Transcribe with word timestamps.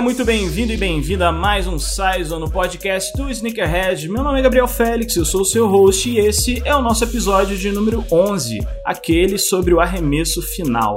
Seja 0.00 0.08
muito 0.08 0.24
bem-vindo 0.24 0.72
e 0.72 0.78
bem-vinda 0.78 1.28
a 1.28 1.32
mais 1.32 1.66
um 1.66 1.78
Saison 1.78 2.38
no 2.38 2.50
podcast 2.50 3.12
do 3.18 3.28
Sneakerhead. 3.28 4.08
Meu 4.08 4.22
nome 4.22 4.38
é 4.38 4.42
Gabriel 4.42 4.66
Félix, 4.66 5.14
eu 5.14 5.26
sou 5.26 5.42
o 5.42 5.44
seu 5.44 5.68
host 5.68 6.08
e 6.08 6.18
esse 6.18 6.62
é 6.64 6.74
o 6.74 6.80
nosso 6.80 7.04
episódio 7.04 7.54
de 7.54 7.70
número 7.70 8.02
11, 8.10 8.66
aquele 8.82 9.36
sobre 9.36 9.74
o 9.74 9.80
arremesso 9.80 10.40
final. 10.40 10.96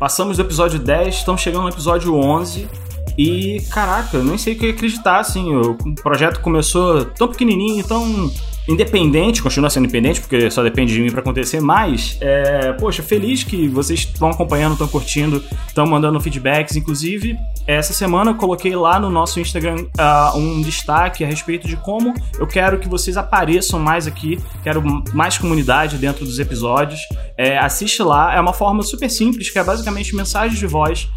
Passamos 0.00 0.36
do 0.36 0.42
episódio 0.42 0.80
10, 0.80 1.14
estamos 1.14 1.40
chegando 1.40 1.62
no 1.62 1.68
episódio 1.68 2.12
11 2.12 2.68
e, 3.16 3.62
caraca, 3.70 4.16
eu 4.16 4.24
nem 4.24 4.36
sei 4.36 4.54
o 4.54 4.58
que 4.58 4.70
acreditar, 4.70 5.20
assim, 5.20 5.54
o 5.54 5.76
projeto 6.02 6.40
começou 6.40 7.04
tão 7.04 7.28
pequenininho, 7.28 7.86
tão 7.86 8.28
independente, 8.68 9.42
continua 9.42 9.70
sendo 9.70 9.84
independente, 9.84 10.20
porque 10.20 10.50
só 10.50 10.62
depende 10.62 10.92
de 10.92 11.00
mim 11.00 11.10
para 11.10 11.20
acontecer, 11.20 11.60
mas, 11.60 12.18
é, 12.20 12.72
poxa, 12.74 13.02
feliz 13.02 13.42
que 13.42 13.66
vocês 13.66 14.00
estão 14.00 14.28
acompanhando, 14.28 14.72
estão 14.72 14.86
curtindo, 14.86 15.42
estão 15.66 15.86
mandando 15.86 16.20
feedbacks. 16.20 16.76
Inclusive, 16.76 17.36
essa 17.66 17.94
semana 17.94 18.32
eu 18.32 18.34
coloquei 18.34 18.76
lá 18.76 19.00
no 19.00 19.08
nosso 19.08 19.40
Instagram 19.40 19.86
uh, 19.98 20.36
um 20.36 20.60
destaque 20.60 21.24
a 21.24 21.26
respeito 21.26 21.66
de 21.66 21.76
como 21.76 22.12
eu 22.38 22.46
quero 22.46 22.78
que 22.78 22.88
vocês 22.88 23.16
apareçam 23.16 23.80
mais 23.80 24.06
aqui, 24.06 24.38
quero 24.62 24.82
mais 25.14 25.38
comunidade 25.38 25.96
dentro 25.96 26.24
dos 26.26 26.38
episódios. 26.38 27.00
É, 27.38 27.56
assiste 27.58 28.02
lá, 28.02 28.34
é 28.34 28.40
uma 28.40 28.52
forma 28.52 28.82
super 28.82 29.08
simples, 29.08 29.48
que 29.48 29.58
é 29.58 29.64
basicamente 29.64 30.14
mensagens 30.14 30.58
de 30.58 30.66
voz 30.66 31.08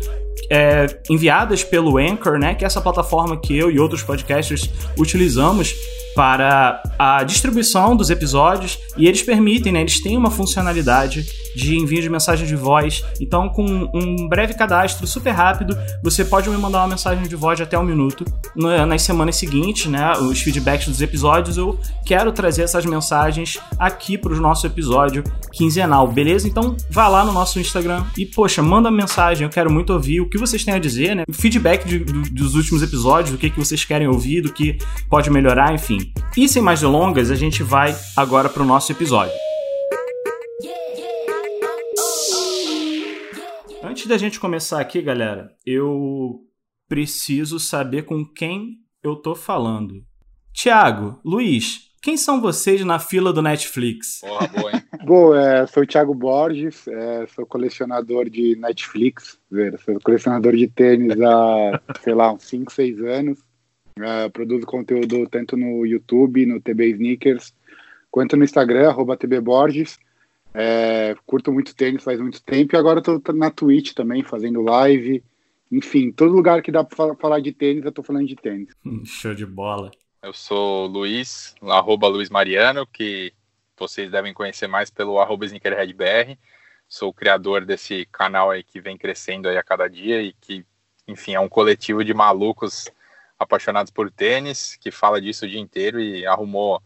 é, 0.49 0.86
enviadas 1.09 1.63
pelo 1.63 1.97
Anchor, 1.97 2.38
né, 2.38 2.55
que 2.55 2.63
é 2.63 2.67
essa 2.67 2.81
plataforma 2.81 3.38
que 3.38 3.58
eu 3.58 3.69
e 3.71 3.80
outros 3.80 4.03
podcasters 4.03 4.69
utilizamos 4.97 5.73
para 6.16 6.81
a 7.00 7.23
distribuição 7.23 7.95
dos 7.95 8.09
episódios 8.09 8.78
e 8.98 9.08
eles 9.08 9.22
permitem, 9.22 9.72
né, 9.72 9.81
eles 9.81 10.02
têm 10.02 10.17
uma 10.17 10.30
funcionalidade 10.30 11.26
de 11.56 11.78
envio 11.78 12.02
de 12.02 12.09
mensagem 12.09 12.48
de 12.48 12.56
voz. 12.56 13.04
Então, 13.20 13.50
com 13.50 13.90
um 13.94 14.28
breve 14.28 14.54
cadastro 14.54 15.06
super 15.06 15.32
rápido, 15.32 15.78
você 16.04 16.23
pode 16.23 16.50
me 16.50 16.58
mandar 16.58 16.80
uma 16.80 16.89
mensagem 16.89 17.28
de 17.28 17.36
voz 17.36 17.58
de 17.58 17.64
até 17.64 17.78
um 17.78 17.84
minuto. 17.84 18.26
Nas 18.56 19.02
semanas 19.02 19.36
seguintes, 19.36 19.88
né, 19.88 20.14
os 20.14 20.42
feedbacks 20.42 20.88
dos 20.88 21.02
episódios, 21.02 21.58
eu 21.58 21.80
quero 22.06 22.32
trazer 22.32 22.64
essas 22.64 22.86
mensagens 22.86 23.58
aqui 23.78 24.17
para 24.17 24.34
o 24.34 24.39
nosso 24.39 24.66
episódio 24.66 25.23
quinzenal, 25.52 26.08
beleza? 26.08 26.48
Então, 26.48 26.76
vá 26.89 27.08
lá 27.08 27.26
no 27.26 27.34
nosso 27.34 27.59
Instagram 27.59 28.04
e, 28.17 28.26
poxa, 28.26 28.62
manda 28.62 28.89
mensagem. 28.89 29.44
Eu 29.45 29.50
quero 29.50 29.72
muito 29.72 29.94
ouvir 29.94 30.22
o 30.22 30.30
que 30.30 30.38
vocês 30.38 30.64
têm 30.64 30.73
a 30.73 30.80
dizer, 30.80 31.16
né? 31.16 31.23
Feedback 31.32 31.88
de, 31.88 32.00
dos 32.00 32.56
últimos 32.56 32.82
episódios, 32.82 33.34
o 33.34 33.38
que, 33.38 33.50
que 33.50 33.59
vocês 33.59 33.84
querem 33.84 34.08
ouvir, 34.08 34.42
do 34.42 34.52
que 34.52 34.78
pode 35.09 35.30
melhorar, 35.30 35.73
enfim. 35.73 36.00
E 36.38 36.47
sem 36.47 36.61
mais 36.61 36.81
delongas, 36.81 37.31
a 37.31 37.35
gente 37.35 37.63
vai 37.63 37.95
agora 38.16 38.49
para 38.49 38.63
o 38.63 38.66
nosso 38.66 38.91
episódio. 38.91 39.33
Antes 43.83 44.08
da 44.08 44.17
gente 44.17 44.39
começar 44.39 44.80
aqui, 44.80 45.02
galera, 45.02 45.55
eu 45.66 46.41
preciso 46.88 47.59
saber 47.59 48.03
com 48.03 48.25
quem 48.25 48.80
eu 49.03 49.16
tô 49.16 49.35
falando. 49.35 50.03
Tiago, 50.53 51.19
Luiz, 51.23 51.91
quem 52.02 52.17
são 52.17 52.41
vocês 52.41 52.83
na 52.83 52.97
fila 52.97 53.31
do 53.31 53.41
Netflix? 53.41 54.21
Porra, 54.21 54.47
boa, 54.47 54.71
hein? 54.71 54.83
Bom, 55.05 55.36
é, 55.36 55.67
sou 55.67 55.83
o 55.83 55.86
Thiago 55.86 56.13
Borges, 56.15 56.87
é, 56.87 57.27
sou 57.27 57.45
colecionador 57.45 58.30
de 58.30 58.55
Netflix, 58.55 59.39
sou 59.86 59.99
colecionador 60.02 60.55
de 60.55 60.67
tênis 60.67 61.20
há, 61.21 61.81
sei 62.02 62.14
lá, 62.14 62.33
uns 62.33 62.43
5, 62.43 62.71
6 62.71 63.02
anos. 63.03 63.39
É, 63.99 64.29
produzo 64.29 64.65
conteúdo 64.65 65.27
tanto 65.29 65.57
no 65.57 65.85
YouTube, 65.85 66.45
no 66.45 66.61
TB 66.61 66.91
Sneakers, 66.91 67.53
quanto 68.09 68.37
no 68.37 68.43
Instagram, 68.43 68.89
arroba 68.89 69.17
TB 69.17 69.41
Borges. 69.41 69.99
É, 70.53 71.15
curto 71.25 71.52
muito 71.52 71.73
tênis 71.75 72.03
faz 72.03 72.19
muito 72.19 72.43
tempo 72.43 72.75
e 72.75 72.77
agora 72.77 72.99
estou 72.99 73.21
na 73.33 73.49
Twitch 73.49 73.93
também, 73.93 74.23
fazendo 74.23 74.61
live. 74.61 75.23
Enfim, 75.71 76.11
todo 76.11 76.33
lugar 76.33 76.61
que 76.61 76.71
dá 76.71 76.83
para 76.83 77.15
falar 77.15 77.39
de 77.39 77.53
tênis, 77.53 77.83
eu 77.83 77.89
estou 77.89 78.03
falando 78.03 78.27
de 78.27 78.35
tênis. 78.35 78.69
Show 79.05 79.33
de 79.33 79.45
bola. 79.45 79.91
Eu 80.21 80.33
sou 80.33 80.85
Luiz, 80.87 81.55
arroba 81.63 82.08
Luiz 82.08 82.29
Mariano, 82.29 82.85
que 82.85 83.33
vocês 83.77 84.11
devem 84.11 84.33
conhecer 84.33 84.67
mais 84.67 84.89
pelo 84.89 85.19
arroba 85.19 85.45
SneakerheadBR. 85.45 86.37
Sou 86.87 87.09
o 87.09 87.13
criador 87.13 87.65
desse 87.65 88.05
canal 88.11 88.52
aí 88.52 88.63
que 88.63 88.81
vem 88.81 88.97
crescendo 88.97 89.47
aí 89.47 89.58
a 89.58 89.63
cada 89.63 89.87
dia 89.87 90.21
e 90.21 90.33
que, 90.33 90.65
enfim, 91.08 91.33
é 91.33 91.39
um 91.39 91.47
coletivo 91.47 92.03
de 92.03 92.13
malucos 92.13 92.91
apaixonados 93.41 93.91
por 93.91 94.11
tênis, 94.11 94.77
que 94.79 94.91
fala 94.91 95.19
disso 95.19 95.45
o 95.45 95.49
dia 95.49 95.59
inteiro 95.59 95.99
e 95.99 96.25
arrumou 96.27 96.81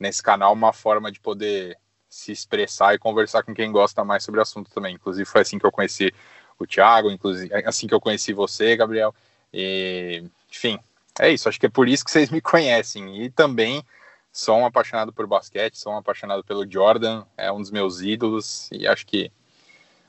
nesse 0.00 0.22
canal 0.22 0.54
uma 0.54 0.72
forma 0.72 1.12
de 1.12 1.20
poder 1.20 1.76
se 2.08 2.32
expressar 2.32 2.94
e 2.94 2.98
conversar 2.98 3.42
com 3.42 3.54
quem 3.54 3.70
gosta 3.70 4.02
mais 4.04 4.24
sobre 4.24 4.40
o 4.40 4.42
assunto 4.42 4.70
também. 4.70 4.94
Inclusive 4.94 5.26
foi 5.26 5.42
assim 5.42 5.58
que 5.58 5.66
eu 5.66 5.72
conheci 5.72 6.12
o 6.58 6.66
Thiago, 6.66 7.10
inclusive 7.10 7.54
assim 7.66 7.86
que 7.86 7.92
eu 7.92 8.00
conheci 8.00 8.32
você, 8.32 8.74
Gabriel. 8.74 9.14
E, 9.52 10.24
enfim, 10.50 10.78
é 11.20 11.30
isso. 11.30 11.46
Acho 11.46 11.60
que 11.60 11.66
é 11.66 11.70
por 11.70 11.86
isso 11.86 12.04
que 12.04 12.10
vocês 12.10 12.30
me 12.30 12.40
conhecem. 12.40 13.22
E 13.22 13.30
também 13.30 13.84
sou 14.32 14.56
um 14.56 14.64
apaixonado 14.64 15.12
por 15.12 15.26
basquete, 15.26 15.78
sou 15.78 15.92
um 15.92 15.98
apaixonado 15.98 16.42
pelo 16.42 16.70
Jordan, 16.70 17.24
é 17.36 17.52
um 17.52 17.60
dos 17.60 17.70
meus 17.70 18.00
ídolos 18.00 18.70
e 18.72 18.86
acho 18.86 19.06
que 19.06 19.30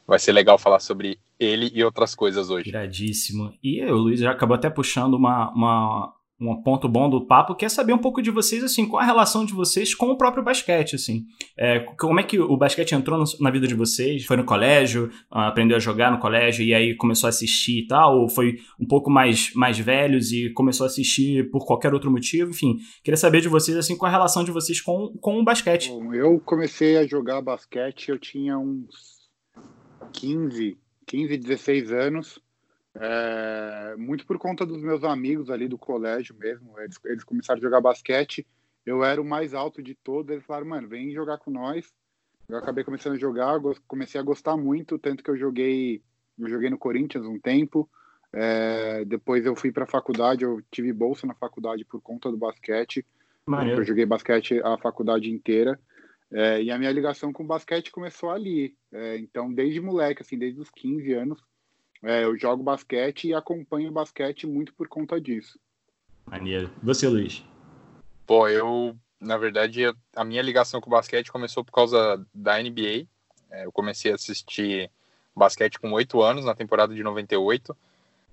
vai 0.08 0.20
ser 0.20 0.32
legal 0.32 0.58
falar 0.58 0.80
sobre 0.80 1.20
ele 1.40 1.72
e 1.74 1.84
outras 1.84 2.14
coisas 2.14 2.50
hoje. 2.50 2.70
Iradíssimo. 2.70 3.54
E 3.64 3.84
o 3.86 3.96
Luiz 3.96 4.20
já 4.20 4.32
acabou 4.32 4.56
até 4.56 4.70
puxando 4.70 5.14
uma, 5.14 5.52
uma, 5.54 6.14
um 6.42 6.62
ponto 6.62 6.88
bom 6.88 7.10
do 7.10 7.26
papo, 7.26 7.56
que 7.56 7.66
é 7.66 7.70
saber 7.70 7.94
um 7.94 7.98
pouco 7.98 8.22
de 8.22 8.32
vocês, 8.32 8.64
assim, 8.64 8.86
qual 8.86 9.02
a 9.02 9.06
relação 9.06 9.46
de 9.46 9.54
vocês 9.54 9.94
com 9.94 10.08
o 10.08 10.18
próprio 10.18 10.44
basquete, 10.44 10.96
assim. 10.96 11.26
É, 11.58 11.80
como 11.98 12.20
é 12.20 12.24
que 12.24 12.40
o 12.40 12.58
basquete 12.58 12.94
entrou 12.94 13.24
na 13.40 13.52
vida 13.52 13.68
de 13.68 13.76
vocês? 13.76 14.26
Foi 14.26 14.38
no 14.38 14.46
colégio, 14.46 15.10
aprendeu 15.30 15.78
a 15.78 15.80
jogar 15.80 16.12
no 16.12 16.20
colégio 16.20 16.64
e 16.64 16.74
aí 16.74 16.96
começou 16.96 17.28
a 17.28 17.30
assistir 17.30 17.84
e 17.84 17.88
tal? 17.88 18.20
Ou 18.20 18.30
foi 18.30 18.58
um 18.80 18.86
pouco 18.86 19.10
mais, 19.10 19.54
mais 19.54 19.78
velhos 19.78 20.32
e 20.32 20.50
começou 20.52 20.86
a 20.86 20.88
assistir 20.88 21.50
por 21.50 21.66
qualquer 21.66 21.94
outro 21.94 22.12
motivo? 22.12 22.52
Enfim, 22.52 22.78
queria 23.04 23.18
saber 23.18 23.42
de 23.42 23.50
vocês, 23.50 23.78
assim, 23.78 23.98
qual 23.98 24.10
a 24.10 24.12
relação 24.12 24.44
de 24.44 24.52
vocês 24.52 24.82
com, 24.82 25.14
com 25.22 25.40
o 25.40 25.44
basquete. 25.44 25.90
Bom, 25.90 26.14
eu 26.14 26.40
comecei 26.40 26.98
a 26.98 27.08
jogar 27.08 27.42
basquete, 27.42 28.10
eu 28.10 28.20
tinha 28.20 28.58
uns 28.58 29.20
15, 30.14 30.78
15, 31.10 31.38
16 31.38 31.92
anos, 31.92 32.40
é, 32.94 33.96
muito 33.98 34.28
por 34.28 34.38
conta 34.38 34.64
dos 34.64 34.80
meus 34.80 35.04
amigos 35.04 35.50
ali 35.50 35.68
do 35.68 35.78
colégio 35.78 36.36
mesmo. 36.38 36.80
Eles, 36.80 37.00
eles, 37.04 37.24
começaram 37.24 37.58
a 37.58 37.62
jogar 37.62 37.82
basquete. 37.82 38.46
Eu 38.86 39.04
era 39.04 39.20
o 39.20 39.26
mais 39.26 39.56
alto 39.56 39.82
de 39.82 39.96
todos. 39.96 40.32
Eles 40.32 40.46
falaram, 40.46 40.68
mano, 40.68 40.88
vem 40.88 41.12
jogar 41.12 41.40
com 41.40 41.50
nós. 41.50 41.92
Eu 42.48 42.58
acabei 42.58 42.84
começando 42.84 43.14
a 43.14 43.20
jogar, 43.20 43.60
comecei 43.88 44.20
a 44.22 44.24
gostar 44.24 44.56
muito, 44.56 44.98
tanto 44.98 45.24
que 45.24 45.30
eu 45.30 45.38
joguei, 45.38 46.02
eu 46.38 46.48
joguei 46.48 46.70
no 46.70 46.78
Corinthians 46.78 47.26
um 47.26 47.40
tempo. 47.40 47.90
É, 48.32 49.04
depois 49.06 49.46
eu 49.46 49.56
fui 49.56 49.72
para 49.72 49.86
a 49.86 49.88
faculdade, 49.88 50.44
eu 50.44 50.62
tive 50.70 50.94
bolsa 50.94 51.26
na 51.26 51.34
faculdade 51.34 51.84
por 51.86 52.02
conta 52.02 52.30
do 52.30 52.38
basquete. 52.38 53.04
Eu 53.80 53.84
joguei 53.84 54.06
basquete 54.06 54.62
a 54.64 54.78
faculdade 54.78 55.32
inteira. 55.32 55.80
É, 56.32 56.62
e 56.62 56.72
a 56.72 56.78
minha 56.78 56.92
ligação 56.92 57.34
com 57.34 57.44
o 57.44 57.48
basquete 57.48 57.92
começou 57.92 58.30
ali. 58.30 58.76
É, 58.92 59.18
então, 59.18 59.52
desde 59.52 59.82
moleque, 59.82 60.22
assim, 60.22 60.38
desde 60.38 60.60
os 60.62 60.70
15 60.70 61.14
anos, 61.14 61.40
é, 62.04 62.24
eu 62.24 62.38
jogo 62.38 62.64
basquete 62.64 63.28
e 63.28 63.34
acompanho 63.34 63.92
basquete 63.92 64.46
muito 64.46 64.74
por 64.74 64.88
conta 64.88 65.20
disso. 65.20 65.60
Maneiro. 66.26 66.72
Você, 66.84 67.08
Luiz? 67.08 67.44
Pô, 68.26 68.48
eu, 68.48 68.96
na 69.20 69.38
verdade, 69.38 69.84
a 70.16 70.24
minha 70.24 70.42
ligação 70.42 70.80
com 70.80 70.88
o 70.88 70.92
basquete 70.92 71.32
começou 71.32 71.66
por 71.66 71.72
causa 71.72 72.24
da 72.34 72.62
NBA. 72.62 73.08
É, 73.52 73.66
eu 73.66 73.72
comecei 73.72 74.12
a 74.12 74.16
assistir 74.16 74.92
basquete 75.36 75.80
com 75.80 75.92
oito 75.94 76.22
anos, 76.22 76.46
na 76.46 76.54
temporada 76.54 76.94
de 76.94 77.02
98. 77.02 77.76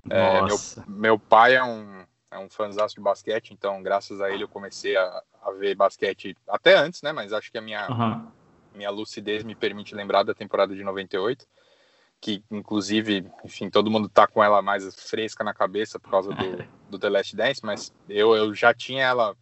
É, 0.08 0.42
meu, 0.42 0.56
meu 0.86 1.18
pai 1.18 1.56
é 1.56 1.64
um, 1.64 2.05
é 2.30 2.38
um 2.38 2.48
fãzão 2.48 2.86
de 2.86 3.00
basquete, 3.00 3.52
então, 3.52 3.82
graças 3.82 4.20
a 4.20 4.30
ele, 4.30 4.44
eu 4.44 4.48
comecei 4.48 4.96
a, 4.96 5.22
a 5.42 5.50
ver 5.52 5.74
basquete 5.74 6.36
até 6.48 6.76
antes, 6.76 7.02
né? 7.02 7.12
Mas 7.12 7.32
acho 7.32 7.50
que 7.50 7.58
a 7.58 7.62
minha, 7.62 7.88
uhum. 7.90 8.26
minha 8.74 8.90
lucidez 8.90 9.44
me 9.44 9.54
permite 9.54 9.94
lembrar 9.94 10.22
da 10.22 10.34
temporada 10.34 10.74
de 10.74 10.82
98 10.82 11.46
que 12.20 12.42
inclusive, 12.50 13.30
enfim, 13.44 13.70
todo 13.70 13.90
mundo 13.90 14.08
tá 14.08 14.26
com 14.26 14.42
ela 14.42 14.62
mais 14.62 14.84
fresca 14.94 15.44
na 15.44 15.54
cabeça 15.54 15.98
por 15.98 16.10
causa 16.10 16.32
do, 16.32 16.66
do 16.90 16.98
The 16.98 17.08
Last 17.08 17.36
Dance, 17.36 17.60
mas 17.64 17.94
eu, 18.08 18.34
eu 18.34 18.54
já 18.54 18.72
tinha 18.74 19.04
ela 19.04 19.36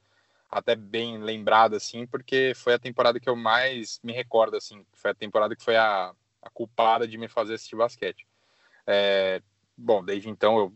até 0.51 0.77
bem 0.77 1.19
lembrada, 1.19 1.77
assim, 1.77 2.07
porque 2.07 2.53
foi 2.55 2.75
a 2.75 2.79
temporada 2.79 3.19
que 3.19 3.29
eu 3.29 3.35
mais 3.35 3.99
me 4.03 4.13
recordo, 4.13 4.57
assim, 4.57 4.85
foi 4.93 5.11
a 5.11 5.15
temporada 5.15 5.57
que 5.57 5.65
foi 5.65 5.77
a, 5.77 6.13
a 6.43 6.51
culpada 6.51 7.09
de 7.09 7.19
me 7.19 7.29
fazer 7.29 7.55
assistir 7.55 7.75
basquete. 7.75 8.27
É, 8.87 9.43
bom, 9.77 10.05
desde 10.05 10.29
então 10.29 10.59
eu, 10.59 10.73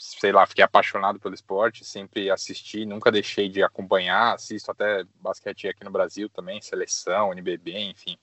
sei 0.00 0.32
lá, 0.32 0.46
fiquei 0.46 0.64
apaixonado 0.64 1.20
pelo 1.20 1.34
esporte, 1.34 1.84
sempre 1.84 2.30
assisti, 2.30 2.86
nunca 2.86 3.12
deixei 3.12 3.50
de 3.50 3.62
acompanhar, 3.62 4.34
assisto 4.34 4.70
até 4.70 5.04
basquete 5.20 5.68
aqui 5.68 5.84
no 5.84 5.90
Brasil 5.90 6.28
também, 6.30 6.62
seleção, 6.62 7.32
NBB, 7.32 7.78
enfim. 7.90 8.16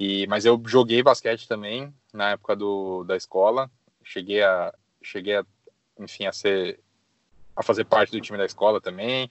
E, 0.00 0.26
mas 0.26 0.44
eu 0.44 0.60
joguei 0.66 1.02
basquete 1.04 1.46
também 1.46 1.94
na 2.12 2.32
época 2.32 2.56
do, 2.56 3.04
da 3.04 3.16
escola. 3.16 3.70
Cheguei 4.02 4.42
a, 4.42 4.74
cheguei 5.00 5.36
a, 5.36 5.46
enfim, 5.98 6.26
a 6.26 6.32
ser, 6.32 6.80
a 7.54 7.62
fazer 7.62 7.84
parte 7.84 8.10
do 8.10 8.20
time 8.20 8.36
da 8.36 8.44
escola 8.44 8.80
também. 8.80 9.30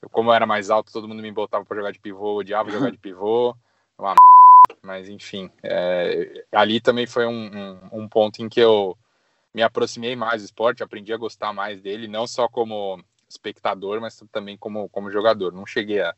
Eu, 0.00 0.08
como 0.08 0.30
eu 0.30 0.34
era 0.34 0.46
mais 0.46 0.70
alto, 0.70 0.92
todo 0.92 1.08
mundo 1.08 1.20
me 1.20 1.32
botava 1.32 1.64
para 1.64 1.76
jogar 1.76 1.90
de 1.90 1.98
pivô, 1.98 2.36
odiava 2.36 2.70
jogar 2.70 2.92
de 2.92 2.98
pivô. 2.98 3.56
Uma 3.98 4.14
mas 4.82 5.08
enfim, 5.08 5.50
é, 5.62 6.44
ali 6.52 6.80
também 6.80 7.06
foi 7.06 7.26
um, 7.26 7.50
um, 7.92 8.02
um, 8.02 8.08
ponto 8.08 8.40
em 8.40 8.48
que 8.48 8.60
eu 8.60 8.96
me 9.58 9.62
aproximei 9.64 10.14
mais 10.14 10.40
do 10.40 10.44
esporte, 10.44 10.84
aprendi 10.84 11.12
a 11.12 11.16
gostar 11.16 11.52
mais 11.52 11.80
dele, 11.80 12.06
não 12.06 12.28
só 12.28 12.48
como 12.48 13.02
espectador, 13.28 14.00
mas 14.00 14.22
também 14.30 14.56
como, 14.56 14.88
como 14.88 15.10
jogador. 15.10 15.52
Não 15.52 15.66
cheguei 15.66 16.00
a, 16.00 16.14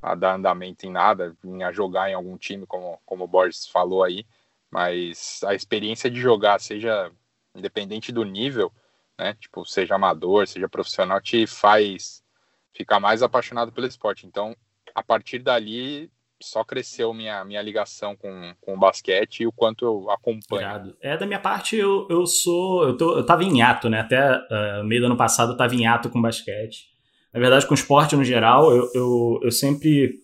a 0.00 0.14
dar 0.14 0.36
andamento 0.36 0.86
em 0.86 0.90
nada, 0.90 1.36
vim 1.44 1.62
a 1.62 1.70
jogar 1.70 2.08
em 2.08 2.14
algum 2.14 2.34
time, 2.38 2.64
como, 2.64 2.98
como 3.04 3.24
o 3.24 3.28
Borges 3.28 3.66
falou 3.66 4.02
aí, 4.02 4.24
mas 4.70 5.42
a 5.44 5.54
experiência 5.54 6.10
de 6.10 6.18
jogar, 6.18 6.62
seja 6.62 7.12
independente 7.54 8.10
do 8.10 8.24
nível, 8.24 8.72
né, 9.18 9.34
tipo, 9.34 9.66
seja 9.66 9.96
amador, 9.96 10.48
seja 10.48 10.66
profissional, 10.66 11.20
te 11.20 11.46
faz 11.46 12.24
ficar 12.72 12.98
mais 12.98 13.22
apaixonado 13.22 13.70
pelo 13.70 13.86
esporte. 13.86 14.26
Então, 14.26 14.56
a 14.94 15.02
partir 15.02 15.40
dali, 15.40 16.10
só 16.42 16.64
cresceu 16.64 17.12
minha, 17.14 17.44
minha 17.44 17.62
ligação 17.62 18.16
com, 18.16 18.54
com 18.60 18.74
o 18.74 18.78
basquete 18.78 19.40
e 19.40 19.46
o 19.46 19.52
quanto 19.52 19.84
eu 19.84 20.10
acompanho. 20.10 20.94
É, 21.00 21.16
da 21.16 21.26
minha 21.26 21.40
parte, 21.40 21.76
eu, 21.76 22.06
eu 22.10 22.26
sou. 22.26 22.84
Eu, 22.84 22.96
tô, 22.96 23.16
eu 23.16 23.26
tava 23.26 23.44
em 23.44 23.62
ato, 23.62 23.88
né? 23.88 24.00
Até 24.00 24.30
uh, 24.30 24.84
meio 24.84 25.00
do 25.00 25.06
ano 25.06 25.16
passado 25.16 25.52
eu 25.52 25.56
tava 25.56 25.74
em 25.74 25.86
ato 25.86 26.10
com 26.10 26.20
basquete. 26.20 26.86
Na 27.32 27.40
verdade, 27.40 27.66
com 27.66 27.74
esporte 27.74 28.14
no 28.14 28.24
geral, 28.24 28.70
eu, 28.70 28.90
eu, 28.94 29.40
eu 29.44 29.50
sempre 29.50 30.20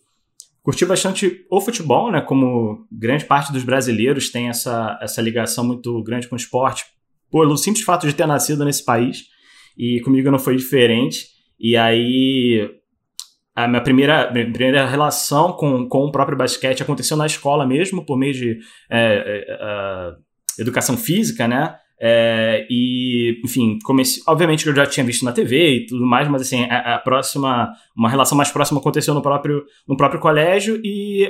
curti 0.62 0.84
bastante 0.84 1.46
o 1.50 1.60
futebol, 1.60 2.12
né? 2.12 2.20
Como 2.20 2.86
grande 2.92 3.24
parte 3.24 3.52
dos 3.52 3.64
brasileiros 3.64 4.30
tem 4.30 4.48
essa, 4.48 4.98
essa 5.00 5.22
ligação 5.22 5.64
muito 5.64 6.02
grande 6.02 6.28
com 6.28 6.34
o 6.34 6.38
esporte, 6.38 6.84
pelo 7.30 7.56
simples 7.56 7.84
fato 7.84 8.06
de 8.06 8.12
ter 8.12 8.26
nascido 8.26 8.64
nesse 8.64 8.84
país. 8.84 9.24
E 9.76 10.00
comigo 10.00 10.30
não 10.30 10.38
foi 10.38 10.56
diferente. 10.56 11.26
E 11.58 11.76
aí, 11.76 12.70
a 13.64 13.66
minha 13.66 13.80
primeira, 13.80 14.30
minha 14.30 14.52
primeira 14.52 14.86
relação 14.86 15.52
com, 15.52 15.88
com 15.88 16.04
o 16.04 16.12
próprio 16.12 16.38
basquete 16.38 16.80
aconteceu 16.80 17.16
na 17.16 17.26
escola 17.26 17.66
mesmo, 17.66 18.06
por 18.06 18.16
meio 18.16 18.32
de 18.32 18.58
é, 18.88 19.44
é, 19.48 20.62
educação 20.62 20.96
física, 20.96 21.48
né? 21.48 21.74
É, 22.00 22.64
e, 22.70 23.40
enfim, 23.44 23.76
comecei, 23.82 24.22
obviamente 24.28 24.62
que 24.62 24.70
eu 24.70 24.76
já 24.76 24.86
tinha 24.86 25.04
visto 25.04 25.24
na 25.24 25.32
TV 25.32 25.70
e 25.70 25.86
tudo 25.86 26.06
mais, 26.06 26.28
mas 26.28 26.42
assim, 26.42 26.66
a, 26.70 26.94
a, 26.94 26.98
próxima, 27.00 27.72
uma 27.96 28.08
relação 28.08 28.38
mais 28.38 28.52
próxima 28.52 28.78
aconteceu 28.78 29.12
no 29.12 29.20
próprio, 29.20 29.64
no 29.88 29.96
próprio 29.96 30.20
colégio 30.20 30.80
e 30.84 31.28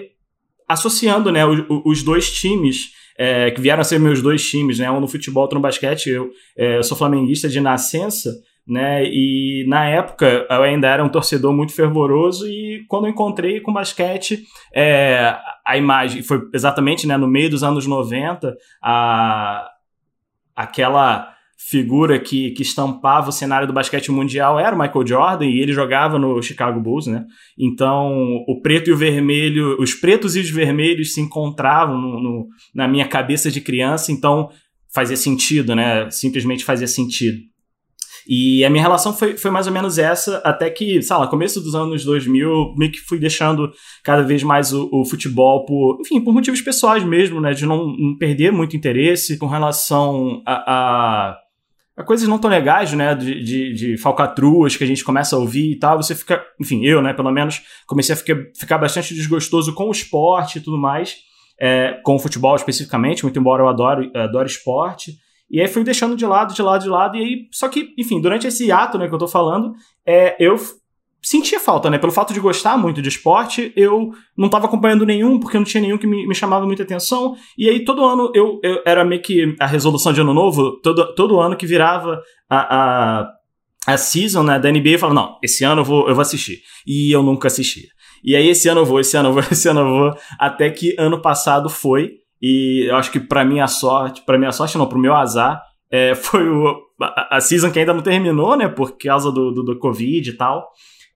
associando, 0.68 1.32
né, 1.32 1.46
os, 1.46 1.64
os 1.86 2.02
dois 2.02 2.30
times 2.30 2.90
é, 3.16 3.50
que 3.50 3.60
vieram 3.62 3.80
a 3.80 3.84
ser 3.84 3.98
meus 3.98 4.20
dois 4.20 4.46
times, 4.46 4.78
né, 4.78 4.90
um 4.90 5.00
no 5.00 5.08
futebol, 5.08 5.44
outro 5.44 5.56
no 5.56 5.62
basquete, 5.62 6.10
eu, 6.10 6.30
é, 6.58 6.76
eu 6.76 6.82
sou 6.82 6.94
flamenguista 6.94 7.48
de 7.48 7.58
nascença, 7.58 8.30
né? 8.68 9.04
E 9.04 9.64
na 9.66 9.88
época 9.88 10.46
eu 10.50 10.62
ainda 10.62 10.86
era 10.86 11.04
um 11.04 11.08
torcedor 11.08 11.52
muito 11.52 11.72
fervoroso 11.72 12.46
e 12.46 12.84
quando 12.88 13.06
eu 13.06 13.10
encontrei 13.10 13.60
com 13.60 13.72
basquete, 13.72 14.44
é, 14.74 15.34
a 15.66 15.76
imagem 15.78 16.22
foi 16.22 16.42
exatamente 16.52 17.06
né, 17.06 17.16
no 17.16 17.26
meio 17.26 17.48
dos 17.48 17.62
anos 17.62 17.86
90, 17.86 18.54
a, 18.82 19.68
aquela 20.54 21.32
figura 21.60 22.20
que, 22.20 22.52
que 22.52 22.62
estampava 22.62 23.30
o 23.30 23.32
cenário 23.32 23.66
do 23.66 23.72
basquete 23.72 24.12
mundial 24.12 24.60
era 24.60 24.76
o 24.76 24.78
Michael 24.78 25.06
Jordan 25.06 25.46
e 25.46 25.58
ele 25.58 25.72
jogava 25.72 26.18
no 26.18 26.40
Chicago 26.40 26.78
Bulls, 26.78 27.08
né? 27.08 27.24
Então 27.58 28.44
o 28.46 28.60
preto 28.62 28.88
e 28.88 28.92
o 28.92 28.96
vermelho, 28.96 29.76
os 29.80 29.92
pretos 29.92 30.36
e 30.36 30.40
os 30.40 30.50
vermelhos 30.50 31.14
se 31.14 31.20
encontravam 31.20 31.98
no, 31.98 32.22
no, 32.22 32.48
na 32.72 32.86
minha 32.86 33.08
cabeça 33.08 33.50
de 33.50 33.60
criança, 33.60 34.12
então 34.12 34.50
fazia 34.94 35.16
sentido, 35.16 35.74
né? 35.74 36.08
Simplesmente 36.10 36.64
fazia 36.64 36.86
sentido. 36.86 37.38
E 38.28 38.62
a 38.62 38.68
minha 38.68 38.82
relação 38.82 39.16
foi, 39.16 39.38
foi 39.38 39.50
mais 39.50 39.66
ou 39.66 39.72
menos 39.72 39.96
essa, 39.96 40.36
até 40.44 40.68
que, 40.68 41.00
sei 41.00 41.16
lá, 41.16 41.26
começo 41.26 41.62
dos 41.62 41.74
anos 41.74 42.04
2000, 42.04 42.74
meio 42.76 42.92
que 42.92 42.98
fui 42.98 43.18
deixando 43.18 43.72
cada 44.04 44.22
vez 44.22 44.42
mais 44.42 44.70
o, 44.70 44.86
o 44.92 45.02
futebol 45.06 45.64
por, 45.64 45.96
enfim, 45.98 46.20
por 46.20 46.34
motivos 46.34 46.60
pessoais 46.60 47.02
mesmo, 47.02 47.40
né? 47.40 47.54
De 47.54 47.64
não, 47.64 47.86
não 47.86 48.18
perder 48.18 48.52
muito 48.52 48.76
interesse 48.76 49.38
com 49.38 49.46
relação 49.46 50.42
a, 50.44 51.32
a 51.32 51.38
a 51.96 52.04
coisas 52.04 52.28
não 52.28 52.38
tão 52.38 52.48
legais, 52.48 52.92
né, 52.92 53.12
de, 53.12 53.42
de, 53.42 53.72
de, 53.72 53.96
falcatruas 53.98 54.76
que 54.76 54.84
a 54.84 54.86
gente 54.86 55.02
começa 55.02 55.34
a 55.34 55.38
ouvir 55.40 55.72
e 55.72 55.78
tal, 55.80 56.00
você 56.00 56.14
fica, 56.14 56.40
enfim, 56.60 56.84
eu, 56.84 57.02
né, 57.02 57.12
pelo 57.12 57.32
menos, 57.32 57.60
comecei 57.88 58.14
a 58.14 58.16
ficar, 58.16 58.36
ficar 58.56 58.78
bastante 58.78 59.12
desgostoso 59.12 59.74
com 59.74 59.88
o 59.88 59.90
esporte 59.90 60.58
e 60.58 60.60
tudo 60.60 60.78
mais, 60.78 61.16
é, 61.60 61.98
com 62.04 62.14
o 62.14 62.18
futebol 62.20 62.54
especificamente, 62.54 63.24
muito 63.24 63.36
embora 63.36 63.64
eu 63.64 63.68
adore, 63.68 64.12
adore 64.14 64.48
esporte, 64.48 65.18
e 65.50 65.60
aí 65.60 65.68
fui 65.68 65.82
deixando 65.82 66.16
de 66.16 66.26
lado, 66.26 66.54
de 66.54 66.62
lado, 66.62 66.82
de 66.82 66.88
lado, 66.88 67.16
e 67.16 67.20
aí, 67.20 67.48
só 67.50 67.68
que, 67.68 67.94
enfim, 67.96 68.20
durante 68.20 68.46
esse 68.46 68.70
ato, 68.70 68.98
né, 68.98 69.08
que 69.08 69.14
eu 69.14 69.18
tô 69.18 69.26
falando, 69.26 69.74
é, 70.06 70.36
eu 70.38 70.56
sentia 71.22 71.58
falta, 71.58 71.90
né, 71.90 71.98
pelo 71.98 72.12
fato 72.12 72.32
de 72.32 72.40
gostar 72.40 72.76
muito 72.76 73.02
de 73.02 73.08
esporte, 73.08 73.72
eu 73.74 74.12
não 74.36 74.48
tava 74.48 74.66
acompanhando 74.66 75.06
nenhum, 75.06 75.40
porque 75.40 75.56
não 75.56 75.64
tinha 75.64 75.80
nenhum 75.80 75.98
que 75.98 76.06
me, 76.06 76.26
me 76.26 76.34
chamava 76.34 76.66
muita 76.66 76.82
atenção, 76.82 77.34
e 77.56 77.68
aí 77.68 77.84
todo 77.84 78.04
ano 78.04 78.30
eu, 78.34 78.60
eu, 78.62 78.82
era 78.84 79.04
meio 79.04 79.22
que 79.22 79.56
a 79.58 79.66
resolução 79.66 80.12
de 80.12 80.20
ano 80.20 80.34
novo, 80.34 80.80
todo, 80.80 81.14
todo 81.14 81.40
ano 81.40 81.56
que 81.56 81.66
virava 81.66 82.20
a, 82.48 82.76
a, 82.76 83.28
a 83.86 83.96
season, 83.96 84.42
né, 84.42 84.58
da 84.58 84.70
NBA, 84.70 84.98
falava, 84.98 85.20
não, 85.20 85.38
esse 85.42 85.64
ano 85.64 85.80
eu 85.80 85.84
vou, 85.84 86.08
eu 86.08 86.14
vou 86.14 86.22
assistir, 86.22 86.62
e 86.86 87.10
eu 87.10 87.22
nunca 87.22 87.48
assistia. 87.48 87.88
E 88.22 88.34
aí 88.36 88.48
esse 88.48 88.68
ano 88.68 88.82
eu 88.82 88.86
vou, 88.86 89.00
esse 89.00 89.16
ano 89.16 89.30
eu 89.30 89.32
vou, 89.32 89.42
esse 89.50 89.68
ano 89.68 89.80
eu 89.80 89.88
vou, 89.88 90.14
até 90.38 90.70
que 90.70 90.94
ano 90.98 91.20
passado 91.20 91.68
foi, 91.68 92.12
e 92.40 92.86
eu 92.88 92.96
acho 92.96 93.10
que 93.10 93.20
para 93.20 93.44
minha 93.44 93.66
sorte, 93.66 94.22
para 94.24 94.38
minha 94.38 94.52
sorte 94.52 94.78
não, 94.78 94.86
pro 94.86 94.98
meu 94.98 95.14
azar, 95.14 95.62
é, 95.90 96.14
foi 96.16 96.48
o, 96.48 96.76
a, 97.00 97.36
a, 97.36 97.40
season 97.40 97.70
que 97.70 97.78
ainda 97.78 97.94
não 97.94 98.02
terminou, 98.02 98.56
né, 98.56 98.68
por 98.68 98.96
causa 98.96 99.30
do, 99.30 99.50
do, 99.50 99.62
do 99.62 99.78
Covid 99.78 100.30
e 100.30 100.36
tal. 100.36 100.68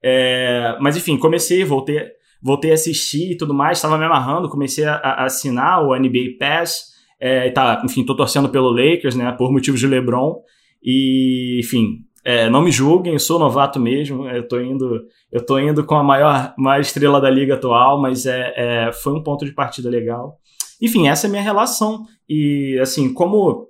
É, 0.03 0.75
mas 0.81 0.97
enfim, 0.97 1.17
comecei, 1.17 1.63
voltei, 1.63 2.03
voltei 2.41 2.71
a 2.71 2.73
assistir 2.73 3.31
e 3.31 3.37
tudo 3.37 3.53
mais, 3.53 3.77
estava 3.77 3.97
me 3.97 4.03
amarrando, 4.03 4.49
comecei 4.49 4.83
a, 4.83 4.95
a 4.95 5.23
assinar 5.25 5.81
o 5.81 5.97
NBA 5.97 6.37
Pass, 6.37 6.91
é, 7.19 7.49
tá, 7.51 7.81
enfim, 7.85 8.05
tô 8.05 8.15
torcendo 8.15 8.49
pelo 8.49 8.69
Lakers, 8.69 9.15
né, 9.15 9.31
por 9.31 9.51
motivos 9.51 9.79
de 9.79 9.87
LeBron. 9.87 10.41
E, 10.83 11.61
enfim, 11.63 11.99
é, 12.25 12.49
não 12.49 12.61
me 12.61 12.71
julguem, 12.71 13.13
eu 13.13 13.19
sou 13.19 13.39
novato 13.39 13.79
mesmo, 13.79 14.27
eu 14.29 14.47
tô 14.47 14.59
indo, 14.59 15.01
eu 15.31 15.45
tô 15.45 15.57
indo 15.59 15.85
com 15.85 15.95
a 15.95 16.03
maior, 16.03 16.53
maior 16.57 16.81
estrela 16.81 17.21
da 17.21 17.29
liga 17.29 17.55
atual, 17.55 18.01
mas 18.01 18.25
é, 18.25 18.53
é, 18.55 18.91
foi 18.91 19.13
um 19.13 19.23
ponto 19.23 19.45
de 19.45 19.53
partida 19.53 19.89
legal. 19.89 20.37
Enfim, 20.83 21.07
essa 21.07 21.25
é 21.25 21.29
a 21.29 21.31
minha 21.31 21.41
relação. 21.41 22.05
E, 22.27 22.77
assim, 22.81 23.13
como 23.13 23.69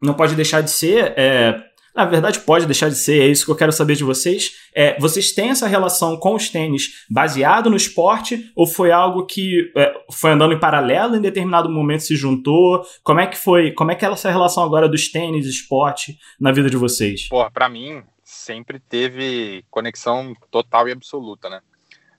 não 0.00 0.14
pode 0.14 0.34
deixar 0.34 0.62
de 0.62 0.70
ser, 0.70 1.12
é, 1.14 1.62
na 1.94 2.06
verdade, 2.06 2.40
pode 2.40 2.64
deixar 2.64 2.88
de 2.88 2.96
ser, 2.96 3.22
é 3.22 3.26
isso 3.26 3.44
que 3.44 3.50
eu 3.50 3.56
quero 3.56 3.70
saber 3.70 3.96
de 3.96 4.02
vocês. 4.02 4.52
É, 4.74 4.98
vocês 4.98 5.32
têm 5.32 5.50
essa 5.50 5.68
relação 5.68 6.16
com 6.16 6.34
os 6.34 6.48
tênis 6.48 7.04
baseado 7.08 7.68
no 7.68 7.76
esporte 7.76 8.50
ou 8.56 8.66
foi 8.66 8.90
algo 8.90 9.26
que 9.26 9.70
é, 9.76 9.94
foi 10.10 10.32
andando 10.32 10.54
em 10.54 10.58
paralelo 10.58 11.16
em 11.16 11.20
determinado 11.20 11.68
momento 11.68 12.02
se 12.02 12.16
juntou? 12.16 12.82
Como 13.02 13.20
é 13.20 13.26
que 13.26 13.36
foi? 13.36 13.70
Como 13.72 13.92
é 13.92 13.94
que 13.94 14.04
é 14.04 14.10
essa 14.10 14.30
relação 14.30 14.64
agora 14.64 14.88
dos 14.88 15.12
tênis 15.12 15.46
esporte 15.46 16.18
na 16.40 16.50
vida 16.50 16.70
de 16.70 16.78
vocês? 16.78 17.28
Porra, 17.28 17.50
pra 17.50 17.68
mim, 17.68 18.02
sempre 18.24 18.80
teve 18.80 19.64
conexão 19.70 20.34
total 20.50 20.88
e 20.88 20.92
absoluta, 20.92 21.50
né? 21.50 21.60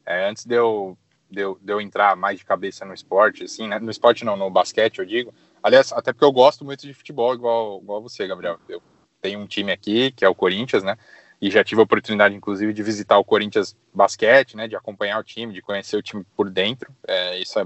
É, 0.05 0.29
antes 0.29 0.45
de 0.45 0.55
eu 0.55 0.95
de 1.29 1.41
eu, 1.41 1.57
de 1.61 1.71
eu 1.71 1.81
entrar 1.81 2.15
mais 2.15 2.39
de 2.39 2.45
cabeça 2.45 2.85
no 2.85 2.93
esporte, 2.93 3.43
assim, 3.43 3.67
né? 3.67 3.79
No 3.79 3.91
esporte 3.91 4.23
não, 4.23 4.35
no 4.35 4.49
basquete, 4.49 4.99
eu 4.99 5.05
digo. 5.05 5.33
Aliás, 5.61 5.91
até 5.91 6.13
porque 6.13 6.25
eu 6.25 6.31
gosto 6.31 6.63
muito 6.63 6.85
de 6.85 6.93
futebol, 6.93 7.33
igual, 7.33 7.79
igual 7.81 8.01
você, 8.01 8.27
Gabriel. 8.27 8.59
Eu 8.69 8.81
tenho 9.21 9.39
um 9.39 9.47
time 9.47 9.71
aqui, 9.71 10.11
que 10.11 10.23
é 10.23 10.29
o 10.29 10.35
Corinthians, 10.35 10.83
né? 10.83 10.97
E 11.41 11.49
já 11.49 11.63
tive 11.63 11.81
a 11.81 11.83
oportunidade, 11.83 12.35
inclusive, 12.35 12.71
de 12.71 12.83
visitar 12.83 13.17
o 13.17 13.23
Corinthians 13.23 13.75
Basquete, 13.93 14.55
né? 14.55 14.67
De 14.67 14.75
acompanhar 14.75 15.19
o 15.19 15.23
time, 15.23 15.53
de 15.53 15.61
conhecer 15.61 15.97
o 15.97 16.03
time 16.03 16.25
por 16.35 16.49
dentro. 16.49 16.93
É, 17.07 17.39
isso, 17.39 17.59
é, 17.59 17.65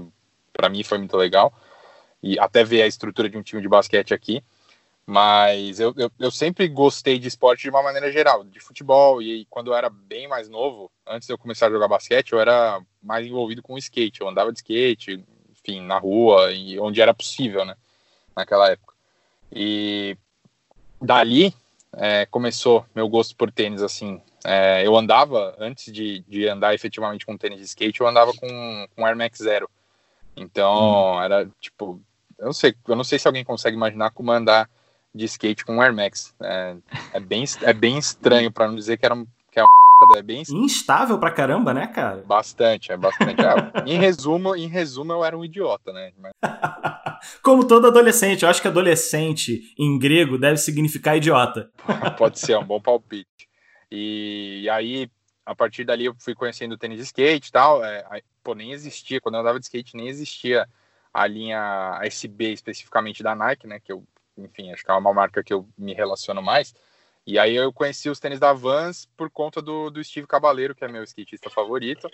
para 0.52 0.68
mim, 0.68 0.82
foi 0.82 0.98
muito 0.98 1.16
legal. 1.16 1.52
E 2.22 2.38
até 2.38 2.64
ver 2.64 2.82
a 2.82 2.86
estrutura 2.86 3.28
de 3.28 3.36
um 3.36 3.42
time 3.42 3.62
de 3.62 3.68
basquete 3.68 4.12
aqui. 4.12 4.42
Mas 5.10 5.80
eu, 5.80 5.92
eu, 5.96 6.08
eu, 6.20 6.30
sempre 6.30 6.68
gostei 6.68 7.18
de 7.18 7.26
esporte 7.26 7.62
de 7.62 7.70
uma 7.70 7.82
maneira 7.82 8.12
geral, 8.12 8.44
de 8.44 8.60
futebol. 8.60 9.20
E 9.20 9.44
quando 9.46 9.72
eu 9.72 9.74
era 9.74 9.90
bem 9.90 10.28
mais 10.28 10.48
novo, 10.48 10.88
antes 11.04 11.26
de 11.26 11.34
eu 11.34 11.38
começar 11.38 11.66
a 11.66 11.70
jogar 11.70 11.88
basquete, 11.88 12.32
eu 12.32 12.38
era 12.38 12.80
mais 13.02 13.26
envolvido 13.26 13.60
com 13.60 13.76
skate. 13.76 14.20
Eu 14.20 14.28
andava 14.28 14.52
de 14.52 14.58
skate, 14.58 15.24
enfim, 15.50 15.80
na 15.84 15.98
rua, 15.98 16.52
e 16.52 16.78
onde 16.78 17.00
era 17.00 17.12
possível, 17.12 17.64
né? 17.64 17.74
Naquela 18.36 18.70
época. 18.70 18.94
E 19.50 20.16
dali 21.02 21.52
é, 21.92 22.24
começou 22.26 22.86
meu 22.94 23.08
gosto 23.08 23.34
por 23.34 23.50
tênis, 23.50 23.82
assim. 23.82 24.22
É, 24.44 24.86
eu 24.86 24.96
andava, 24.96 25.56
antes 25.58 25.92
de, 25.92 26.20
de 26.20 26.46
andar 26.46 26.72
efetivamente 26.72 27.26
com 27.26 27.36
tênis 27.36 27.58
de 27.58 27.64
skate, 27.64 28.00
eu 28.00 28.06
andava 28.06 28.32
com, 28.32 28.88
com 28.94 29.04
Air 29.04 29.16
Max 29.16 29.38
Zero. 29.38 29.68
Então, 30.36 31.16
hum. 31.16 31.20
era 31.20 31.50
tipo. 31.60 32.00
Eu 32.38 32.46
não 32.46 32.52
sei, 32.52 32.76
eu 32.86 32.94
não 32.94 33.02
sei 33.02 33.18
se 33.18 33.26
alguém 33.26 33.44
consegue 33.44 33.76
imaginar 33.76 34.12
como 34.12 34.30
andar 34.30 34.70
de 35.14 35.24
skate 35.24 35.64
com 35.64 35.80
Air 35.80 35.94
Max. 35.94 36.34
É, 36.42 36.76
é 37.14 37.20
bem, 37.20 37.44
é 37.62 37.72
bem 37.72 37.98
estranho, 37.98 38.50
para 38.50 38.68
não 38.68 38.76
dizer 38.76 38.96
que 38.96 39.06
era 39.06 39.16
que 39.50 39.58
é, 39.58 39.64
é 40.16 40.22
bem 40.22 40.42
instável 40.48 41.18
pra 41.18 41.30
caramba, 41.30 41.74
né, 41.74 41.86
cara? 41.88 42.22
Bastante, 42.22 42.92
é 42.92 42.96
bastante. 42.96 43.40
É, 43.40 43.84
em 43.90 43.98
resumo, 43.98 44.54
em 44.54 44.68
resumo, 44.68 45.12
eu 45.12 45.24
era 45.24 45.36
um 45.36 45.44
idiota, 45.44 45.92
né? 45.92 46.12
Mas... 46.18 46.32
Como 47.42 47.66
todo 47.66 47.88
adolescente, 47.88 48.42
eu 48.42 48.48
acho 48.48 48.62
que 48.62 48.68
adolescente 48.68 49.74
em 49.78 49.98
grego 49.98 50.38
deve 50.38 50.56
significar 50.56 51.16
idiota. 51.16 51.70
Pode 52.16 52.38
ser, 52.38 52.52
é 52.52 52.58
um 52.58 52.64
bom 52.64 52.80
palpite. 52.80 53.48
E, 53.90 54.62
e 54.62 54.70
aí, 54.70 55.10
a 55.44 55.54
partir 55.54 55.84
dali, 55.84 56.06
eu 56.06 56.14
fui 56.18 56.34
conhecendo 56.34 56.72
o 56.72 56.78
tênis 56.78 56.98
de 56.98 57.04
skate 57.04 57.48
e 57.48 57.52
tal. 57.52 57.84
É, 57.84 58.22
pô, 58.42 58.54
nem 58.54 58.72
existia, 58.72 59.20
quando 59.20 59.34
eu 59.34 59.40
andava 59.40 59.58
de 59.58 59.66
skate, 59.66 59.96
nem 59.96 60.08
existia 60.08 60.66
a 61.12 61.26
linha 61.26 61.98
SB 62.04 62.52
especificamente 62.52 63.22
da 63.22 63.34
Nike, 63.34 63.66
né? 63.66 63.80
Que 63.80 63.92
eu 63.92 64.04
enfim, 64.44 64.72
acho 64.72 64.84
que 64.84 64.90
é 64.90 64.94
uma 64.94 65.12
marca 65.12 65.42
que 65.42 65.52
eu 65.52 65.68
me 65.76 65.94
relaciono 65.94 66.42
mais. 66.42 66.74
E 67.26 67.38
aí 67.38 67.54
eu 67.54 67.72
conheci 67.72 68.08
os 68.08 68.18
tênis 68.18 68.40
da 68.40 68.52
Vans 68.52 69.06
por 69.16 69.30
conta 69.30 69.60
do, 69.60 69.90
do 69.90 70.02
Steve 70.02 70.26
Cabaleiro, 70.26 70.74
que 70.74 70.84
é 70.84 70.88
meu 70.88 71.04
skatista 71.04 71.50
favorito. 71.50 72.10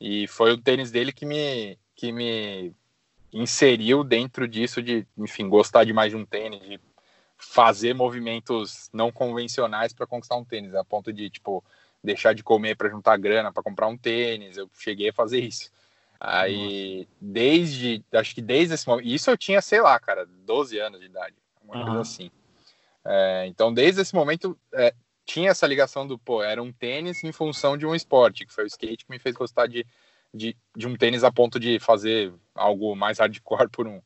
E 0.00 0.26
foi 0.26 0.52
o 0.52 0.58
tênis 0.58 0.90
dele 0.90 1.12
que 1.12 1.24
me, 1.24 1.78
que 1.94 2.12
me 2.12 2.74
inseriu 3.32 4.02
dentro 4.02 4.46
disso 4.48 4.82
de, 4.82 5.06
enfim, 5.16 5.48
gostar 5.48 5.84
de 5.84 5.92
mais 5.92 6.10
de 6.10 6.16
um 6.16 6.26
tênis, 6.26 6.60
de 6.60 6.80
fazer 7.38 7.94
movimentos 7.94 8.90
não 8.92 9.10
convencionais 9.10 9.92
para 9.92 10.06
conquistar 10.06 10.36
um 10.36 10.44
tênis, 10.44 10.74
a 10.74 10.84
ponto 10.84 11.12
de, 11.12 11.30
tipo, 11.30 11.64
deixar 12.02 12.34
de 12.34 12.42
comer 12.42 12.76
para 12.76 12.90
juntar 12.90 13.16
grana 13.16 13.52
para 13.52 13.62
comprar 13.62 13.86
um 13.86 13.96
tênis. 13.96 14.56
Eu 14.56 14.68
cheguei 14.78 15.10
a 15.10 15.14
fazer 15.14 15.40
isso. 15.40 15.70
Aí, 16.18 16.98
Nossa. 16.98 17.08
desde, 17.18 18.04
acho 18.12 18.34
que 18.34 18.42
desde 18.42 18.74
esse 18.74 18.86
momento, 18.86 19.06
isso 19.06 19.30
eu 19.30 19.38
tinha, 19.38 19.62
sei 19.62 19.80
lá, 19.80 19.98
cara, 19.98 20.26
12 20.26 20.78
anos 20.78 21.00
de 21.00 21.06
idade, 21.06 21.34
uma 21.70 21.78
uhum. 21.78 21.84
coisa 21.86 22.00
assim. 22.00 22.30
É, 23.04 23.46
então, 23.46 23.72
desde 23.72 24.00
esse 24.00 24.14
momento, 24.14 24.58
é, 24.74 24.94
tinha 25.24 25.50
essa 25.50 25.66
ligação 25.66 26.06
do, 26.06 26.18
pô, 26.18 26.42
era 26.42 26.62
um 26.62 26.72
tênis 26.72 27.22
em 27.24 27.32
função 27.32 27.76
de 27.76 27.86
um 27.86 27.94
esporte, 27.94 28.44
que 28.44 28.52
foi 28.52 28.64
o 28.64 28.66
skate 28.66 29.04
que 29.04 29.10
me 29.10 29.18
fez 29.18 29.34
gostar 29.34 29.66
de, 29.66 29.86
de, 30.34 30.56
de 30.76 30.86
um 30.86 30.96
tênis 30.96 31.24
a 31.24 31.32
ponto 31.32 31.58
de 31.58 31.78
fazer 31.78 32.32
algo 32.54 32.94
mais 32.94 33.18
hardcore 33.18 33.68
por 33.70 33.86
um. 33.86 34.00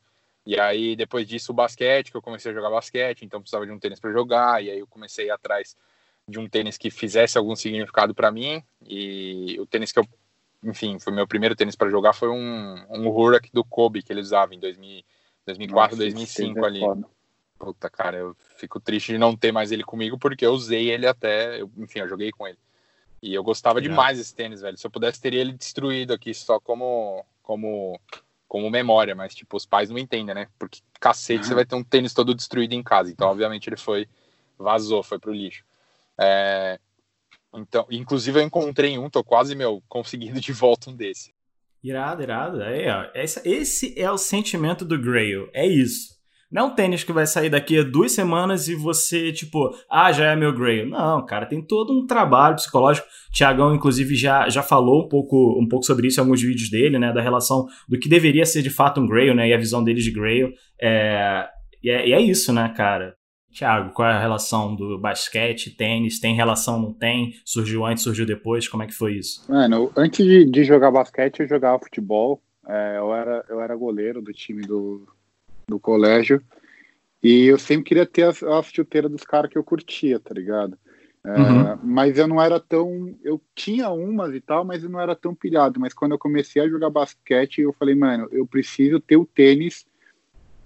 E 0.45 0.59
aí, 0.59 0.95
depois 0.95 1.27
disso, 1.27 1.51
o 1.51 1.55
basquete, 1.55 2.11
que 2.11 2.17
eu 2.17 2.21
comecei 2.21 2.51
a 2.51 2.53
jogar 2.53 2.69
basquete, 2.69 3.23
então 3.25 3.41
precisava 3.41 3.65
de 3.65 3.71
um 3.71 3.79
tênis 3.79 3.99
para 3.99 4.11
jogar, 4.11 4.63
e 4.63 4.69
aí 4.69 4.79
eu 4.79 4.87
comecei 4.87 5.29
atrás 5.31 5.75
de 6.27 6.39
um 6.39 6.47
tênis 6.47 6.77
que 6.77 6.91
fizesse 6.91 7.37
algum 7.37 7.55
significado 7.55 8.13
para 8.13 8.31
mim, 8.31 8.63
e 8.87 9.57
o 9.59 9.65
tênis 9.65 9.91
que 9.91 9.99
eu, 9.99 10.07
enfim, 10.63 10.99
foi 10.99 11.11
meu 11.11 11.27
primeiro 11.27 11.55
tênis 11.55 11.75
para 11.75 11.89
jogar 11.89 12.13
foi 12.13 12.29
um, 12.29 12.75
um 12.89 13.07
Hurak 13.07 13.49
do 13.51 13.63
Kobe, 13.63 14.03
que 14.03 14.13
ele 14.13 14.21
usava 14.21 14.53
em 14.53 14.59
2000, 14.59 15.03
2004, 15.47 15.97
Nossa, 15.97 16.03
2005 16.03 16.59
é 16.59 16.65
ali. 16.65 16.79
Foda. 16.79 17.15
Puta, 17.65 17.89
cara, 17.89 18.15
eu 18.15 18.35
fico 18.57 18.79
triste 18.79 19.11
de 19.11 19.17
não 19.17 19.35
ter 19.35 19.51
mais 19.51 19.71
ele 19.71 19.83
comigo, 19.83 20.19
porque 20.19 20.45
eu 20.45 20.51
usei 20.51 20.91
ele 20.91 21.07
até, 21.07 21.59
eu, 21.59 21.71
enfim, 21.79 21.97
eu 21.97 22.07
joguei 22.07 22.31
com 22.31 22.47
ele. 22.47 22.59
E 23.23 23.33
eu 23.33 23.43
gostava 23.43 23.81
demais 23.81 24.19
desse 24.19 24.35
tênis, 24.35 24.61
velho. 24.61 24.77
Se 24.77 24.85
eu 24.85 24.91
pudesse, 24.91 25.19
teria 25.19 25.41
ele 25.41 25.51
destruído 25.51 26.13
aqui 26.13 26.31
só 26.31 26.59
como, 26.59 27.25
como, 27.41 27.99
como 28.47 28.69
memória, 28.69 29.15
mas, 29.15 29.33
tipo, 29.33 29.57
os 29.57 29.65
pais 29.65 29.89
não 29.89 29.97
entendem, 29.97 30.35
né? 30.35 30.47
Porque, 30.59 30.81
cacete, 30.99 31.39
uhum. 31.39 31.47
você 31.47 31.55
vai 31.55 31.65
ter 31.65 31.73
um 31.73 31.83
tênis 31.83 32.13
todo 32.13 32.35
destruído 32.35 32.73
em 32.73 32.83
casa. 32.83 33.09
Então, 33.09 33.29
obviamente, 33.29 33.67
ele 33.67 33.77
foi, 33.77 34.07
vazou, 34.59 35.01
foi 35.01 35.17
pro 35.17 35.33
lixo. 35.33 35.65
É, 36.21 36.79
então, 37.51 37.87
inclusive, 37.89 38.39
eu 38.39 38.43
encontrei 38.43 38.95
um, 38.99 39.09
tô 39.09 39.23
quase, 39.23 39.55
meu, 39.55 39.81
conseguindo 39.89 40.39
de 40.39 40.53
volta 40.53 40.91
um 40.91 40.95
desse. 40.95 41.33
Irado, 41.83 42.21
irado. 42.21 42.61
Aí, 42.61 42.87
ó, 42.87 43.09
esse, 43.15 43.41
esse 43.43 43.99
é 43.99 44.11
o 44.11 44.19
sentimento 44.19 44.85
do 44.85 45.01
Grail. 45.01 45.49
É 45.51 45.65
isso. 45.65 46.14
Não 46.51 46.61
é 46.61 46.65
um 46.65 46.75
tênis 46.75 47.03
que 47.03 47.11
vai 47.11 47.25
sair 47.25 47.49
daqui 47.49 47.79
a 47.79 47.83
duas 47.83 48.11
semanas 48.11 48.67
e 48.67 48.75
você, 48.75 49.31
tipo, 49.31 49.69
ah, 49.89 50.11
já 50.11 50.31
é 50.31 50.35
meu 50.35 50.53
Grail. 50.53 50.87
Não, 50.87 51.25
cara, 51.25 51.45
tem 51.45 51.61
todo 51.61 51.91
um 51.91 52.05
trabalho 52.05 52.55
psicológico. 52.55 53.07
Tiagão, 53.33 53.73
inclusive, 53.73 54.15
já, 54.15 54.47
já 54.47 54.61
falou 54.61 55.05
um 55.05 55.09
pouco, 55.09 55.59
um 55.59 55.67
pouco 55.67 55.85
sobre 55.85 56.07
isso 56.07 56.19
em 56.19 56.23
alguns 56.23 56.41
vídeos 56.41 56.69
dele, 56.69 56.99
né? 56.99 57.11
Da 57.11 57.21
relação 57.21 57.65
do 57.89 57.99
que 57.99 58.07
deveria 58.07 58.45
ser 58.45 58.61
de 58.61 58.69
fato 58.69 59.01
um 59.01 59.07
Grail, 59.07 59.33
né? 59.33 59.49
E 59.49 59.53
a 59.53 59.57
visão 59.57 59.83
dele 59.83 59.99
de 59.99 60.11
Grail. 60.11 60.51
É, 60.81 61.47
e, 61.83 61.89
é, 61.89 62.07
e 62.07 62.13
é 62.13 62.21
isso, 62.21 62.53
né, 62.53 62.71
cara? 62.75 63.15
Tiago, 63.51 63.93
qual 63.93 64.09
é 64.09 64.13
a 64.13 64.19
relação 64.19 64.75
do 64.75 64.99
basquete, 64.99 65.75
tênis? 65.75 66.19
Tem 66.19 66.35
relação, 66.35 66.79
não 66.79 66.93
tem? 66.93 67.31
Surgiu 67.45 67.85
antes, 67.85 68.03
surgiu 68.03 68.25
depois? 68.25 68.67
Como 68.67 68.83
é 68.83 68.85
que 68.85 68.93
foi 68.93 69.13
isso? 69.13 69.49
Mano, 69.49 69.91
antes 69.95 70.25
de, 70.25 70.45
de 70.45 70.63
jogar 70.65 70.91
basquete, 70.91 71.39
eu 71.39 71.47
jogava 71.47 71.79
futebol. 71.79 72.41
É, 72.67 72.97
eu, 72.97 73.13
era, 73.13 73.45
eu 73.47 73.61
era 73.61 73.75
goleiro 73.75 74.21
do 74.21 74.33
time 74.33 74.61
do, 74.61 75.07
do 75.67 75.79
colégio. 75.79 76.41
E 77.21 77.45
eu 77.45 77.57
sempre 77.57 77.85
queria 77.85 78.05
ter 78.05 78.23
as, 78.23 78.43
as 78.43 78.67
chuteiras 78.67 79.11
dos 79.11 79.23
caras 79.23 79.49
que 79.49 79.57
eu 79.57 79.63
curtia, 79.63 80.19
tá 80.19 80.33
ligado? 80.33 80.77
É, 81.25 81.39
uhum. 81.39 81.79
Mas 81.83 82.17
eu 82.19 82.27
não 82.27 82.39
era 82.39 82.59
tão. 82.59 83.15
Eu 83.23 83.41
tinha 83.55 83.89
umas 83.89 84.33
e 84.35 84.39
tal, 84.39 84.63
mas 84.63 84.83
eu 84.83 84.89
não 84.89 84.99
era 84.99 85.15
tão 85.15 85.33
pilhado. 85.33 85.79
Mas 85.79 85.93
quando 85.93 86.11
eu 86.11 86.19
comecei 86.19 86.61
a 86.61 86.69
jogar 86.69 86.91
basquete, 86.91 87.61
eu 87.61 87.73
falei, 87.73 87.95
mano, 87.95 88.27
eu 88.31 88.45
preciso 88.45 88.99
ter 88.99 89.17
o 89.17 89.25
tênis 89.25 89.85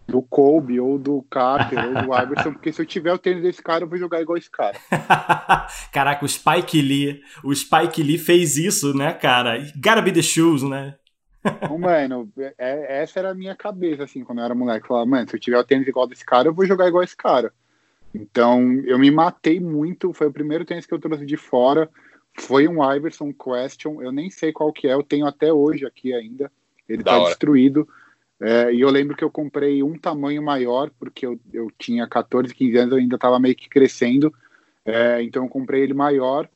do 0.09 0.21
Kobe, 0.21 0.79
ou 0.79 0.97
do 0.97 1.23
Carter, 1.29 1.79
ou 1.85 1.93
do 1.93 2.13
Iverson, 2.17 2.51
porque 2.51 2.73
se 2.73 2.81
eu 2.81 2.85
tiver 2.85 3.13
o 3.13 3.17
tênis 3.17 3.43
desse 3.43 3.61
cara, 3.61 3.83
eu 3.83 3.87
vou 3.87 3.97
jogar 3.97 4.21
igual 4.21 4.37
esse 4.37 4.49
cara. 4.49 4.77
Caraca, 5.93 6.25
o 6.25 6.27
Spike 6.27 6.81
Lee, 6.81 7.21
o 7.43 7.55
Spike 7.55 8.03
Lee 8.03 8.17
fez 8.17 8.57
isso, 8.57 8.93
né, 8.93 9.13
cara? 9.13 9.59
Gotta 9.75 10.01
be 10.01 10.11
the 10.11 10.21
shoes, 10.21 10.63
né? 10.63 10.95
Mano, 11.79 12.31
é, 12.57 13.01
essa 13.01 13.19
era 13.19 13.31
a 13.31 13.35
minha 13.35 13.55
cabeça, 13.55 14.03
assim, 14.03 14.23
quando 14.23 14.39
eu 14.39 14.45
era 14.45 14.55
moleque. 14.55 14.83
Eu 14.83 14.87
falava, 14.87 15.05
mano, 15.05 15.29
se 15.29 15.35
eu 15.35 15.39
tiver 15.39 15.57
o 15.57 15.63
tênis 15.63 15.87
igual 15.87 16.07
desse 16.07 16.25
cara, 16.25 16.49
eu 16.49 16.53
vou 16.53 16.65
jogar 16.65 16.87
igual 16.87 17.03
esse 17.03 17.15
cara. 17.15 17.53
Então, 18.13 18.73
eu 18.85 18.97
me 18.97 19.11
matei 19.11 19.59
muito. 19.59 20.13
Foi 20.13 20.27
o 20.27 20.33
primeiro 20.33 20.65
tênis 20.65 20.85
que 20.85 20.93
eu 20.93 20.99
trouxe 20.99 21.25
de 21.25 21.37
fora. 21.37 21.89
Foi 22.37 22.67
um 22.67 22.83
Iverson 22.93 23.33
Question. 23.33 24.01
Eu 24.01 24.11
nem 24.11 24.29
sei 24.29 24.51
qual 24.51 24.73
que 24.73 24.87
é. 24.87 24.93
Eu 24.93 25.03
tenho 25.03 25.25
até 25.25 25.51
hoje 25.51 25.85
aqui 25.85 26.13
ainda. 26.13 26.51
Ele 26.87 27.03
da 27.03 27.11
tá 27.11 27.19
hora. 27.19 27.29
destruído. 27.29 27.87
É, 28.41 28.73
e 28.73 28.81
eu 28.81 28.89
lembro 28.89 29.15
que 29.15 29.23
eu 29.23 29.29
comprei 29.29 29.83
um 29.83 29.97
tamanho 29.97 30.41
maior, 30.41 30.89
porque 30.97 31.25
eu, 31.25 31.37
eu 31.51 31.69
tinha 31.77 32.07
14, 32.07 32.53
15 32.55 32.77
anos, 32.77 32.91
eu 32.93 32.97
ainda 32.99 33.15
estava 33.15 33.39
meio 33.39 33.55
que 33.55 33.69
crescendo. 33.69 34.33
É, 34.85 35.21
então, 35.21 35.43
eu 35.43 35.49
comprei 35.49 35.83
ele 35.83 35.93
maior. 35.93 36.49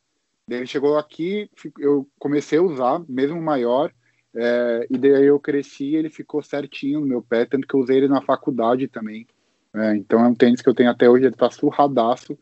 Ele 0.48 0.66
chegou 0.66 0.98
aqui, 0.98 1.48
eu 1.78 2.06
comecei 2.18 2.58
a 2.58 2.62
usar, 2.62 3.02
mesmo 3.08 3.40
maior. 3.40 3.92
É, 4.36 4.86
e 4.90 4.98
daí 4.98 5.26
eu 5.26 5.38
cresci 5.38 5.94
ele 5.94 6.10
ficou 6.10 6.42
certinho 6.42 7.00
no 7.00 7.06
meu 7.06 7.22
pé, 7.22 7.44
tanto 7.44 7.68
que 7.68 7.74
eu 7.74 7.80
usei 7.80 7.98
ele 7.98 8.08
na 8.08 8.20
faculdade 8.20 8.88
também. 8.88 9.26
É, 9.74 9.96
então 9.96 10.24
é 10.24 10.28
um 10.28 10.34
tênis 10.34 10.60
que 10.60 10.68
eu 10.68 10.74
tenho 10.74 10.90
até 10.90 11.08
hoje, 11.08 11.26
ele 11.26 11.36
tá 11.36 11.50
surradaço. 11.50 12.38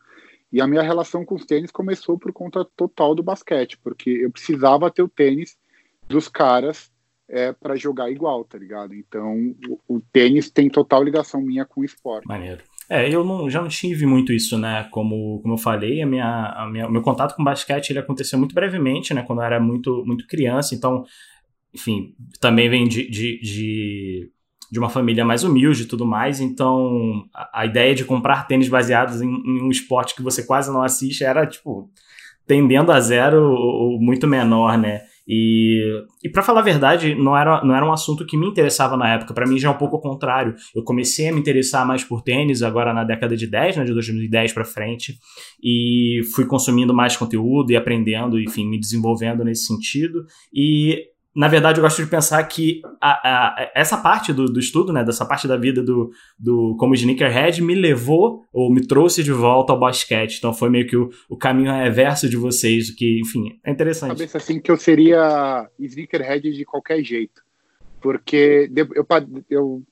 E 0.51 0.61
a 0.61 0.67
minha 0.67 0.83
relação 0.83 1.25
com 1.25 1.33
os 1.33 1.45
tênis 1.45 1.71
começou 1.71 2.17
por 2.17 2.31
conta 2.31 2.63
total 2.75 3.15
do 3.15 3.23
basquete, 3.23 3.77
porque 3.83 4.09
eu 4.09 4.31
precisava 4.31 4.91
ter 4.91 5.01
o 5.01 5.09
tênis 5.09 5.57
dos 6.07 6.27
caras 6.27 6.91
é, 7.27 7.51
para 7.51 7.75
jogar 7.75 8.11
igual, 8.11 8.43
tá 8.43 8.57
ligado? 8.57 8.93
Então 8.93 9.55
o, 9.67 9.95
o, 9.95 9.99
tênis 9.99 10.51
tem 10.51 10.69
total 10.69 11.03
ligação 11.03 11.41
minha 11.41 11.65
com 11.65 11.81
o 11.81 11.83
esporte. 11.83 12.27
Maneiro. 12.27 12.61
É, 12.87 13.09
eu 13.09 13.23
não, 13.23 13.49
já 13.49 13.61
não 13.61 13.69
tive 13.69 14.05
muito 14.05 14.31
isso, 14.31 14.57
né? 14.57 14.87
Como, 14.91 15.39
como 15.41 15.53
eu 15.55 15.57
falei, 15.57 16.01
a 16.01 16.05
minha, 16.05 16.53
a 16.55 16.69
minha, 16.69 16.87
meu 16.87 17.01
contato 17.01 17.35
com 17.35 17.43
basquete 17.43 17.89
ele 17.89 17.99
aconteceu 17.99 18.37
muito 18.37 18.53
brevemente, 18.53 19.13
né? 19.13 19.23
Quando 19.23 19.39
eu 19.39 19.45
era 19.45 19.59
muito, 19.59 20.03
muito 20.05 20.27
criança. 20.27 20.75
Então, 20.75 21.05
enfim, 21.73 22.15
também 22.39 22.69
vem 22.69 22.87
de, 22.87 23.09
de, 23.09 23.39
de, 23.41 24.31
de, 24.71 24.79
uma 24.79 24.89
família 24.89 25.25
mais 25.25 25.43
humilde 25.43 25.83
e 25.83 25.85
tudo 25.85 26.05
mais, 26.05 26.39
então 26.39 27.25
a, 27.33 27.61
a 27.61 27.65
ideia 27.65 27.95
de 27.95 28.05
comprar 28.05 28.47
tênis 28.47 28.69
baseados 28.69 29.21
em, 29.21 29.27
em, 29.27 29.61
um 29.63 29.69
esporte 29.69 30.15
que 30.15 30.21
você 30.21 30.45
quase 30.45 30.71
não 30.71 30.83
assiste 30.83 31.23
era, 31.23 31.47
tipo, 31.47 31.89
tendendo 32.45 32.91
a 32.91 32.99
zero 32.99 33.41
ou, 33.41 33.93
ou 33.93 34.01
muito 34.01 34.27
menor, 34.27 34.77
né? 34.77 35.01
E, 35.27 35.81
e 36.23 36.29
para 36.29 36.43
falar 36.43 36.59
a 36.59 36.63
verdade, 36.63 37.15
não 37.15 37.37
era, 37.37 37.63
não 37.63 37.73
era 37.73 37.85
um 37.85 37.93
assunto 37.93 38.25
que 38.25 38.35
me 38.35 38.45
interessava 38.45 38.97
na 38.97 39.13
época. 39.13 39.33
Para 39.33 39.47
mim 39.47 39.57
já 39.57 39.69
é 39.69 39.71
um 39.71 39.77
pouco 39.77 39.95
o 39.95 40.01
contrário. 40.01 40.53
Eu 40.75 40.83
comecei 40.83 41.29
a 41.29 41.33
me 41.33 41.39
interessar 41.39 41.87
mais 41.87 42.03
por 42.03 42.21
tênis 42.21 42.61
agora 42.61 42.93
na 42.93 43.03
década 43.03 43.35
de 43.35 43.47
10, 43.47 43.77
né, 43.77 43.83
de 43.85 43.93
2010 43.93 44.51
para 44.51 44.65
frente, 44.65 45.17
e 45.63 46.21
fui 46.35 46.45
consumindo 46.45 46.93
mais 46.93 47.15
conteúdo 47.15 47.71
e 47.71 47.75
aprendendo, 47.75 48.39
enfim, 48.39 48.67
me 48.67 48.79
desenvolvendo 48.79 49.43
nesse 49.45 49.65
sentido. 49.65 50.25
E 50.53 51.12
na 51.35 51.47
verdade, 51.47 51.79
eu 51.79 51.81
gosto 51.83 52.03
de 52.03 52.09
pensar 52.09 52.43
que 52.43 52.81
a, 53.01 53.11
a, 53.11 53.71
essa 53.73 53.97
parte 53.97 54.31
do, 54.31 54.45
do, 54.45 54.59
estudo, 54.59 54.93
né, 54.93 55.03
dessa 55.03 55.25
parte 55.25 55.47
da 55.47 55.57
vida 55.57 55.81
do, 55.81 56.11
do 56.37 56.75
como 56.77 56.93
sneakerhead, 56.93 57.59
me 57.61 57.73
levou 57.73 58.45
ou 58.53 58.71
me 58.71 58.85
trouxe 58.85 59.23
de 59.23 59.31
volta 59.31 59.73
ao 59.73 59.79
basquete. 59.79 60.37
Então 60.37 60.53
foi 60.53 60.69
meio 60.69 60.85
que 60.85 60.95
o, 60.95 61.09
o 61.27 61.35
caminho 61.35 61.73
reverso 61.73 62.29
de 62.29 62.37
vocês, 62.37 62.91
que, 62.91 63.19
enfim, 63.19 63.59
é 63.63 63.71
interessante. 63.71 64.09
Cabeça 64.09 64.37
assim 64.37 64.59
que 64.59 64.69
eu 64.69 64.77
seria 64.77 65.67
sneakerhead 65.79 66.51
de 66.51 66.65
qualquer 66.65 67.03
jeito, 67.03 67.41
porque 67.99 68.69
eu, 68.75 68.87
eu, 68.93 69.07
eu, 69.49 69.83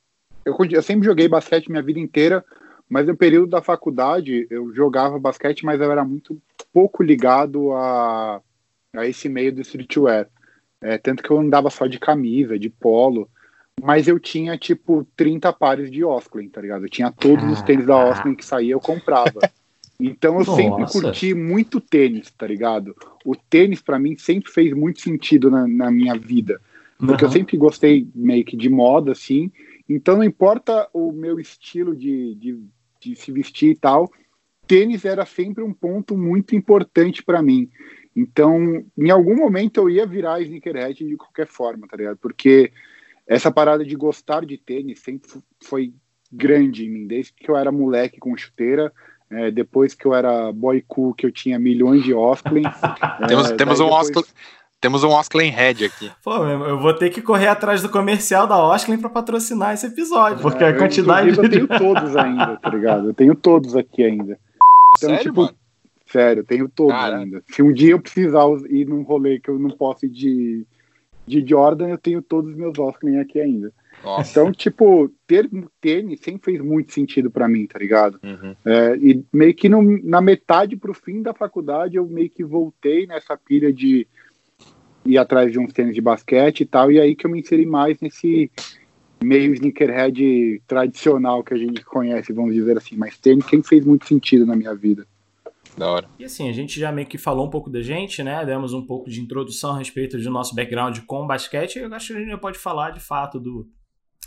eu, 0.45 0.57
eu 0.69 0.83
sempre 0.83 1.05
joguei 1.05 1.27
basquete 1.27 1.69
minha 1.69 1.81
vida 1.81 1.99
inteira, 1.99 2.45
mas 2.87 3.07
no 3.07 3.17
período 3.17 3.49
da 3.49 3.63
faculdade 3.63 4.45
eu 4.51 4.71
jogava 4.75 5.17
basquete, 5.17 5.65
mas 5.65 5.81
eu 5.81 5.91
era 5.91 6.05
muito 6.05 6.39
pouco 6.71 7.01
ligado 7.01 7.71
a, 7.71 8.41
a 8.95 9.07
esse 9.07 9.27
meio 9.27 9.51
do 9.51 9.61
streetwear. 9.61 10.29
É, 10.81 10.97
tanto 10.97 11.21
que 11.21 11.29
eu 11.29 11.39
andava 11.39 11.69
só 11.69 11.85
de 11.85 11.99
camisa, 11.99 12.57
de 12.57 12.69
polo. 12.69 13.29
Mas 13.81 14.07
eu 14.07 14.19
tinha, 14.19 14.57
tipo, 14.57 15.07
30 15.15 15.53
pares 15.53 15.89
de 15.89 16.03
Osklin, 16.03 16.49
tá 16.49 16.61
ligado? 16.61 16.85
Eu 16.85 16.89
tinha 16.89 17.11
todos 17.11 17.45
os 17.45 17.61
tênis 17.61 17.85
da 17.85 18.09
Osklin 18.09 18.35
que 18.35 18.45
saía, 18.45 18.73
eu 18.73 18.79
comprava. 18.79 19.39
Então 19.99 20.39
eu 20.39 20.45
Nossa. 20.45 20.55
sempre 20.55 20.85
curti 20.91 21.33
muito 21.33 21.79
tênis, 21.79 22.31
tá 22.31 22.47
ligado? 22.47 22.95
O 23.23 23.35
tênis, 23.35 23.81
para 23.81 23.99
mim, 23.99 24.17
sempre 24.17 24.51
fez 24.51 24.73
muito 24.73 24.99
sentido 24.99 25.51
na, 25.51 25.67
na 25.67 25.91
minha 25.91 26.15
vida. 26.17 26.59
Porque 26.97 27.23
uhum. 27.23 27.29
eu 27.29 27.33
sempre 27.33 27.57
gostei 27.57 28.07
meio 28.13 28.43
que 28.43 28.57
de 28.57 28.69
moda, 28.69 29.11
assim. 29.11 29.51
Então 29.87 30.17
não 30.17 30.23
importa 30.23 30.87
o 30.93 31.11
meu 31.11 31.39
estilo 31.39 31.95
de, 31.95 32.35
de, 32.35 32.59
de 32.99 33.15
se 33.15 33.31
vestir 33.31 33.71
e 33.71 33.75
tal, 33.75 34.11
tênis 34.67 35.03
era 35.03 35.25
sempre 35.25 35.63
um 35.63 35.73
ponto 35.73 36.17
muito 36.17 36.55
importante 36.55 37.23
para 37.23 37.41
mim. 37.41 37.69
Então, 38.15 38.83
em 38.97 39.09
algum 39.09 39.35
momento 39.35 39.77
eu 39.77 39.89
ia 39.89 40.05
virar 40.05 40.41
sneakerhead 40.41 41.05
de 41.05 41.15
qualquer 41.15 41.47
forma, 41.47 41.87
tá 41.87 41.95
ligado? 41.95 42.17
Porque 42.17 42.71
essa 43.27 43.51
parada 43.51 43.85
de 43.85 43.95
gostar 43.95 44.45
de 44.45 44.57
tênis 44.57 44.99
sempre 44.99 45.29
foi 45.63 45.93
grande 46.31 46.85
em 46.85 46.89
mim, 46.89 47.07
desde 47.07 47.33
que 47.33 47.49
eu 47.49 47.55
era 47.55 47.71
moleque 47.71 48.19
com 48.19 48.35
chuteira, 48.35 48.91
é, 49.29 49.49
depois 49.49 49.93
que 49.93 50.05
eu 50.05 50.13
era 50.13 50.51
boy 50.51 50.83
cool, 50.87 51.13
que 51.13 51.25
eu 51.25 51.31
tinha 51.31 51.57
milhões 51.57 52.03
de 52.03 52.13
Osklin. 52.13 52.63
temos, 53.27 53.51
é, 53.51 53.55
temos 53.55 53.79
um 53.79 53.89
depois... 53.89 54.33
Temos 54.81 55.03
um 55.03 55.09
Osklin 55.09 55.49
Head 55.49 55.85
aqui. 55.85 56.11
Pô, 56.23 56.43
eu 56.43 56.79
vou 56.79 56.91
ter 56.95 57.11
que 57.11 57.21
correr 57.21 57.47
atrás 57.47 57.83
do 57.83 57.89
comercial 57.89 58.47
da 58.47 58.57
Osklin 58.57 58.97
para 58.97 59.11
patrocinar 59.11 59.75
esse 59.75 59.85
episódio. 59.85 60.41
Porque 60.41 60.63
é, 60.63 60.69
a 60.69 60.75
quantidade 60.75 61.29
eu, 61.29 61.35
de. 61.35 61.59
Eu 61.59 61.67
tenho 61.67 61.67
todos 61.67 62.17
ainda, 62.17 62.57
tá 62.57 62.69
ligado? 62.69 63.09
Eu 63.09 63.13
tenho 63.13 63.35
todos 63.35 63.75
aqui 63.75 64.03
ainda. 64.03 64.39
Então, 64.97 65.09
sério, 65.11 65.23
tipo, 65.23 65.41
mano? 65.41 65.55
Sério, 66.11 66.43
tenho 66.43 66.67
todos 66.67 66.93
Cara. 66.93 67.19
ainda. 67.19 67.41
Se 67.47 67.61
um 67.61 67.71
dia 67.71 67.91
eu 67.91 68.01
precisar 68.01 68.45
ir 68.69 68.85
num 68.85 69.01
rolê 69.01 69.39
que 69.39 69.49
eu 69.49 69.57
não 69.57 69.69
posso 69.71 70.05
ir 70.05 70.09
de, 70.09 70.65
de 71.25 71.45
Jordan, 71.47 71.87
eu 71.87 71.97
tenho 71.97 72.21
todos 72.21 72.51
os 72.51 72.57
meus 72.57 72.77
Osklin 72.77 73.17
aqui 73.17 73.39
ainda. 73.39 73.71
Nossa. 74.03 74.29
Então, 74.29 74.51
tipo, 74.51 75.09
ter 75.25 75.49
tênis 75.79 76.19
sempre 76.19 76.43
fez 76.43 76.61
muito 76.61 76.91
sentido 76.91 77.29
para 77.31 77.47
mim, 77.47 77.65
tá 77.65 77.79
ligado? 77.79 78.19
Uhum. 78.23 78.55
É, 78.65 78.97
e 78.97 79.23
meio 79.31 79.53
que 79.53 79.69
no, 79.69 79.81
na 80.03 80.19
metade 80.19 80.75
pro 80.75 80.93
fim 80.93 81.21
da 81.21 81.33
faculdade, 81.33 81.95
eu 81.95 82.05
meio 82.05 82.29
que 82.29 82.43
voltei 82.43 83.07
nessa 83.07 83.37
pilha 83.37 83.71
de 83.71 84.07
ir 85.05 85.17
atrás 85.17 85.51
de 85.51 85.59
uns 85.59 85.71
tênis 85.71 85.95
de 85.95 86.01
basquete 86.01 86.61
e 86.61 86.65
tal, 86.65 86.91
e 86.91 86.99
aí 86.99 87.15
que 87.15 87.25
eu 87.25 87.31
me 87.31 87.39
inseri 87.39 87.65
mais 87.65 87.99
nesse 88.01 88.51
meio 89.23 89.53
sneakerhead 89.53 90.61
tradicional 90.67 91.43
que 91.43 91.53
a 91.53 91.57
gente 91.57 91.85
conhece, 91.85 92.33
vamos 92.33 92.53
dizer 92.53 92.77
assim, 92.77 92.95
mas 92.97 93.17
tênis 93.17 93.45
sempre 93.45 93.67
fez 93.67 93.85
muito 93.85 94.07
sentido 94.07 94.45
na 94.45 94.55
minha 94.55 94.73
vida. 94.73 95.05
Da 95.77 95.89
hora. 95.89 96.09
E 96.19 96.25
assim, 96.25 96.49
a 96.49 96.53
gente 96.53 96.79
já 96.79 96.91
meio 96.91 97.07
que 97.07 97.17
falou 97.17 97.47
um 97.47 97.49
pouco 97.49 97.69
da 97.69 97.81
gente, 97.81 98.21
né? 98.23 98.45
Demos 98.45 98.73
um 98.73 98.85
pouco 98.85 99.09
de 99.09 99.21
introdução 99.21 99.75
a 99.75 99.77
respeito 99.77 100.17
do 100.17 100.29
nosso 100.29 100.53
background 100.53 100.99
com 101.07 101.25
basquete. 101.25 101.77
Eu 101.79 101.93
acho 101.93 102.07
que 102.07 102.13
a 102.13 102.19
gente 102.19 102.29
já 102.29 102.37
pode 102.37 102.57
falar 102.57 102.91
de 102.91 102.99
fato 102.99 103.39
do, 103.39 103.67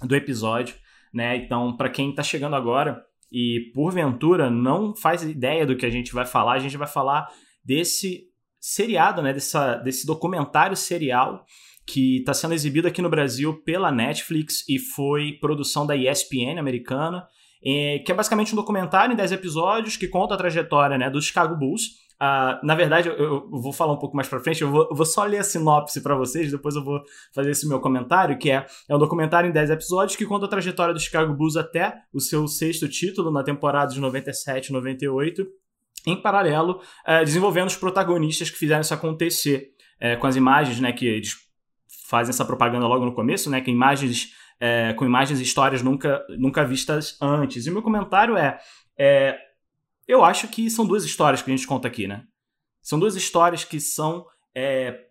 do 0.03 0.17
episódio, 0.17 0.75
né? 1.13 1.37
Então, 1.37 1.77
para 1.77 1.91
quem 1.91 2.15
tá 2.15 2.23
chegando 2.23 2.57
agora 2.57 3.05
e 3.31 3.71
porventura 3.75 4.51
não 4.51 4.95
faz 4.95 5.23
ideia 5.23 5.67
do 5.67 5.77
que 5.77 5.87
a 5.87 5.91
gente 5.91 6.13
vai 6.15 6.25
falar, 6.25 6.55
a 6.55 6.59
gente 6.59 6.77
vai 6.77 6.89
falar 6.89 7.29
desse 7.65 8.25
seriado, 8.61 9.21
né? 9.21 9.33
Dessa, 9.33 9.77
desse 9.77 10.07
documentário 10.07 10.77
serial 10.77 11.45
que 11.87 12.19
está 12.19 12.33
sendo 12.33 12.55
exibido 12.55 12.89
aqui 12.89 13.03
no 13.03 13.11
Brasil 13.11 13.63
pela 13.63 13.93
Netflix 13.93 14.67
e 14.69 14.79
foi 14.79 15.33
produção 15.41 15.87
da 15.87 15.95
ESPN 15.95 16.59
americana, 16.59 17.27
que 17.65 18.13
é 18.13 18.15
basicamente 18.15 18.53
um 18.53 18.57
documentário 18.57 19.13
em 19.13 19.17
10 19.17 19.33
episódios 19.33 19.97
que 19.97 20.07
conta 20.07 20.35
a 20.35 20.37
trajetória 20.37 20.99
né, 20.99 21.09
do 21.09 21.21
Chicago 21.21 21.57
Bulls. 21.57 22.05
Uh, 22.15 22.65
na 22.65 22.75
verdade, 22.75 23.09
eu, 23.09 23.15
eu, 23.17 23.51
vou 23.51 23.73
falar 23.73 23.93
um 23.93 23.99
pouco 23.99 24.15
mais 24.15 24.29
para 24.29 24.39
frente, 24.39 24.63
eu 24.63 24.71
vou, 24.71 24.87
eu 24.89 24.95
vou, 24.95 25.05
só 25.05 25.25
ler 25.25 25.39
a 25.39 25.43
sinopse 25.43 26.01
para 26.01 26.15
vocês, 26.15 26.51
depois 26.51 26.77
eu 26.77 26.85
vou 26.85 27.03
fazer 27.35 27.51
esse 27.51 27.69
meu 27.69 27.81
comentário, 27.81 28.39
que 28.39 28.51
é, 28.51 28.65
é 28.89 28.95
um 28.95 28.99
documentário 28.99 29.49
em 29.51 29.53
10 29.53 29.71
episódios 29.71 30.17
que 30.17 30.25
conta 30.25 30.47
a 30.47 30.49
trajetória 30.49 30.95
do 30.95 31.01
Chicago 31.01 31.35
Bulls 31.35 31.57
até 31.57 32.03
o 32.13 32.21
seu 32.21 32.47
sexto 32.47 32.89
título 32.89 33.33
na 33.33 33.43
temporada 33.43 33.93
de 33.93 34.01
97 34.01 34.73
98 34.73 35.45
em 36.07 36.21
paralelo, 36.21 36.81
é, 37.05 37.25
desenvolvendo 37.25 37.69
os 37.69 37.77
protagonistas 37.77 38.49
que 38.49 38.59
fizeram 38.59 38.83
isso 38.83 38.95
acontecer, 38.95 39.71
é, 39.99 40.17
com 40.17 40.27
as 40.27 40.37
imagens, 40.37 40.81
né, 40.81 40.93
que 40.93 41.07
eles 41.07 41.35
fazem 42.09 42.31
essa 42.31 42.45
propaganda 42.45 42.87
logo 42.87 43.05
no 43.05 43.15
começo, 43.15 43.51
né, 43.51 43.61
com 43.61 43.71
imagens, 43.71 44.35
é, 44.61 44.93
com 44.95 45.05
imagens 45.05 45.41
e 45.41 45.43
histórias 45.43 45.83
nunca, 45.83 46.25
nunca 46.39 46.65
vistas 46.65 47.17
antes. 47.21 47.67
E 47.67 47.71
meu 47.71 47.83
comentário 47.83 48.37
é, 48.37 48.59
é, 48.99 49.39
eu 50.07 50.25
acho 50.25 50.49
que 50.49 50.71
são 50.71 50.87
duas 50.87 51.05
histórias 51.05 51.43
que 51.43 51.51
a 51.51 51.57
gente 51.57 51.67
conta 51.67 51.89
aqui, 51.89 52.07
né? 52.07 52.25
São 52.83 52.99
duas 52.99 53.17
histórias 53.17 53.65
que 53.65 53.81
são 53.81 54.27
é, 54.55 55.07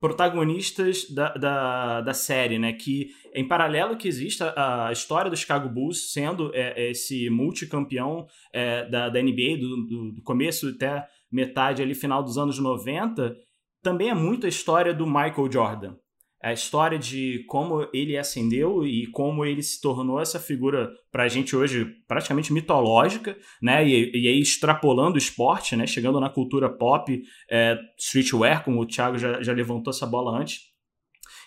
protagonistas 0.00 1.10
da, 1.10 1.34
da, 1.34 2.00
da, 2.00 2.14
série, 2.14 2.58
né? 2.58 2.72
Que 2.72 3.10
em 3.34 3.46
paralelo 3.46 3.96
que 3.96 4.08
existe 4.08 4.42
a, 4.42 4.90
história 4.92 5.30
do 5.30 5.36
Chicago 5.36 5.68
Bulls 5.68 6.12
sendo 6.12 6.50
é, 6.54 6.90
esse 6.90 7.28
multicampeão 7.30 8.26
é, 8.52 8.88
da, 8.88 9.08
da 9.08 9.22
NBA 9.22 9.58
do, 9.60 9.86
do, 9.86 10.12
do, 10.12 10.22
começo 10.22 10.68
até 10.68 11.06
metade 11.30 11.82
ali 11.82 11.94
final 11.94 12.22
dos 12.22 12.38
anos 12.38 12.58
90, 12.58 13.36
também 13.82 14.08
é 14.08 14.14
muito 14.14 14.46
a 14.46 14.48
história 14.48 14.94
do 14.94 15.06
Michael 15.06 15.52
Jordan 15.52 15.94
a 16.42 16.52
história 16.52 16.98
de 16.98 17.44
como 17.48 17.88
ele 17.92 18.16
ascendeu 18.16 18.86
e 18.86 19.06
como 19.08 19.44
ele 19.44 19.62
se 19.62 19.80
tornou 19.80 20.20
essa 20.20 20.38
figura 20.38 20.90
para 21.10 21.24
a 21.24 21.28
gente 21.28 21.56
hoje 21.56 21.84
praticamente 22.06 22.52
mitológica, 22.52 23.36
né? 23.60 23.86
E, 23.86 24.10
e, 24.14 24.28
aí 24.28 24.40
extrapolando 24.40 25.16
o 25.16 25.18
esporte, 25.18 25.74
né? 25.74 25.86
Chegando 25.86 26.20
na 26.20 26.30
cultura 26.30 26.68
pop, 26.68 27.20
é, 27.50 27.76
streetwear, 27.98 28.64
como 28.64 28.80
o 28.80 28.86
Thiago 28.86 29.18
já, 29.18 29.42
já 29.42 29.52
levantou 29.52 29.90
essa 29.90 30.06
bola 30.06 30.38
antes. 30.38 30.60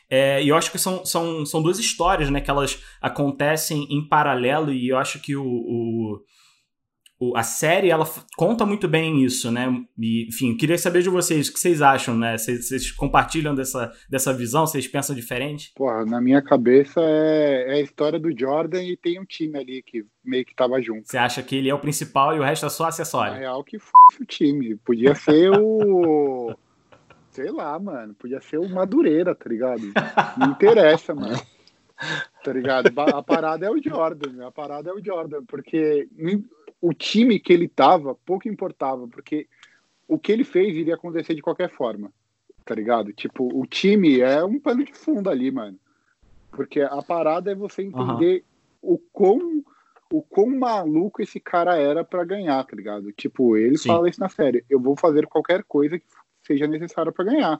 É, 0.10 0.43
e 0.43 0.49
eu 0.49 0.58
acho 0.58 0.69
que 0.69 0.77
são, 0.77 1.06
são, 1.06 1.45
são 1.45 1.63
duas 1.63 1.80
histórias, 1.80 2.30
né? 2.30 2.41
Que 2.41 2.51
elas 2.51 2.84
acontecem 3.01 3.88
em 3.89 4.06
paralelo 4.06 4.73
e 4.73 4.89
eu 4.89 4.97
acho 4.97 5.21
que 5.21 5.38
o, 5.38 5.45
o 5.45 6.19
a 7.36 7.44
série 7.44 7.90
ela 7.90 8.06
conta 8.36 8.66
muito 8.66 8.88
bem 8.88 9.24
isso, 9.24 9.52
né? 9.52 9.68
E, 9.98 10.28
enfim, 10.28 10.58
queria 10.58 10.78
saber 10.78 11.04
de 11.04 11.10
vocês 11.10 11.48
o 11.48 11.54
que 11.54 11.60
vocês 11.60 11.80
acham, 11.80 12.18
né? 12.18 12.36
Vocês, 12.36 12.68
vocês 12.68 12.92
compartilham 12.92 13.54
dessa, 13.54 13.92
dessa 14.10 14.34
visão? 14.34 14.66
Vocês 14.66 14.88
pensam 14.88 15.16
diferente? 15.16 15.72
Porra, 15.76 16.04
na 16.04 16.20
minha 16.20 16.42
cabeça 16.42 17.00
é, 17.00 17.66
é, 17.68 17.74
a 17.76 17.82
história 17.82 18.20
do 18.20 18.36
Jordan 18.38 18.84
e 18.84 18.98
tem 18.98 19.20
um 19.20 19.26
time 19.26 19.60
ali 19.60 19.84
que 19.84 20.04
meio 20.26 20.44
que 20.44 20.56
tava 20.56 20.82
junto. 20.82 21.08
Você 21.08 21.18
acha 21.18 21.44
que 21.44 21.56
ele 21.56 21.70
é 21.70 21.74
o 21.76 21.80
principal 21.80 22.36
e 22.36 22.40
o 22.40 22.44
resto 22.44 22.66
é 22.66 22.70
só 22.70 22.86
acessório? 22.86 23.34
Na 23.34 23.40
real 23.40 23.64
que 23.64 23.78
f 23.78 23.92
o 24.20 24.26
time. 24.26 24.76
Podia 24.78 25.14
ser 25.14 25.52
o. 25.52 26.56
Sei 27.30 27.52
lá, 27.52 27.78
mano. 27.78 28.16
Podia 28.16 28.42
ser 28.42 28.58
o 28.58 28.68
Madureira, 28.68 29.36
tá 29.36 29.48
ligado? 29.48 29.84
Não 30.38 30.52
interessa, 30.52 31.14
mano. 31.14 31.40
Tá 32.44 32.52
ligado? 32.52 32.92
A 33.00 33.22
parada 33.22 33.68
é 33.68 33.70
o 33.70 33.82
Jordan. 33.82 34.48
A 34.48 34.52
parada 34.52 34.90
é 34.90 34.94
o 34.94 35.04
Jordan. 35.04 35.46
Porque 35.48 36.10
o 36.82 36.94
time 36.94 37.39
que 37.39 37.54
ele 37.54 37.67
tava 37.67 38.15
pouco 38.26 38.48
importava, 38.48 39.08
porque 39.08 39.48
o 40.08 40.17
que 40.17 40.32
ele 40.32 40.44
fez 40.44 40.76
iria 40.76 40.96
acontecer 40.96 41.36
de 41.36 41.41
qualquer 41.41 41.70
forma, 41.70 42.12
tá 42.65 42.74
ligado? 42.74 43.13
Tipo, 43.13 43.48
o 43.56 43.65
time 43.65 44.20
é 44.20 44.44
um 44.44 44.60
pano 44.60 44.84
de 44.84 44.94
fundo 44.94 45.30
ali, 45.30 45.52
mano. 45.52 45.78
Porque 46.50 46.82
a 46.82 47.02
parada 47.02 47.52
é 47.52 47.56
você 47.56 47.84
entender 47.84 48.44
uhum. 48.82 48.94
o 48.94 48.98
quão 48.98 49.63
o 50.12 50.22
quão 50.22 50.48
maluco 50.48 51.22
esse 51.22 51.39
cara 51.39 51.78
era 51.78 52.04
para 52.04 52.26
ganhar, 52.26 52.62
tá 52.65 52.76
ligado? 52.76 53.13
Tipo, 53.13 53.56
ele 53.56 53.78
Sim. 53.78 53.88
fala 53.88 54.10
isso 54.10 54.20
na 54.20 54.28
série, 54.28 54.65
eu 54.70 54.78
vou 54.78 54.98
fazer 54.98 55.26
qualquer 55.26 55.63
coisa 55.63 55.98
que 55.98 56.06
seja 56.44 56.67
necessária 56.67 57.13
para 57.13 57.24
ganhar. 57.24 57.58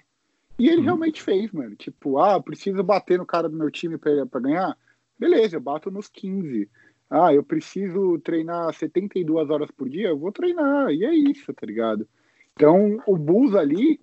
E 0.60 0.68
ele 0.68 0.80
uhum. 0.80 0.84
realmente 0.84 1.22
fez, 1.22 1.50
mano. 1.54 1.76
Tipo, 1.78 2.20
ah, 2.20 2.42
preciso 2.42 2.84
bater 2.84 3.18
no 3.18 3.26
cara 3.26 3.48
do 3.48 3.56
meu 3.56 3.72
time 3.72 3.98
para 3.98 4.42
ganhar? 4.42 4.78
Beleza, 5.18 5.56
eu 5.56 5.62
bato 5.62 5.90
nos 5.90 6.10
15 6.10 6.70
ah, 7.12 7.34
eu 7.34 7.44
preciso 7.44 8.18
treinar 8.20 8.74
72 8.74 9.50
horas 9.50 9.70
por 9.70 9.90
dia, 9.90 10.08
eu 10.08 10.18
vou 10.18 10.32
treinar, 10.32 10.90
e 10.92 11.04
é 11.04 11.14
isso, 11.14 11.54
tá 11.54 11.68
ligado? 11.68 12.08
Então, 12.54 13.04
o 13.06 13.18
Bulls 13.18 13.54
ali 13.54 14.00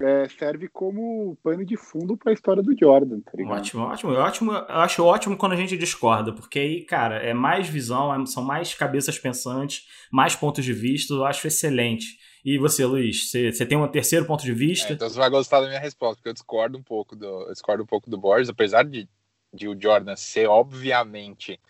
é, 0.00 0.28
serve 0.28 0.66
como 0.66 1.36
pano 1.44 1.64
de 1.64 1.76
fundo 1.76 2.16
para 2.16 2.32
a 2.32 2.34
história 2.34 2.60
do 2.60 2.76
Jordan, 2.76 3.20
tá 3.20 3.32
ligado? 3.36 3.56
Ótimo, 3.56 3.82
ótimo, 3.84 4.12
ótimo. 4.14 4.52
Eu 4.52 4.64
acho 4.68 5.04
ótimo 5.04 5.36
quando 5.36 5.52
a 5.52 5.56
gente 5.56 5.76
discorda, 5.76 6.32
porque 6.32 6.58
aí, 6.58 6.82
cara, 6.82 7.18
é 7.18 7.32
mais 7.32 7.68
visão, 7.68 8.12
é, 8.12 8.26
são 8.26 8.42
mais 8.42 8.74
cabeças 8.74 9.16
pensantes, 9.16 9.86
mais 10.10 10.34
pontos 10.34 10.64
de 10.64 10.72
vista, 10.72 11.14
eu 11.14 11.24
acho 11.24 11.46
excelente. 11.46 12.18
E 12.44 12.58
você, 12.58 12.84
Luiz, 12.84 13.30
você, 13.30 13.52
você 13.52 13.64
tem 13.64 13.78
um 13.78 13.86
terceiro 13.86 14.24
ponto 14.24 14.42
de 14.42 14.52
vista? 14.52 14.92
É, 14.92 14.96
então 14.96 15.08
você 15.08 15.18
vai 15.18 15.30
gostar 15.30 15.60
da 15.60 15.68
minha 15.68 15.78
resposta, 15.78 16.16
porque 16.16 16.30
eu 16.30 16.34
discordo 16.34 16.76
um 16.76 16.82
pouco 16.82 17.14
do, 17.14 17.42
eu 17.42 17.52
discordo 17.52 17.84
um 17.84 17.86
pouco 17.86 18.10
do 18.10 18.18
Boris, 18.18 18.48
apesar 18.48 18.82
de, 18.82 19.08
de 19.54 19.68
o 19.68 19.80
Jordan 19.80 20.16
ser, 20.16 20.48
obviamente, 20.48 21.60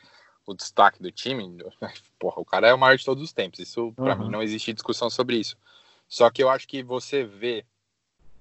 o 0.46 0.54
destaque 0.54 1.02
do 1.02 1.10
time, 1.10 1.44
porra, 2.18 2.40
o 2.40 2.44
cara 2.44 2.68
é 2.68 2.74
o 2.74 2.78
maior 2.78 2.96
de 2.96 3.04
todos 3.04 3.22
os 3.22 3.32
tempos. 3.32 3.60
Isso, 3.60 3.92
para 3.94 4.14
uhum. 4.14 4.24
mim, 4.24 4.30
não 4.30 4.42
existe 4.42 4.72
discussão 4.72 5.08
sobre 5.10 5.36
isso. 5.36 5.56
Só 6.08 6.28
que 6.30 6.42
eu 6.42 6.48
acho 6.48 6.66
que 6.66 6.82
você 6.82 7.24
vê 7.24 7.64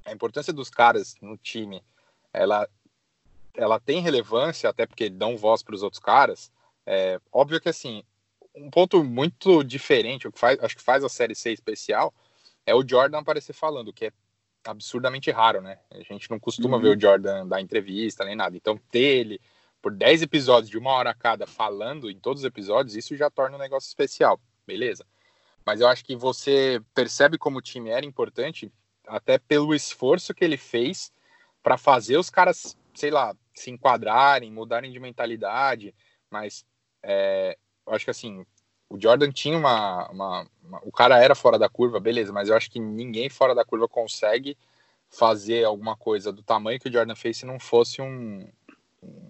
a 0.05 0.12
importância 0.12 0.51
dos 0.51 0.69
caras 0.69 1.15
no 1.21 1.38
time, 1.38 1.83
ela, 2.33 2.67
ela 3.53 3.79
tem 3.79 4.01
relevância, 4.01 4.69
até 4.69 4.85
porque 4.85 5.09
dão 5.09 5.38
voz 5.38 5.62
para 5.62 5.75
os 5.75 5.83
outros 5.83 6.01
caras. 6.01 6.51
É, 6.85 7.19
óbvio 7.31 7.62
que, 7.62 7.69
assim, 7.69 8.03
um 8.55 8.69
ponto 8.69 9.03
muito 9.03 9.63
diferente, 9.63 10.27
o 10.27 10.31
que 10.31 10.39
faz, 10.39 10.59
acho 10.63 10.75
que 10.75 10.81
faz 10.81 11.03
a 11.03 11.09
série 11.09 11.35
ser 11.35 11.51
especial, 11.51 12.13
é 12.65 12.73
o 12.73 12.88
Jordan 12.88 13.19
aparecer 13.19 13.53
falando, 13.53 13.93
que 13.93 14.05
é 14.05 14.12
absurdamente 14.65 15.31
raro, 15.31 15.62
né? 15.62 15.79
A 15.91 16.01
gente 16.01 16.29
não 16.29 16.39
costuma 16.39 16.77
uhum. 16.77 16.83
ver 16.83 16.97
o 16.97 16.99
Jordan 16.99 17.47
dar 17.47 17.62
entrevista 17.62 18.25
nem 18.25 18.35
nada. 18.35 18.55
Então, 18.57 18.77
ter 18.91 18.99
ele 18.99 19.41
por 19.81 19.93
10 19.93 20.23
episódios 20.23 20.69
de 20.69 20.77
uma 20.77 20.91
hora 20.91 21.13
cada 21.13 21.47
falando 21.47 22.09
em 22.09 22.19
todos 22.19 22.41
os 22.41 22.45
episódios, 22.45 22.95
isso 22.95 23.15
já 23.15 23.29
torna 23.29 23.55
um 23.55 23.59
negócio 23.59 23.87
especial, 23.87 24.39
beleza? 24.67 25.05
Mas 25.65 25.81
eu 25.81 25.87
acho 25.87 26.03
que 26.03 26.15
você 26.15 26.81
percebe 26.93 27.37
como 27.37 27.59
o 27.59 27.61
time 27.61 27.89
era 27.89 28.05
importante 28.05 28.71
até 29.07 29.37
pelo 29.37 29.73
esforço 29.73 30.33
que 30.33 30.43
ele 30.43 30.57
fez 30.57 31.11
para 31.63 31.77
fazer 31.77 32.17
os 32.17 32.29
caras, 32.29 32.77
sei 32.93 33.11
lá, 33.11 33.35
se 33.53 33.69
enquadrarem, 33.69 34.51
mudarem 34.51 34.91
de 34.91 34.99
mentalidade. 34.99 35.93
Mas 36.29 36.65
é, 37.03 37.57
eu 37.85 37.93
acho 37.93 38.05
que 38.05 38.11
assim, 38.11 38.45
o 38.89 38.99
Jordan 38.99 39.31
tinha 39.31 39.57
uma, 39.57 40.09
uma, 40.09 40.47
uma, 40.63 40.81
O 40.83 40.91
cara 40.91 41.21
era 41.21 41.35
fora 41.35 41.59
da 41.59 41.69
curva, 41.69 41.99
beleza, 41.99 42.33
mas 42.33 42.49
eu 42.49 42.55
acho 42.55 42.69
que 42.69 42.79
ninguém 42.79 43.29
fora 43.29 43.53
da 43.53 43.65
curva 43.65 43.87
consegue 43.87 44.57
fazer 45.09 45.63
alguma 45.63 45.95
coisa 45.95 46.31
do 46.31 46.43
tamanho 46.43 46.79
que 46.79 46.87
o 46.87 46.91
Jordan 46.91 47.15
fez 47.15 47.37
se 47.37 47.45
não 47.45 47.59
fosse 47.59 48.01
um, 48.01 48.47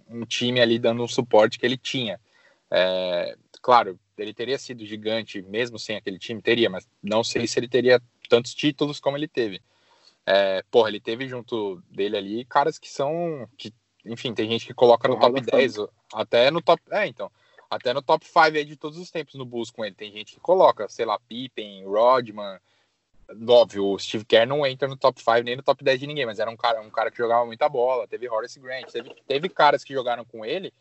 um 0.09 0.25
time 0.25 0.59
ali 0.61 0.79
dando 0.79 1.03
um 1.03 1.07
suporte 1.07 1.59
que 1.59 1.65
ele 1.65 1.77
tinha. 1.77 2.19
É, 2.71 3.35
claro, 3.61 3.99
ele 4.17 4.33
teria 4.33 4.57
sido 4.57 4.85
gigante 4.85 5.41
mesmo 5.41 5.79
sem 5.79 5.95
aquele 5.95 6.19
time, 6.19 6.41
teria, 6.41 6.69
mas 6.69 6.87
não 7.01 7.23
sei 7.23 7.47
se 7.47 7.59
ele 7.59 7.67
teria 7.67 8.01
tantos 8.27 8.53
títulos 8.53 8.99
como 8.99 9.17
ele 9.17 9.27
teve. 9.27 9.61
É, 10.25 10.63
porra, 10.69 10.89
ele 10.89 10.99
teve 10.99 11.27
junto 11.27 11.81
dele 11.89 12.17
ali 12.17 12.45
caras 12.45 12.77
que 12.77 12.89
são. 12.89 13.49
Que, 13.57 13.73
enfim, 14.05 14.33
tem 14.33 14.47
gente 14.47 14.65
que 14.65 14.73
coloca 14.73 15.07
no 15.07 15.19
top 15.19 15.41
10, 15.41 15.75
até 16.13 16.51
no 16.51 16.61
top. 16.61 16.81
É, 16.91 17.07
então. 17.07 17.31
Até 17.69 17.93
no 17.93 18.01
top 18.01 18.25
5 18.25 18.65
de 18.65 18.75
todos 18.75 18.97
os 18.97 19.11
tempos 19.11 19.35
no 19.35 19.45
Bulls 19.45 19.69
com 19.69 19.85
ele. 19.85 19.93
Tem 19.93 20.11
gente 20.11 20.33
que 20.33 20.39
coloca, 20.39 20.89
sei 20.89 21.05
lá, 21.05 21.19
Pippen, 21.19 21.85
Rodman. 21.85 22.59
Óbvio, 23.47 23.85
o 23.85 23.99
Steve 23.99 24.25
Kerr 24.25 24.47
não 24.47 24.65
entra 24.65 24.87
no 24.87 24.97
top 24.97 25.21
5 25.21 25.41
nem 25.41 25.55
no 25.55 25.63
top 25.63 25.83
10 25.83 25.99
de 25.99 26.07
ninguém, 26.07 26.25
mas 26.25 26.39
era 26.39 26.49
um 26.49 26.57
cara, 26.57 26.81
um 26.81 26.89
cara 26.89 27.11
que 27.11 27.17
jogava 27.17 27.45
muita 27.45 27.69
bola. 27.69 28.07
Teve 28.07 28.27
Horace 28.27 28.59
Grant, 28.59 28.91
teve, 28.91 29.15
teve 29.27 29.49
caras 29.49 29.83
que 29.83 29.93
jogaram 29.93 30.25
com 30.25 30.43
ele 30.43 30.73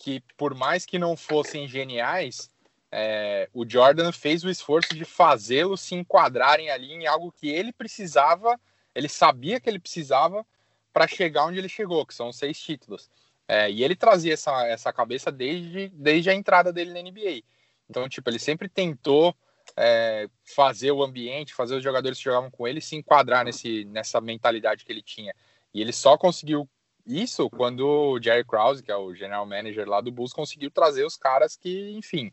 que, 0.00 0.22
por 0.36 0.54
mais 0.54 0.86
que 0.86 0.98
não 0.98 1.16
fossem 1.16 1.68
geniais, 1.68 2.50
é, 2.90 3.48
o 3.52 3.68
Jordan 3.68 4.10
fez 4.10 4.42
o 4.42 4.50
esforço 4.50 4.94
de 4.94 5.04
fazê-los 5.04 5.80
se 5.80 5.94
enquadrarem 5.94 6.70
ali 6.70 6.92
em 6.92 7.06
algo 7.06 7.30
que 7.30 7.48
ele 7.50 7.72
precisava, 7.72 8.58
ele 8.94 9.08
sabia 9.08 9.60
que 9.60 9.68
ele 9.68 9.78
precisava 9.78 10.44
para 10.92 11.06
chegar 11.06 11.44
onde 11.44 11.58
ele 11.58 11.68
chegou, 11.68 12.04
que 12.04 12.14
são 12.14 12.32
seis 12.32 12.58
títulos. 12.58 13.10
É, 13.46 13.70
e 13.70 13.84
ele 13.84 13.94
trazia 13.94 14.34
essa, 14.34 14.66
essa 14.66 14.92
cabeça 14.92 15.30
desde, 15.30 15.88
desde 15.88 16.30
a 16.30 16.34
entrada 16.34 16.72
dele 16.72 16.92
na 16.92 17.02
NBA. 17.02 17.42
Então, 17.88 18.08
tipo, 18.08 18.28
ele 18.30 18.38
sempre 18.38 18.68
tentou 18.68 19.36
é, 19.76 20.28
fazer 20.44 20.92
o 20.92 21.02
ambiente, 21.02 21.54
fazer 21.54 21.76
os 21.76 21.82
jogadores 21.82 22.18
que 22.18 22.24
jogavam 22.24 22.50
com 22.50 22.66
ele 22.66 22.80
se 22.80 22.96
enquadrar 22.96 23.44
nesse, 23.44 23.84
nessa 23.86 24.20
mentalidade 24.20 24.84
que 24.84 24.92
ele 24.92 25.02
tinha. 25.02 25.34
E 25.72 25.80
ele 25.80 25.92
só 25.92 26.16
conseguiu 26.16 26.68
isso 27.06 27.48
quando 27.50 27.86
o 27.86 28.22
Jerry 28.22 28.44
Krause, 28.44 28.82
que 28.82 28.90
é 28.90 28.96
o 28.96 29.14
general 29.14 29.46
manager 29.46 29.88
lá 29.88 30.00
do 30.00 30.12
Bulls, 30.12 30.32
conseguiu 30.32 30.70
trazer 30.70 31.04
os 31.04 31.16
caras 31.16 31.56
que, 31.56 31.90
enfim, 31.90 32.30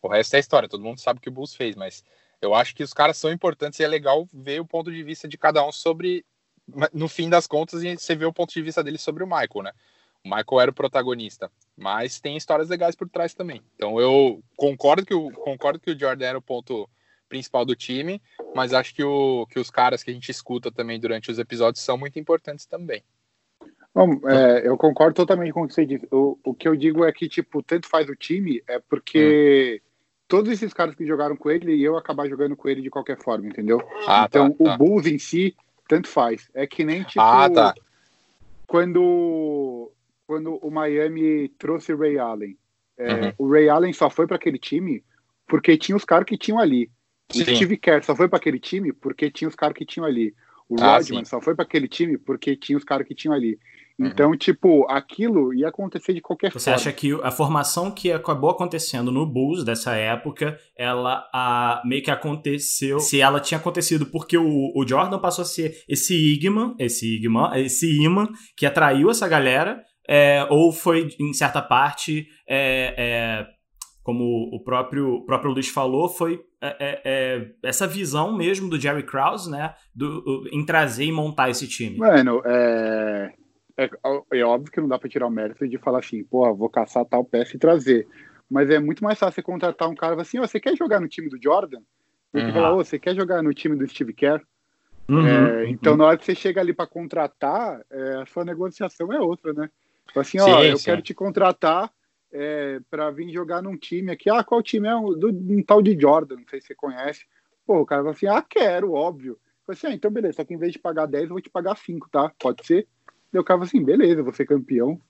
o 0.00 0.08
resto 0.08 0.34
é 0.36 0.38
história, 0.38 0.68
todo 0.68 0.84
mundo 0.84 1.00
sabe 1.00 1.18
o 1.18 1.20
que 1.22 1.28
o 1.28 1.32
Bulls 1.32 1.54
fez, 1.54 1.74
mas 1.74 2.04
eu 2.40 2.54
acho 2.54 2.74
que 2.74 2.82
os 2.82 2.92
caras 2.92 3.16
são 3.16 3.32
importantes 3.32 3.80
e 3.80 3.84
é 3.84 3.88
legal 3.88 4.28
ver 4.32 4.60
o 4.60 4.66
ponto 4.66 4.92
de 4.92 5.02
vista 5.02 5.26
de 5.26 5.38
cada 5.38 5.66
um 5.66 5.72
sobre, 5.72 6.24
no 6.92 7.08
fim 7.08 7.28
das 7.28 7.46
contas, 7.46 7.82
você 7.82 8.14
vê 8.14 8.24
o 8.24 8.32
ponto 8.32 8.52
de 8.52 8.62
vista 8.62 8.82
dele 8.84 8.98
sobre 8.98 9.24
o 9.24 9.26
Michael, 9.26 9.62
né? 9.62 9.72
O 10.24 10.28
Michael 10.28 10.60
era 10.60 10.70
o 10.70 10.74
protagonista, 10.74 11.50
mas 11.76 12.18
tem 12.18 12.36
histórias 12.36 12.68
legais 12.68 12.94
por 12.94 13.08
trás 13.08 13.34
também. 13.34 13.62
Então 13.76 14.00
eu 14.00 14.42
concordo 14.56 15.04
que 15.04 15.14
o, 15.14 15.30
concordo 15.30 15.78
que 15.78 15.90
o 15.90 15.98
Jordan 15.98 16.26
era 16.26 16.38
o 16.38 16.42
ponto 16.42 16.88
principal 17.28 17.64
do 17.64 17.76
time, 17.76 18.22
mas 18.54 18.72
acho 18.72 18.94
que, 18.94 19.04
o, 19.04 19.46
que 19.46 19.58
os 19.58 19.70
caras 19.70 20.02
que 20.02 20.10
a 20.10 20.14
gente 20.14 20.30
escuta 20.30 20.70
também 20.70 20.98
durante 20.98 21.30
os 21.30 21.38
episódios 21.38 21.84
são 21.84 21.98
muito 21.98 22.18
importantes 22.18 22.64
também. 22.64 23.02
Bom, 23.94 24.20
é, 24.28 24.66
eu 24.66 24.76
concordo 24.76 25.14
totalmente 25.14 25.52
com 25.52 25.62
o 25.62 25.68
que 25.68 25.74
você 25.74 25.86
disse. 25.86 26.06
O, 26.10 26.38
o 26.42 26.54
que 26.54 26.66
eu 26.66 26.74
digo 26.74 27.04
é 27.04 27.12
que, 27.12 27.28
tipo, 27.28 27.62
tanto 27.62 27.88
faz 27.88 28.08
o 28.08 28.16
time, 28.16 28.62
é 28.66 28.80
porque 28.80 29.80
hum 29.82 29.94
todos 30.28 30.50
esses 30.50 30.72
caras 30.72 30.94
que 30.94 31.06
jogaram 31.06 31.36
com 31.36 31.50
ele 31.50 31.74
e 31.74 31.84
eu 31.84 31.96
acabar 31.96 32.28
jogando 32.28 32.56
com 32.56 32.68
ele 32.68 32.82
de 32.82 32.90
qualquer 32.90 33.16
forma, 33.18 33.46
entendeu? 33.46 33.80
Ah, 34.06 34.26
então 34.28 34.50
tá, 34.50 34.64
tá. 34.64 34.74
o 34.74 34.78
Bulls 34.78 35.06
em 35.06 35.18
si, 35.18 35.54
tanto 35.88 36.08
faz. 36.08 36.50
É 36.54 36.66
que 36.66 36.84
nem 36.84 37.02
tipo. 37.04 37.20
Ah, 37.20 37.48
tá. 37.48 37.74
Quando, 38.66 39.92
quando 40.26 40.56
o 40.56 40.70
Miami 40.70 41.48
trouxe 41.58 41.92
o 41.92 41.98
Ray 41.98 42.18
Allen. 42.18 42.56
É, 42.96 43.14
uhum. 43.14 43.32
O 43.38 43.50
Ray 43.50 43.68
Allen 43.68 43.92
só 43.92 44.08
foi 44.08 44.26
para 44.26 44.36
aquele 44.36 44.58
time 44.58 45.02
porque 45.46 45.76
tinha 45.76 45.96
os 45.96 46.04
caras 46.04 46.26
que 46.26 46.38
tinham 46.38 46.58
ali. 46.58 46.90
O 47.30 47.34
sim. 47.34 47.44
Steve 47.44 47.76
Kerr 47.76 48.04
só 48.04 48.14
foi 48.14 48.28
para 48.28 48.38
aquele 48.38 48.58
time 48.58 48.92
porque 48.92 49.30
tinha 49.30 49.48
os 49.48 49.54
caras 49.54 49.76
que 49.76 49.84
tinham 49.84 50.06
ali. 50.06 50.34
O 50.68 50.76
ah, 50.80 50.96
Rodman 50.96 51.24
só 51.24 51.40
foi 51.40 51.54
para 51.54 51.64
aquele 51.64 51.88
time 51.88 52.16
porque 52.16 52.56
tinha 52.56 52.78
os 52.78 52.84
caras 52.84 53.06
que 53.06 53.14
tinham 53.14 53.34
ali. 53.34 53.58
Uhum. 53.98 54.06
Então, 54.06 54.30
uhum. 54.30 54.36
tipo, 54.36 54.86
aquilo 54.90 55.54
ia 55.54 55.68
acontecer 55.68 56.14
de 56.14 56.20
qualquer 56.20 56.50
Você 56.50 56.58
forma. 56.64 56.78
Você 56.78 56.88
acha 56.88 56.96
que 56.96 57.12
a 57.22 57.30
formação 57.30 57.90
que 57.90 58.10
acabou 58.10 58.50
acontecendo 58.50 59.12
no 59.12 59.26
Bulls 59.26 59.64
dessa 59.64 59.94
época, 59.94 60.58
ela 60.76 61.28
a, 61.32 61.82
meio 61.84 62.02
que 62.02 62.10
aconteceu, 62.10 62.98
se 62.98 63.20
ela 63.20 63.40
tinha 63.40 63.58
acontecido 63.58 64.06
porque 64.06 64.36
o, 64.36 64.72
o 64.74 64.86
Jordan 64.86 65.18
passou 65.18 65.42
a 65.42 65.46
ser 65.46 65.84
esse 65.88 66.14
Igman, 66.14 66.74
esse 66.78 67.16
Igman, 67.16 67.50
esse 67.54 68.02
imã 68.02 68.28
que 68.56 68.66
atraiu 68.66 69.10
essa 69.10 69.28
galera, 69.28 69.80
é, 70.08 70.46
ou 70.50 70.72
foi, 70.72 71.08
em 71.18 71.32
certa 71.32 71.62
parte, 71.62 72.26
é, 72.48 72.94
é, 72.96 73.46
como 74.02 74.24
o 74.52 74.62
próprio, 74.62 75.14
o 75.14 75.26
próprio 75.26 75.52
Luiz 75.52 75.68
falou, 75.68 76.08
foi 76.08 76.40
é, 76.60 77.02
é, 77.04 77.50
essa 77.62 77.86
visão 77.86 78.36
mesmo 78.36 78.68
do 78.68 78.80
Jerry 78.80 79.02
Krause, 79.02 79.50
né, 79.50 79.74
do, 79.94 80.48
em 80.52 80.64
trazer 80.64 81.04
e 81.04 81.12
montar 81.12 81.50
esse 81.50 81.68
time. 81.68 81.96
Mano, 81.96 82.42
é 82.44 83.32
é, 83.76 83.90
é 84.32 84.44
óbvio 84.44 84.72
que 84.72 84.80
não 84.80 84.88
dá 84.88 84.98
para 84.98 85.08
tirar 85.08 85.26
o 85.26 85.30
mérito 85.30 85.68
de 85.68 85.78
falar 85.78 85.98
assim, 85.98 86.22
pô, 86.24 86.54
vou 86.54 86.68
caçar 86.68 87.04
tal 87.04 87.24
peça 87.24 87.56
e 87.56 87.58
trazer. 87.58 88.06
Mas 88.48 88.70
é 88.70 88.78
muito 88.78 89.02
mais 89.02 89.18
fácil 89.18 89.34
você 89.34 89.42
contratar 89.42 89.88
um 89.88 89.94
cara 89.94 90.20
assim, 90.20 90.38
oh, 90.38 90.46
você 90.46 90.60
quer 90.60 90.76
jogar 90.76 91.00
no 91.00 91.08
time 91.08 91.28
do 91.28 91.42
Jordan? 91.42 91.80
Uhum. 92.32 92.52
falar, 92.52 92.72
oh, 92.72 92.76
você 92.76 92.98
quer 92.98 93.14
jogar 93.14 93.42
no 93.42 93.52
time 93.52 93.76
do 93.76 93.86
Steve 93.86 94.12
Kerr? 94.12 94.40
Uhum, 95.08 95.26
é, 95.26 95.68
então, 95.68 95.92
uhum. 95.92 95.98
na 95.98 96.06
hora 96.06 96.16
que 96.16 96.24
você 96.24 96.34
chega 96.34 96.60
ali 96.60 96.72
para 96.72 96.86
contratar, 96.86 97.80
é, 97.90 98.22
a 98.22 98.26
sua 98.26 98.44
negociação 98.44 99.12
é 99.12 99.20
outra, 99.20 99.52
né? 99.52 99.68
Fala 100.12 100.22
assim, 100.22 100.40
ó, 100.40 100.44
sim, 100.44 100.68
eu 100.68 100.76
sim. 100.76 100.84
quero 100.84 101.02
te 101.02 101.14
contratar 101.14 101.90
é, 102.32 102.80
para 102.90 103.10
vir 103.10 103.32
jogar 103.32 103.62
num 103.62 103.76
time 103.76 104.10
aqui. 104.10 104.28
Ah, 104.28 104.44
qual 104.44 104.62
time 104.62 104.88
é? 104.88 104.94
Um, 104.94 105.18
do, 105.18 105.28
um 105.28 105.62
tal 105.62 105.80
de 105.80 105.98
Jordan, 105.98 106.36
não 106.36 106.48
sei 106.48 106.60
se 106.60 106.68
você 106.68 106.74
conhece. 106.74 107.24
Pô, 107.66 107.80
o 107.80 107.86
cara 107.86 108.02
fala 108.02 108.14
assim, 108.14 108.26
ah, 108.26 108.42
quero, 108.42 108.92
óbvio. 108.92 109.38
Fala 109.66 109.76
assim, 109.76 109.86
ah, 109.86 109.94
então 109.94 110.10
beleza, 110.10 110.36
só 110.36 110.44
que 110.44 110.52
em 110.52 110.58
vez 110.58 110.72
de 110.72 110.78
pagar 110.78 111.06
10, 111.06 111.24
eu 111.24 111.30
vou 111.30 111.40
te 111.40 111.48
pagar 111.48 111.76
5, 111.76 112.08
tá? 112.10 112.30
Pode 112.38 112.66
ser? 112.66 112.86
eu 113.32 113.42
ficava 113.42 113.64
assim, 113.64 113.82
beleza, 113.82 114.22
vou 114.22 114.32
ser 114.32 114.46
campeão, 114.46 115.00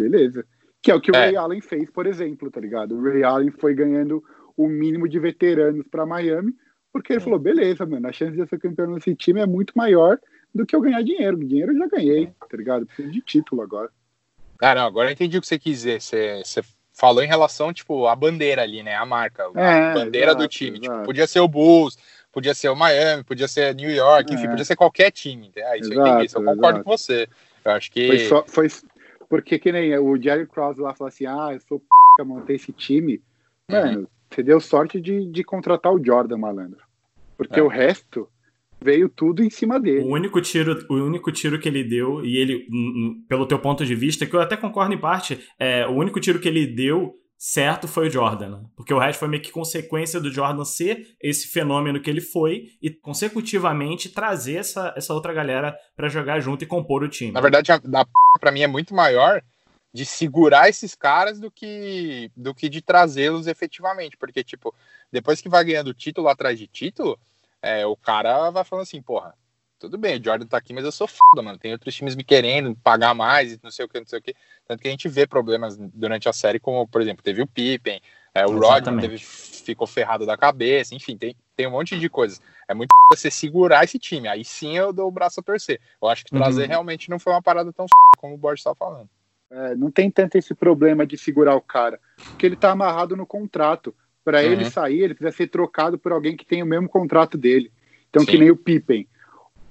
beleza. 0.00 0.46
Que 0.82 0.90
é 0.90 0.94
o 0.94 1.00
que 1.00 1.10
o 1.10 1.16
é. 1.16 1.26
Ray 1.26 1.36
Allen 1.36 1.60
fez, 1.60 1.90
por 1.90 2.06
exemplo, 2.06 2.50
tá 2.50 2.60
ligado? 2.60 2.96
O 2.96 3.02
Ray 3.02 3.22
Allen 3.22 3.50
foi 3.50 3.74
ganhando 3.74 4.24
o 4.56 4.68
mínimo 4.68 5.08
de 5.08 5.18
veteranos 5.18 5.86
para 5.88 6.06
Miami, 6.06 6.54
porque 6.92 7.12
ele 7.12 7.20
é. 7.20 7.22
falou, 7.22 7.38
beleza, 7.38 7.84
mano, 7.84 8.06
a 8.08 8.12
chance 8.12 8.32
de 8.32 8.40
eu 8.40 8.46
ser 8.46 8.58
campeão 8.58 8.90
nesse 8.90 9.14
time 9.14 9.40
é 9.40 9.46
muito 9.46 9.72
maior 9.76 10.18
do 10.54 10.64
que 10.64 10.74
eu 10.74 10.80
ganhar 10.80 11.02
dinheiro. 11.02 11.38
Dinheiro 11.38 11.72
eu 11.72 11.78
já 11.78 11.86
ganhei, 11.88 12.32
tá 12.48 12.56
ligado? 12.56 12.86
Preciso 12.86 13.10
de 13.10 13.20
título 13.20 13.62
agora. 13.62 13.90
Ah, 14.64 14.74
não, 14.74 14.86
agora 14.86 15.08
eu 15.08 15.12
entendi 15.12 15.36
o 15.36 15.40
que 15.40 15.46
você 15.46 15.58
quis 15.58 15.78
dizer. 15.78 16.00
Você, 16.00 16.42
você 16.44 16.62
falou 16.92 17.22
em 17.22 17.26
relação, 17.26 17.72
tipo, 17.72 18.06
a 18.06 18.16
bandeira 18.16 18.62
ali, 18.62 18.82
né? 18.82 18.94
A 18.94 19.04
marca, 19.04 19.44
a 19.54 19.60
é, 19.60 19.94
bandeira 19.94 20.28
exato, 20.28 20.42
do 20.42 20.48
time. 20.48 20.80
Tipo, 20.80 21.02
podia 21.02 21.26
ser 21.26 21.40
o 21.40 21.48
Bulls, 21.48 21.98
podia 22.32 22.54
ser 22.54 22.70
o 22.70 22.76
Miami, 22.76 23.22
podia 23.24 23.46
ser 23.46 23.74
New 23.74 23.90
York, 23.90 24.32
enfim, 24.32 24.46
é. 24.46 24.48
podia 24.48 24.64
ser 24.64 24.76
qualquer 24.76 25.10
time. 25.10 25.52
Ah, 25.56 25.76
isso 25.76 25.92
exato, 25.92 25.92
eu 25.92 26.06
entendi, 26.06 26.26
isso 26.26 26.38
eu 26.38 26.44
concordo 26.44 26.78
exato. 26.78 26.84
com 26.84 26.90
você. 26.90 27.28
Eu 27.64 27.72
acho 27.72 27.92
que. 27.92 28.06
Foi, 28.06 28.18
só, 28.20 28.44
foi 28.46 28.68
porque 29.28 29.58
que 29.58 29.70
nem 29.70 29.98
o 29.98 30.20
Jerry 30.20 30.46
Krause 30.46 30.80
lá 30.80 30.94
falou 30.94 31.08
assim: 31.08 31.26
ah, 31.26 31.50
eu 31.52 31.60
sou 31.60 31.78
p 31.78 31.86
que 32.16 32.22
montei 32.22 32.56
esse 32.56 32.72
time. 32.72 33.20
Mano, 33.70 34.00
uhum. 34.00 34.06
você 34.30 34.42
deu 34.42 34.60
sorte 34.60 35.00
de, 35.00 35.26
de 35.26 35.44
contratar 35.44 35.92
o 35.92 36.02
Jordan, 36.02 36.38
malandro. 36.38 36.82
Porque 37.36 37.58
é. 37.58 37.62
o 37.62 37.68
resto 37.68 38.28
veio 38.84 39.08
tudo 39.08 39.42
em 39.42 39.48
cima 39.48 39.80
dele. 39.80 40.04
O 40.04 40.12
único 40.12 40.40
tiro, 40.40 40.78
o 40.90 40.94
único 40.94 41.32
tiro 41.32 41.58
que 41.58 41.68
ele 41.68 41.82
deu, 41.82 42.24
e 42.24 42.36
ele, 42.36 42.66
pelo 43.26 43.46
teu 43.46 43.58
ponto 43.58 43.84
de 43.84 43.94
vista, 43.94 44.26
que 44.26 44.36
eu 44.36 44.40
até 44.40 44.56
concordo 44.56 44.92
em 44.92 45.00
parte, 45.00 45.40
é, 45.58 45.86
o 45.86 45.92
único 45.92 46.20
tiro 46.20 46.38
que 46.38 46.48
ele 46.48 46.66
deu 46.66 47.14
certo 47.36 47.88
foi 47.88 48.08
o 48.08 48.10
Jordan, 48.10 48.48
né? 48.48 48.64
porque 48.76 48.94
o 48.94 48.98
resto 48.98 49.18
foi 49.18 49.28
meio 49.28 49.42
que 49.42 49.50
consequência 49.50 50.20
do 50.20 50.32
Jordan 50.32 50.64
ser 50.64 51.08
esse 51.20 51.48
fenômeno 51.48 52.00
que 52.00 52.08
ele 52.08 52.20
foi 52.20 52.68
e 52.80 52.90
consecutivamente 52.90 54.08
trazer 54.08 54.56
essa, 54.56 54.94
essa 54.96 55.12
outra 55.12 55.32
galera 55.32 55.76
para 55.96 56.08
jogar 56.08 56.40
junto 56.40 56.64
e 56.64 56.66
compor 56.66 57.02
o 57.02 57.08
time. 57.08 57.32
Na 57.32 57.40
verdade, 57.40 57.72
a, 57.72 57.76
a 57.76 58.06
para 58.38 58.52
mim 58.52 58.62
é 58.62 58.66
muito 58.66 58.94
maior 58.94 59.42
de 59.92 60.04
segurar 60.04 60.68
esses 60.68 60.94
caras 60.94 61.38
do 61.38 61.50
que 61.50 62.30
do 62.36 62.54
que 62.54 62.68
de 62.68 62.80
trazê-los 62.80 63.46
efetivamente, 63.46 64.16
porque 64.16 64.42
tipo, 64.42 64.74
depois 65.12 65.40
que 65.40 65.48
vai 65.48 65.64
ganhando 65.64 65.94
título 65.94 66.28
atrás 66.28 66.58
de 66.58 66.66
título, 66.66 67.18
é, 67.64 67.86
o 67.86 67.96
cara 67.96 68.50
vai 68.50 68.62
falando 68.62 68.82
assim, 68.82 69.00
porra, 69.00 69.34
tudo 69.78 69.96
bem, 69.96 70.20
o 70.20 70.24
Jordan 70.24 70.46
tá 70.46 70.58
aqui, 70.58 70.74
mas 70.74 70.84
eu 70.84 70.92
sou 70.92 71.08
foda, 71.08 71.42
mano. 71.42 71.58
Tem 71.58 71.72
outros 71.72 71.94
times 71.94 72.14
me 72.14 72.22
querendo 72.22 72.76
pagar 72.76 73.14
mais, 73.14 73.58
não 73.62 73.70
sei 73.70 73.84
o 73.84 73.88
que, 73.88 73.98
não 73.98 74.06
sei 74.06 74.18
o 74.18 74.22
que. 74.22 74.34
Tanto 74.68 74.82
que 74.82 74.88
a 74.88 74.90
gente 74.90 75.08
vê 75.08 75.26
problemas 75.26 75.76
durante 75.76 76.28
a 76.28 76.32
série, 76.32 76.60
como, 76.60 76.86
por 76.86 77.00
exemplo, 77.00 77.24
teve 77.24 77.42
o 77.42 77.46
Pippen, 77.46 78.00
é, 78.34 78.44
o 78.46 78.58
Rodman 78.58 79.00
teve, 79.00 79.18
ficou 79.18 79.86
ferrado 79.86 80.26
da 80.26 80.36
cabeça, 80.36 80.94
enfim, 80.94 81.16
tem, 81.16 81.36
tem 81.56 81.66
um 81.66 81.70
monte 81.70 81.98
de 81.98 82.08
coisas. 82.08 82.40
É 82.68 82.74
muito 82.74 82.90
você 83.10 83.30
segurar 83.30 83.84
esse 83.84 83.98
time. 83.98 84.28
Aí 84.28 84.44
sim 84.44 84.76
eu 84.76 84.92
dou 84.92 85.08
o 85.08 85.12
braço 85.12 85.40
a 85.40 85.42
torcer. 85.42 85.80
Eu 86.02 86.08
acho 86.08 86.24
que 86.24 86.30
trazer 86.30 86.62
uhum. 86.62 86.68
realmente 86.68 87.08
não 87.08 87.18
foi 87.18 87.32
uma 87.32 87.42
parada 87.42 87.72
tão 87.72 87.86
como 88.18 88.34
o 88.34 88.38
Borges 88.38 88.60
estava 88.60 88.74
falando. 88.74 89.08
É, 89.50 89.74
não 89.76 89.90
tem 89.90 90.10
tanto 90.10 90.36
esse 90.36 90.54
problema 90.54 91.06
de 91.06 91.16
segurar 91.16 91.54
o 91.54 91.60
cara, 91.60 92.00
porque 92.16 92.44
ele 92.44 92.56
tá 92.56 92.72
amarrado 92.72 93.16
no 93.16 93.26
contrato. 93.26 93.94
Para 94.24 94.38
uhum. 94.38 94.52
ele 94.52 94.64
sair, 94.64 95.02
ele 95.02 95.14
precisa 95.14 95.36
ser 95.36 95.48
trocado 95.48 95.98
por 95.98 96.12
alguém 96.12 96.36
que 96.36 96.46
tem 96.46 96.62
o 96.62 96.66
mesmo 96.66 96.88
contrato 96.88 97.36
dele. 97.36 97.70
Então, 98.08 98.24
sim. 98.24 98.30
que 98.30 98.38
nem 98.38 98.50
o 98.50 98.56
Pippen. 98.56 99.06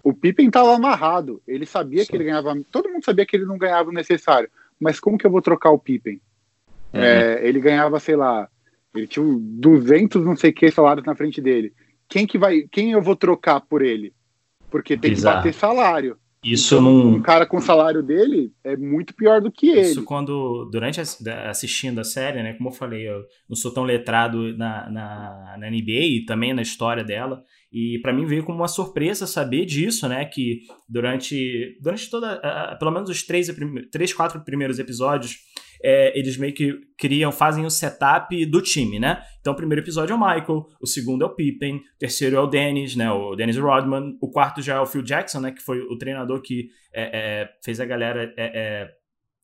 O 0.04 0.14
Pippen 0.14 0.48
estava 0.48 0.76
amarrado. 0.76 1.42
Ele 1.48 1.66
sabia 1.66 2.04
Sim. 2.04 2.10
que 2.10 2.16
ele 2.18 2.26
ganhava. 2.26 2.54
Todo 2.70 2.90
mundo 2.90 3.06
sabia 3.06 3.26
que 3.26 3.36
ele 3.36 3.46
não 3.46 3.58
ganhava 3.58 3.90
o 3.90 3.94
necessário. 3.94 4.50
Mas 4.80 5.00
como 5.00 5.18
que 5.18 5.26
eu 5.26 5.32
vou 5.32 5.42
trocar 5.42 5.72
o 5.72 5.80
Pippen? 5.80 6.22
Uhum. 6.94 7.00
É, 7.00 7.48
ele 7.48 7.60
ganhava, 7.60 8.00
sei 8.00 8.16
lá, 8.16 8.50
ele 8.94 9.08
tinha 9.08 9.26
200 9.26 10.24
não 10.24 10.36
sei 10.36 10.52
que 10.52 10.70
salários 10.70 11.06
na 11.06 11.16
frente 11.16 11.42
dele. 11.42 11.74
Quem 12.08 12.28
que 12.28 12.38
vai, 12.38 12.68
quem 12.70 12.92
eu 12.92 13.02
vou 13.02 13.16
trocar 13.16 13.62
por 13.62 13.82
ele? 13.82 14.14
Porque 14.70 14.98
tem 14.98 15.12
Bizarro. 15.12 15.38
que 15.38 15.48
bater 15.50 15.54
salário. 15.54 16.18
Isso 16.44 16.76
então, 16.76 16.84
num... 16.84 17.16
Um 17.16 17.22
cara 17.22 17.46
com 17.46 17.58
o 17.58 17.62
salário 17.62 18.04
dele 18.04 18.52
é 18.64 18.76
muito 18.76 19.14
pior 19.14 19.40
do 19.40 19.52
que 19.52 19.70
ele. 19.70 19.82
Isso 19.82 20.04
quando, 20.04 20.70
durante 20.72 21.00
assistindo 21.00 22.00
a 22.00 22.04
série, 22.04 22.44
né? 22.44 22.54
Como 22.54 22.70
eu 22.70 22.74
falei, 22.74 23.08
eu 23.08 23.24
não 23.48 23.56
sou 23.56 23.74
tão 23.74 23.84
letrado 23.84 24.58
na, 24.58 24.90
na, 24.90 25.58
na 25.58 25.70
NBA 25.70 25.92
e 25.92 26.26
também 26.26 26.54
na 26.54 26.62
história 26.62 27.04
dela. 27.04 27.42
E 27.72 27.98
para 28.00 28.14
mim 28.14 28.26
veio 28.26 28.44
como 28.44 28.60
uma 28.60 28.68
surpresa 28.68 29.26
saber 29.26 29.66
disso, 29.66 30.08
né? 30.08 30.26
Que 30.26 30.62
durante, 30.88 31.78
durante 31.82 32.10
toda, 32.10 32.36
uh, 32.38 32.78
pelo 32.78 32.92
menos 32.92 33.10
os 33.10 33.24
três, 33.24 33.48
três, 33.92 34.14
quatro 34.14 34.44
primeiros 34.44 34.78
episódios, 34.78 35.38
é, 35.84 36.18
eles 36.18 36.38
meio 36.38 36.54
que 36.54 36.80
criam, 36.98 37.32
fazem 37.32 37.66
o 37.66 37.70
setup 37.70 38.46
do 38.46 38.62
time, 38.62 39.00
né? 39.00 39.22
Então 39.42 39.52
o 39.52 39.56
primeiro 39.56 39.84
episódio 39.84 40.14
é 40.14 40.16
o 40.16 40.20
Michael, 40.20 40.66
o 40.80 40.88
segundo 40.88 41.24
é 41.24 41.28
o 41.28 41.36
Pippen, 41.36 41.78
o 41.78 41.82
terceiro 42.00 42.38
é 42.38 42.40
o 42.40 42.48
Dennis, 42.48 42.96
né? 42.96 43.12
O 43.12 43.36
Dennis 43.36 43.58
Rodman, 43.58 44.18
o 44.22 44.32
quarto 44.32 44.62
já 44.62 44.76
é 44.76 44.80
o 44.80 44.86
Phil 44.86 45.02
Jackson, 45.02 45.42
né? 45.42 45.52
Que 45.52 45.62
foi 45.62 45.82
o 45.82 45.98
treinador 45.98 46.42
que 46.42 46.70
é, 46.94 47.42
é, 47.42 47.50
fez 47.64 47.82
a 47.82 47.86
galera 47.86 48.34
é, 48.38 48.46
é, 48.46 48.92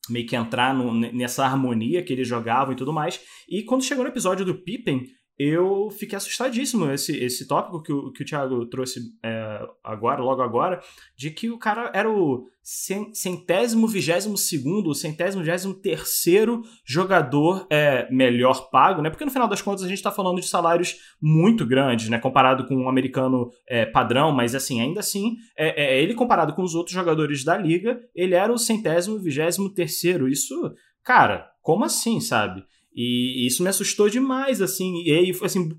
meio 0.08 0.26
que 0.26 0.34
entrar 0.34 0.74
no, 0.74 0.94
nessa 0.94 1.44
harmonia 1.44 2.02
que 2.02 2.12
eles 2.12 2.26
jogavam 2.26 2.72
e 2.72 2.76
tudo 2.76 2.92
mais. 2.92 3.20
E 3.46 3.62
quando 3.62 3.84
chegou 3.84 4.04
no 4.04 4.10
episódio 4.10 4.46
do 4.46 4.54
Pippen, 4.54 5.04
eu 5.42 5.88
fiquei 5.90 6.18
assustadíssimo 6.18 6.90
esse, 6.92 7.16
esse 7.16 7.48
tópico 7.48 7.82
que 7.82 7.90
o, 7.90 8.12
que 8.12 8.22
o 8.22 8.26
Thiago 8.26 8.66
trouxe 8.66 9.00
é, 9.24 9.66
agora, 9.82 10.20
logo 10.20 10.42
agora, 10.42 10.82
de 11.16 11.30
que 11.30 11.48
o 11.48 11.58
cara 11.58 11.90
era 11.94 12.10
o 12.10 12.46
centésimo, 12.62 13.88
vigésimo 13.88 14.36
segundo, 14.36 14.94
centésimo, 14.94 15.42
vigésimo 15.42 15.72
terceiro 15.72 16.60
jogador 16.84 17.66
é, 17.70 18.06
melhor 18.12 18.68
pago, 18.68 19.00
né? 19.00 19.08
Porque 19.08 19.24
no 19.24 19.30
final 19.30 19.48
das 19.48 19.62
contas 19.62 19.82
a 19.82 19.88
gente 19.88 19.96
está 19.96 20.12
falando 20.12 20.42
de 20.42 20.46
salários 20.46 20.96
muito 21.18 21.64
grandes, 21.64 22.10
né? 22.10 22.18
Comparado 22.18 22.66
com 22.66 22.74
um 22.76 22.88
americano 22.90 23.50
é, 23.66 23.86
padrão, 23.86 24.32
mas 24.32 24.54
assim, 24.54 24.78
ainda 24.78 25.00
assim, 25.00 25.36
é, 25.56 25.94
é 25.94 26.02
ele 26.02 26.12
comparado 26.12 26.52
com 26.52 26.62
os 26.62 26.74
outros 26.74 26.94
jogadores 26.94 27.44
da 27.44 27.56
liga, 27.56 27.98
ele 28.14 28.34
era 28.34 28.52
o 28.52 28.58
centésimo, 28.58 29.18
vigésimo 29.18 29.72
terceiro. 29.72 30.28
Isso, 30.28 30.70
cara, 31.02 31.50
como 31.62 31.86
assim, 31.86 32.20
sabe? 32.20 32.62
E 32.94 33.46
isso 33.46 33.62
me 33.62 33.68
assustou 33.68 34.08
demais, 34.08 34.60
assim. 34.60 35.02
E 35.04 35.12
aí, 35.12 35.38
assim, 35.42 35.70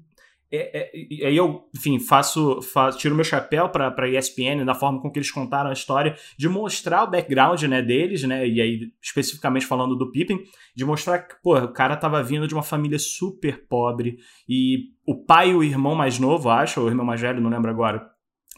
é, 0.54 0.92
é, 0.92 1.28
aí 1.28 1.38
eu, 1.38 1.70
enfim, 1.74 1.98
faço, 1.98 2.62
faço 2.62 2.98
tiro 2.98 3.16
meu 3.16 3.24
chapéu 3.24 3.70
para 3.70 3.96
a 3.98 4.10
ESPN 4.10 4.66
na 4.66 4.76
forma 4.76 5.02
com 5.02 5.10
que 5.10 5.18
eles 5.18 5.32
contaram 5.32 5.70
a 5.70 5.74
história, 5.74 6.16
de 6.38 6.50
mostrar 6.50 7.04
o 7.04 7.10
background, 7.10 7.64
né, 7.64 7.82
deles, 7.82 8.24
né, 8.24 8.46
e 8.46 8.60
aí 8.60 8.92
especificamente 9.02 9.66
falando 9.66 9.96
do 9.96 10.12
Pippen, 10.12 10.44
de 10.76 10.84
mostrar 10.84 11.20
que, 11.20 11.36
pô, 11.42 11.58
o 11.58 11.72
cara 11.72 11.96
tava 11.96 12.22
vindo 12.22 12.50
de 12.50 12.54
uma 12.54 12.64
família 12.64 13.00
super 13.00 13.66
pobre 13.66 14.18
e 14.48 14.90
o 15.08 15.24
pai 15.24 15.52
e 15.52 15.56
o 15.56 15.64
irmão 15.64 15.96
mais 15.96 16.20
novo, 16.20 16.50
acho, 16.50 16.82
ou 16.82 16.88
o 16.88 16.90
irmão 16.90 17.06
mais 17.06 17.22
velho, 17.22 17.40
não 17.40 17.50
lembro 17.50 17.72
agora, 17.72 18.10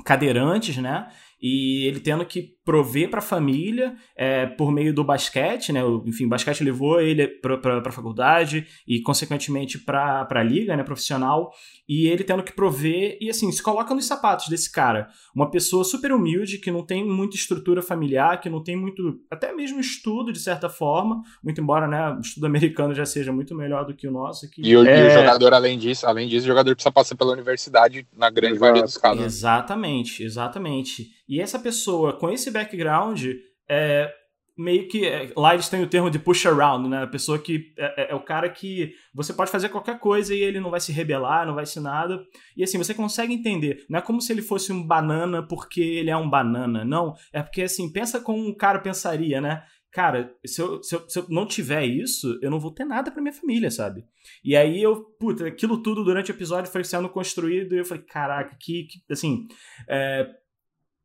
cadeirantes, 0.04 0.78
né, 0.78 1.08
e 1.40 1.86
ele 1.86 2.00
tendo 2.00 2.26
que 2.26 2.53
prover 2.66 3.10
para 3.10 3.20
a 3.20 3.22
família 3.22 3.96
é, 4.16 4.46
por 4.46 4.72
meio 4.72 4.94
do 4.94 5.04
basquete, 5.04 5.74
né? 5.74 5.84
O, 5.84 6.04
enfim, 6.06 6.26
o 6.26 6.30
basquete 6.30 6.64
levou 6.64 7.02
ele 7.02 7.28
para 7.28 7.80
a 7.86 7.92
faculdade 7.92 8.66
e, 8.88 9.02
consequentemente, 9.02 9.78
para 9.78 10.28
a 10.30 10.44
liga 10.44 10.76
né, 10.76 10.84
profissional. 10.84 11.52
E 11.88 12.08
ele 12.08 12.24
tendo 12.24 12.44
que 12.44 12.54
prover, 12.54 13.18
e 13.20 13.30
assim, 13.30 13.52
se 13.52 13.62
coloca 13.62 13.94
nos 13.94 14.06
sapatos 14.06 14.48
desse 14.48 14.72
cara. 14.72 15.10
Uma 15.36 15.52
pessoa 15.52 15.84
super 15.84 16.14
humilde, 16.14 16.58
que 16.58 16.72
não 16.72 16.86
tem 16.86 17.06
muita 17.06 17.36
estrutura 17.36 17.82
familiar, 17.82 18.40
que 18.40 18.50
não 18.50 18.64
tem 18.64 18.76
muito, 18.76 19.20
até 19.30 19.52
mesmo 19.54 19.80
estudo, 19.80 20.32
de 20.32 20.40
certa 20.40 20.70
forma, 20.70 21.22
muito 21.44 21.60
embora 21.60 21.88
né, 21.88 22.16
o 22.18 22.22
estudo 22.22 22.46
americano 22.46 22.94
já 22.94 23.06
seja 23.06 23.34
muito 23.34 23.54
melhor 23.54 23.86
do 23.86 23.94
que 23.94 24.08
o 24.08 24.12
nosso. 24.12 24.46
Aqui. 24.46 24.62
E, 24.64 24.76
o, 24.76 24.86
é... 24.86 25.04
e 25.04 25.08
o 25.08 25.10
jogador, 25.12 25.54
além 25.54 25.78
disso, 25.78 26.08
além 26.08 26.28
disso, 26.28 26.46
o 26.46 26.48
jogador 26.48 26.74
precisa 26.74 26.92
passar 26.92 27.16
pela 27.16 27.34
universidade 27.34 28.08
na 28.16 28.30
grande 28.30 28.54
Exato. 28.54 28.62
maioria 28.62 28.84
dos 28.84 28.98
casos. 28.98 29.24
Exatamente, 29.24 30.24
exatamente. 30.24 31.12
E 31.28 31.42
essa 31.42 31.58
pessoa 31.58 32.14
com 32.14 32.30
esse 32.30 32.52
background 32.54 33.26
é 33.70 34.14
meio 34.58 34.88
que. 34.88 35.06
É, 35.06 35.32
lá 35.36 35.54
eles 35.54 35.70
têm 35.70 35.84
o 35.84 35.90
termo 35.90 36.10
de 36.10 36.20
push 36.20 36.46
around, 36.46 36.88
né? 36.88 37.04
A 37.04 37.08
pessoa 37.08 37.40
que. 37.40 37.74
É, 37.78 38.04
é, 38.04 38.12
é, 38.12 38.16
o 38.16 38.20
cara 38.20 38.50
que 38.50 38.94
você 39.14 39.34
pode 39.34 39.52
fazer 39.52 39.70
qualquer 39.70 40.00
coisa 40.00 40.34
e 40.34 40.40
ele 40.40 40.60
não 40.60 40.72
vai 40.72 40.80
se 40.80 40.92
rebelar, 40.92 41.46
não 41.46 41.56
vai 41.56 41.66
ser 41.66 41.80
nada. 41.80 42.24
E 42.56 42.64
assim, 42.64 42.78
você 42.78 42.94
consegue 42.94 43.34
entender. 43.34 43.86
Não 43.90 44.00
é 44.00 44.02
como 44.02 44.22
se 44.22 44.32
ele 44.32 44.42
fosse 44.42 44.72
um 44.72 44.86
banana 44.86 45.44
porque 45.44 45.82
ele 45.82 46.10
é 46.10 46.18
um 46.18 46.30
banana. 46.30 46.86
Não. 46.86 47.16
É 47.32 47.42
porque 47.42 47.64
assim, 47.64 47.92
pensa 47.92 48.20
como 48.20 48.48
um 48.48 48.56
cara 48.56 48.80
pensaria, 48.80 49.42
né? 49.42 49.64
Cara, 49.92 50.34
se 50.44 50.60
eu, 50.60 50.82
se 50.82 50.96
eu, 50.96 51.08
se 51.08 51.20
eu 51.20 51.28
não 51.30 51.46
tiver 51.46 51.86
isso, 51.86 52.40
eu 52.42 52.50
não 52.50 52.60
vou 52.60 52.72
ter 52.74 52.84
nada 52.84 53.12
pra 53.12 53.22
minha 53.22 53.34
família, 53.34 53.70
sabe? 53.70 54.04
E 54.44 54.56
aí 54.56 54.82
eu, 54.82 55.04
puta, 55.20 55.46
aquilo 55.46 55.84
tudo 55.84 56.04
durante 56.04 56.32
o 56.32 56.34
episódio 56.34 56.72
foi 56.72 56.84
sendo 56.84 57.08
construído 57.08 57.76
e 57.76 57.78
eu 57.78 57.86
falei, 57.86 58.04
caraca, 58.04 58.58
que, 58.60 58.88
que 58.88 59.04
assim, 59.12 59.48
é, 59.88 60.28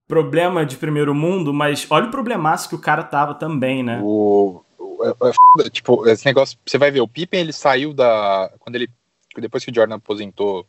problema 0.09 0.65
de 0.65 0.77
primeiro 0.77 1.15
mundo, 1.15 1.53
mas 1.53 1.87
olha 1.91 2.07
o 2.07 2.11
problemaço 2.11 2.69
que 2.69 2.75
o 2.75 2.81
cara 2.81 3.05
tava 3.05 3.35
também, 3.35 3.83
né? 3.83 4.01
O, 4.03 4.65
é, 5.03 5.65
é, 5.67 5.71
tipo, 5.71 6.09
esse 6.09 6.25
negócio, 6.25 6.59
você 6.65 6.79
vai 6.79 6.91
ver, 6.91 7.03
o 7.03 7.09
Pippen 7.09 7.41
ele 7.41 7.53
saiu 7.53 7.93
da. 7.93 8.51
Quando 8.59 8.77
ele. 8.77 8.89
Depois 9.37 9.65
que 9.65 9.71
o 9.71 9.75
Jordan 9.75 9.97
aposentou, 9.97 10.67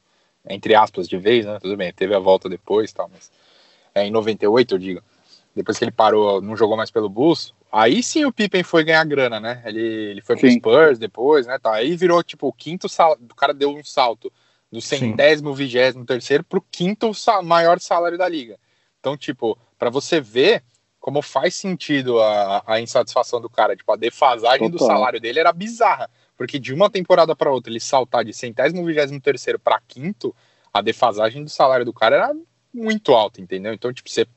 entre 0.48 0.76
aspas, 0.76 1.08
de 1.08 1.18
vez, 1.18 1.46
né? 1.46 1.58
Tudo 1.60 1.76
bem, 1.76 1.92
teve 1.92 2.14
a 2.14 2.20
volta 2.20 2.50
depois 2.50 2.92
tal, 2.92 3.10
mas. 3.12 3.32
É, 3.96 4.06
em 4.06 4.12
98, 4.12 4.76
eu 4.76 4.80
digo. 4.80 5.02
Depois 5.56 5.78
que 5.78 5.84
ele 5.84 5.92
parou, 5.92 6.42
não 6.42 6.56
jogou 6.56 6.78
mais 6.78 6.92
pelo 6.92 7.10
Bulls, 7.10 7.54
aí 7.72 8.04
sim 8.04 8.24
o 8.24 8.32
Pippen 8.32 8.62
foi 8.62 8.84
ganhar 8.84 9.04
grana, 9.06 9.40
né? 9.40 9.64
Ele, 9.66 9.82
ele 9.82 10.22
foi 10.22 10.38
sim. 10.38 10.42
pro 10.42 10.52
Spurs 10.52 11.00
depois, 11.00 11.48
né? 11.48 11.58
Tá. 11.58 11.74
Aí 11.74 11.96
virou, 11.96 12.24
tipo, 12.24 12.48
o 12.48 12.54
quinto 12.54 12.88
sal... 12.88 13.18
O 13.20 13.36
cara 13.36 13.54
deu 13.54 13.72
um 13.72 13.84
salto 13.84 14.32
do 14.72 14.80
centésimo, 14.80 15.54
vigésimo 15.56 16.06
terceiro 16.06 16.44
pro 16.44 16.64
quinto 16.72 17.14
sal... 17.16 17.42
maior 17.42 17.80
salário 17.80 18.18
da 18.18 18.30
liga. 18.30 18.58
Então, 19.00 19.18
tipo, 19.18 19.58
para 19.78 19.90
você 19.90 20.20
ver 20.20 20.64
como 21.00 21.22
faz 21.22 21.56
sentido 21.56 22.22
a, 22.22 22.64
a, 22.68 22.82
insatisfação 22.82 23.40
do 23.40 23.50
cara, 23.50 23.76
tipo, 23.76 23.92
a 23.92 23.96
defasagem 23.96 24.70
Total. 24.70 24.88
do 24.88 24.94
salário 24.94 25.20
dele 25.20 25.40
era 25.40 25.52
bizarra, 25.54 26.10
porque 26.38 26.60
de 26.60 26.74
uma 26.74 26.90
temporada 26.90 27.36
para 27.36 27.52
outra 27.52 27.72
ele 27.72 27.80
saltar 27.80 28.26
de 28.26 28.34
centésimo, 28.34 28.86
vigésimo 28.86 29.20
terceiro 29.20 29.58
para 29.58 29.82
quinto, 29.88 30.36
a 30.74 30.82
defasagem 30.82 31.44
do 31.44 31.50
salário 31.50 31.86
do 31.86 31.94
cara 31.94 32.16
era 32.18 32.36
muito 32.74 33.14
alta, 33.14 33.42
entendeu? 33.42 33.74
Então, 33.74 33.94
tipo, 33.94 34.10
você 34.10 34.28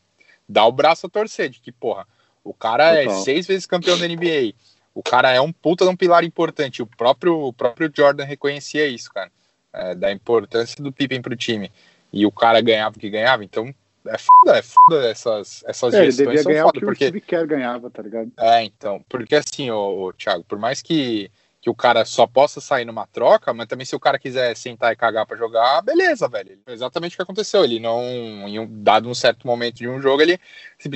dá 0.48 0.64
o 0.64 0.72
braço 0.72 1.06
a 1.06 1.10
torcer 1.10 1.50
de 1.50 1.60
que, 1.60 1.72
porra, 1.72 2.06
o 2.44 2.54
cara 2.54 2.94
é 2.94 3.04
Total. 3.04 3.20
é 3.20 3.24
seis 3.24 3.46
vezes 3.46 3.66
campeão 3.66 3.98
da 3.98 4.06
NBA, 4.06 4.54
o 4.94 5.02
cara 5.02 5.32
é 5.32 5.40
um 5.40 5.52
puta 5.52 5.84
de 5.84 5.90
um 5.90 5.96
pilar 5.96 6.24
importante, 6.24 6.80
o 6.80 6.86
próprio, 6.86 7.38
o 7.38 7.52
próprio 7.52 7.92
Jordan 7.94 8.24
reconhecia 8.24 8.86
isso, 8.86 9.12
cara, 9.12 9.30
é, 9.72 9.94
da 9.94 10.12
importância 10.12 10.82
do 10.82 10.92
Pippen 10.92 11.20
pro 11.20 11.36
time, 11.36 11.72
e 12.12 12.24
o 12.24 12.32
cara 12.32 12.60
ganhava 12.60 12.96
o 12.96 13.00
que 13.00 13.10
ganhava, 13.10 13.44
então 13.44 13.74
é 14.06 14.18
foda, 14.18 14.58
é 14.58 14.62
foda 14.62 15.08
essas, 15.08 15.62
essas 15.66 15.94
é, 15.94 16.04
gestões 16.04 16.18
ele 16.18 16.36
devia 16.36 16.44
ganhar 16.44 16.64
foda, 16.64 16.78
o 16.78 16.80
que 16.80 16.86
porque... 16.86 17.04
o 17.04 17.08
Steve 17.08 17.20
Kerr 17.20 17.46
ganhava, 17.46 17.90
tá 17.90 18.02
ligado? 18.02 18.32
É, 18.38 18.64
então, 18.64 19.04
porque 19.08 19.34
assim, 19.34 19.70
ô, 19.70 20.04
ô, 20.06 20.12
Thiago, 20.12 20.44
por 20.44 20.58
mais 20.58 20.82
que, 20.82 21.30
que 21.60 21.70
o 21.70 21.74
cara 21.74 22.04
só 22.04 22.26
possa 22.26 22.60
sair 22.60 22.84
numa 22.84 23.06
troca, 23.06 23.52
mas 23.52 23.66
também 23.66 23.86
se 23.86 23.94
o 23.94 24.00
cara 24.00 24.18
quiser 24.18 24.56
sentar 24.56 24.92
e 24.92 24.96
cagar 24.96 25.26
para 25.26 25.36
jogar, 25.36 25.82
beleza, 25.82 26.28
velho. 26.28 26.58
Exatamente 26.66 27.14
o 27.14 27.16
que 27.16 27.22
aconteceu, 27.22 27.64
ele 27.64 27.78
não, 27.78 28.02
em 28.48 28.58
um, 28.58 28.66
dado 28.82 29.08
um 29.08 29.14
certo 29.14 29.46
momento 29.46 29.76
de 29.76 29.88
um 29.88 30.00
jogo, 30.00 30.22
ele, 30.22 30.38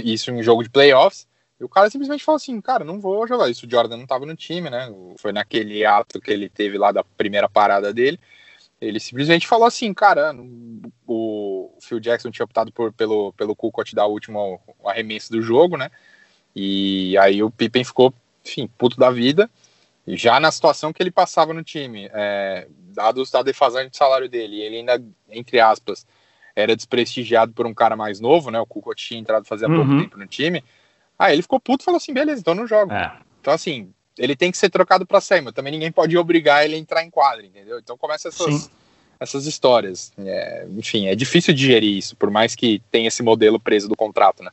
isso 0.05 0.31
em 0.31 0.35
um 0.35 0.43
jogo 0.43 0.63
de 0.63 0.71
playoffs, 0.71 1.27
e 1.59 1.65
o 1.65 1.69
cara 1.69 1.89
simplesmente 1.89 2.25
falou 2.25 2.37
assim, 2.37 2.61
cara, 2.61 2.85
não 2.85 3.01
vou 3.01 3.27
jogar 3.27 3.49
isso, 3.49 3.67
o 3.67 3.71
Jordan 3.71 3.97
não 3.97 4.07
tava 4.07 4.27
no 4.27 4.37
time, 4.37 4.69
né, 4.69 4.93
foi 5.19 5.33
naquele 5.33 5.85
ato 5.87 6.21
que 6.21 6.31
ele 6.31 6.49
teve 6.49 6.77
lá 6.77 6.93
da 6.93 7.03
primeira 7.03 7.49
parada 7.49 7.95
dele, 7.95 8.19
ele 8.81 9.01
simplesmente 9.01 9.47
falou 9.47 9.67
assim, 9.67 9.93
cara, 9.95 10.35
o 11.07 11.71
Phil 11.81 12.01
Jackson 12.01 12.31
tinha 12.31 12.45
optado 12.45 12.71
por, 12.73 12.93
pelo, 12.93 13.33
pelo 13.33 13.57
Kukoc 13.57 13.95
dar 13.95 14.07
o 14.07 14.13
último 14.13 14.61
arremesso 14.85 15.33
do 15.33 15.41
jogo, 15.41 15.77
né? 15.77 15.91
E 16.55 17.17
aí 17.19 17.43
o 17.43 17.51
Pippen 17.51 17.85
ficou, 17.85 18.13
enfim, 18.45 18.69
puto 18.79 18.99
da 18.99 19.11
vida. 19.11 19.51
Já 20.07 20.39
na 20.39 20.51
situação 20.53 20.93
que 20.93 21.03
ele 21.03 21.11
passava 21.11 21.53
no 21.53 21.65
time, 21.65 22.09
é, 22.13 22.69
dados 22.95 23.31
da 23.31 23.43
defasagem 23.43 23.91
de 23.91 23.97
salário 23.97 24.29
dele, 24.29 24.61
ele 24.61 24.77
ainda, 24.77 25.03
entre 25.29 25.59
aspas, 25.59 26.07
era 26.55 26.77
desprestigiado 26.77 27.53
por 27.53 27.67
um 27.67 27.75
cara 27.75 27.97
mais 27.97 28.21
novo, 28.21 28.51
né? 28.51 28.61
O 28.61 28.67
Kukoc 28.67 28.97
tinha 28.97 29.21
entrado 29.21 29.47
fazia 29.47 29.69
uhum. 29.69 29.77
pouco 29.77 30.03
tempo 30.03 30.19
no 30.19 30.27
time. 30.27 30.63
Aí 31.19 31.35
ele 31.35 31.43
ficou 31.43 31.59
puto 31.59 31.83
e 31.83 31.85
falou 31.85 31.97
assim: 31.99 32.15
beleza, 32.15 32.41
então 32.41 32.55
não 32.55 32.67
jogo. 32.67 32.93
É. 32.93 33.19
Então, 33.41 33.53
assim, 33.53 33.93
ele 34.19 34.37
tem 34.37 34.51
que 34.51 34.59
ser 34.59 34.71
trocado 34.71 35.07
para 35.07 35.21
mas 35.43 35.53
também 35.53 35.73
ninguém 35.73 35.93
pode 35.93 36.17
obrigar 36.17 36.65
ele 36.65 36.75
a 36.75 36.79
entrar 36.79 37.03
em 37.03 37.11
quadra, 37.11 37.45
entendeu? 37.45 37.79
Então 37.79 37.97
começa 37.97 38.29
essas, 38.29 38.71
essas 39.21 39.47
histórias. 39.47 40.13
É, 40.19 40.67
enfim, 40.77 41.07
é 41.07 41.15
difícil 41.15 41.53
digerir 41.53 41.97
isso, 41.97 42.17
por 42.17 42.31
mais 42.31 42.55
que 42.55 42.83
tenha 42.91 43.09
esse 43.09 43.23
modelo 43.23 43.61
preso 43.61 43.89
do 43.89 43.97
contrato, 43.97 44.43
né? 44.43 44.51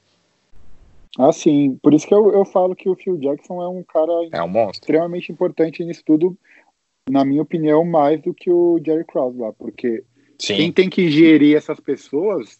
Ah, 1.17 1.31
sim. 1.31 1.77
Por 1.81 1.93
isso 1.93 2.07
que 2.07 2.13
eu, 2.13 2.31
eu 2.33 2.43
falo 2.43 2.75
que 2.75 2.89
o 2.89 2.95
Phil 2.95 3.17
Jackson 3.17 3.61
é 3.61 3.67
um 3.67 3.83
cara 3.83 4.11
é 4.31 4.41
um 4.41 4.47
monstro. 4.47 4.81
extremamente 4.81 5.31
importante 5.31 5.83
nisso 5.83 6.01
tudo, 6.05 6.35
na 7.09 7.23
minha 7.23 7.41
opinião, 7.41 7.85
mais 7.85 8.21
do 8.21 8.33
que 8.33 8.49
o 8.49 8.81
Jerry 8.83 9.05
Krause 9.05 9.37
lá, 9.37 9.53
porque 9.53 10.03
sim. 10.39 10.55
quem 10.55 10.71
tem 10.71 10.89
que 10.89 11.09
gerir 11.11 11.55
essas 11.55 11.79
pessoas 11.79 12.59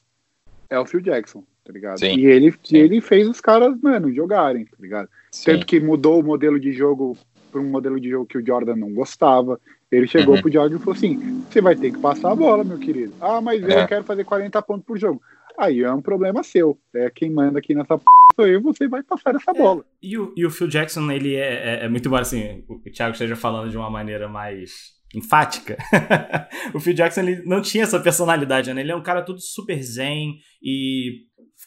é 0.70 0.80
o 0.80 0.86
Phil 0.86 1.02
Jackson, 1.02 1.44
tá 1.64 1.72
ligado? 1.72 2.00
Sim. 2.00 2.18
E 2.18 2.26
ele, 2.26 2.54
sim. 2.64 2.78
ele 2.78 3.02
fez 3.02 3.28
os 3.28 3.40
caras, 3.40 3.76
mano, 3.82 4.14
jogarem, 4.14 4.66
tá 4.66 4.78
ligado? 4.80 5.10
Sim. 5.32 5.52
Tanto 5.52 5.66
que 5.66 5.80
mudou 5.80 6.20
o 6.20 6.24
modelo 6.24 6.60
de 6.60 6.72
jogo 6.72 7.18
para 7.52 7.62
um 7.62 7.70
modelo 7.70 8.00
de 8.00 8.10
jogo 8.10 8.26
que 8.26 8.38
o 8.38 8.46
Jordan 8.46 8.76
não 8.76 8.94
gostava. 8.94 9.60
Ele 9.92 10.08
chegou 10.08 10.36
uhum. 10.36 10.42
pro 10.42 10.52
Jordan 10.52 10.76
e 10.76 10.80
falou 10.80 10.96
assim: 10.96 11.44
você 11.50 11.62
vai 11.62 11.76
ter 11.76 11.92
que 11.92 12.00
passar 12.00 12.32
a 12.32 12.36
bola, 12.36 12.64
meu 12.64 12.80
querido. 12.80 13.14
Ah, 13.22 13.40
mas 13.40 13.64
é. 13.64 13.84
eu 13.84 13.88
quero 13.88 14.04
fazer 14.04 14.24
40 14.24 14.62
pontos 14.64 14.86
por 14.86 14.98
jogo. 14.98 15.22
aí 15.58 15.82
é 15.82 15.94
um 15.94 16.02
problema 16.02 16.44
seu. 16.44 16.78
É 16.96 17.10
quem 17.10 17.30
manda 17.30 17.60
aqui 17.60 17.76
nessa 17.76 17.98
p 17.98 18.04
sou 18.36 18.48
eu, 18.48 18.62
você 18.62 18.88
vai 18.88 19.04
passar 19.04 19.36
essa 19.36 19.52
é, 19.52 19.54
bola. 19.54 19.86
E, 20.02 20.18
o, 20.18 20.34
e 20.36 20.46
o 20.46 20.50
Phil 20.50 20.68
Jackson, 20.68 21.12
ele 21.12 21.36
é, 21.36 21.82
é, 21.82 21.86
é 21.86 21.90
muito 21.90 22.10
bom, 22.10 22.16
assim, 22.16 22.64
o 22.68 22.80
Thiago 22.90 23.14
esteja 23.14 23.36
falando 23.36 23.70
de 23.70 23.78
uma 23.78 23.90
maneira 23.90 24.28
mais 24.28 24.94
enfática. 25.14 25.78
o 26.74 26.80
Phil 26.80 26.94
Jackson 26.94 27.22
ele 27.22 27.44
não 27.46 27.62
tinha 27.62 27.84
essa 27.84 28.00
personalidade, 28.00 28.74
né? 28.74 28.82
Ele 28.82 28.92
é 28.92 28.96
um 28.96 29.04
cara 29.04 29.22
todo 29.22 29.40
super 29.40 29.82
zen 29.82 30.40
e 30.62 31.22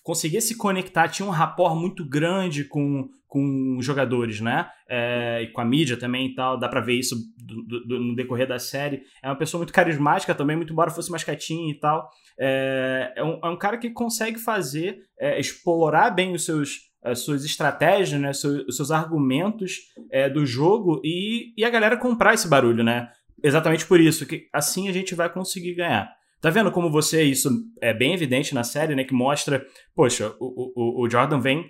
conseguia 0.06 0.40
se 0.40 0.56
conectar, 0.56 1.08
tinha 1.08 1.26
um 1.26 1.32
rapport 1.32 1.74
muito 1.74 2.08
grande 2.08 2.62
com, 2.62 3.08
com 3.26 3.76
os 3.76 3.84
jogadores, 3.84 4.40
né? 4.40 4.70
É, 4.88 5.42
e 5.42 5.48
com 5.48 5.60
a 5.60 5.64
mídia 5.64 5.96
também 5.96 6.28
e 6.28 6.34
tal, 6.36 6.56
dá 6.56 6.68
pra 6.68 6.80
ver 6.80 6.94
isso 6.94 7.16
do, 7.36 7.80
do, 7.84 7.98
no 7.98 8.14
decorrer 8.14 8.46
da 8.46 8.56
série. 8.56 9.02
É 9.20 9.28
uma 9.28 9.34
pessoa 9.36 9.58
muito 9.58 9.72
carismática 9.72 10.32
também, 10.32 10.54
muito 10.54 10.72
embora 10.72 10.92
fosse 10.92 11.10
mais 11.10 11.24
quietinho 11.24 11.72
e 11.72 11.74
tal. 11.80 12.08
É, 12.38 13.14
é, 13.16 13.24
um, 13.24 13.40
é 13.42 13.48
um 13.48 13.58
cara 13.58 13.76
que 13.78 13.90
consegue 13.90 14.38
fazer, 14.38 15.00
é, 15.18 15.40
explorar 15.40 16.10
bem 16.10 16.32
os 16.32 16.44
seus 16.44 16.86
as 17.02 17.20
suas 17.20 17.44
estratégias, 17.44 18.20
né, 18.20 18.30
os 18.30 18.76
seus 18.76 18.90
argumentos 18.90 19.92
é, 20.10 20.28
do 20.28 20.44
jogo 20.44 21.00
e, 21.04 21.52
e 21.56 21.64
a 21.64 21.70
galera 21.70 21.96
comprar 21.96 22.34
esse 22.34 22.48
barulho, 22.48 22.82
né? 22.82 23.08
Exatamente 23.40 23.86
por 23.86 24.00
isso, 24.00 24.26
que 24.26 24.48
assim 24.52 24.88
a 24.88 24.92
gente 24.92 25.14
vai 25.14 25.32
conseguir 25.32 25.74
ganhar. 25.74 26.12
Tá 26.40 26.50
vendo 26.50 26.70
como 26.70 26.90
você, 26.90 27.22
isso 27.22 27.50
é 27.80 27.94
bem 27.94 28.14
evidente 28.14 28.54
na 28.54 28.62
série, 28.62 28.94
né? 28.94 29.04
Que 29.04 29.14
mostra, 29.14 29.64
poxa, 29.94 30.34
o, 30.38 30.72
o, 30.74 31.04
o 31.04 31.10
Jordan 31.10 31.40
vem 31.40 31.64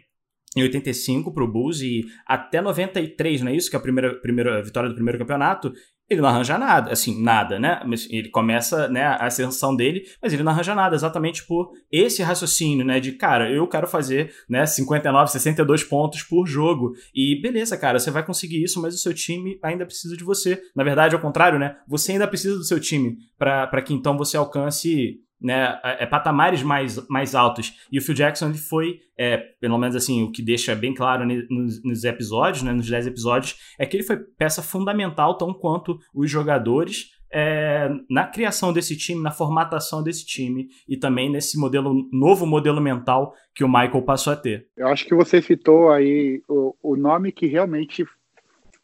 em 0.56 0.62
85 0.62 1.32
pro 1.32 1.50
Bulls 1.50 1.80
e 1.80 2.04
até 2.26 2.60
93, 2.60 3.42
não 3.42 3.50
é 3.50 3.56
isso? 3.56 3.70
Que 3.70 3.76
é 3.76 3.78
a 3.78 3.82
primeira, 3.82 4.14
primeira 4.20 4.62
vitória 4.62 4.88
do 4.88 4.94
primeiro 4.94 5.18
campeonato 5.18 5.72
ele 6.08 6.20
não 6.20 6.28
arranja 6.28 6.56
nada, 6.56 6.92
assim, 6.92 7.20
nada, 7.20 7.58
né? 7.58 7.80
Ele 8.10 8.28
começa 8.28 8.88
né, 8.88 9.04
a 9.04 9.26
ascensão 9.26 9.74
dele, 9.74 10.04
mas 10.22 10.32
ele 10.32 10.42
não 10.42 10.52
arranja 10.52 10.74
nada, 10.74 10.94
exatamente 10.94 11.44
por 11.44 11.72
esse 11.90 12.22
raciocínio, 12.22 12.84
né? 12.84 13.00
De, 13.00 13.12
cara, 13.12 13.50
eu 13.50 13.66
quero 13.66 13.88
fazer 13.88 14.32
né, 14.48 14.64
59, 14.64 15.32
62 15.32 15.84
pontos 15.84 16.22
por 16.22 16.46
jogo. 16.46 16.92
E 17.14 17.40
beleza, 17.42 17.76
cara, 17.76 17.98
você 17.98 18.10
vai 18.10 18.24
conseguir 18.24 18.62
isso, 18.62 18.80
mas 18.80 18.94
o 18.94 18.98
seu 18.98 19.12
time 19.12 19.58
ainda 19.62 19.84
precisa 19.84 20.16
de 20.16 20.22
você. 20.22 20.62
Na 20.74 20.84
verdade, 20.84 21.14
ao 21.14 21.20
contrário, 21.20 21.58
né? 21.58 21.76
Você 21.88 22.12
ainda 22.12 22.28
precisa 22.28 22.56
do 22.56 22.64
seu 22.64 22.78
time 22.78 23.16
para 23.36 23.82
que 23.82 23.92
então 23.92 24.16
você 24.16 24.36
alcance 24.36 25.20
né, 25.40 25.78
é, 25.82 26.06
patamares 26.06 26.62
mais, 26.62 27.06
mais 27.08 27.34
altos. 27.34 27.74
E 27.90 27.98
o 27.98 28.02
Phil 28.02 28.14
Jackson 28.14 28.48
ele 28.48 28.58
foi, 28.58 29.00
é, 29.18 29.36
pelo 29.60 29.78
menos 29.78 29.94
assim, 29.94 30.22
o 30.22 30.32
que 30.32 30.42
deixa 30.42 30.74
bem 30.74 30.94
claro 30.94 31.26
nos, 31.26 31.82
nos, 31.82 32.04
episódios, 32.04 32.62
né, 32.62 32.72
nos 32.72 32.88
10 32.88 33.06
episódios, 33.06 33.56
é 33.78 33.86
que 33.86 33.96
ele 33.96 34.04
foi 34.04 34.16
peça 34.16 34.62
fundamental, 34.62 35.36
tão 35.36 35.52
quanto 35.52 35.98
os 36.14 36.30
jogadores, 36.30 37.10
é, 37.30 37.88
na 38.08 38.26
criação 38.26 38.72
desse 38.72 38.96
time, 38.96 39.22
na 39.22 39.30
formatação 39.30 40.02
desse 40.02 40.24
time 40.24 40.68
e 40.88 40.96
também 40.96 41.30
nesse 41.30 41.58
modelo 41.58 42.08
novo 42.12 42.46
modelo 42.46 42.80
mental 42.80 43.34
que 43.54 43.64
o 43.64 43.68
Michael 43.68 44.02
passou 44.02 44.32
a 44.32 44.36
ter. 44.36 44.68
Eu 44.76 44.88
acho 44.88 45.04
que 45.04 45.14
você 45.14 45.42
citou 45.42 45.90
aí 45.90 46.40
o, 46.48 46.74
o 46.82 46.96
nome 46.96 47.32
que 47.32 47.46
realmente 47.46 48.04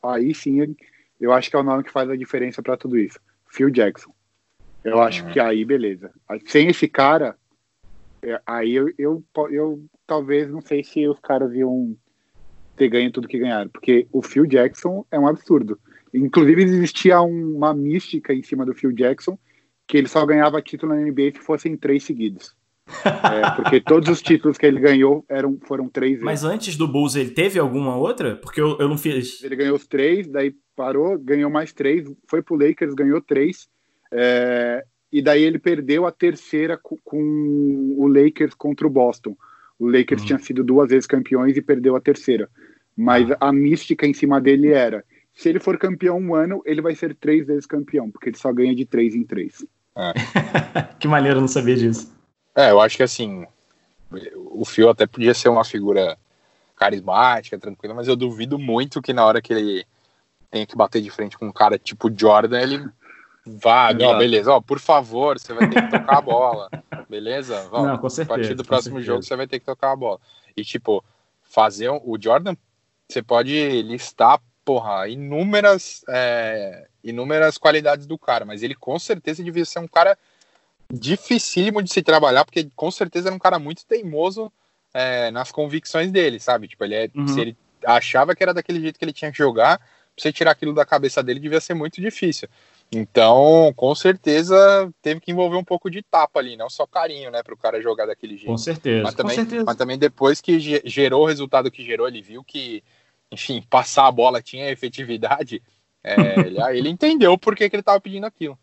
aí 0.02 0.34
sim 0.34 0.58
eu 1.20 1.32
acho 1.32 1.48
que 1.48 1.56
é 1.56 1.58
o 1.60 1.62
nome 1.62 1.84
que 1.84 1.92
faz 1.92 2.10
a 2.10 2.16
diferença 2.16 2.60
para 2.60 2.76
tudo 2.76 2.98
isso. 2.98 3.18
Phil 3.48 3.70
Jackson. 3.70 4.12
Eu 4.84 5.00
acho 5.00 5.24
que 5.32 5.38
aí, 5.38 5.64
beleza. 5.64 6.10
Sem 6.46 6.68
esse 6.68 6.88
cara, 6.88 7.36
é, 8.22 8.40
aí 8.46 8.74
eu, 8.74 8.92
eu, 8.98 9.24
eu, 9.50 9.84
talvez 10.06 10.50
não 10.50 10.60
sei 10.60 10.82
se 10.82 11.06
os 11.06 11.18
caras 11.20 11.52
iam 11.54 11.96
ter 12.76 12.88
ganho 12.88 13.12
tudo 13.12 13.28
que 13.28 13.38
ganharam, 13.38 13.70
porque 13.70 14.06
o 14.12 14.22
Phil 14.22 14.46
Jackson 14.46 15.04
é 15.10 15.18
um 15.18 15.26
absurdo. 15.26 15.78
Inclusive, 16.12 16.62
existia 16.62 17.20
uma 17.20 17.72
mística 17.72 18.34
em 18.34 18.42
cima 18.42 18.66
do 18.66 18.74
Phil 18.74 18.92
Jackson 18.92 19.38
que 19.86 19.96
ele 19.96 20.08
só 20.08 20.24
ganhava 20.24 20.62
título 20.62 20.94
na 20.94 21.00
NBA 21.00 21.32
se 21.34 21.40
fossem 21.40 21.76
três 21.76 22.04
seguidos. 22.04 22.54
é, 23.04 23.50
porque 23.56 23.80
todos 23.82 24.08
os 24.08 24.22
títulos 24.22 24.58
que 24.58 24.66
ele 24.66 24.80
ganhou 24.80 25.24
eram, 25.28 25.58
foram 25.66 25.88
três 25.88 26.12
vezes. 26.12 26.24
Mas 26.24 26.44
antes 26.44 26.76
do 26.76 26.88
Bulls, 26.88 27.14
ele 27.16 27.30
teve 27.30 27.58
alguma 27.58 27.96
outra? 27.96 28.36
Porque 28.36 28.60
eu, 28.60 28.78
eu 28.78 28.88
não 28.88 28.98
fiz. 28.98 29.42
Ele 29.42 29.56
ganhou 29.56 29.76
os 29.76 29.86
três, 29.86 30.26
daí 30.28 30.54
parou, 30.76 31.18
ganhou 31.18 31.50
mais 31.50 31.72
três, 31.72 32.10
foi 32.28 32.42
pro 32.42 32.56
Lakers, 32.56 32.94
ganhou 32.94 33.20
três. 33.20 33.68
É, 34.12 34.84
e 35.10 35.22
daí 35.22 35.42
ele 35.42 35.58
perdeu 35.58 36.06
a 36.06 36.12
terceira 36.12 36.76
com, 36.76 36.96
com, 37.02 37.96
o 37.98 38.06
Lakers 38.06 38.54
contra 38.54 38.86
o 38.86 38.90
Boston. 38.90 39.36
O 39.78 39.86
Lakers 39.88 40.20
uhum. 40.22 40.26
tinha 40.26 40.38
sido 40.38 40.62
duas 40.62 40.90
vezes 40.90 41.06
campeões 41.06 41.56
e 41.56 41.62
perdeu 41.62 41.96
a 41.96 42.00
terceira. 42.00 42.48
Mas 42.96 43.30
ah. 43.30 43.36
a 43.40 43.52
mística 43.52 44.06
em 44.06 44.14
cima 44.14 44.40
dele 44.40 44.68
era: 44.72 45.04
se 45.34 45.48
ele 45.48 45.58
for 45.58 45.78
campeão 45.78 46.18
um 46.18 46.34
ano, 46.34 46.62
ele 46.64 46.80
vai 46.80 46.94
ser 46.94 47.14
três 47.14 47.46
vezes 47.46 47.66
campeão, 47.66 48.10
porque 48.10 48.28
ele 48.28 48.38
só 48.38 48.52
ganha 48.52 48.74
de 48.74 48.84
três 48.84 49.14
em 49.14 49.24
três. 49.24 49.64
É. 49.96 50.12
que 50.98 51.08
maneiro 51.08 51.40
não 51.40 51.48
saber 51.48 51.76
disso. 51.76 52.12
É, 52.54 52.70
eu 52.70 52.80
acho 52.80 52.96
que 52.96 53.02
assim, 53.02 53.46
o 54.36 54.64
Phil 54.64 54.88
até 54.88 55.06
podia 55.06 55.34
ser 55.34 55.48
uma 55.48 55.64
figura 55.64 56.18
carismática, 56.76 57.58
tranquila, 57.58 57.94
mas 57.94 58.08
eu 58.08 58.16
duvido 58.16 58.58
muito 58.58 59.00
que 59.00 59.12
na 59.12 59.24
hora 59.24 59.40
que 59.40 59.52
ele 59.52 59.84
tem 60.50 60.66
que 60.66 60.76
bater 60.76 61.00
de 61.00 61.10
frente 61.10 61.38
com 61.38 61.46
um 61.46 61.52
cara 61.52 61.78
tipo 61.78 62.10
Jordan, 62.14 62.60
ele 62.60 62.84
Vá, 63.44 63.92
não, 63.92 64.16
beleza. 64.18 64.52
Ó, 64.52 64.60
por 64.60 64.78
favor, 64.78 65.38
você 65.38 65.52
vai 65.52 65.68
ter 65.68 65.82
que 65.82 65.90
tocar 65.90 66.18
a 66.18 66.20
bola. 66.22 66.70
Beleza? 67.08 67.68
Não, 67.72 67.98
com 67.98 68.08
certeza. 68.08 68.34
A 68.34 68.38
partir 68.38 68.54
do 68.54 68.64
próximo 68.64 69.02
jogo, 69.02 69.22
você 69.22 69.34
vai 69.34 69.46
ter 69.46 69.58
que 69.58 69.66
tocar 69.66 69.92
a 69.92 69.96
bola. 69.96 70.20
E, 70.56 70.64
tipo, 70.64 71.04
fazer 71.42 71.88
o 71.90 72.16
Jordan, 72.20 72.54
você 73.08 73.22
pode 73.22 73.82
listar, 73.82 74.40
porra, 74.64 75.08
inúmeras, 75.08 76.04
é, 76.08 76.86
inúmeras 77.02 77.58
qualidades 77.58 78.06
do 78.06 78.16
cara, 78.16 78.44
mas 78.44 78.62
ele 78.62 78.74
com 78.74 78.98
certeza 78.98 79.42
devia 79.42 79.64
ser 79.64 79.80
um 79.80 79.88
cara 79.88 80.16
dificílimo 80.90 81.82
de 81.82 81.92
se 81.92 82.02
trabalhar, 82.02 82.44
porque 82.44 82.70
com 82.76 82.90
certeza 82.90 83.28
era 83.28 83.34
um 83.34 83.40
cara 83.40 83.58
muito 83.58 83.84
teimoso 83.84 84.52
é, 84.94 85.30
nas 85.30 85.50
convicções 85.50 86.10
dele, 86.10 86.38
sabe? 86.38 86.68
Tipo, 86.68 86.84
ele 86.84 86.94
é, 86.94 87.10
uhum. 87.14 87.26
se 87.26 87.40
ele 87.40 87.56
achava 87.84 88.34
que 88.34 88.42
era 88.42 88.54
daquele 88.54 88.80
jeito 88.80 88.98
que 88.98 89.04
ele 89.04 89.12
tinha 89.12 89.32
que 89.32 89.38
jogar, 89.38 89.78
pra 89.78 89.86
você 90.16 90.32
tirar 90.32 90.52
aquilo 90.52 90.74
da 90.74 90.84
cabeça 90.84 91.22
dele 91.22 91.40
devia 91.40 91.60
ser 91.60 91.74
muito 91.74 92.00
difícil. 92.00 92.48
Então, 92.94 93.72
com 93.74 93.94
certeza, 93.94 94.92
teve 95.00 95.18
que 95.18 95.32
envolver 95.32 95.56
um 95.56 95.64
pouco 95.64 95.90
de 95.90 96.02
tapa 96.02 96.40
ali, 96.40 96.58
não 96.58 96.68
só 96.68 96.86
carinho, 96.86 97.30
né, 97.30 97.42
para 97.42 97.54
o 97.54 97.56
cara 97.56 97.80
jogar 97.80 98.04
daquele 98.04 98.36
jeito. 98.36 98.50
Com 98.50 98.58
certeza. 98.58 99.02
Mas 99.02 99.14
também, 99.14 99.34
com 99.34 99.42
certeza. 99.42 99.64
mas 99.64 99.76
também 99.76 99.98
depois 99.98 100.42
que 100.42 100.60
gerou 100.60 101.22
o 101.22 101.26
resultado 101.26 101.70
que 101.70 101.82
gerou, 101.82 102.06
ele 102.06 102.20
viu 102.20 102.44
que, 102.44 102.84
enfim, 103.30 103.64
passar 103.70 104.06
a 104.06 104.12
bola 104.12 104.42
tinha 104.42 104.70
efetividade, 104.70 105.62
é, 106.04 106.40
ele, 106.40 106.58
ele, 106.78 106.88
entendeu 106.90 107.38
por 107.38 107.56
que, 107.56 107.70
que 107.70 107.76
ele 107.76 107.80
estava 107.80 108.00
pedindo 108.00 108.26
aquilo. 108.26 108.58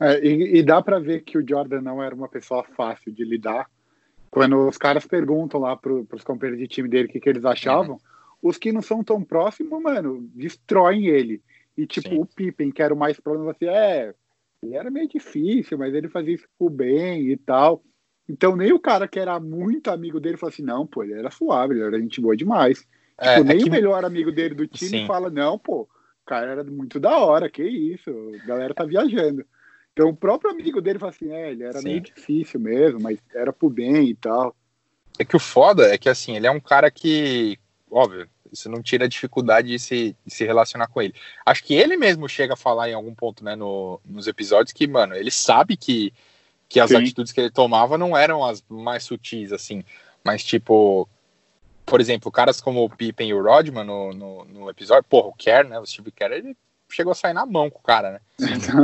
É, 0.00 0.24
e, 0.24 0.58
e, 0.58 0.62
dá 0.62 0.80
para 0.80 0.98
ver 0.98 1.22
que 1.22 1.36
o 1.36 1.46
Jordan 1.46 1.82
não 1.82 2.02
era 2.02 2.14
uma 2.14 2.28
pessoa 2.28 2.64
fácil 2.64 3.12
de 3.12 3.24
lidar. 3.24 3.68
Quando 4.30 4.66
os 4.66 4.78
caras 4.78 5.06
perguntam 5.06 5.60
lá 5.60 5.76
para 5.76 5.92
os 5.92 6.24
companheiros 6.24 6.60
de 6.60 6.68
time 6.68 6.88
dele 6.88 7.06
o 7.06 7.08
que, 7.08 7.20
que 7.20 7.28
eles 7.28 7.44
achavam, 7.44 7.94
uhum. 7.96 8.48
os 8.50 8.56
que 8.56 8.72
não 8.72 8.80
são 8.80 9.04
tão 9.04 9.22
próximos, 9.22 9.80
mano, 9.82 10.26
destroem 10.34 11.06
ele. 11.06 11.42
E, 11.76 11.86
tipo, 11.86 12.08
Sim. 12.08 12.18
o 12.20 12.26
Pippen, 12.26 12.70
que 12.70 12.82
era 12.82 12.94
o 12.94 12.96
mais 12.96 13.18
próximo, 13.18 13.50
assim, 13.50 13.66
é, 13.66 14.14
ele 14.62 14.76
era 14.76 14.90
meio 14.90 15.08
difícil, 15.08 15.76
mas 15.76 15.94
ele 15.94 16.08
fazia 16.08 16.34
isso 16.34 16.46
por 16.58 16.70
bem 16.70 17.30
e 17.30 17.36
tal. 17.36 17.82
Então, 18.28 18.56
nem 18.56 18.72
o 18.72 18.78
cara 18.78 19.06
que 19.06 19.18
era 19.18 19.38
muito 19.38 19.90
amigo 19.90 20.18
dele 20.18 20.36
falou 20.36 20.52
assim, 20.52 20.62
não, 20.62 20.86
pô, 20.86 21.02
ele 21.02 21.14
era 21.14 21.30
suave, 21.30 21.74
ele 21.74 21.82
era 21.82 22.00
gente 22.00 22.20
boa 22.20 22.36
demais. 22.36 22.86
É, 23.18 23.34
tipo, 23.34 23.48
nem 23.48 23.56
é 23.56 23.60
que... 23.60 23.68
o 23.68 23.72
melhor 23.72 24.04
amigo 24.04 24.32
dele 24.32 24.54
do 24.54 24.66
time 24.66 25.00
Sim. 25.00 25.06
fala, 25.06 25.30
não, 25.30 25.58
pô, 25.58 25.82
o 25.82 26.26
cara 26.26 26.52
era 26.52 26.64
muito 26.64 26.98
da 26.98 27.18
hora, 27.18 27.50
que 27.50 27.62
isso, 27.62 28.10
a 28.42 28.46
galera 28.46 28.74
tá 28.74 28.84
viajando. 28.84 29.44
Então, 29.92 30.08
o 30.08 30.16
próprio 30.16 30.50
amigo 30.50 30.80
dele 30.80 30.98
fala 30.98 31.10
assim, 31.10 31.30
é, 31.30 31.52
ele 31.52 31.62
era 31.62 31.78
Sim. 31.78 31.88
meio 31.88 32.00
difícil 32.00 32.58
mesmo, 32.58 33.00
mas 33.00 33.18
era 33.34 33.52
por 33.52 33.70
bem 33.70 34.08
e 34.08 34.14
tal. 34.14 34.56
É 35.18 35.24
que 35.24 35.36
o 35.36 35.40
foda 35.40 35.86
é 35.86 35.98
que, 35.98 36.08
assim, 36.08 36.34
ele 36.34 36.46
é 36.46 36.50
um 36.50 36.60
cara 36.60 36.90
que, 36.90 37.56
óbvio, 37.88 38.26
isso 38.54 38.68
não 38.68 38.82
tira 38.82 39.04
a 39.04 39.08
dificuldade 39.08 39.68
de 39.68 39.78
se, 39.78 40.16
de 40.24 40.34
se 40.34 40.44
relacionar 40.44 40.86
com 40.86 41.02
ele. 41.02 41.14
Acho 41.44 41.62
que 41.62 41.74
ele 41.74 41.96
mesmo 41.96 42.28
chega 42.28 42.54
a 42.54 42.56
falar 42.56 42.88
em 42.88 42.94
algum 42.94 43.14
ponto, 43.14 43.44
né, 43.44 43.54
no, 43.54 44.00
nos 44.04 44.26
episódios, 44.26 44.72
que, 44.72 44.86
mano, 44.86 45.14
ele 45.14 45.30
sabe 45.30 45.76
que, 45.76 46.12
que 46.68 46.80
as 46.80 46.90
Sim. 46.90 46.96
atitudes 46.96 47.32
que 47.32 47.40
ele 47.40 47.50
tomava 47.50 47.98
não 47.98 48.16
eram 48.16 48.44
as 48.44 48.64
mais 48.68 49.04
sutis, 49.04 49.52
assim. 49.52 49.84
Mas, 50.24 50.42
tipo, 50.42 51.08
por 51.84 52.00
exemplo, 52.00 52.32
caras 52.32 52.60
como 52.60 52.84
o 52.84 52.88
Pippen 52.88 53.28
e 53.28 53.34
o 53.34 53.42
Rodman 53.42 53.84
no, 53.84 54.12
no, 54.12 54.44
no 54.44 54.70
episódio, 54.70 55.04
porra, 55.04 55.28
o 55.28 55.34
Kerr, 55.34 55.68
né, 55.68 55.78
o 55.78 55.86
Steve 55.86 56.10
Kerr, 56.10 56.32
ele 56.32 56.56
chegou 56.88 57.12
a 57.12 57.14
sair 57.14 57.34
na 57.34 57.44
mão 57.44 57.68
com 57.68 57.78
o 57.78 57.82
cara, 57.82 58.12
né? 58.12 58.20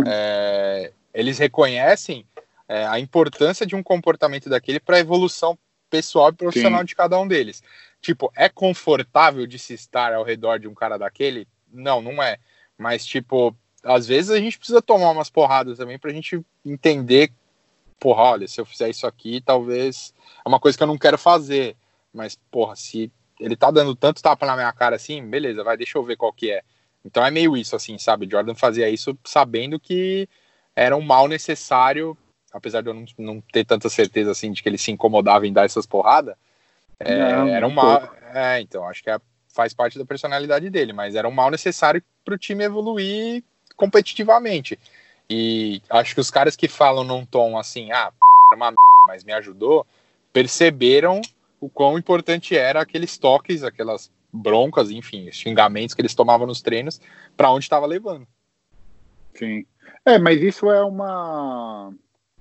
é, 0.07 0.93
eles 1.15 1.39
reconhecem 1.39 2.27
é, 2.69 2.87
a 2.87 2.99
importância 2.99 3.65
de 3.65 3.75
um 3.75 3.83
comportamento 3.83 4.49
daquele 4.49 4.81
para 4.81 4.97
a 4.97 5.01
evolução 5.01 5.59
pessoal 5.89 6.31
e 6.31 6.35
profissional 6.35 6.81
Sim. 6.81 6.87
de 6.87 6.95
cada 6.95 7.19
um 7.19 7.27
deles. 7.27 7.63
Tipo, 8.01 8.33
é 8.35 8.49
confortável 8.49 9.47
de 9.47 9.59
se 9.59 9.75
estar 9.75 10.13
ao 10.13 10.25
redor 10.25 10.59
de 10.59 10.67
um 10.67 10.75
cara 10.75 10.99
daquele? 10.99 11.47
Não, 11.71 12.01
não 12.01 12.23
é. 12.23 12.39
Mas, 12.79 13.05
tipo, 13.05 13.55
às 13.85 14.07
vezes 14.07 14.31
a 14.31 14.39
gente 14.39 14.59
precisa 14.59 14.81
tomar 14.81 15.11
umas 15.11 15.29
porradas 15.29 15.79
também 15.79 15.99
pra 15.99 16.13
gente 16.13 16.41
entender, 16.65 17.31
porra, 17.99 18.23
olha, 18.23 18.49
se 18.49 18.61
eu 18.61 18.65
fizer 18.65 18.89
isso 18.89 19.07
aqui, 19.07 19.41
talvez 19.41 20.15
é 20.45 20.49
uma 20.49 20.59
coisa 20.59 20.77
que 20.77 20.83
eu 20.83 20.89
não 20.89 20.99
quero 20.99 21.19
fazer. 21.19 21.77
Mas, 22.13 22.39
porra, 22.51 22.75
se 22.75 23.13
ele 23.39 23.57
tá 23.57 23.71
dando 23.71 23.95
tanto 23.95 24.23
tapa 24.23 24.47
na 24.47 24.57
minha 24.57 24.73
cara 24.73 24.97
assim, 24.97 25.23
beleza, 25.23 25.63
vai, 25.63 25.77
deixa 25.77 25.99
eu 25.99 26.05
ver 26.05 26.17
qual 26.17 26.33
que 26.33 26.51
é. 26.51 26.63
Então 27.05 27.25
é 27.25 27.31
meio 27.31 27.57
isso, 27.57 27.77
assim, 27.77 27.99
sabe? 27.99 28.29
Jordan 28.31 28.55
fazia 28.55 28.89
isso 28.89 29.17
sabendo 29.25 29.79
que 29.79 30.29
era 30.75 30.97
um 30.97 31.03
mal 31.03 31.29
necessário 31.29 32.17
apesar 32.53 32.83
de 32.83 32.89
eu 32.89 32.95
não, 32.95 33.05
não, 33.19 33.41
ter 33.41 33.65
tanta 33.65 33.89
certeza 33.89 34.31
assim 34.31 34.53
de 34.53 34.63
que 34.63 34.69
ele 34.69 34.79
se 34.79 34.91
incomodava 34.91 35.47
em 35.47 35.53
dar 35.53 35.65
essas 35.65 35.87
porradas, 35.87 36.35
é, 37.01 37.51
era 37.51 37.67
um 37.67 37.71
mal. 37.71 38.15
É, 38.35 38.61
então, 38.61 38.87
acho 38.87 39.03
que 39.03 39.11
é, 39.11 39.19
faz 39.49 39.75
parte 39.75 39.99
da 39.99 40.05
personalidade 40.05 40.69
dele, 40.71 40.93
mas 40.93 41.15
era 41.15 41.29
um 41.29 41.33
mal 41.33 41.51
necessário 41.51 42.03
para 42.25 42.35
o 42.35 42.39
time 42.39 42.65
evoluir 42.65 43.43
competitivamente. 43.77 44.79
E 45.29 45.81
acho 45.89 46.15
que 46.15 46.21
os 46.21 46.31
caras 46.31 46.57
que 46.57 46.69
falam 46.69 47.05
num 47.05 47.25
tom 47.25 47.57
assim, 47.57 47.91
ah, 47.93 48.13
uma 48.53 48.73
mas 49.07 49.25
me 49.25 49.33
ajudou, 49.33 49.87
perceberam 50.33 51.21
o 51.59 51.69
quão 51.69 51.99
importante 51.99 52.57
era 52.57 52.81
aqueles 52.81 53.17
toques, 53.17 53.65
aquelas 53.65 54.11
broncas, 54.33 54.91
enfim, 54.91 55.31
xingamentos 55.33 55.95
que 55.95 56.01
eles 56.01 56.15
tomavam 56.15 56.47
nos 56.47 56.63
treinos, 56.63 57.01
para 57.37 57.51
onde 57.51 57.65
estava 57.65 57.87
levando. 57.87 58.27
Sim. 59.35 59.65
É, 60.05 60.19
mas 60.19 60.41
isso 60.41 60.71
é 60.71 60.85
uma, 60.85 61.93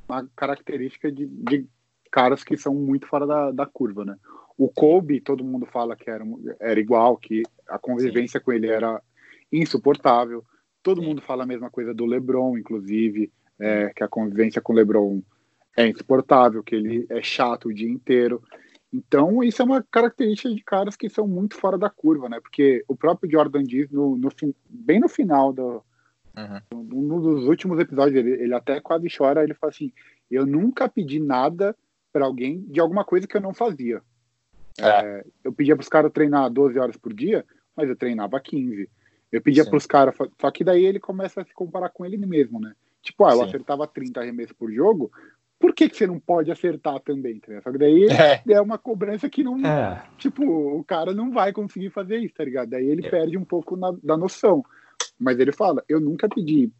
uma 0.07 0.27
característica 0.35 1.11
de, 1.11 1.25
de 1.25 1.65
caras 2.11 2.43
que 2.43 2.57
são 2.57 2.73
muito 2.73 3.07
fora 3.07 3.25
da, 3.25 3.51
da 3.51 3.65
curva, 3.65 4.05
né? 4.05 4.15
O 4.59 4.67
Kobe, 4.67 5.21
todo 5.21 5.41
mundo 5.41 5.65
fala 5.65 5.95
que 5.95 6.09
era, 6.09 6.21
era 6.59 6.77
igual, 6.77 7.15
que 7.15 7.43
a 7.65 7.79
convivência 7.79 8.41
Sim. 8.41 8.45
com 8.45 8.51
ele 8.51 8.67
era 8.67 9.01
insuportável. 9.49 10.43
Todo 10.83 10.99
Sim. 10.99 11.07
mundo 11.07 11.21
fala 11.21 11.43
a 11.43 11.47
mesma 11.47 11.69
coisa 11.69 11.93
do 11.93 12.05
LeBron, 12.05 12.57
inclusive, 12.57 13.31
é, 13.57 13.89
que 13.95 14.03
a 14.03 14.07
convivência 14.09 14.61
com 14.61 14.73
o 14.73 14.75
LeBron 14.75 15.21
é 15.77 15.87
insuportável, 15.87 16.61
que 16.61 16.75
ele 16.75 17.05
é 17.09 17.21
chato 17.23 17.69
o 17.69 17.73
dia 17.73 17.89
inteiro. 17.89 18.43
Então, 18.91 19.41
isso 19.41 19.61
é 19.61 19.65
uma 19.65 19.81
característica 19.81 20.53
de 20.53 20.61
caras 20.61 20.97
que 20.97 21.09
são 21.09 21.25
muito 21.25 21.55
fora 21.55 21.77
da 21.77 21.89
curva, 21.89 22.27
né? 22.27 22.41
Porque 22.41 22.83
o 22.85 22.97
próprio 22.97 23.31
Jordan 23.31 23.63
diz, 23.63 23.89
no, 23.89 24.17
no 24.17 24.29
bem 24.69 24.99
no 24.99 25.07
final 25.07 25.53
do, 25.53 25.81
uhum. 26.35 27.13
um 27.13 27.21
dos 27.21 27.45
últimos 27.45 27.79
episódios, 27.79 28.17
ele, 28.17 28.43
ele 28.43 28.53
até 28.53 28.81
quase 28.81 29.07
chora, 29.15 29.41
ele 29.41 29.53
fala 29.53 29.71
assim, 29.71 29.93
eu 30.29 30.45
nunca 30.45 30.89
pedi 30.89 31.17
nada 31.17 31.73
para 32.11 32.25
alguém 32.25 32.65
de 32.67 32.81
alguma 32.81 33.05
coisa 33.05 33.25
que 33.25 33.37
eu 33.37 33.41
não 33.41 33.53
fazia. 33.53 34.01
É. 34.77 34.89
É, 34.89 35.25
eu 35.43 35.53
pedia 35.53 35.75
para 35.75 35.83
os 35.83 35.89
caras 35.89 36.11
treinar 36.11 36.49
12 36.49 36.77
horas 36.77 36.97
por 36.97 37.13
dia, 37.13 37.45
mas 37.75 37.89
eu 37.89 37.95
treinava 37.95 38.39
15. 38.39 38.89
Eu 39.31 39.41
pedia 39.41 39.65
para 39.65 39.77
os 39.77 39.85
caras, 39.85 40.15
só 40.39 40.51
que 40.51 40.63
daí 40.63 40.85
ele 40.85 40.99
começa 40.99 41.41
a 41.41 41.45
se 41.45 41.53
comparar 41.53 41.89
com 41.89 42.05
ele 42.05 42.17
mesmo, 42.17 42.59
né? 42.59 42.73
Tipo, 43.01 43.25
ah, 43.25 43.31
eu 43.31 43.37
Sim. 43.39 43.43
acertava 43.45 43.87
30 43.87 44.19
arremessos 44.19 44.55
por 44.57 44.71
jogo, 44.71 45.11
por 45.59 45.73
que, 45.73 45.89
que 45.89 45.97
você 45.97 46.07
não 46.07 46.19
pode 46.19 46.49
acertar 46.49 46.99
também? 47.01 47.39
Tá 47.39 47.61
Só 47.61 47.71
que 47.71 47.77
daí 47.77 48.07
é. 48.07 48.41
é. 48.53 48.61
uma 48.61 48.77
cobrança 48.77 49.29
que 49.29 49.43
não. 49.43 49.57
É. 49.65 50.03
Tipo, 50.17 50.43
o 50.43 50.83
cara 50.83 51.13
não 51.13 51.31
vai 51.31 51.51
conseguir 51.51 51.89
fazer 51.89 52.17
isso, 52.17 52.33
tá 52.33 52.45
ligado? 52.45 52.69
Daí 52.69 52.85
ele 52.85 53.05
é. 53.05 53.09
perde 53.09 53.37
um 53.37 53.43
pouco 53.43 53.75
na, 53.75 53.93
da 54.01 54.15
noção. 54.15 54.63
Mas 55.19 55.37
ele 55.37 55.51
fala: 55.51 55.83
eu 55.89 55.99
nunca 55.99 56.29
pedi 56.29 56.71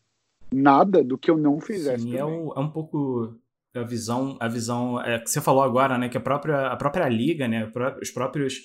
nada 0.51 1.03
do 1.03 1.17
que 1.17 1.29
eu 1.29 1.37
não 1.37 1.59
fizesse. 1.59 2.03
Sim, 2.03 2.15
é 2.15 2.23
um, 2.23 2.53
é 2.53 2.59
um 2.59 2.71
pouco 2.71 3.35
a 3.75 3.83
visão, 3.83 4.37
a 4.39 4.47
visão 4.47 5.01
é, 5.01 5.19
que 5.19 5.29
você 5.29 5.41
falou 5.41 5.63
agora, 5.63 5.97
né? 5.97 6.09
Que 6.09 6.17
a 6.17 6.21
própria, 6.21 6.67
a 6.67 6.75
própria 6.75 7.07
liga, 7.07 7.47
né? 7.47 7.71
Os 8.01 8.11
próprios 8.11 8.55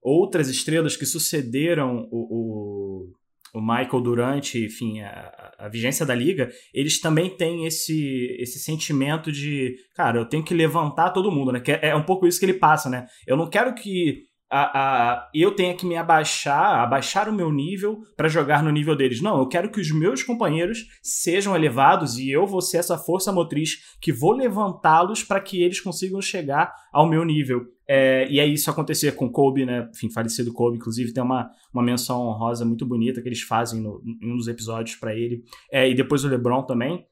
outras 0.00 0.48
estrelas 0.48 0.96
que 0.96 1.06
sucederam 1.06 2.08
o, 2.10 3.08
o 3.10 3.12
o 3.54 3.60
Michael 3.60 4.00
durante, 4.00 4.64
enfim, 4.64 5.00
a, 5.00 5.52
a, 5.58 5.68
vigência 5.68 6.06
da 6.06 6.14
liga, 6.14 6.50
eles 6.72 6.98
também 7.00 7.28
têm 7.28 7.66
esse, 7.66 8.34
esse 8.40 8.58
sentimento 8.58 9.30
de, 9.30 9.76
cara, 9.94 10.18
eu 10.18 10.24
tenho 10.24 10.42
que 10.42 10.54
levantar 10.54 11.10
todo 11.10 11.30
mundo, 11.30 11.52
né? 11.52 11.60
Que 11.60 11.72
é, 11.72 11.88
é 11.88 11.94
um 11.94 12.02
pouco 12.02 12.26
isso 12.26 12.40
que 12.40 12.46
ele 12.46 12.54
passa, 12.54 12.88
né? 12.88 13.06
Eu 13.26 13.36
não 13.36 13.50
quero 13.50 13.74
que 13.74 14.22
a, 14.52 15.12
a, 15.14 15.30
eu 15.34 15.56
tenha 15.56 15.74
que 15.74 15.86
me 15.86 15.96
abaixar, 15.96 16.80
abaixar 16.80 17.26
o 17.26 17.32
meu 17.32 17.50
nível 17.50 18.02
para 18.14 18.28
jogar 18.28 18.62
no 18.62 18.70
nível 18.70 18.94
deles. 18.94 19.22
Não, 19.22 19.38
eu 19.38 19.48
quero 19.48 19.70
que 19.70 19.80
os 19.80 19.90
meus 19.90 20.22
companheiros 20.22 20.86
sejam 21.02 21.56
elevados 21.56 22.18
e 22.18 22.30
eu 22.30 22.46
vou 22.46 22.60
ser 22.60 22.76
essa 22.76 22.98
força 22.98 23.32
motriz 23.32 23.78
que 23.98 24.12
vou 24.12 24.32
levantá-los 24.32 25.24
para 25.24 25.40
que 25.40 25.62
eles 25.62 25.80
consigam 25.80 26.20
chegar 26.20 26.70
ao 26.92 27.08
meu 27.08 27.24
nível. 27.24 27.64
É, 27.88 28.30
e 28.30 28.38
é 28.38 28.46
isso 28.46 28.70
acontecer 28.70 29.12
com 29.16 29.30
Kobe, 29.30 29.64
né? 29.64 29.88
Enfim, 29.94 30.10
falecido 30.10 30.52
Kobe, 30.52 30.76
inclusive 30.76 31.14
tem 31.14 31.22
uma, 31.22 31.50
uma 31.72 31.82
menção 31.82 32.20
honrosa 32.20 32.64
muito 32.66 32.84
bonita 32.84 33.22
que 33.22 33.28
eles 33.28 33.40
fazem 33.40 33.80
no, 33.80 34.02
em 34.04 34.30
um 34.32 34.36
dos 34.36 34.48
episódios 34.48 34.96
para 34.96 35.16
ele. 35.16 35.42
É, 35.72 35.88
e 35.88 35.94
depois 35.94 36.24
o 36.24 36.28
LeBron 36.28 36.62
também. 36.64 37.06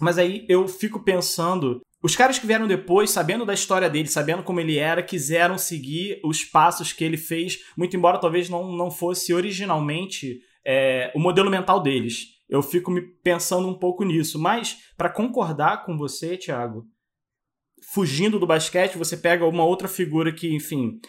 Mas 0.00 0.18
aí 0.18 0.46
eu 0.48 0.68
fico 0.68 1.02
pensando 1.02 1.80
os 2.06 2.14
caras 2.14 2.38
que 2.38 2.46
vieram 2.46 2.68
depois, 2.68 3.10
sabendo 3.10 3.44
da 3.44 3.52
história 3.52 3.90
dele, 3.90 4.06
sabendo 4.06 4.44
como 4.44 4.60
ele 4.60 4.78
era, 4.78 5.02
quiseram 5.02 5.58
seguir 5.58 6.20
os 6.22 6.44
passos 6.44 6.92
que 6.92 7.02
ele 7.02 7.16
fez, 7.16 7.58
muito 7.76 7.96
embora 7.96 8.20
talvez 8.20 8.48
não, 8.48 8.70
não 8.76 8.92
fosse 8.92 9.34
originalmente 9.34 10.38
é, 10.64 11.10
o 11.16 11.18
modelo 11.18 11.50
mental 11.50 11.82
deles. 11.82 12.26
Eu 12.48 12.62
fico 12.62 12.92
me 12.92 13.02
pensando 13.02 13.66
um 13.66 13.76
pouco 13.76 14.04
nisso. 14.04 14.38
Mas, 14.38 14.78
para 14.96 15.10
concordar 15.10 15.84
com 15.84 15.98
você, 15.98 16.36
Thiago, 16.36 16.84
fugindo 17.92 18.38
do 18.38 18.46
basquete, 18.46 18.96
você 18.96 19.16
pega 19.16 19.44
uma 19.44 19.64
outra 19.64 19.88
figura 19.88 20.32
que, 20.32 20.54
enfim, 20.54 21.00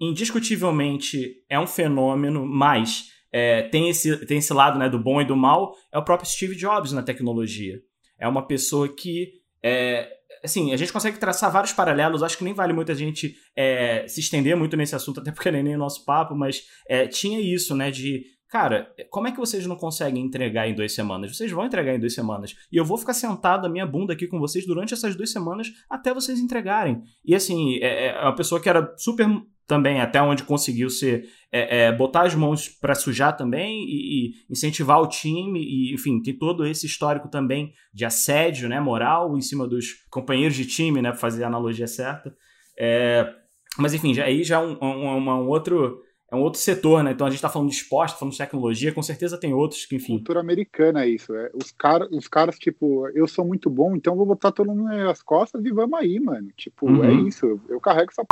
indiscutivelmente 0.00 1.34
é 1.50 1.60
um 1.60 1.66
fenômeno, 1.66 2.46
mas 2.46 3.10
é, 3.30 3.64
tem, 3.64 3.90
esse, 3.90 4.24
tem 4.24 4.38
esse 4.38 4.54
lado 4.54 4.78
né, 4.78 4.88
do 4.88 4.98
bom 4.98 5.20
e 5.20 5.26
do 5.26 5.36
mal, 5.36 5.74
é 5.92 5.98
o 5.98 6.04
próprio 6.04 6.30
Steve 6.30 6.56
Jobs 6.56 6.92
na 6.92 7.02
tecnologia. 7.02 7.78
É 8.18 8.26
uma 8.26 8.46
pessoa 8.46 8.88
que 8.88 9.34
é, 9.62 10.19
assim, 10.44 10.72
a 10.72 10.76
gente 10.76 10.92
consegue 10.92 11.18
traçar 11.18 11.50
vários 11.50 11.72
paralelos. 11.72 12.22
Acho 12.22 12.38
que 12.38 12.44
nem 12.44 12.54
vale 12.54 12.72
muito 12.72 12.92
a 12.92 12.94
gente 12.94 13.34
é, 13.56 14.06
se 14.08 14.20
estender 14.20 14.56
muito 14.56 14.76
nesse 14.76 14.94
assunto, 14.94 15.20
até 15.20 15.32
porque 15.32 15.50
nem 15.50 15.72
é 15.72 15.76
o 15.76 15.78
nosso 15.78 16.04
papo, 16.04 16.34
mas 16.34 16.62
é, 16.88 17.06
tinha 17.06 17.40
isso, 17.40 17.74
né? 17.74 17.90
De, 17.90 18.24
cara, 18.48 18.92
como 19.10 19.28
é 19.28 19.32
que 19.32 19.38
vocês 19.38 19.66
não 19.66 19.76
conseguem 19.76 20.24
entregar 20.24 20.68
em 20.68 20.74
duas 20.74 20.94
semanas? 20.94 21.36
Vocês 21.36 21.50
vão 21.50 21.66
entregar 21.66 21.94
em 21.94 22.00
duas 22.00 22.14
semanas. 22.14 22.56
E 22.70 22.76
eu 22.76 22.84
vou 22.84 22.98
ficar 22.98 23.14
sentado 23.14 23.66
a 23.66 23.70
minha 23.70 23.86
bunda 23.86 24.12
aqui 24.12 24.26
com 24.26 24.38
vocês 24.38 24.66
durante 24.66 24.94
essas 24.94 25.14
duas 25.14 25.30
semanas 25.30 25.68
até 25.88 26.12
vocês 26.12 26.38
entregarem. 26.38 27.02
E 27.24 27.34
assim, 27.34 27.78
é, 27.80 28.08
é 28.08 28.22
uma 28.22 28.34
pessoa 28.34 28.60
que 28.60 28.68
era 28.68 28.94
super 28.96 29.26
também, 29.70 30.00
até 30.00 30.20
onde 30.20 30.42
conseguiu 30.42 30.90
ser 30.90 31.28
é, 31.52 31.84
é, 31.84 31.92
botar 31.92 32.22
as 32.22 32.34
mãos 32.34 32.68
para 32.68 32.92
sujar 32.92 33.36
também 33.36 33.84
e, 33.84 34.26
e, 34.26 34.34
incentivar 34.50 35.00
o 35.00 35.06
time 35.06 35.60
e 35.62 35.94
enfim 35.94 36.20
tem 36.20 36.34
todo 36.34 36.66
esse 36.66 36.86
histórico 36.86 37.28
também 37.28 37.72
de 37.94 38.04
assédio 38.04 38.68
né 38.68 38.80
moral 38.80 39.36
em 39.38 39.40
cima 39.40 39.66
dos 39.66 40.04
companheiros 40.10 40.56
de 40.56 40.66
time 40.66 41.00
né 41.00 41.10
para 41.10 41.18
fazer 41.18 41.44
a 41.44 41.46
analogia 41.46 41.86
certa 41.86 42.34
é, 42.76 43.32
mas 43.78 43.94
enfim 43.94 44.12
já, 44.12 44.24
aí 44.24 44.42
já 44.42 44.56
é 44.56 44.58
um, 44.58 44.76
um, 44.80 45.18
um, 45.18 45.48
outro 45.48 46.02
é 46.30 46.34
um 46.34 46.40
outro 46.40 46.60
setor 46.60 47.04
né 47.04 47.12
então 47.12 47.26
a 47.26 47.30
gente 47.30 47.38
está 47.38 47.48
falando 47.48 47.68
de 47.68 47.76
esporte 47.76 48.12
tá 48.12 48.18
falando 48.18 48.32
de 48.32 48.38
tecnologia 48.38 48.92
com 48.92 49.02
certeza 49.02 49.38
tem 49.38 49.54
outros 49.54 49.86
que 49.86 49.96
enfim 49.96 50.18
cultura 50.18 50.40
americana 50.40 51.04
é 51.04 51.08
isso 51.08 51.32
é 51.34 51.50
os 51.54 51.70
caras 51.72 52.08
os 52.10 52.26
caras 52.26 52.58
tipo 52.58 53.08
eu 53.08 53.26
sou 53.28 53.44
muito 53.44 53.70
bom 53.70 53.94
então 53.94 54.16
vou 54.16 54.26
botar 54.26 54.50
todo 54.50 54.68
mundo 54.68 54.84
nas 54.84 55.22
costas 55.22 55.64
e 55.64 55.70
vamos 55.70 55.98
aí 55.98 56.18
mano 56.20 56.50
tipo 56.56 56.88
é 56.88 56.92
uhum. 56.92 57.04
é 57.04 57.12
isso 57.28 57.46
eu, 57.46 57.60
eu 57.68 57.80
carrego 57.80 58.10
essa 58.10 58.22
p... 58.22 58.28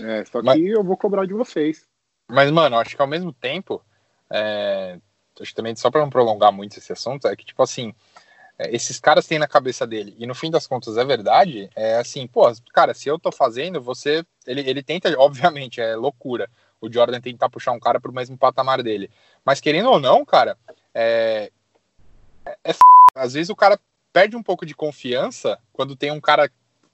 é, 0.00 0.24
só 0.24 0.40
que 0.40 0.46
Mas... 0.46 0.60
eu 0.60 0.84
vou 0.84 0.96
cobrar 0.96 1.26
de 1.26 1.34
vocês 1.34 1.88
mas, 2.30 2.50
mano, 2.50 2.78
acho 2.78 2.94
que 2.94 3.02
ao 3.02 3.08
mesmo 3.08 3.32
tempo, 3.32 3.82
é, 4.30 4.98
acho 5.40 5.50
que 5.50 5.56
também 5.56 5.74
só 5.74 5.90
para 5.90 6.00
não 6.00 6.10
prolongar 6.10 6.52
muito 6.52 6.78
esse 6.78 6.92
assunto, 6.92 7.26
é 7.26 7.34
que, 7.34 7.44
tipo 7.44 7.62
assim, 7.62 7.92
é, 8.56 8.74
esses 8.74 9.00
caras 9.00 9.26
têm 9.26 9.38
na 9.38 9.48
cabeça 9.48 9.86
dele, 9.86 10.14
e 10.16 10.26
no 10.26 10.34
fim 10.34 10.50
das 10.50 10.66
contas 10.66 10.96
é 10.96 11.04
verdade, 11.04 11.68
é 11.74 11.96
assim, 11.96 12.26
pô, 12.26 12.50
cara, 12.72 12.94
se 12.94 13.08
eu 13.08 13.18
tô 13.18 13.32
fazendo, 13.32 13.82
você. 13.82 14.24
Ele, 14.46 14.60
ele 14.68 14.82
tenta, 14.82 15.12
obviamente, 15.18 15.80
é 15.80 15.96
loucura. 15.96 16.48
O 16.80 16.90
Jordan 16.90 17.20
tentar 17.20 17.50
puxar 17.50 17.72
um 17.72 17.80
cara 17.80 18.00
pro 18.00 18.12
mesmo 18.12 18.38
patamar 18.38 18.82
dele. 18.82 19.10
Mas 19.44 19.60
querendo 19.60 19.90
ou 19.90 20.00
não, 20.00 20.24
cara, 20.24 20.56
é. 20.94 21.50
É, 22.46 22.56
é 22.64 22.70
f... 22.70 22.78
Às 23.14 23.34
vezes 23.34 23.50
o 23.50 23.56
cara 23.56 23.78
perde 24.12 24.36
um 24.36 24.42
pouco 24.42 24.64
de 24.64 24.74
confiança 24.74 25.58
quando 25.72 25.96
tem 25.96 26.10
um 26.10 26.20
cara 26.20 26.50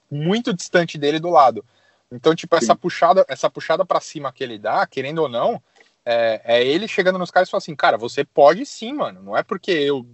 muito 0.09 0.53
distante 0.53 0.97
dele 0.97 1.19
do 1.19 1.29
lado. 1.29 1.63
Então, 2.11 2.33
tipo, 2.33 2.55
essa 2.55 2.73
Sim. 2.73 2.79
puxada, 2.79 3.25
essa 3.27 3.49
puxada 3.49 3.85
para 3.85 3.99
cima 3.99 4.31
que 4.31 4.43
ele 4.43 4.57
dá, 4.57 4.85
querendo 4.87 5.19
ou 5.19 5.29
não, 5.29 5.61
é, 6.05 6.41
é 6.43 6.65
ele 6.65 6.87
chegando 6.87 7.19
nos 7.19 7.31
caras 7.31 7.49
e 7.49 7.51
falando 7.51 7.63
assim, 7.63 7.75
cara, 7.75 7.97
você 7.97 8.23
pode 8.23 8.65
sim, 8.65 8.93
mano. 8.93 9.21
Não 9.21 9.35
é 9.35 9.43
porque 9.43 9.71
eu 9.71 10.05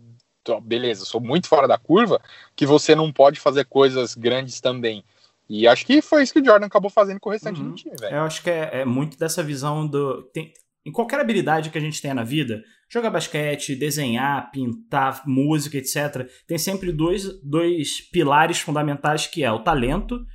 beleza, 0.62 1.06
sou 1.06 1.22
muito 1.22 1.48
fora 1.48 1.68
da 1.68 1.78
curva 1.78 2.20
que 2.56 2.66
você 2.66 2.96
não 2.96 3.14
pode 3.14 3.40
fazer 3.40 3.66
coisas 3.66 4.14
grandes 4.14 4.60
também. 4.60 5.04
E 5.50 5.68
acho 5.68 5.86
que 5.86 6.02
foi 6.02 6.24
isso 6.24 6.34
que 6.34 6.40
o 6.40 6.46
Jordan 6.46 6.66
acabou 6.66 6.90
fazendo 6.90 7.20
com 7.20 7.30
o 7.30 7.32
restante 7.32 7.62
uhum. 7.62 7.70
do 7.70 7.76
time, 7.76 7.96
velho. 8.00 8.16
Eu 8.16 8.22
acho 8.24 8.42
que 8.42 8.50
é, 8.50 8.82
é, 8.82 8.86
muito 8.86 9.18
dessa 9.18 9.44
visão 9.44 9.88
do. 9.88 10.24
Tem, 10.34 10.54
em 10.86 10.92
qualquer 10.92 11.20
habilidade 11.20 11.70
que 11.70 11.78
a 11.78 11.82
gente 11.82 12.02
tenha 12.02 12.14
na 12.14 12.24
vida, 12.24 12.62
jogar 12.90 13.10
basquete, 13.10 13.76
desenhar, 13.76 14.52
pintar, 14.52 15.24
música, 15.26 15.78
etc., 15.78 16.30
tem 16.46 16.58
sempre 16.58 16.92
dois, 16.92 17.42
dois 17.42 18.02
pilares 18.02 18.60
fundamentais 18.60 19.28
que 19.28 19.44
é 19.44 19.52
o 19.52 19.64
talento 19.64 20.26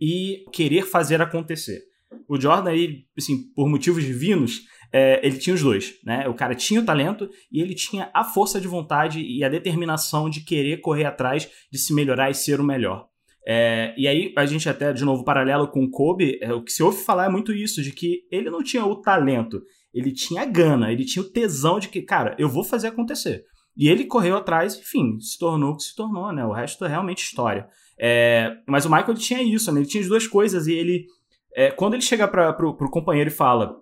e 0.00 0.44
querer 0.52 0.82
fazer 0.86 1.20
acontecer. 1.20 1.82
O 2.28 2.40
Jordan, 2.40 2.70
aí, 2.70 3.04
assim, 3.16 3.52
por 3.54 3.68
motivos 3.68 4.04
divinos, 4.04 4.62
é, 4.92 5.20
ele 5.26 5.38
tinha 5.38 5.54
os 5.54 5.62
dois, 5.62 5.94
né? 6.04 6.28
O 6.28 6.34
cara 6.34 6.54
tinha 6.54 6.80
o 6.80 6.84
talento 6.84 7.28
e 7.50 7.60
ele 7.60 7.74
tinha 7.74 8.10
a 8.14 8.22
força 8.22 8.60
de 8.60 8.68
vontade 8.68 9.20
e 9.20 9.42
a 9.42 9.48
determinação 9.48 10.30
de 10.30 10.40
querer 10.40 10.80
correr 10.80 11.04
atrás 11.04 11.50
de 11.70 11.78
se 11.78 11.92
melhorar 11.92 12.30
e 12.30 12.34
ser 12.34 12.60
o 12.60 12.64
melhor. 12.64 13.08
É, 13.46 13.94
e 13.98 14.08
aí, 14.08 14.32
a 14.36 14.46
gente 14.46 14.68
até, 14.68 14.92
de 14.92 15.04
novo, 15.04 15.24
paralelo 15.24 15.68
com 15.68 15.84
o 15.84 15.90
Kobe, 15.90 16.38
é, 16.40 16.52
o 16.52 16.62
que 16.62 16.72
se 16.72 16.82
ouve 16.82 17.02
falar 17.02 17.26
é 17.26 17.28
muito 17.28 17.52
isso, 17.52 17.82
de 17.82 17.92
que 17.92 18.22
ele 18.30 18.48
não 18.48 18.62
tinha 18.62 18.84
o 18.84 19.02
talento, 19.02 19.60
ele 19.92 20.12
tinha 20.12 20.42
a 20.42 20.46
gana, 20.46 20.90
ele 20.90 21.04
tinha 21.04 21.22
o 21.22 21.28
tesão 21.28 21.78
de 21.78 21.88
que, 21.88 22.00
cara, 22.00 22.34
eu 22.38 22.48
vou 22.48 22.64
fazer 22.64 22.88
acontecer. 22.88 23.44
E 23.76 23.88
ele 23.88 24.04
correu 24.04 24.36
atrás, 24.36 24.78
enfim, 24.78 25.18
se 25.20 25.38
tornou 25.38 25.72
o 25.72 25.76
que 25.76 25.82
se 25.82 25.94
tornou, 25.94 26.32
né? 26.32 26.44
O 26.46 26.52
resto 26.52 26.84
é 26.84 26.88
realmente 26.88 27.24
história. 27.24 27.68
É, 27.98 28.56
mas 28.66 28.84
o 28.84 28.90
Michael 28.90 29.14
tinha 29.14 29.42
isso, 29.42 29.70
né? 29.72 29.80
Ele 29.80 29.88
tinha 29.88 30.02
as 30.02 30.08
duas 30.08 30.26
coisas 30.26 30.66
e 30.66 30.72
ele. 30.72 31.06
É, 31.54 31.70
quando 31.70 31.94
ele 31.94 32.02
chega 32.02 32.26
para 32.26 32.52
pro 32.52 32.74
companheiro 32.90 33.30
e 33.30 33.32
fala: 33.32 33.80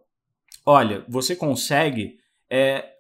Olha, 0.65 1.05
você 1.09 1.35
consegue. 1.35 2.19
É, 2.51 2.91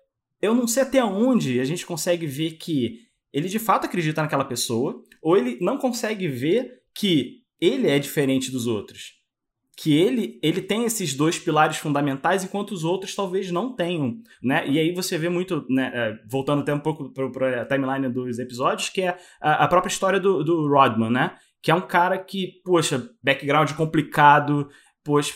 eu 0.41 0.55
não 0.55 0.67
sei 0.67 0.83
até 0.83 1.05
onde 1.05 1.61
a 1.61 1.65
gente 1.65 1.87
consegue 1.87 2.27
ver 2.27 2.53
que 2.53 3.07
ele 3.33 3.49
de 3.49 3.59
fato 3.59 3.85
acredita 3.85 4.23
naquela 4.23 4.45
pessoa, 4.45 5.03
ou 5.21 5.37
ele 5.37 5.59
não 5.61 5.79
consegue 5.79 6.27
ver 6.29 6.83
que 6.95 7.43
ele 7.61 7.89
é 7.89 7.99
diferente 7.99 8.51
dos 8.51 8.67
outros 8.67 9.22
que 9.83 9.93
ele 9.93 10.39
ele 10.41 10.62
tem 10.62 10.85
esses 10.85 11.12
dois 11.12 11.41
pilares 11.41 11.76
fundamentais 11.76 12.45
enquanto 12.45 12.70
os 12.70 12.85
outros 12.85 13.16
talvez 13.16 13.51
não 13.51 13.74
tenham, 13.74 14.16
né? 14.41 14.64
E 14.68 14.78
aí 14.78 14.95
você 14.95 15.18
vê 15.18 15.28
muito, 15.28 15.66
né, 15.68 15.91
é, 15.93 16.18
voltando 16.30 16.62
até 16.62 16.72
um 16.72 16.78
pouco 16.78 17.11
para 17.11 17.62
a 17.62 17.64
timeline 17.64 18.09
dos 18.09 18.39
episódios, 18.39 18.89
que 18.89 19.03
é 19.03 19.18
a, 19.41 19.64
a 19.64 19.68
própria 19.68 19.91
história 19.91 20.20
do, 20.20 20.45
do, 20.45 20.68
Rodman, 20.68 21.11
né? 21.11 21.35
Que 21.61 21.72
é 21.72 21.74
um 21.74 21.80
cara 21.80 22.16
que, 22.16 22.61
poxa, 22.64 23.11
background 23.24 23.72
complicado, 23.72 24.68
pois 25.03 25.35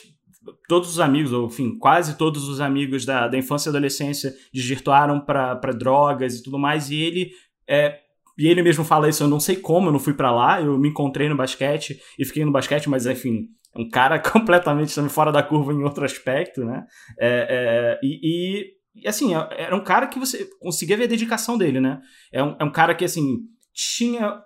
todos 0.68 0.90
os 0.90 1.00
amigos, 1.00 1.32
ou 1.32 1.46
enfim, 1.46 1.76
quase 1.76 2.16
todos 2.16 2.48
os 2.48 2.60
amigos 2.60 3.04
da, 3.04 3.26
da 3.26 3.36
infância 3.36 3.68
e 3.68 3.70
adolescência 3.70 4.32
desvirtuaram 4.54 5.18
para 5.18 5.72
drogas 5.72 6.36
e 6.36 6.42
tudo 6.44 6.56
mais, 6.56 6.88
e 6.88 7.00
ele 7.00 7.30
é, 7.68 7.98
e 8.38 8.46
ele 8.46 8.62
mesmo 8.62 8.84
fala 8.84 9.08
isso, 9.08 9.22
eu 9.22 9.28
não 9.28 9.40
sei 9.40 9.56
como, 9.56 9.88
eu 9.88 9.92
não 9.92 9.98
fui 9.98 10.12
para 10.12 10.30
lá, 10.30 10.60
eu 10.60 10.78
me 10.78 10.90
encontrei 10.90 11.28
no 11.28 11.36
basquete 11.36 11.98
e 12.18 12.24
fiquei 12.24 12.44
no 12.44 12.52
basquete, 12.52 12.88
mas 12.88 13.06
enfim, 13.06 13.48
um 13.76 13.88
cara 13.88 14.18
completamente 14.20 14.94
fora 15.08 15.30
da 15.30 15.42
curva 15.42 15.72
em 15.72 15.82
outro 15.82 16.04
aspecto, 16.04 16.64
né? 16.64 16.84
É, 17.18 17.98
é, 18.00 18.00
e, 18.02 18.72
e, 18.94 19.08
assim, 19.08 19.34
é, 19.34 19.48
era 19.50 19.76
um 19.76 19.84
cara 19.84 20.06
que 20.06 20.18
você 20.18 20.48
conseguia 20.60 20.96
ver 20.96 21.04
a 21.04 21.08
dedicação 21.08 21.58
dele, 21.58 21.80
né? 21.80 22.00
É 22.32 22.42
um, 22.42 22.56
é 22.58 22.64
um 22.64 22.72
cara 22.72 22.94
que, 22.94 23.04
assim, 23.04 23.38
tinha. 23.72 24.40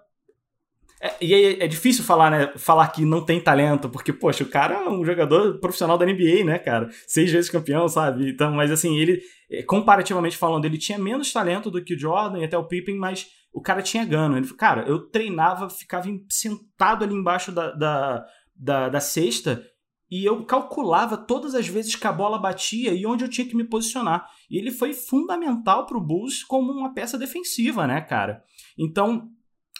É, 1.03 1.14
e 1.20 1.33
é, 1.33 1.64
é, 1.64 1.68
difícil 1.68 2.05
falar, 2.05 2.31
né? 2.31 2.53
Falar 2.57 2.89
que 2.89 3.05
não 3.05 3.24
tem 3.24 3.41
talento, 3.41 3.89
porque, 3.89 4.12
poxa, 4.12 4.45
o 4.45 4.49
cara 4.49 4.74
é 4.74 4.89
um 4.89 5.05
jogador 5.05 5.59
profissional 5.61 5.97
da 5.97 6.05
NBA, 6.05 6.45
né, 6.45 6.59
cara? 6.59 6.89
Seis 7.07 7.31
vezes 7.31 7.51
campeão, 7.51 7.89
sabe? 7.89 8.31
Então, 8.31 8.53
mas 8.53 8.70
assim, 8.70 8.99
ele, 8.99 9.20
é, 9.51 9.62
comparativamente 9.62 10.37
falando, 10.37 10.64
ele 10.64 10.76
tinha 10.76 10.99
menos 10.99 11.33
talento 11.33 11.70
do 11.70 11.83
que 11.83 11.95
o 11.95 11.99
Jordan 11.99 12.41
e 12.41 12.45
até 12.45 12.59
o 12.59 12.66
Pippen, 12.66 12.97
mas 12.97 13.26
o 13.53 13.61
cara 13.61 13.83
tinha 13.83 14.05
gano. 14.05 14.37
Ele, 14.37 14.47
cara, 14.55 14.83
eu 14.87 15.09
treinava, 15.11 15.68
ficava 15.68 16.07
sentado 16.28 17.05
ali 17.05 17.14
embaixo 17.14 17.51
da, 17.51 17.72
da 17.72 18.24
da, 18.61 18.88
da 18.88 19.00
cesta 19.00 19.64
e 20.11 20.24
eu 20.24 20.44
calculava 20.44 21.16
todas 21.16 21.54
as 21.54 21.68
vezes 21.68 21.94
que 21.94 22.06
a 22.06 22.12
bola 22.12 22.38
batia 22.38 22.92
e 22.92 23.06
onde 23.06 23.24
eu 23.24 23.28
tinha 23.28 23.46
que 23.46 23.56
me 23.56 23.64
posicionar. 23.64 24.26
E 24.50 24.58
ele 24.58 24.72
foi 24.72 24.92
fundamental 24.92 25.86
para 25.86 25.96
o 25.96 26.00
Bulls 26.00 26.42
como 26.42 26.72
uma 26.72 26.92
peça 26.92 27.16
defensiva, 27.16 27.86
né, 27.86 28.00
cara? 28.00 28.42
Então, 28.76 29.28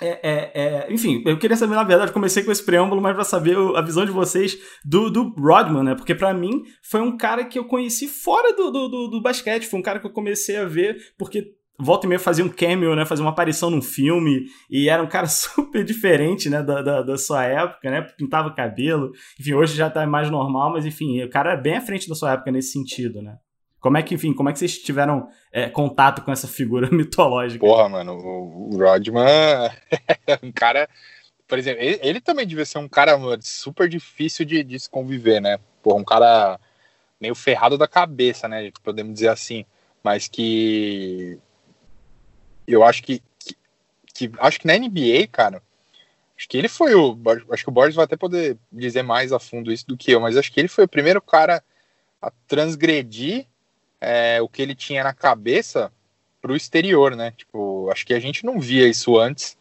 é, 0.01 0.21
é, 0.23 0.51
é, 0.55 0.93
enfim, 0.93 1.23
eu 1.27 1.37
queria 1.37 1.57
saber, 1.57 1.75
na 1.75 1.83
verdade, 1.83 2.13
comecei 2.13 2.45
com 2.45 2.53
esse 2.53 2.65
preâmbulo, 2.65 3.03
mas 3.03 3.15
para 3.15 3.25
saber 3.25 3.57
a 3.77 3.83
visão 3.83 4.05
de 4.07 4.13
vocês 4.13 4.57
do, 4.85 5.11
do 5.11 5.35
Rodman, 5.37 5.83
né? 5.83 5.95
Porque 5.97 6.15
para 6.15 6.33
mim 6.33 6.63
foi 6.83 7.01
um 7.01 7.17
cara 7.17 7.45
que 7.45 7.59
eu 7.59 7.65
conheci 7.65 8.07
fora 8.07 8.55
do, 8.55 8.71
do, 8.71 8.89
do, 8.89 9.09
do 9.09 9.21
basquete, 9.21 9.67
foi 9.67 9.81
um 9.81 9.83
cara 9.83 9.99
que 9.99 10.07
eu 10.07 10.13
comecei 10.13 10.57
a 10.57 10.65
ver 10.65 10.97
porque 11.19 11.55
volta 11.81 12.07
e 12.07 12.09
meia 12.09 12.19
fazia 12.19 12.45
um 12.45 12.49
cameo, 12.49 12.95
né? 12.95 13.05
Fazia 13.05 13.25
uma 13.25 13.31
aparição 13.31 13.71
num 13.71 13.83
filme. 13.83 14.47
E 14.71 14.89
era 14.89 15.03
um 15.03 15.09
cara 15.09 15.27
super 15.29 15.85
diferente, 15.85 16.49
né? 16.49 16.63
Da, 16.63 16.83
da, 16.83 17.03
da, 17.03 17.19
sua 17.19 17.45
época, 17.45 17.91
né? 17.91 18.03
Pintava 18.03 18.55
cabelo. 18.55 19.13
Enfim, 19.39 19.55
hoje 19.55 19.77
já 19.77 19.91
tá 19.91 20.07
mais 20.07 20.31
normal, 20.31 20.73
mas 20.73 20.87
enfim, 20.87 21.23
o 21.23 21.31
cara 21.31 21.55
é 21.55 21.57
bem 21.57 21.77
à 21.77 21.81
frente 21.81 22.09
da 22.09 22.15
sua 22.15 22.33
época 22.33 22.51
nesse 22.51 22.73
sentido, 22.73 23.23
né? 23.23 23.37
Como 23.81 23.97
é 23.97 24.03
que, 24.03 24.15
enfim, 24.15 24.35
como 24.35 24.49
é 24.51 24.53
que 24.53 24.59
vocês 24.59 24.79
tiveram 24.79 25.29
é, 25.51 25.69
contato 25.69 26.23
com 26.23 26.31
essa 26.31 26.47
figura 26.47 26.89
mitológica? 26.93 27.67
Porra, 27.67 27.89
mano, 27.89 28.13
o, 28.13 28.75
o 28.75 28.79
Rodman 28.79 29.25
é 29.27 30.39
um 30.43 30.53
cara. 30.53 30.89
Por 31.49 31.59
exemplo, 31.59 31.83
ele, 31.83 31.99
ele, 32.03 32.21
também 32.21 32.47
devia 32.47 32.65
ser 32.65 32.79
um 32.79 32.89
cara 32.89 33.17
mano, 33.19 33.43
super 33.43 33.89
difícil 33.89 34.45
de, 34.45 34.63
de 34.63 34.79
se 34.79 34.89
conviver, 34.89 35.41
né? 35.41 35.59
Porra, 35.83 35.99
um 35.99 36.05
cara 36.05 36.61
meio 37.21 37.35
ferrado 37.35 37.77
da 37.77 37.89
cabeça, 37.89 38.47
né? 38.47 38.71
Podemos 38.83 39.15
dizer 39.15 39.29
assim. 39.29 39.65
Mas 40.03 40.29
que 40.29 41.39
eu 42.73 42.85
acho 42.85 43.03
que, 43.03 43.23
que, 43.39 43.57
que, 44.15 44.33
acho 44.39 44.61
que 44.61 44.67
na 44.67 44.79
NBA, 44.79 45.27
cara, 45.31 45.63
acho 46.37 46.49
que 46.49 46.57
ele 46.57 46.69
foi 46.69 46.95
o. 46.95 47.19
Acho 47.51 47.65
que 47.65 47.69
o 47.69 47.73
Borges 47.73 47.95
vai 47.95 48.05
até 48.05 48.17
poder 48.17 48.57
dizer 48.71 49.03
mais 49.03 49.33
a 49.33 49.39
fundo 49.39 49.73
isso 49.73 49.87
do 49.87 49.97
que 49.97 50.13
eu, 50.13 50.21
mas 50.21 50.37
acho 50.37 50.53
que 50.53 50.61
ele 50.61 50.69
foi 50.69 50.85
o 50.85 50.89
primeiro 50.89 51.21
cara 51.21 51.63
a 52.21 52.31
transgredir 52.47 53.47
é, 54.01 54.41
o 54.41 54.49
que 54.49 54.63
ele 54.63 54.75
tinha 54.75 55.05
na 55.05 55.13
cabeça 55.13 55.93
pro 56.41 56.57
exterior, 56.57 57.15
né? 57.15 57.33
Tipo, 57.37 57.91
acho 57.91 58.07
que 58.07 58.15
a 58.15 58.21
gente 58.21 58.45
não 58.45 58.59
via 58.59 58.89
isso 58.89 59.19
antes 59.19 59.57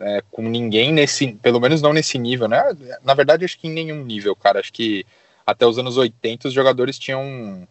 é, 0.00 0.22
com 0.30 0.42
ninguém 0.42 0.92
nesse, 0.92 1.32
pelo 1.34 1.60
menos 1.60 1.80
não 1.80 1.92
nesse 1.92 2.18
nível, 2.18 2.48
né? 2.48 2.62
Na 3.02 3.14
verdade, 3.14 3.44
acho 3.44 3.58
que 3.58 3.68
em 3.68 3.72
nenhum 3.72 4.04
nível, 4.04 4.34
cara. 4.36 4.60
Acho 4.60 4.72
que 4.72 5.06
até 5.46 5.66
os 5.66 5.78
anos 5.78 5.96
80 5.96 6.48
os 6.48 6.54
jogadores 6.54 6.98
tinham 6.98 7.22
um, 7.22 7.66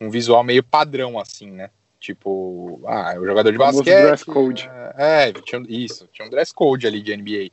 um 0.00 0.10
visual 0.10 0.42
meio 0.42 0.62
padrão, 0.62 1.18
assim, 1.18 1.50
né? 1.50 1.70
Tipo, 2.00 2.80
ah, 2.86 3.14
é 3.14 3.18
o 3.18 3.26
jogador 3.26 3.50
de 3.50 3.58
basquete. 3.58 3.84
dress 3.84 4.24
code. 4.24 4.70
É, 4.96 5.28
é, 5.28 5.32
tinha, 5.32 5.62
isso, 5.68 6.08
tinha 6.12 6.26
um 6.26 6.30
dress 6.30 6.54
code 6.54 6.86
ali 6.86 7.02
de 7.02 7.16
NBA. 7.16 7.50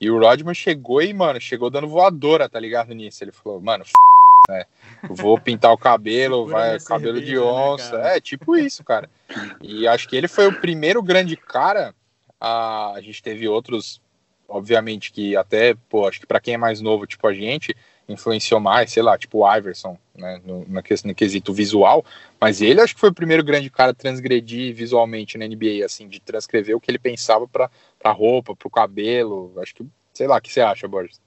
E 0.00 0.10
o 0.10 0.18
Rodman 0.18 0.54
chegou 0.54 1.02
e, 1.02 1.12
mano, 1.12 1.40
chegou 1.40 1.70
dando 1.70 1.88
voadora, 1.88 2.48
tá 2.48 2.58
ligado 2.58 2.92
nisso? 2.92 3.22
Ele 3.22 3.32
falou, 3.32 3.60
mano, 3.60 3.84
f... 3.84 3.92
né? 4.48 4.64
Vou 5.08 5.40
pintar 5.40 5.72
o 5.72 5.78
cabelo, 5.78 6.46
vai 6.46 6.78
cabelo 6.80 7.20
de 7.20 7.34
né, 7.34 7.40
onça. 7.40 7.98
Né, 7.98 8.16
é, 8.16 8.20
tipo 8.20 8.56
isso, 8.56 8.82
cara. 8.84 9.08
E 9.62 9.86
acho 9.86 10.08
que 10.08 10.16
ele 10.16 10.28
foi 10.28 10.46
o 10.48 10.60
primeiro 10.60 11.02
grande 11.02 11.36
cara. 11.36 11.94
A, 12.40 12.92
a 12.94 13.00
gente 13.00 13.22
teve 13.22 13.48
outros, 13.48 14.00
obviamente, 14.48 15.12
que 15.12 15.36
até, 15.36 15.74
pô, 15.88 16.06
acho 16.06 16.20
que 16.20 16.26
para 16.26 16.40
quem 16.40 16.54
é 16.54 16.58
mais 16.58 16.80
novo, 16.80 17.06
tipo 17.06 17.26
a 17.26 17.34
gente, 17.34 17.74
influenciou 18.08 18.58
mais, 18.58 18.90
sei 18.90 19.02
lá, 19.02 19.18
tipo 19.18 19.38
o 19.38 19.56
Iverson, 19.56 19.98
né, 20.16 20.40
no, 20.44 20.60
no, 20.60 20.82
no, 21.04 21.14
quesito 21.14 21.52
visual, 21.52 22.04
mas 22.40 22.62
ele 22.62 22.80
acho 22.80 22.94
que 22.94 23.00
foi 23.00 23.10
o 23.10 23.14
primeiro 23.14 23.44
grande 23.44 23.68
cara 23.68 23.90
a 23.90 23.94
transgredir 23.94 24.74
visualmente 24.74 25.36
na 25.36 25.46
NBA, 25.46 25.84
assim, 25.84 26.08
de 26.08 26.18
transcrever 26.20 26.74
o 26.74 26.80
que 26.80 26.90
ele 26.90 26.98
pensava 26.98 27.46
para 27.46 27.70
pra 27.98 28.12
roupa, 28.12 28.54
pro 28.56 28.70
cabelo, 28.70 29.52
acho 29.58 29.74
que, 29.74 29.86
sei 30.14 30.26
lá, 30.26 30.38
o 30.38 30.40
que 30.40 30.52
você 30.52 30.60
acha, 30.60 30.88
Borges? 30.88 31.20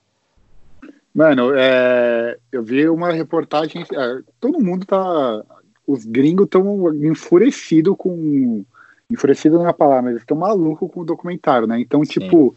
Mano, 1.13 1.53
é, 1.53 2.37
eu 2.51 2.63
vi 2.63 2.87
uma 2.87 3.11
reportagem, 3.11 3.83
é, 3.83 4.21
todo 4.39 4.63
mundo 4.63 4.85
tá, 4.85 5.43
os 5.85 6.05
gringos 6.05 6.45
estão 6.45 6.93
enfurecidos 7.05 7.95
com, 7.97 8.63
enfurecido 9.09 9.61
na 9.61 9.73
palavra, 9.73 10.03
mas 10.03 10.11
eles 10.11 10.23
estão 10.23 10.37
malucos 10.37 10.89
com 10.89 11.01
o 11.01 11.05
documentário, 11.05 11.67
né, 11.67 11.79
então, 11.79 12.03
Sim. 12.05 12.21
tipo 12.21 12.55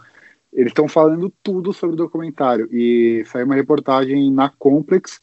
eles 0.54 0.70
estão 0.70 0.86
falando 0.86 1.32
tudo 1.42 1.72
sobre 1.72 1.94
o 1.94 1.96
documentário. 1.96 2.68
E 2.72 3.24
saiu 3.26 3.44
uma 3.44 3.56
reportagem 3.56 4.30
na 4.30 4.48
Complex 4.48 5.20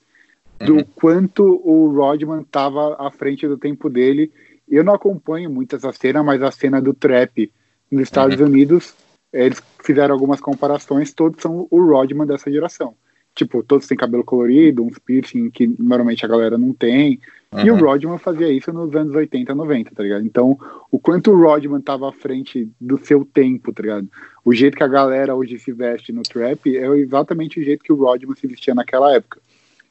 do 0.59 0.75
uhum. 0.75 0.85
quanto 0.93 1.43
o 1.43 1.89
Rodman 1.89 2.41
estava 2.41 2.95
à 2.99 3.09
frente 3.09 3.47
do 3.47 3.57
tempo 3.57 3.89
dele. 3.89 4.31
Eu 4.69 4.83
não 4.83 4.93
acompanho 4.93 5.49
muito 5.49 5.75
essa 5.75 5.91
cena, 5.93 6.21
mas 6.21 6.43
a 6.43 6.51
cena 6.51 6.81
do 6.81 6.93
trap 6.93 7.51
nos 7.89 8.03
Estados 8.03 8.39
uhum. 8.39 8.45
Unidos, 8.45 8.93
eles 9.31 9.61
fizeram 9.83 10.13
algumas 10.13 10.39
comparações, 10.39 11.13
todos 11.13 11.41
são 11.41 11.67
o 11.69 11.85
Rodman 11.85 12.27
dessa 12.27 12.51
geração. 12.51 12.93
Tipo, 13.33 13.63
todos 13.63 13.87
têm 13.87 13.97
cabelo 13.97 14.25
colorido, 14.25 14.83
uns 14.83 14.99
piercing 14.99 15.49
que 15.49 15.65
normalmente 15.79 16.25
a 16.25 16.27
galera 16.27 16.57
não 16.57 16.73
tem. 16.73 17.19
Uhum. 17.53 17.65
E 17.65 17.71
o. 17.71 17.75
Rodman 17.75 18.17
fazia 18.17 18.49
isso 18.49 18.71
nos 18.71 18.95
anos 18.95 19.13
80, 19.13 19.53
90, 19.53 19.93
tá 19.93 20.03
ligado? 20.03 20.25
Então, 20.25 20.57
o 20.89 20.97
quanto 20.97 21.31
o 21.31 21.41
Rodman 21.41 21.81
tava 21.81 22.07
à 22.07 22.13
frente 22.13 22.69
do 22.79 22.97
seu 22.97 23.25
tempo, 23.25 23.73
tá 23.73 23.81
ligado? 23.81 24.07
O 24.45 24.53
jeito 24.53 24.77
que 24.77 24.83
a 24.83 24.87
galera 24.87 25.35
hoje 25.35 25.59
se 25.59 25.71
veste 25.73 26.13
no 26.13 26.23
trap 26.23 26.77
é 26.77 26.87
exatamente 26.97 27.59
o 27.59 27.63
jeito 27.63 27.83
que 27.83 27.91
o 27.91 27.97
Rodman 27.97 28.35
se 28.35 28.47
vestia 28.47 28.73
naquela 28.73 29.13
época. 29.13 29.41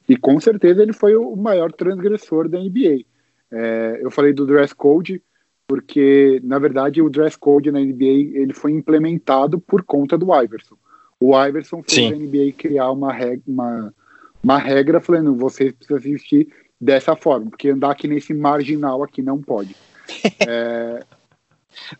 E 0.09 0.17
com 0.17 0.41
certeza 0.41 0.83
ele 0.83 0.93
foi 0.93 1.15
o 1.17 1.37
maior 1.37 1.71
transgressor 1.71 2.49
da 2.49 2.59
NBA. 2.59 3.05
É, 3.51 4.01
eu 4.01 4.11
falei 4.11 4.33
do 4.33 4.47
dress 4.47 4.75
code, 4.75 5.23
porque, 5.69 6.41
na 6.43 6.59
verdade, 6.59 7.03
o 7.03 7.11
dress 7.11 7.37
code 7.37 7.71
na 7.71 7.79
NBA 7.79 8.41
ele 8.41 8.55
foi 8.55 8.73
implementado 8.73 9.61
por 9.61 9.85
conta 9.85 10.17
do 10.17 10.35
Iverson. 10.35 10.77
O 11.21 11.39
Iverson 11.39 11.83
fez 11.83 12.13
a 12.13 12.17
NBA 12.17 12.53
criar 12.57 12.91
uma 12.91 13.13
regra, 13.13 13.43
uma, 13.47 13.95
uma 14.43 14.59
regra 14.59 15.01
falando, 15.01 15.35
você 15.37 15.73
precisa 15.73 15.99
assistir 15.99 16.49
dessa 16.81 17.15
forma, 17.15 17.51
porque 17.51 17.69
andar 17.69 17.91
aqui 17.91 18.09
nesse 18.09 18.33
marginal 18.33 19.03
aqui 19.03 19.23
não 19.23 19.41
pode. 19.41 19.77
é... 20.41 21.05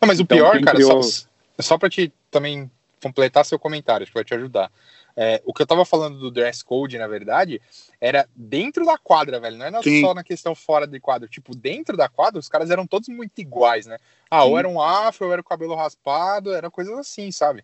Não, 0.01 0.07
mas 0.07 0.19
o 0.19 0.23
então, 0.23 0.37
pior, 0.37 0.59
cara, 0.61 0.75
criou... 0.75 1.03
só, 1.03 1.27
só 1.59 1.77
para 1.77 1.89
te 1.89 2.11
também 2.29 2.69
completar 3.01 3.45
seu 3.45 3.57
comentário, 3.57 4.03
acho 4.03 4.11
que 4.11 4.17
vai 4.17 4.23
te 4.23 4.33
ajudar. 4.33 4.71
É, 5.15 5.41
o 5.45 5.53
que 5.53 5.61
eu 5.61 5.67
tava 5.67 5.83
falando 5.83 6.19
do 6.19 6.31
dress 6.31 6.63
code, 6.63 6.97
na 6.97 7.07
verdade, 7.07 7.61
era 7.99 8.27
dentro 8.35 8.85
da 8.85 8.97
quadra, 8.97 9.39
velho. 9.39 9.57
Não 9.57 9.65
é 9.65 10.01
só 10.01 10.13
na 10.13 10.23
questão 10.23 10.55
fora 10.55 10.87
de 10.87 10.99
quadra. 10.99 11.27
Tipo, 11.27 11.55
dentro 11.55 11.97
da 11.97 12.07
quadra, 12.07 12.39
os 12.39 12.47
caras 12.47 12.69
eram 12.69 12.87
todos 12.87 13.09
muito 13.09 13.39
iguais, 13.39 13.85
né? 13.85 13.97
Ah, 14.29 14.43
Sim. 14.43 14.49
ou 14.49 14.57
era 14.57 14.67
um 14.67 14.81
afro, 14.81 15.27
ou 15.27 15.33
era 15.33 15.41
o 15.41 15.45
cabelo 15.45 15.75
raspado, 15.75 16.53
era 16.53 16.71
coisas 16.71 16.97
assim, 16.97 17.31
sabe? 17.31 17.63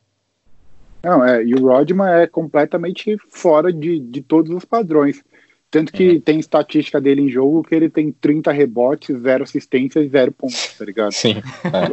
Não, 1.01 1.23
é, 1.23 1.43
e 1.43 1.53
o 1.53 1.67
Rodman 1.67 2.09
é 2.09 2.27
completamente 2.27 3.17
fora 3.29 3.71
de, 3.71 3.99
de 3.99 4.21
todos 4.21 4.53
os 4.53 4.65
padrões. 4.65 5.23
Tanto 5.69 5.91
que 5.91 6.11
uhum. 6.11 6.21
tem 6.21 6.39
estatística 6.39 6.99
dele 6.99 7.21
em 7.21 7.29
jogo 7.29 7.63
que 7.63 7.75
ele 7.75 7.89
tem 7.89 8.11
30 8.11 8.51
rebotes, 8.51 9.19
zero 9.19 9.43
assistências 9.43 10.05
e 10.05 10.09
zero 10.09 10.31
pontos, 10.31 10.73
tá 10.77 10.85
ligado? 10.85 11.11
Sim. 11.11 11.41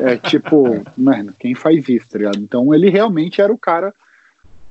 É. 0.07 0.13
é 0.13 0.17
tipo, 0.17 0.85
mano, 0.97 1.35
quem 1.39 1.55
faz 1.55 1.89
isso, 1.89 2.09
tá 2.09 2.19
ligado? 2.19 2.39
Então 2.39 2.73
ele 2.73 2.89
realmente 2.89 3.41
era 3.41 3.53
o 3.53 3.59
cara 3.59 3.93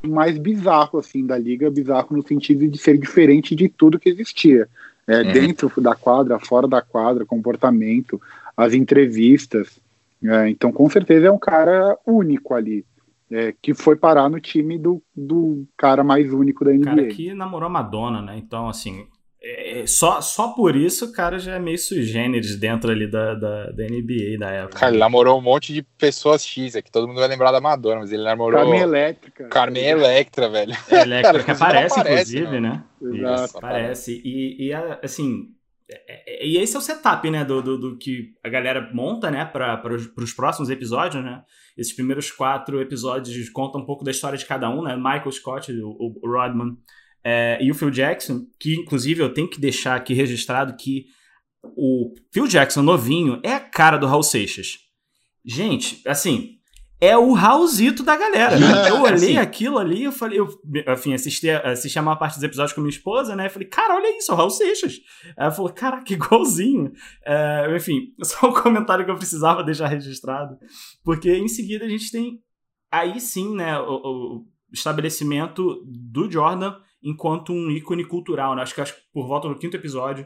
mais 0.01 0.37
bizarro, 0.37 0.99
assim, 0.99 1.25
da 1.25 1.37
liga, 1.37 1.69
bizarro 1.69 2.15
no 2.15 2.25
sentido 2.25 2.67
de 2.67 2.77
ser 2.77 2.97
diferente 2.97 3.55
de 3.55 3.67
tudo 3.67 3.99
que 3.99 4.09
existia. 4.09 4.67
É, 5.05 5.21
uhum. 5.21 5.31
Dentro 5.33 5.81
da 5.81 5.95
quadra, 5.95 6.39
fora 6.39 6.67
da 6.67 6.81
quadra, 6.81 7.25
comportamento, 7.25 8.21
as 8.55 8.73
entrevistas. 8.73 9.79
É, 10.23 10.49
então, 10.49 10.71
com 10.71 10.89
certeza, 10.89 11.27
é 11.27 11.31
um 11.31 11.37
cara 11.37 11.97
único 12.05 12.53
ali 12.53 12.85
é, 13.33 13.53
que 13.61 13.73
foi 13.73 13.95
parar 13.95 14.29
no 14.29 14.39
time 14.39 14.77
do, 14.77 15.01
do 15.15 15.65
cara 15.75 16.03
mais 16.03 16.31
único 16.31 16.63
da 16.63 16.71
NBA. 16.71 16.85
Cara 16.85 17.07
que 17.07 17.33
namorou 17.33 17.67
a 17.67 17.71
Madonna, 17.71 18.21
né? 18.21 18.37
Então, 18.37 18.69
assim, 18.69 19.07
é, 19.41 19.81
é, 19.81 19.87
só, 19.87 20.21
só 20.21 20.49
por 20.49 20.75
isso 20.75 21.05
o 21.05 21.11
cara 21.11 21.39
já 21.39 21.55
é 21.55 21.59
meio 21.59 21.77
sui 21.77 22.03
generis 22.03 22.55
dentro 22.55 22.91
ali 22.91 23.09
da, 23.09 23.33
da, 23.33 23.71
da 23.71 23.83
NBA 23.83 24.37
da 24.39 24.51
época. 24.51 24.79
Cara, 24.79 24.91
ele 24.91 24.99
namorou 24.99 25.37
um 25.37 25.41
monte 25.41 25.73
de 25.73 25.81
pessoas 25.81 26.45
X, 26.45 26.75
é 26.75 26.81
que 26.81 26.91
todo 26.91 27.07
mundo 27.07 27.19
vai 27.19 27.27
lembrar 27.27 27.51
da 27.51 27.59
Madonna, 27.59 28.01
mas 28.01 28.11
ele 28.11 28.23
namorou. 28.23 28.61
Carmen 28.61 28.81
Elétrica. 28.81 29.47
Carmen 29.49 29.83
Electra, 29.83 30.49
velho. 30.49 30.73
É, 30.89 31.01
Elétrica 31.01 31.51
aparece, 31.53 31.99
aparece, 31.99 32.37
inclusive, 32.37 32.59
não. 32.59 32.69
né? 32.69 32.83
Exato. 33.01 33.45
Isso, 33.45 33.57
aparece. 33.57 34.21
E, 34.23 34.67
e 34.67 34.73
assim, 35.01 35.49
é, 35.49 35.62
e 36.41 36.57
esse 36.57 36.75
é 36.75 36.79
o 36.79 36.81
setup, 36.81 37.29
né, 37.29 37.43
do, 37.43 37.61
do, 37.61 37.77
do 37.77 37.97
que 37.97 38.33
a 38.43 38.49
galera 38.49 38.89
monta, 38.93 39.29
né, 39.29 39.45
para 39.45 39.95
os 40.17 40.33
próximos 40.33 40.69
episódios, 40.69 41.23
né? 41.23 41.43
Esses 41.77 41.93
primeiros 41.93 42.31
quatro 42.31 42.81
episódios 42.81 43.49
contam 43.49 43.81
um 43.81 43.85
pouco 43.85 44.03
da 44.03 44.11
história 44.11 44.37
de 44.37 44.45
cada 44.45 44.69
um, 44.69 44.83
né? 44.83 44.95
Michael 44.95 45.31
Scott, 45.31 45.71
o, 45.71 46.19
o 46.21 46.31
Rodman 46.31 46.77
é, 47.23 47.57
e 47.61 47.71
o 47.71 47.75
Phil 47.75 47.89
Jackson, 47.89 48.45
que 48.59 48.75
inclusive 48.75 49.21
eu 49.21 49.33
tenho 49.33 49.49
que 49.49 49.59
deixar 49.59 49.95
aqui 49.95 50.13
registrado 50.13 50.75
que 50.75 51.05
o 51.63 52.13
Phil 52.31 52.47
Jackson 52.47 52.81
novinho 52.81 53.39
é 53.43 53.53
a 53.53 53.59
cara 53.59 53.97
do 53.97 54.05
Raul 54.05 54.23
Seixas. 54.23 54.79
Gente, 55.45 56.01
assim, 56.07 56.57
é 57.03 57.17
o 57.17 57.33
Raulzito 57.33 58.01
da 58.01 58.15
galera. 58.15 58.55
Eu 58.87 59.01
olhei 59.01 59.37
aquilo 59.37 59.77
ali, 59.77 60.03
eu 60.03 60.11
falei, 60.11 60.39
eu, 60.39 60.47
enfim, 60.87 61.13
assisti, 61.13 61.49
assisti 61.49 61.99
a 61.99 62.01
maior 62.01 62.15
parte 62.15 62.35
dos 62.35 62.43
episódios 62.43 62.73
com 62.73 62.79
minha 62.79 62.89
esposa, 62.89 63.35
né? 63.35 63.47
Eu 63.47 63.49
falei, 63.49 63.67
cara, 63.67 63.95
olha 63.95 64.17
isso, 64.17 64.31
é 64.31 64.33
o 64.33 64.37
Raul 64.37 64.49
Seixas. 64.49 65.01
Ela 65.35 65.51
falou, 65.51 65.73
caraca, 65.73 66.13
igualzinho. 66.13 66.93
É, 67.25 67.75
enfim, 67.75 68.13
só 68.23 68.47
um 68.47 68.53
comentário 68.53 69.03
que 69.03 69.11
eu 69.11 69.17
precisava 69.17 69.63
deixar 69.63 69.87
registrado. 69.87 70.57
Porque 71.03 71.29
em 71.29 71.49
seguida 71.49 71.83
a 71.83 71.89
gente 71.89 72.09
tem 72.09 72.41
aí 72.89 73.19
sim, 73.19 73.53
né, 73.53 73.77
o, 73.79 73.95
o 73.95 74.45
estabelecimento 74.71 75.83
do 75.85 76.31
Jordan 76.31 76.75
enquanto 77.03 77.51
um 77.51 77.69
ícone 77.69 78.05
cultural, 78.05 78.55
né? 78.55 78.61
Acho 78.61 78.75
que, 78.75 78.81
acho 78.81 78.95
que 78.95 79.01
por 79.11 79.27
volta 79.27 79.49
do 79.49 79.55
quinto 79.55 79.75
episódio, 79.75 80.25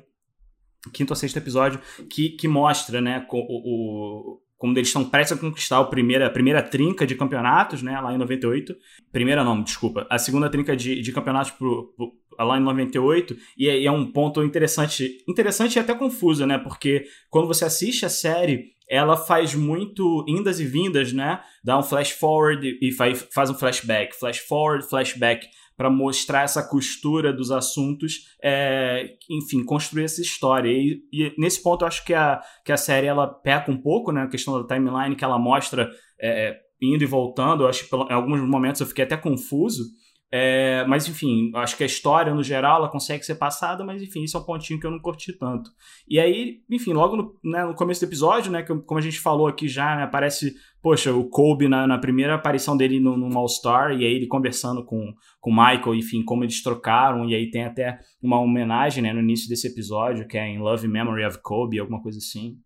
quinto 0.94 1.12
ou 1.12 1.18
sexto 1.18 1.38
episódio, 1.38 1.82
que, 2.08 2.30
que 2.30 2.48
mostra, 2.48 3.02
né, 3.02 3.26
o, 3.32 3.38
o 3.40 4.42
como 4.58 4.74
eles 4.78 4.88
estão 4.88 5.08
prestes 5.08 5.38
a 5.38 5.40
conquistar 5.40 5.80
a 5.80 5.84
primeira, 5.84 6.28
a 6.28 6.30
primeira 6.30 6.62
trinca 6.62 7.06
de 7.06 7.16
campeonatos, 7.16 7.82
né, 7.82 8.00
lá 8.00 8.14
em 8.14 8.18
98. 8.18 8.76
Primeira 9.12 9.44
não, 9.44 9.62
desculpa. 9.62 10.08
A 10.10 10.18
segunda 10.18 10.50
trinca 10.50 10.76
de, 10.76 11.02
de 11.02 11.12
campeonatos 11.12 11.52
pro, 11.52 11.94
pro, 11.96 12.14
lá 12.40 12.58
em 12.58 12.64
98. 12.64 13.38
E 13.58 13.70
é, 13.70 13.80
e 13.80 13.86
é 13.86 13.92
um 13.92 14.12
ponto 14.12 14.44
interessante, 14.44 15.24
interessante 15.28 15.76
e 15.76 15.80
até 15.80 15.94
confuso, 15.94 16.46
né, 16.46 16.58
porque 16.58 17.06
quando 17.30 17.48
você 17.48 17.66
assiste 17.66 18.06
a 18.06 18.10
série, 18.10 18.72
ela 18.90 19.16
faz 19.16 19.54
muito 19.54 20.26
indas 20.28 20.60
e 20.60 20.66
vindas, 20.66 21.14
né, 21.14 21.40
dá 21.64 21.78
um 21.78 21.84
flash 21.84 22.12
forward 22.12 22.80
e 22.82 22.92
faz, 22.92 23.28
faz 23.32 23.50
um 23.50 23.56
flashback, 23.56 24.16
flash 24.18 24.40
forward, 24.40 24.88
flashback 24.90 25.48
para 25.78 25.92
mostrar 25.92 26.42
essa 26.42 26.68
costura 26.68 27.32
dos 27.32 27.52
assuntos, 27.52 28.36
é, 28.44 29.16
enfim, 29.30 29.64
construir 29.64 30.06
essa 30.06 30.22
história. 30.22 30.72
E, 30.72 31.04
e, 31.14 31.34
nesse 31.38 31.62
ponto 31.62 31.84
eu 31.84 31.88
acho 31.88 32.04
que 32.04 32.16
a, 32.16 32.42
que 32.66 32.72
a 32.72 32.78
série 32.78 33.06
ela 33.06 33.28
peca 33.28 33.72
um 33.72 33.80
pouco, 33.80 34.12
né, 34.12 34.22
na 34.22 34.28
questão 34.28 34.60
da 34.60 34.68
timeline, 34.68 35.16
que 35.16 35.24
ela 35.24 35.38
mostra 35.38 35.88
é, 36.20 36.58
indo 36.82 37.04
e 37.04 37.08
voltando. 37.08 37.64
Eu 37.64 37.70
acho 37.70 37.88
que 37.88 37.96
em 37.96 38.14
alguns 38.14 38.42
momentos 38.42 38.82
eu 38.82 38.88
fiquei 38.88 39.04
até 39.04 39.16
confuso. 39.16 39.84
É, 40.30 40.84
mas 40.88 41.08
enfim, 41.08 41.52
acho 41.56 41.78
que 41.78 41.84
a 41.84 41.86
história 41.86 42.34
no 42.34 42.44
geral 42.44 42.80
ela 42.80 42.90
consegue 42.90 43.24
ser 43.24 43.36
passada, 43.36 43.86
mas 43.86 44.02
enfim, 44.02 44.24
isso 44.24 44.36
é 44.36 44.40
um 44.40 44.44
pontinho 44.44 44.78
que 44.78 44.86
eu 44.86 44.92
não 44.92 45.00
curti 45.00 45.32
tanto. 45.32 45.72
E 46.08 46.20
aí, 46.20 46.62
enfim, 46.70 46.92
logo 46.92 47.16
no, 47.16 47.40
né, 47.44 47.64
no 47.64 47.74
começo 47.74 48.02
do 48.02 48.10
episódio, 48.10 48.52
né, 48.52 48.62
que, 48.62 48.76
como 48.82 49.00
a 49.00 49.02
gente 49.02 49.22
falou 49.22 49.48
aqui 49.48 49.70
já, 49.70 49.96
né, 49.96 50.04
aparece, 50.04 50.54
poxa, 50.82 51.14
o 51.14 51.30
Kobe 51.30 51.70
na, 51.70 51.88
na 51.88 51.98
primeira 51.98 52.36
aparição 52.36 52.76
dele 52.76 53.00
no, 53.00 53.16
no 53.16 53.38
All-Star, 53.38 53.94
e 53.94 54.06
aí 54.06 54.16
ele 54.16 54.28
conversando 54.28 54.84
com 54.84 55.14
o 55.44 55.50
Michael, 55.50 55.96
enfim, 55.96 56.26
como 56.26 56.44
eles 56.44 56.62
trocaram, 56.62 57.30
e 57.30 57.34
aí 57.34 57.50
tem 57.50 57.64
até 57.64 57.98
uma 58.22 58.38
homenagem 58.38 59.02
né, 59.02 59.14
no 59.14 59.22
início 59.22 59.48
desse 59.48 59.68
episódio, 59.68 60.28
que 60.28 60.38
é 60.38 60.46
em 60.46 60.60
Love 60.60 60.90
Memory 60.90 61.26
of 61.26 61.40
Kobe, 61.42 61.80
alguma 61.80 62.02
coisa 62.02 62.18
assim. 62.18 62.58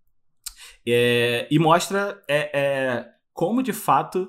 É, 0.88 1.48
e 1.52 1.60
mostra 1.60 2.20
é, 2.28 2.60
é 2.60 3.06
como 3.34 3.62
de 3.62 3.72
fato 3.72 4.28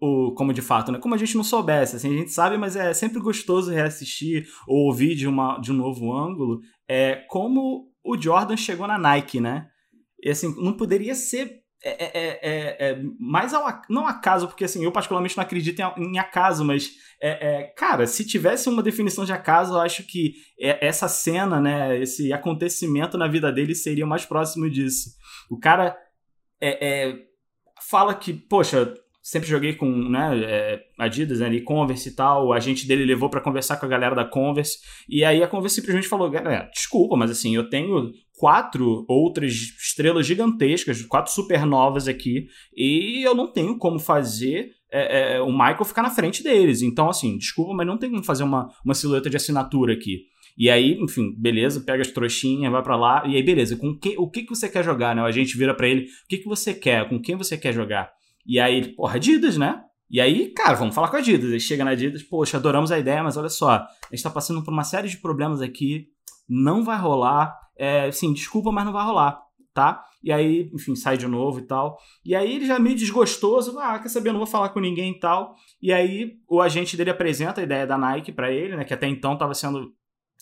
o, 0.00 0.32
como 0.32 0.52
de 0.52 0.62
fato, 0.62 0.92
né? 0.92 0.98
Como 0.98 1.14
a 1.14 1.18
gente 1.18 1.36
não 1.36 1.44
soubesse, 1.44 1.96
assim, 1.96 2.14
a 2.14 2.18
gente 2.18 2.30
sabe, 2.30 2.56
mas 2.56 2.76
é 2.76 2.92
sempre 2.94 3.20
gostoso 3.20 3.70
reassistir 3.70 4.46
ou 4.66 4.86
ouvir 4.86 5.14
de, 5.14 5.26
uma, 5.26 5.58
de 5.58 5.72
um 5.72 5.76
novo 5.76 6.12
ângulo, 6.12 6.60
é 6.88 7.16
como 7.28 7.88
o 8.04 8.20
Jordan 8.20 8.56
chegou 8.56 8.86
na 8.86 8.98
Nike, 8.98 9.40
né? 9.40 9.68
E 10.22 10.30
assim, 10.30 10.54
não 10.62 10.72
poderia 10.72 11.14
ser 11.14 11.62
é, 11.82 11.90
é, 11.90 12.10
é, 12.12 12.38
é, 12.42 12.90
é 12.90 13.02
mais 13.20 13.54
ao, 13.54 13.64
não 13.88 14.06
acaso, 14.06 14.48
porque 14.48 14.64
assim, 14.64 14.82
eu 14.82 14.90
particularmente 14.90 15.36
não 15.36 15.44
acredito 15.44 15.80
em, 15.80 16.14
em 16.14 16.18
acaso, 16.18 16.64
mas 16.64 16.90
é, 17.20 17.72
cara, 17.76 18.06
se 18.06 18.24
tivesse 18.24 18.68
uma 18.68 18.82
definição 18.82 19.24
de 19.24 19.32
acaso, 19.32 19.74
eu 19.74 19.80
acho 19.80 20.04
que 20.04 20.34
essa 20.60 21.08
cena, 21.08 21.60
né, 21.60 22.00
esse 22.00 22.32
acontecimento 22.32 23.16
na 23.18 23.28
vida 23.28 23.52
dele 23.52 23.74
seria 23.74 24.06
mais 24.06 24.24
próximo 24.24 24.68
disso. 24.68 25.10
O 25.50 25.58
cara 25.58 25.96
fala 27.88 28.14
que, 28.14 28.32
poxa, 28.32 28.92
sempre 29.28 29.46
joguei 29.46 29.74
com 29.74 29.86
né, 29.86 30.40
é, 30.42 30.80
Adidas, 30.98 31.40
né, 31.40 31.52
e 31.52 31.60
Converse 31.60 32.08
e 32.08 32.14
tal. 32.14 32.52
A 32.52 32.60
gente 32.60 32.88
dele 32.88 33.04
levou 33.04 33.28
para 33.28 33.42
conversar 33.42 33.76
com 33.76 33.84
a 33.84 33.88
galera 33.88 34.14
da 34.14 34.24
Converse. 34.24 34.78
E 35.06 35.22
aí 35.22 35.42
a 35.42 35.46
Converse 35.46 35.76
simplesmente 35.76 36.08
falou: 36.08 36.30
galera, 36.30 36.70
desculpa, 36.72 37.14
mas 37.14 37.30
assim, 37.30 37.54
eu 37.54 37.68
tenho 37.68 38.10
quatro 38.38 39.04
outras 39.06 39.52
estrelas 39.52 40.26
gigantescas, 40.26 41.02
quatro 41.02 41.30
supernovas 41.32 42.08
aqui, 42.08 42.46
e 42.74 43.22
eu 43.22 43.34
não 43.34 43.52
tenho 43.52 43.76
como 43.76 43.98
fazer 43.98 44.70
é, 44.90 45.34
é, 45.36 45.40
o 45.42 45.52
Michael 45.52 45.84
ficar 45.84 46.02
na 46.02 46.10
frente 46.10 46.42
deles. 46.42 46.80
Então, 46.80 47.10
assim, 47.10 47.36
desculpa, 47.36 47.74
mas 47.74 47.86
não 47.86 47.98
tem 47.98 48.10
como 48.10 48.24
fazer 48.24 48.44
uma, 48.44 48.70
uma 48.82 48.94
silhueta 48.94 49.28
de 49.28 49.36
assinatura 49.36 49.92
aqui. 49.92 50.22
E 50.56 50.70
aí, 50.70 50.98
enfim, 51.00 51.34
beleza, 51.38 51.82
pega 51.82 52.00
as 52.00 52.10
trouxinhas, 52.10 52.72
vai 52.72 52.82
para 52.82 52.96
lá, 52.96 53.22
e 53.26 53.36
aí, 53.36 53.42
beleza, 53.42 53.76
com 53.76 53.96
que, 53.96 54.16
o 54.18 54.28
que, 54.28 54.42
que 54.42 54.48
você 54.48 54.68
quer 54.68 54.82
jogar, 54.82 55.14
né? 55.14 55.22
A 55.22 55.30
gente 55.30 55.56
vira 55.56 55.72
para 55.74 55.86
ele, 55.86 56.02
o 56.02 56.28
que, 56.28 56.38
que 56.38 56.48
você 56.48 56.74
quer, 56.74 57.08
com 57.08 57.20
quem 57.20 57.36
você 57.36 57.56
quer 57.56 57.72
jogar? 57.72 58.10
E 58.46 58.58
aí 58.58 58.94
porra, 58.94 59.16
Adidas, 59.16 59.56
né? 59.56 59.82
E 60.10 60.20
aí, 60.20 60.48
cara, 60.48 60.74
vamos 60.74 60.94
falar 60.94 61.08
com 61.08 61.16
a 61.16 61.18
Adidas. 61.18 61.50
Ele 61.50 61.60
chega 61.60 61.84
na 61.84 61.90
Adidas, 61.90 62.22
poxa, 62.22 62.56
adoramos 62.56 62.90
a 62.90 62.98
ideia, 62.98 63.22
mas 63.22 63.36
olha 63.36 63.50
só, 63.50 63.70
a 63.70 63.88
gente 64.10 64.22
tá 64.22 64.30
passando 64.30 64.64
por 64.64 64.72
uma 64.72 64.84
série 64.84 65.08
de 65.08 65.18
problemas 65.18 65.60
aqui, 65.60 66.06
não 66.48 66.82
vai 66.82 66.98
rolar. 66.98 67.54
É, 67.76 68.10
sim, 68.10 68.32
desculpa, 68.32 68.72
mas 68.72 68.84
não 68.84 68.92
vai 68.92 69.04
rolar, 69.04 69.38
tá? 69.74 70.02
E 70.22 70.32
aí, 70.32 70.70
enfim, 70.74 70.96
sai 70.96 71.16
de 71.16 71.28
novo 71.28 71.60
e 71.60 71.62
tal. 71.62 71.98
E 72.24 72.34
aí 72.34 72.56
ele 72.56 72.66
já 72.66 72.78
meio 72.78 72.96
desgostoso, 72.96 73.78
ah, 73.78 73.98
quer 73.98 74.08
saber, 74.08 74.30
eu 74.30 74.32
não 74.32 74.40
vou 74.40 74.46
falar 74.46 74.70
com 74.70 74.80
ninguém 74.80 75.12
e 75.12 75.20
tal. 75.20 75.54
E 75.80 75.92
aí 75.92 76.38
o 76.48 76.60
agente 76.60 76.96
dele 76.96 77.10
apresenta 77.10 77.60
a 77.60 77.64
ideia 77.64 77.86
da 77.86 77.98
Nike 77.98 78.32
para 78.32 78.50
ele, 78.50 78.76
né, 78.76 78.84
que 78.84 78.94
até 78.94 79.06
então 79.06 79.34
estava 79.34 79.54
sendo 79.54 79.92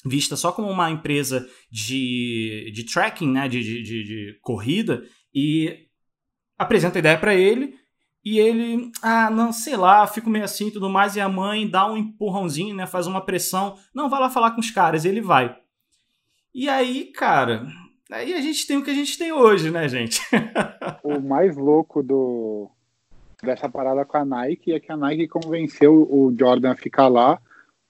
vista 0.04 0.36
só 0.36 0.52
como 0.52 0.70
uma 0.70 0.90
empresa 0.90 1.46
de, 1.70 2.70
de 2.72 2.84
tracking, 2.84 3.30
né, 3.30 3.48
de, 3.48 3.62
de, 3.62 3.82
de, 3.82 4.04
de 4.04 4.38
corrida, 4.40 5.02
e 5.34 5.86
apresenta 6.58 6.98
a 6.98 7.00
ideia 7.00 7.18
para 7.18 7.34
ele 7.34 7.74
e 8.26 8.40
ele, 8.40 8.90
ah, 9.00 9.30
não, 9.30 9.52
sei 9.52 9.76
lá, 9.76 10.04
fico 10.04 10.28
meio 10.28 10.44
assim 10.44 10.66
e 10.66 10.70
tudo 10.72 10.90
mais. 10.90 11.14
E 11.14 11.20
a 11.20 11.28
mãe 11.28 11.70
dá 11.70 11.88
um 11.88 11.96
empurrãozinho, 11.96 12.74
né? 12.74 12.84
Faz 12.84 13.06
uma 13.06 13.20
pressão. 13.24 13.76
Não, 13.94 14.10
vai 14.10 14.18
lá 14.18 14.28
falar 14.28 14.50
com 14.50 14.60
os 14.60 14.68
caras. 14.68 15.04
E 15.04 15.08
ele 15.08 15.20
vai. 15.20 15.56
E 16.52 16.68
aí, 16.68 17.04
cara, 17.12 17.68
aí 18.10 18.34
a 18.34 18.40
gente 18.40 18.66
tem 18.66 18.78
o 18.78 18.82
que 18.82 18.90
a 18.90 18.94
gente 18.94 19.16
tem 19.16 19.30
hoje, 19.30 19.70
né, 19.70 19.88
gente? 19.88 20.20
o 21.04 21.20
mais 21.20 21.56
louco 21.56 22.02
do 22.02 22.68
dessa 23.40 23.68
parada 23.68 24.04
com 24.04 24.16
a 24.16 24.24
Nike 24.24 24.72
é 24.72 24.80
que 24.80 24.90
a 24.90 24.96
Nike 24.96 25.28
convenceu 25.28 25.94
o 25.94 26.34
Jordan 26.36 26.72
a 26.72 26.76
ficar 26.76 27.06
lá 27.06 27.40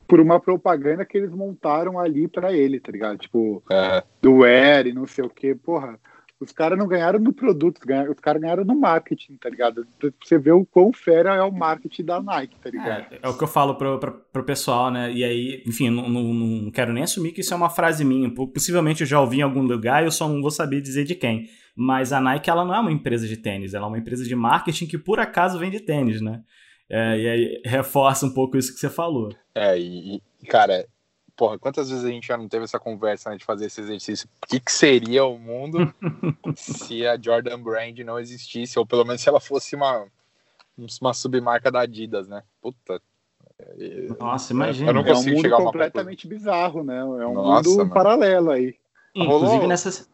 por 0.06 0.20
uma 0.20 0.38
propaganda 0.38 1.06
que 1.06 1.16
eles 1.16 1.30
montaram 1.30 1.98
ali 1.98 2.28
para 2.28 2.52
ele, 2.52 2.78
tá 2.78 2.92
ligado? 2.92 3.16
Tipo, 3.16 3.62
é. 3.70 4.04
do 4.20 4.44
Air 4.44 4.88
e 4.88 4.92
não 4.92 5.06
sei 5.06 5.24
o 5.24 5.30
que. 5.30 5.54
Porra, 5.54 5.98
os 6.38 6.52
caras 6.52 6.78
não 6.78 6.86
ganharam 6.86 7.18
no 7.18 7.32
produto, 7.32 7.78
os 7.78 8.20
caras 8.20 8.42
ganharam 8.42 8.64
no 8.64 8.78
marketing, 8.78 9.36
tá 9.36 9.48
ligado? 9.48 9.86
Você 10.22 10.38
vê 10.38 10.52
o 10.52 10.66
quão 10.66 10.92
fera 10.92 11.34
é 11.34 11.42
o 11.42 11.50
marketing 11.50 12.04
da 12.04 12.22
Nike, 12.22 12.58
tá 12.60 12.70
ligado? 12.70 13.14
É, 13.14 13.20
é 13.22 13.28
o 13.28 13.36
que 13.36 13.44
eu 13.44 13.48
falo 13.48 13.74
pro, 13.74 13.98
pro, 13.98 14.12
pro, 14.12 14.44
pessoal, 14.44 14.90
né? 14.90 15.10
E 15.10 15.24
aí, 15.24 15.62
enfim, 15.66 15.88
não, 15.88 16.08
não, 16.08 16.34
não, 16.34 16.70
quero 16.70 16.92
nem 16.92 17.04
assumir 17.04 17.32
que 17.32 17.40
isso 17.40 17.54
é 17.54 17.56
uma 17.56 17.70
frase 17.70 18.04
minha. 18.04 18.30
Possivelmente 18.30 19.00
eu 19.00 19.06
já 19.06 19.18
ouvi 19.18 19.38
em 19.38 19.42
algum 19.42 19.62
lugar 19.62 20.02
e 20.02 20.06
eu 20.06 20.12
só 20.12 20.28
não 20.28 20.42
vou 20.42 20.50
saber 20.50 20.82
dizer 20.82 21.04
de 21.04 21.14
quem. 21.14 21.48
Mas 21.74 22.12
a 22.12 22.20
Nike, 22.20 22.50
ela 22.50 22.64
não 22.64 22.74
é 22.74 22.80
uma 22.80 22.92
empresa 22.92 23.26
de 23.26 23.36
tênis, 23.36 23.72
ela 23.72 23.86
é 23.86 23.88
uma 23.88 23.98
empresa 23.98 24.24
de 24.24 24.34
marketing 24.34 24.86
que 24.86 24.98
por 24.98 25.18
acaso 25.18 25.58
vende 25.58 25.80
tênis, 25.80 26.20
né? 26.20 26.42
É, 26.88 27.18
e 27.18 27.28
aí 27.28 27.62
reforça 27.64 28.26
um 28.26 28.32
pouco 28.32 28.56
isso 28.56 28.72
que 28.72 28.80
você 28.80 28.88
falou. 28.90 29.34
É, 29.54 29.78
e, 29.78 30.22
cara, 30.48 30.86
porra, 31.36 31.58
quantas 31.58 31.90
vezes 31.90 32.04
a 32.04 32.08
gente 32.08 32.26
já 32.26 32.36
não 32.36 32.48
teve 32.48 32.64
essa 32.64 32.80
conversa 32.80 33.30
né, 33.30 33.36
de 33.36 33.44
fazer 33.44 33.66
esse 33.66 33.80
exercício? 33.80 34.28
O 34.42 34.46
que, 34.46 34.58
que 34.58 34.72
seria 34.72 35.24
o 35.24 35.38
mundo 35.38 35.94
se 36.56 37.06
a 37.06 37.20
Jordan 37.20 37.60
Brand 37.60 37.98
não 37.98 38.18
existisse, 38.18 38.78
ou 38.78 38.86
pelo 38.86 39.04
menos 39.04 39.20
se 39.20 39.28
ela 39.28 39.40
fosse 39.40 39.76
uma, 39.76 40.06
uma 41.00 41.12
submarca 41.12 41.70
da 41.70 41.80
Adidas, 41.80 42.26
né? 42.26 42.42
Puta. 42.60 43.00
Nossa, 44.18 44.52
imagina. 44.52 44.90
Eu 44.90 44.94
não 44.94 45.04
consigo 45.04 45.28
é 45.28 45.32
um 45.32 45.34
mundo 45.34 45.42
chegar 45.42 45.56
completamente 45.58 46.26
bizarro, 46.26 46.82
né? 46.82 46.98
É 46.98 47.04
um 47.04 47.34
Nossa, 47.34 47.68
mundo 47.68 47.78
mano. 47.78 47.94
paralelo 47.94 48.50
aí. 48.50 48.74
Inclusive 49.14 49.52
rolou, 49.52 49.68
nessas. 49.68 50.08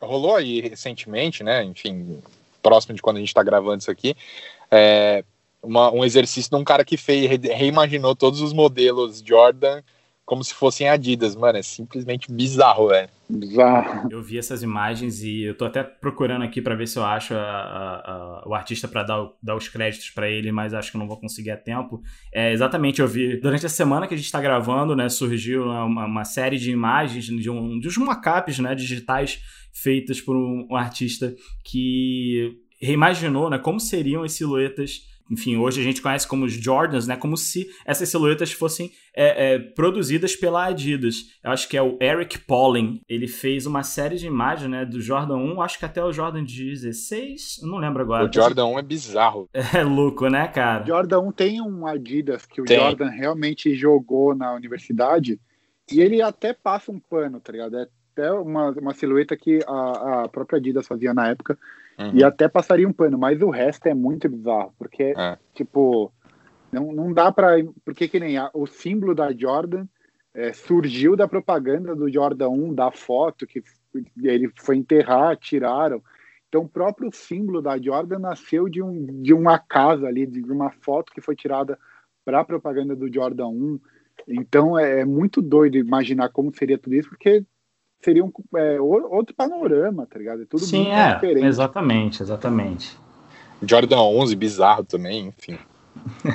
Rolou 0.00 0.36
aí 0.36 0.60
recentemente, 0.60 1.42
né? 1.42 1.62
Enfim, 1.64 2.22
próximo 2.62 2.94
de 2.94 3.02
quando 3.02 3.18
a 3.18 3.20
gente 3.20 3.34
tá 3.34 3.42
gravando 3.42 3.80
isso 3.80 3.90
aqui. 3.90 4.14
É, 4.70 5.22
uma, 5.62 5.90
um 5.92 6.04
exercício 6.04 6.50
de 6.50 6.56
um 6.56 6.64
cara 6.64 6.84
que 6.84 6.96
fez, 6.96 7.28
reimaginou 7.42 8.14
todos 8.16 8.40
os 8.40 8.52
modelos 8.52 9.20
Jordan 9.20 9.82
como 10.28 10.44
se 10.44 10.52
fossem 10.52 10.86
Adidas, 10.86 11.34
mano, 11.34 11.56
é 11.56 11.62
simplesmente 11.62 12.30
bizarro, 12.30 12.88
velho. 12.88 13.08
Bizarro. 13.30 14.08
Eu 14.10 14.22
vi 14.22 14.36
essas 14.36 14.62
imagens 14.62 15.22
e 15.22 15.44
eu 15.44 15.56
tô 15.56 15.64
até 15.64 15.82
procurando 15.82 16.42
aqui 16.44 16.60
para 16.60 16.74
ver 16.74 16.86
se 16.86 16.98
eu 16.98 17.04
acho 17.04 17.32
a, 17.32 17.38
a, 17.38 18.12
a, 18.12 18.42
o 18.46 18.54
artista 18.54 18.86
para 18.86 19.02
dar, 19.04 19.26
dar 19.42 19.56
os 19.56 19.70
créditos 19.70 20.10
para 20.10 20.28
ele, 20.28 20.52
mas 20.52 20.74
acho 20.74 20.92
que 20.92 20.98
não 20.98 21.08
vou 21.08 21.18
conseguir 21.18 21.50
a 21.50 21.56
tempo. 21.56 22.02
É, 22.30 22.52
exatamente, 22.52 23.00
eu 23.00 23.08
vi 23.08 23.40
durante 23.40 23.64
a 23.64 23.70
semana 23.70 24.06
que 24.06 24.12
a 24.12 24.16
gente 24.18 24.30
tá 24.30 24.38
gravando, 24.38 24.94
né, 24.94 25.08
surgiu 25.08 25.64
uma, 25.64 26.04
uma 26.04 26.24
série 26.24 26.58
de 26.58 26.70
imagens 26.70 27.24
de, 27.24 27.48
um, 27.48 27.80
de 27.80 27.88
uns 27.88 27.96
mockups, 27.96 28.58
né, 28.58 28.74
digitais 28.74 29.40
feitas 29.72 30.20
por 30.20 30.36
um, 30.36 30.68
um 30.70 30.76
artista 30.76 31.34
que 31.64 32.58
reimaginou, 32.82 33.48
né, 33.48 33.58
como 33.58 33.80
seriam 33.80 34.24
as 34.24 34.32
silhuetas 34.32 35.00
enfim, 35.30 35.56
hoje 35.56 35.80
a 35.80 35.84
gente 35.84 36.00
conhece 36.00 36.26
como 36.26 36.44
os 36.44 36.52
Jordans, 36.52 37.06
né? 37.06 37.16
Como 37.16 37.36
se 37.36 37.68
essas 37.84 38.08
silhuetas 38.08 38.52
fossem 38.52 38.90
é, 39.14 39.54
é, 39.54 39.58
produzidas 39.58 40.34
pela 40.34 40.66
Adidas. 40.66 41.24
Eu 41.44 41.50
acho 41.50 41.68
que 41.68 41.76
é 41.76 41.82
o 41.82 41.98
Eric 42.00 42.38
Pauling. 42.40 43.00
Ele 43.08 43.28
fez 43.28 43.66
uma 43.66 43.82
série 43.82 44.16
de 44.16 44.26
imagens, 44.26 44.70
né? 44.70 44.84
Do 44.84 45.00
Jordan 45.00 45.36
1, 45.36 45.60
acho 45.60 45.78
que 45.78 45.84
até 45.84 46.02
o 46.02 46.12
Jordan 46.12 46.44
16, 46.44 47.60
eu 47.62 47.68
não 47.68 47.78
lembro 47.78 48.02
agora. 48.02 48.24
O 48.24 48.32
Jordan 48.32 48.66
1 48.66 48.78
é 48.78 48.82
bizarro. 48.82 49.48
É 49.78 49.82
louco, 49.82 50.28
né, 50.28 50.48
cara? 50.48 50.82
O 50.82 50.86
Jordan 50.86 51.20
1 51.20 51.32
tem 51.32 51.60
um 51.60 51.86
Adidas 51.86 52.46
que 52.46 52.60
o 52.60 52.64
tem. 52.64 52.78
Jordan 52.78 53.10
realmente 53.10 53.74
jogou 53.74 54.34
na 54.34 54.54
universidade 54.54 55.38
e 55.92 56.00
ele 56.00 56.22
até 56.22 56.52
passa 56.52 56.90
um 56.90 56.98
pano, 56.98 57.38
tá 57.38 57.52
ligado? 57.52 57.76
É 57.76 57.86
até 58.12 58.32
uma, 58.32 58.70
uma 58.70 58.94
silhueta 58.94 59.36
que 59.36 59.60
a, 59.66 60.22
a 60.24 60.28
própria 60.28 60.58
Adidas 60.58 60.86
fazia 60.86 61.12
na 61.12 61.28
época 61.28 61.56
Uhum. 61.98 62.12
E 62.14 62.22
até 62.22 62.48
passaria 62.48 62.88
um 62.88 62.92
pano, 62.92 63.18
mas 63.18 63.42
o 63.42 63.50
resto 63.50 63.86
é 63.86 63.94
muito 63.94 64.28
bizarro, 64.28 64.72
porque, 64.78 65.14
é. 65.16 65.36
tipo, 65.52 66.12
não, 66.72 66.92
não 66.92 67.12
dá 67.12 67.32
para 67.32 67.56
Porque 67.84 68.06
que 68.08 68.20
nem 68.20 68.38
a, 68.38 68.50
o 68.54 68.66
símbolo 68.66 69.14
da 69.14 69.32
Jordan 69.32 69.86
é, 70.34 70.52
surgiu 70.52 71.16
da 71.16 71.26
propaganda 71.26 71.96
do 71.96 72.10
Jordan 72.10 72.50
1, 72.50 72.74
da 72.74 72.92
foto 72.92 73.46
que 73.46 73.62
ele 74.22 74.50
foi 74.56 74.76
enterrar, 74.76 75.36
tiraram. 75.36 76.00
Então, 76.48 76.62
o 76.62 76.68
próprio 76.68 77.10
símbolo 77.12 77.60
da 77.60 77.76
Jordan 77.76 78.20
nasceu 78.20 78.68
de, 78.68 78.82
um, 78.82 79.22
de 79.22 79.34
uma 79.34 79.58
casa 79.58 80.06
ali, 80.06 80.26
de 80.26 80.40
uma 80.50 80.70
foto 80.70 81.12
que 81.12 81.20
foi 81.20 81.34
tirada 81.34 81.78
para 82.24 82.40
a 82.40 82.44
propaganda 82.44 82.94
do 82.94 83.12
Jordan 83.12 83.48
1. 83.48 83.80
Então, 84.28 84.78
é, 84.78 85.00
é 85.00 85.04
muito 85.04 85.42
doido 85.42 85.76
imaginar 85.76 86.28
como 86.28 86.54
seria 86.54 86.78
tudo 86.78 86.94
isso, 86.94 87.08
porque 87.08 87.44
seria 88.00 88.24
um, 88.24 88.32
é, 88.56 88.80
outro 88.80 89.34
panorama, 89.34 90.06
tá 90.06 90.18
ligado? 90.18 90.42
É 90.42 90.46
tudo 90.46 90.64
Sim, 90.64 90.84
muito 90.84 90.92
é, 90.92 91.14
diferente. 91.14 91.46
Exatamente, 91.46 92.22
exatamente. 92.22 92.96
Jordan 93.62 94.00
11, 94.00 94.36
bizarro 94.36 94.84
também, 94.84 95.26
enfim. 95.26 95.58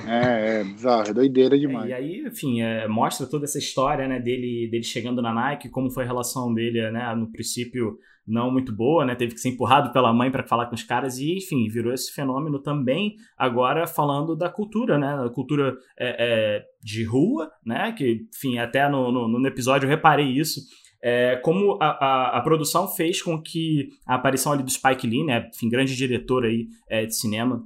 É, 0.08 0.60
é 0.60 0.64
bizarro, 0.64 1.10
é 1.10 1.14
doideira 1.14 1.58
demais. 1.58 1.86
É, 1.86 1.90
e 1.90 1.94
aí, 1.94 2.24
enfim, 2.28 2.62
é, 2.62 2.88
mostra 2.88 3.26
toda 3.26 3.46
essa 3.46 3.58
história, 3.58 4.08
né, 4.08 4.20
dele, 4.20 4.68
dele 4.70 4.84
chegando 4.84 5.22
na 5.22 5.34
Nike, 5.34 5.70
como 5.70 5.90
foi 5.90 6.04
a 6.04 6.08
relação 6.08 6.54
dele, 6.54 6.92
né, 6.92 7.14
no 7.16 7.32
princípio 7.32 7.98
não 8.26 8.50
muito 8.50 8.74
boa, 8.74 9.06
né, 9.06 9.16
teve 9.16 9.34
que 9.34 9.40
ser 9.40 9.50
empurrado 9.50 9.92
pela 9.92 10.14
mãe 10.14 10.32
para 10.32 10.44
falar 10.44 10.68
com 10.68 10.76
os 10.76 10.84
caras 10.84 11.18
e, 11.18 11.38
enfim, 11.38 11.68
virou 11.68 11.94
esse 11.94 12.12
fenômeno 12.12 12.60
também, 12.60 13.16
agora 13.38 13.86
falando 13.86 14.36
da 14.36 14.50
cultura, 14.50 14.98
né, 14.98 15.18
da 15.18 15.30
cultura 15.30 15.76
é, 15.98 16.16
é 16.20 16.66
de 16.82 17.04
rua, 17.04 17.52
né, 17.66 17.92
que, 17.92 18.26
enfim, 18.34 18.58
até 18.58 18.88
no, 18.88 19.12
no, 19.12 19.28
no 19.28 19.48
episódio 19.48 19.86
eu 19.86 19.90
reparei 19.90 20.28
isso, 20.28 20.62
é, 21.04 21.36
como 21.36 21.78
a, 21.82 21.88
a, 21.88 22.38
a, 22.38 22.42
produção 22.42 22.88
fez 22.88 23.22
com 23.22 23.40
que 23.42 23.90
a 24.08 24.16
aparição 24.16 24.54
ali 24.54 24.64
do 24.64 24.72
Spike 24.72 25.06
Lee, 25.06 25.26
né, 25.26 25.50
enfim, 25.54 25.68
grande 25.68 25.94
diretor 25.98 26.46
aí 26.46 26.70
é, 26.88 27.06
de 27.06 27.14
cinema, 27.14 27.62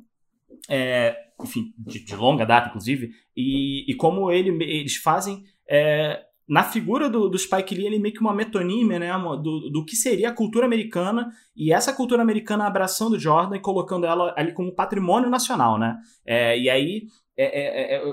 é, 0.68 1.16
enfim, 1.40 1.72
de, 1.78 2.04
de, 2.04 2.16
longa 2.16 2.46
data, 2.46 2.70
inclusive, 2.70 3.12
e, 3.36 3.86
e 3.92 3.94
como 3.94 4.32
ele, 4.32 4.50
eles 4.64 4.96
fazem 4.96 5.44
é, 5.70 6.20
na 6.50 6.64
figura 6.64 7.08
do, 7.12 7.30
do, 7.30 7.38
Spike 7.38 7.76
Lee, 7.76 7.86
ele 7.86 8.00
meio 8.00 8.16
que 8.16 8.22
uma 8.22 8.34
metonímia, 8.34 8.98
né, 8.98 9.12
do, 9.44 9.70
do 9.70 9.86
que 9.86 9.96
seria 9.96 10.30
a 10.30 10.34
cultura 10.34 10.66
americana 10.66 11.30
e 11.56 11.72
essa 11.72 11.94
cultura 11.94 12.24
americana 12.24 12.66
abraçando 12.66 13.20
Jordan 13.20 13.58
e 13.58 13.62
colocando 13.62 14.08
ela 14.08 14.34
ali 14.36 14.52
como 14.52 14.74
patrimônio 14.74 15.30
nacional, 15.30 15.78
né, 15.78 15.96
é, 16.26 16.58
e 16.58 16.72
aí, 16.72 17.04
é, 17.38 17.98
é, 17.98 18.04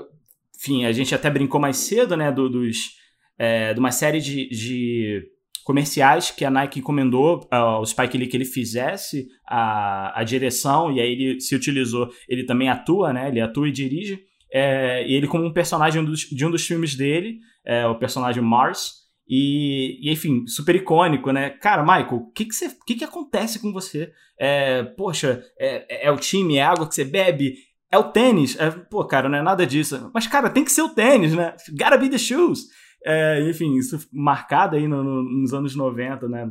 enfim, 0.55 0.85
a 0.85 0.91
gente 0.91 1.15
até 1.15 1.31
brincou 1.31 1.59
mais 1.59 1.77
cedo, 1.77 2.15
né, 2.15 2.31
do, 2.31 2.47
dos 2.47 3.03
é, 3.37 3.73
de 3.73 3.79
uma 3.79 3.91
série 3.91 4.19
de, 4.19 4.47
de, 4.49 5.23
comerciais 5.63 6.31
que 6.31 6.45
a 6.45 6.51
Nike 6.51 6.79
encomendou 6.79 7.47
ao 7.49 7.85
Spike 7.85 8.17
Lee 8.17 8.27
que 8.27 8.37
ele 8.37 8.45
fizesse 8.45 9.27
a, 9.47 10.19
a 10.19 10.23
direção, 10.23 10.91
e 10.91 10.99
aí 10.99 11.11
ele 11.11 11.39
se 11.39 11.55
utilizou, 11.55 12.09
ele 12.29 12.45
também 12.45 12.69
atua, 12.69 13.11
né? 13.11 13.27
Ele 13.29 13.41
atua 13.41 13.67
e 13.67 13.71
dirige. 13.71 14.19
É, 14.53 15.05
e 15.07 15.13
ele 15.13 15.27
como 15.27 15.43
um 15.43 15.51
personagem 15.51 16.03
dos, 16.03 16.21
de 16.21 16.45
um 16.45 16.51
dos 16.51 16.65
filmes 16.65 16.95
dele, 16.95 17.39
é, 17.65 17.85
o 17.87 17.95
personagem 17.95 18.43
Mars, 18.43 19.05
e, 19.27 19.99
e, 20.01 20.11
enfim, 20.11 20.45
super 20.45 20.75
icônico, 20.75 21.31
né? 21.31 21.49
Cara, 21.49 21.81
Michael, 21.81 22.15
o 22.15 22.31
que 22.31 22.45
que, 22.45 22.53
que 22.85 22.95
que 22.95 23.03
acontece 23.03 23.59
com 23.59 23.73
você? 23.73 24.11
É, 24.39 24.83
poxa, 24.83 25.43
é, 25.59 26.07
é, 26.07 26.11
o 26.11 26.17
time, 26.17 26.57
é 26.57 26.61
a 26.61 26.69
água 26.69 26.87
que 26.87 26.93
você 26.93 27.03
bebe, 27.03 27.55
é 27.91 27.97
o 27.97 28.11
tênis? 28.11 28.57
É, 28.59 28.69
pô, 28.69 29.03
cara, 29.05 29.27
não 29.27 29.37
é 29.37 29.41
nada 29.41 29.65
disso. 29.65 30.11
Mas, 30.13 30.27
cara, 30.27 30.49
tem 30.49 30.63
que 30.63 30.71
ser 30.71 30.83
o 30.83 30.89
tênis, 30.89 31.33
né? 31.33 31.55
Gotta 31.71 31.97
be 31.97 32.09
the 32.09 32.17
shoes. 32.17 32.65
É, 33.05 33.39
enfim, 33.47 33.75
isso 33.75 34.07
marcado 34.11 34.75
aí 34.75 34.87
no, 34.87 35.03
no, 35.03 35.21
nos 35.23 35.53
anos 35.53 35.75
90, 35.75 36.27
né? 36.27 36.49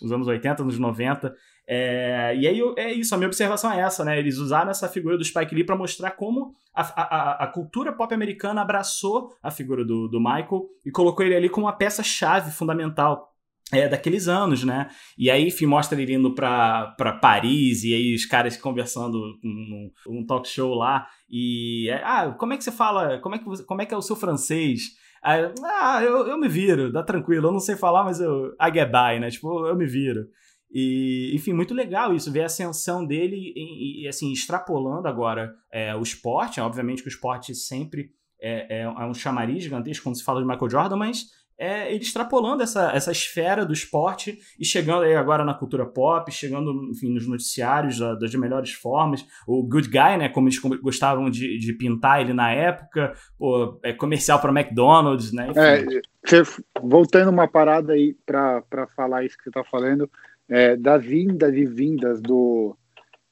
Nos 0.00 0.10
anos 0.10 0.26
80, 0.26 0.64
nos 0.64 0.78
90. 0.78 1.32
É, 1.66 2.34
e 2.36 2.46
aí 2.46 2.60
é 2.76 2.92
isso, 2.92 3.14
a 3.14 3.18
minha 3.18 3.28
observação 3.28 3.70
é 3.70 3.80
essa, 3.80 4.04
né? 4.04 4.18
Eles 4.18 4.36
usaram 4.38 4.70
essa 4.70 4.88
figura 4.88 5.16
do 5.16 5.24
Spike 5.24 5.54
Lee 5.54 5.64
para 5.64 5.76
mostrar 5.76 6.10
como 6.10 6.52
a, 6.74 6.82
a, 6.82 7.44
a, 7.44 7.46
cultura 7.46 7.92
pop 7.92 8.12
americana 8.12 8.62
abraçou 8.62 9.30
a 9.40 9.50
figura 9.50 9.84
do, 9.84 10.08
do 10.08 10.18
Michael 10.18 10.66
e 10.84 10.90
colocou 10.90 11.24
ele 11.24 11.36
ali 11.36 11.48
como 11.48 11.66
uma 11.66 11.72
peça-chave 11.72 12.50
fundamental 12.50 13.32
é, 13.70 13.88
daqueles 13.88 14.26
anos, 14.26 14.64
né? 14.64 14.90
E 15.16 15.30
aí, 15.30 15.46
enfim, 15.46 15.66
mostra 15.66 16.00
ele 16.00 16.14
indo 16.14 16.34
para 16.34 17.18
Paris 17.20 17.84
e 17.84 17.94
aí 17.94 18.14
os 18.14 18.26
caras 18.26 18.56
conversando 18.56 19.38
num, 19.42 19.90
um 20.08 20.26
talk 20.26 20.48
show 20.48 20.74
lá 20.74 21.06
e 21.30 21.88
é, 21.88 22.02
ah, 22.04 22.34
como 22.36 22.52
é 22.52 22.56
que 22.56 22.64
você 22.64 22.72
fala? 22.72 23.18
Como 23.20 23.36
é 23.36 23.38
que 23.38 23.44
você, 23.44 23.64
como 23.64 23.80
é 23.80 23.86
que 23.86 23.94
é 23.94 23.96
o 23.96 24.02
seu 24.02 24.16
francês? 24.16 25.00
Aí, 25.22 25.52
ah, 25.64 26.02
eu, 26.02 26.26
eu 26.26 26.36
me 26.36 26.48
viro, 26.48 26.92
dá 26.92 27.02
tranquilo, 27.02 27.48
eu 27.48 27.52
não 27.52 27.60
sei 27.60 27.76
falar, 27.76 28.04
mas 28.04 28.20
eu. 28.20 28.54
I 28.60 28.72
get 28.72 28.90
by, 28.90 29.20
né? 29.20 29.30
Tipo, 29.30 29.66
eu 29.66 29.76
me 29.76 29.86
viro. 29.86 30.26
E, 30.70 31.32
enfim, 31.34 31.52
muito 31.52 31.74
legal 31.74 32.14
isso, 32.14 32.32
ver 32.32 32.42
a 32.42 32.46
ascensão 32.46 33.04
dele 33.04 33.52
e, 33.54 34.08
assim, 34.08 34.32
extrapolando 34.32 35.06
agora 35.06 35.54
é, 35.70 35.94
o 35.94 36.02
esporte. 36.02 36.60
Obviamente 36.60 37.02
que 37.02 37.08
o 37.08 37.10
esporte 37.10 37.54
sempre 37.54 38.10
é, 38.40 38.78
é, 38.78 38.82
é 38.82 39.06
um 39.06 39.12
chamariz 39.12 39.62
gigantesco 39.62 40.02
quando 40.02 40.16
se 40.16 40.24
fala 40.24 40.40
de 40.40 40.48
Michael 40.48 40.70
Jordan, 40.70 40.96
mas 40.96 41.26
é 41.62 41.94
ele 41.94 42.02
extrapolando 42.02 42.62
essa, 42.62 42.90
essa 42.90 43.12
esfera 43.12 43.64
do 43.64 43.72
esporte 43.72 44.36
e 44.58 44.64
chegando 44.64 45.04
aí 45.04 45.14
agora 45.14 45.44
na 45.44 45.54
cultura 45.54 45.86
pop, 45.86 46.30
chegando, 46.32 46.90
enfim, 46.90 47.14
nos 47.14 47.28
noticiários 47.28 48.00
da, 48.00 48.14
das 48.16 48.34
melhores 48.34 48.72
formas. 48.72 49.24
O 49.46 49.62
Good 49.62 49.88
Guy, 49.88 50.16
né, 50.18 50.28
como 50.28 50.48
eles 50.48 50.58
gostavam 50.58 51.30
de, 51.30 51.58
de 51.58 51.72
pintar 51.74 52.20
ele 52.20 52.32
na 52.32 52.50
época, 52.50 53.12
pô, 53.38 53.78
é 53.84 53.92
comercial 53.92 54.40
para 54.40 54.50
McDonald's, 54.50 55.32
né? 55.32 55.52
É, 55.54 56.42
voltando 56.82 57.30
uma 57.30 57.46
parada 57.46 57.92
aí 57.92 58.16
para 58.26 58.88
falar 58.96 59.24
isso 59.24 59.38
que 59.38 59.44
você 59.44 59.50
tá 59.52 59.62
falando, 59.62 60.10
é, 60.48 60.76
das 60.76 61.04
vindas 61.04 61.54
e 61.54 61.64
vindas 61.64 62.20
do 62.20 62.76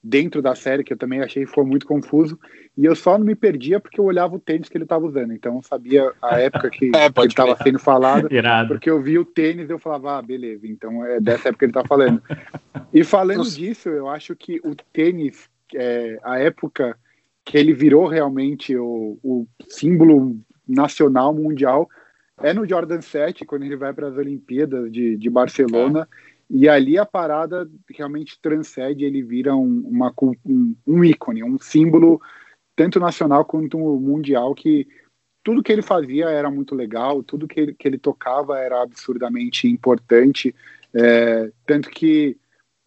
dentro 0.03 0.41
da 0.41 0.55
série, 0.55 0.83
que 0.83 0.93
eu 0.93 0.97
também 0.97 1.21
achei 1.21 1.45
que 1.45 1.53
foi 1.53 1.65
muito 1.65 1.87
confuso. 1.87 2.39
E 2.77 2.85
eu 2.85 2.97
só 2.97 3.19
não 3.19 3.27
me 3.27 3.35
perdia 3.35 3.79
porque 3.79 4.01
eu 4.01 4.05
olhava 4.05 4.35
o 4.35 4.41
tênis 4.41 4.69
que 4.69 4.77
ele 4.77 4.85
estava 4.85 5.05
usando. 5.05 5.33
Então 5.33 5.57
eu 5.57 5.63
sabia 5.63 6.11
a 6.23 6.41
época 6.41 6.71
que, 6.71 6.91
é, 6.97 7.11
que 7.11 7.21
ele 7.21 7.27
estava 7.29 7.57
sendo 7.63 7.79
falado. 7.79 8.33
Irado. 8.33 8.69
Porque 8.69 8.89
eu 8.89 9.03
vi 9.03 9.19
o 9.19 9.25
tênis 9.25 9.69
e 9.69 9.73
eu 9.73 9.79
falava, 9.79 10.19
ah, 10.19 10.23
beleza, 10.23 10.67
então 10.67 11.05
é 11.05 11.21
dessa 11.21 11.49
época 11.49 11.59
que 11.59 11.65
ele 11.67 11.71
está 11.71 11.85
falando. 11.85 12.23
E 12.93 13.05
falando 13.05 13.39
Nossa. 13.39 13.57
disso, 13.57 13.89
eu 13.89 14.09
acho 14.09 14.35
que 14.35 14.61
o 14.65 14.75
tênis, 14.93 15.49
é, 15.75 16.19
a 16.23 16.39
época 16.39 16.97
que 17.45 17.59
ele 17.59 17.75
virou 17.75 18.07
realmente 18.07 18.77
o, 18.77 19.19
o 19.23 19.47
símbolo 19.69 20.39
nacional, 20.67 21.35
mundial, 21.35 21.89
é 22.43 22.55
no 22.55 22.67
Jordan 22.67 23.01
7, 23.01 23.45
quando 23.45 23.65
ele 23.65 23.77
vai 23.77 23.93
para 23.93 24.09
as 24.09 24.17
Olimpíadas 24.17 24.91
de, 24.91 25.17
de 25.17 25.31
Barcelona. 25.31 26.09
É 26.11 26.30
e 26.51 26.69
ali 26.69 26.99
a 26.99 27.07
parada 27.07 27.71
realmente 27.89 28.37
transcende, 28.43 29.05
ele 29.05 29.23
vira 29.23 29.55
um, 29.55 29.87
uma, 29.87 30.13
um, 30.45 30.75
um 30.85 31.05
ícone, 31.05 31.45
um 31.45 31.59
símbolo 31.59 32.21
tanto 32.75 32.99
nacional 32.99 33.45
quanto 33.45 33.79
mundial 33.79 34.55
que 34.55 34.89
tudo 35.45 35.63
que 35.63 35.71
ele 35.73 35.83
fazia 35.83 36.29
era 36.29 36.51
muito 36.51 36.75
legal, 36.75 37.23
tudo 37.23 37.47
que 37.47 37.61
ele, 37.61 37.75
que 37.75 37.87
ele 37.87 37.99
tocava 37.99 38.59
era 38.59 38.83
absurdamente 38.83 39.69
importante, 39.69 40.55
é, 40.93 41.53
tanto 41.65 41.89
que 41.89 42.37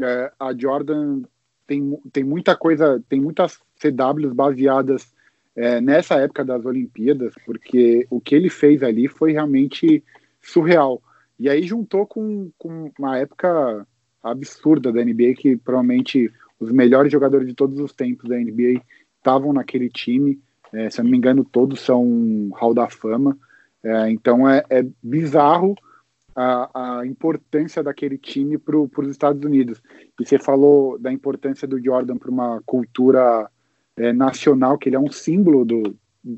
é, 0.02 0.32
a 0.38 0.54
Jordan 0.54 1.22
tem, 1.66 1.98
tem 2.12 2.24
muita 2.24 2.56
coisa, 2.56 3.02
tem 3.08 3.22
muitas 3.22 3.60
CWs 3.80 4.34
baseadas 4.34 5.14
é, 5.56 5.80
nessa 5.80 6.16
época 6.16 6.44
das 6.44 6.66
Olimpíadas, 6.66 7.34
porque 7.46 8.06
o 8.10 8.20
que 8.20 8.36
ele 8.36 8.50
fez 8.50 8.84
ali 8.84 9.08
foi 9.08 9.32
realmente 9.32 10.04
surreal. 10.42 11.02
E 11.44 11.50
aí 11.50 11.62
juntou 11.62 12.08
com, 12.08 12.50
com 12.58 12.90
uma 12.98 13.18
época 13.18 13.86
absurda 14.24 14.94
da 14.94 15.04
NBA, 15.04 15.34
que 15.36 15.58
provavelmente 15.58 16.32
os 16.58 16.72
melhores 16.72 17.12
jogadores 17.12 17.46
de 17.46 17.54
todos 17.54 17.78
os 17.82 17.92
tempos 17.92 18.30
da 18.30 18.38
NBA 18.38 18.82
estavam 19.18 19.52
naquele 19.52 19.90
time. 19.90 20.40
É, 20.72 20.90
se 20.90 21.02
eu 21.02 21.04
não 21.04 21.12
me 21.12 21.18
engano, 21.18 21.44
todos 21.44 21.82
são 21.82 22.50
Hall 22.54 22.74
da 22.74 22.90
Fama. 22.90 23.38
É, 23.84 24.10
então 24.10 24.50
é, 24.50 24.64
é, 24.70 24.88
bizarro 25.04 25.76
a, 26.34 27.00
a, 27.00 27.06
importância 27.06 27.84
daquele 27.84 28.18
time 28.18 28.58
para 28.58 28.78
os 28.78 29.10
Estados 29.10 29.44
Unidos. 29.44 29.84
E 30.18 30.26
você 30.26 30.40
falou 30.40 30.98
da 30.98 31.12
importância 31.12 31.68
do 31.68 31.78
Jordan 31.78 32.16
para 32.16 32.32
uma 32.32 32.62
cultura 32.66 33.52
é, 33.98 34.14
nacional, 34.14 34.78
que 34.78 34.88
ele 34.88 34.96
é 34.96 35.00
um 35.00 35.12
símbolo 35.12 35.68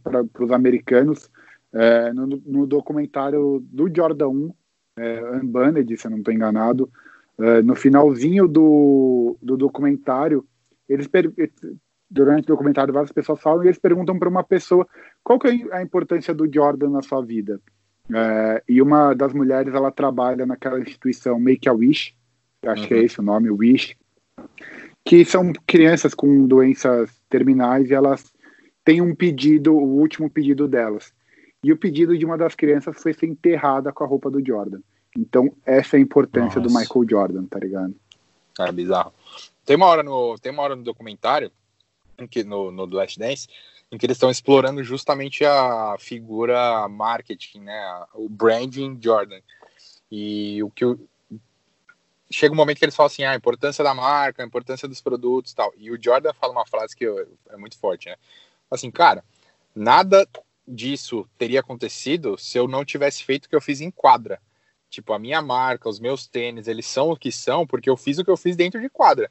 para 0.01 0.43
os 0.43 0.51
americanos. 0.51 1.29
É, 1.71 2.11
no, 2.11 2.25
no, 2.25 2.65
documentário 2.65 3.63
do 3.71 3.87
Jordan 3.95 4.29
1, 4.29 4.53
é, 4.97 5.37
Unbanned, 5.37 5.97
se 5.97 6.07
eu 6.07 6.11
não 6.11 6.19
estou 6.19 6.33
enganado, 6.33 6.89
é, 7.37 7.61
no 7.61 7.75
finalzinho 7.75 8.47
do, 8.47 9.37
do 9.41 9.57
documentário, 9.57 10.45
eles 10.87 11.09
durante 12.09 12.45
o 12.45 12.47
documentário 12.47 12.93
várias 12.93 13.11
pessoas 13.11 13.41
falam 13.41 13.63
e 13.63 13.67
eles 13.67 13.79
perguntam 13.79 14.17
para 14.17 14.29
uma 14.29 14.43
pessoa 14.43 14.87
qual 15.23 15.39
que 15.39 15.47
é 15.47 15.75
a 15.75 15.81
importância 15.81 16.33
do 16.33 16.51
Jordan 16.51 16.89
na 16.89 17.01
sua 17.01 17.21
vida. 17.21 17.59
É, 18.13 18.63
e 18.69 18.81
uma 18.81 19.13
das 19.13 19.33
mulheres 19.33 19.73
ela 19.73 19.91
trabalha 19.91 20.45
naquela 20.45 20.79
instituição 20.79 21.39
Make 21.39 21.67
a 21.67 21.73
Wish, 21.73 22.15
acho 22.65 22.83
uhum. 22.83 22.87
que 22.87 22.93
é 22.93 22.97
uhum. 22.97 23.03
esse 23.03 23.19
o 23.19 23.23
nome, 23.23 23.49
Wish, 23.49 23.97
que 25.03 25.25
são 25.25 25.51
crianças 25.67 26.13
com 26.13 26.47
doenças 26.47 27.09
terminais 27.29 27.89
e 27.89 27.93
elas 27.93 28.31
têm 28.83 29.01
um 29.01 29.15
pedido, 29.15 29.73
o 29.73 29.97
último 29.99 30.29
pedido 30.29 30.67
delas. 30.67 31.11
E 31.65 31.71
o 31.71 31.77
pedido 31.77 32.15
de 32.15 32.23
uma 32.23 32.37
das 32.37 32.53
crianças 32.53 33.01
foi 33.01 33.11
ser 33.11 33.25
enterrada 33.25 33.91
com 33.91 34.03
a 34.03 34.07
roupa 34.07 34.29
do 34.29 34.39
Jordan. 34.45 34.81
Então, 35.17 35.51
essa 35.65 35.95
é 35.95 35.97
a 35.97 35.99
importância 35.99 36.61
Nossa. 36.61 36.75
do 36.75 36.79
Michael 36.79 37.09
Jordan, 37.09 37.45
tá 37.45 37.57
ligado? 37.57 37.95
É 38.59 38.71
bizarro. 38.71 39.11
Tem 39.65 39.75
uma 39.75 39.87
hora 39.87 40.03
no, 40.03 40.37
tem 40.37 40.51
uma 40.51 40.61
hora 40.61 40.75
no 40.75 40.83
documentário, 40.83 41.51
que, 42.29 42.43
no, 42.43 42.71
no 42.71 42.85
Last 42.85 43.17
Dance, 43.17 43.47
em 43.91 43.97
que 43.97 44.05
eles 44.05 44.15
estão 44.15 44.29
explorando 44.29 44.83
justamente 44.83 45.43
a 45.43 45.95
figura 45.97 46.87
marketing, 46.87 47.61
né? 47.61 48.05
O 48.13 48.29
branding 48.29 48.99
Jordan. 49.01 49.39
E 50.11 50.61
o 50.61 50.69
que 50.69 50.85
o, 50.85 50.99
chega 52.29 52.53
um 52.53 52.57
momento 52.57 52.77
que 52.77 52.85
eles 52.85 52.95
falam 52.95 53.07
assim, 53.07 53.23
ah, 53.23 53.31
a 53.31 53.35
importância 53.35 53.83
da 53.83 53.95
marca, 53.95 54.43
a 54.43 54.45
importância 54.45 54.87
dos 54.87 55.01
produtos 55.01 55.51
e 55.51 55.55
tal. 55.55 55.73
E 55.75 55.89
o 55.89 55.99
Jordan 55.99 56.31
fala 56.33 56.53
uma 56.53 56.67
frase 56.67 56.95
que 56.95 57.07
é 57.49 57.57
muito 57.57 57.75
forte, 57.75 58.07
né? 58.07 58.17
Assim, 58.69 58.91
cara, 58.91 59.23
nada 59.75 60.27
disso 60.67 61.27
teria 61.37 61.59
acontecido 61.59 62.37
se 62.37 62.57
eu 62.57 62.67
não 62.67 62.83
tivesse 62.83 63.23
feito 63.23 63.45
o 63.45 63.49
que 63.49 63.55
eu 63.55 63.61
fiz 63.61 63.81
em 63.81 63.91
quadra. 63.91 64.41
Tipo, 64.89 65.13
a 65.13 65.19
minha 65.19 65.41
marca, 65.41 65.89
os 65.89 65.99
meus 65.99 66.27
tênis, 66.27 66.67
eles 66.67 66.85
são 66.85 67.11
o 67.11 67.17
que 67.17 67.31
são 67.31 67.67
porque 67.67 67.89
eu 67.89 67.97
fiz 67.97 68.17
o 68.17 68.23
que 68.23 68.31
eu 68.31 68.37
fiz 68.37 68.55
dentro 68.55 68.79
de 68.79 68.89
quadra. 68.89 69.29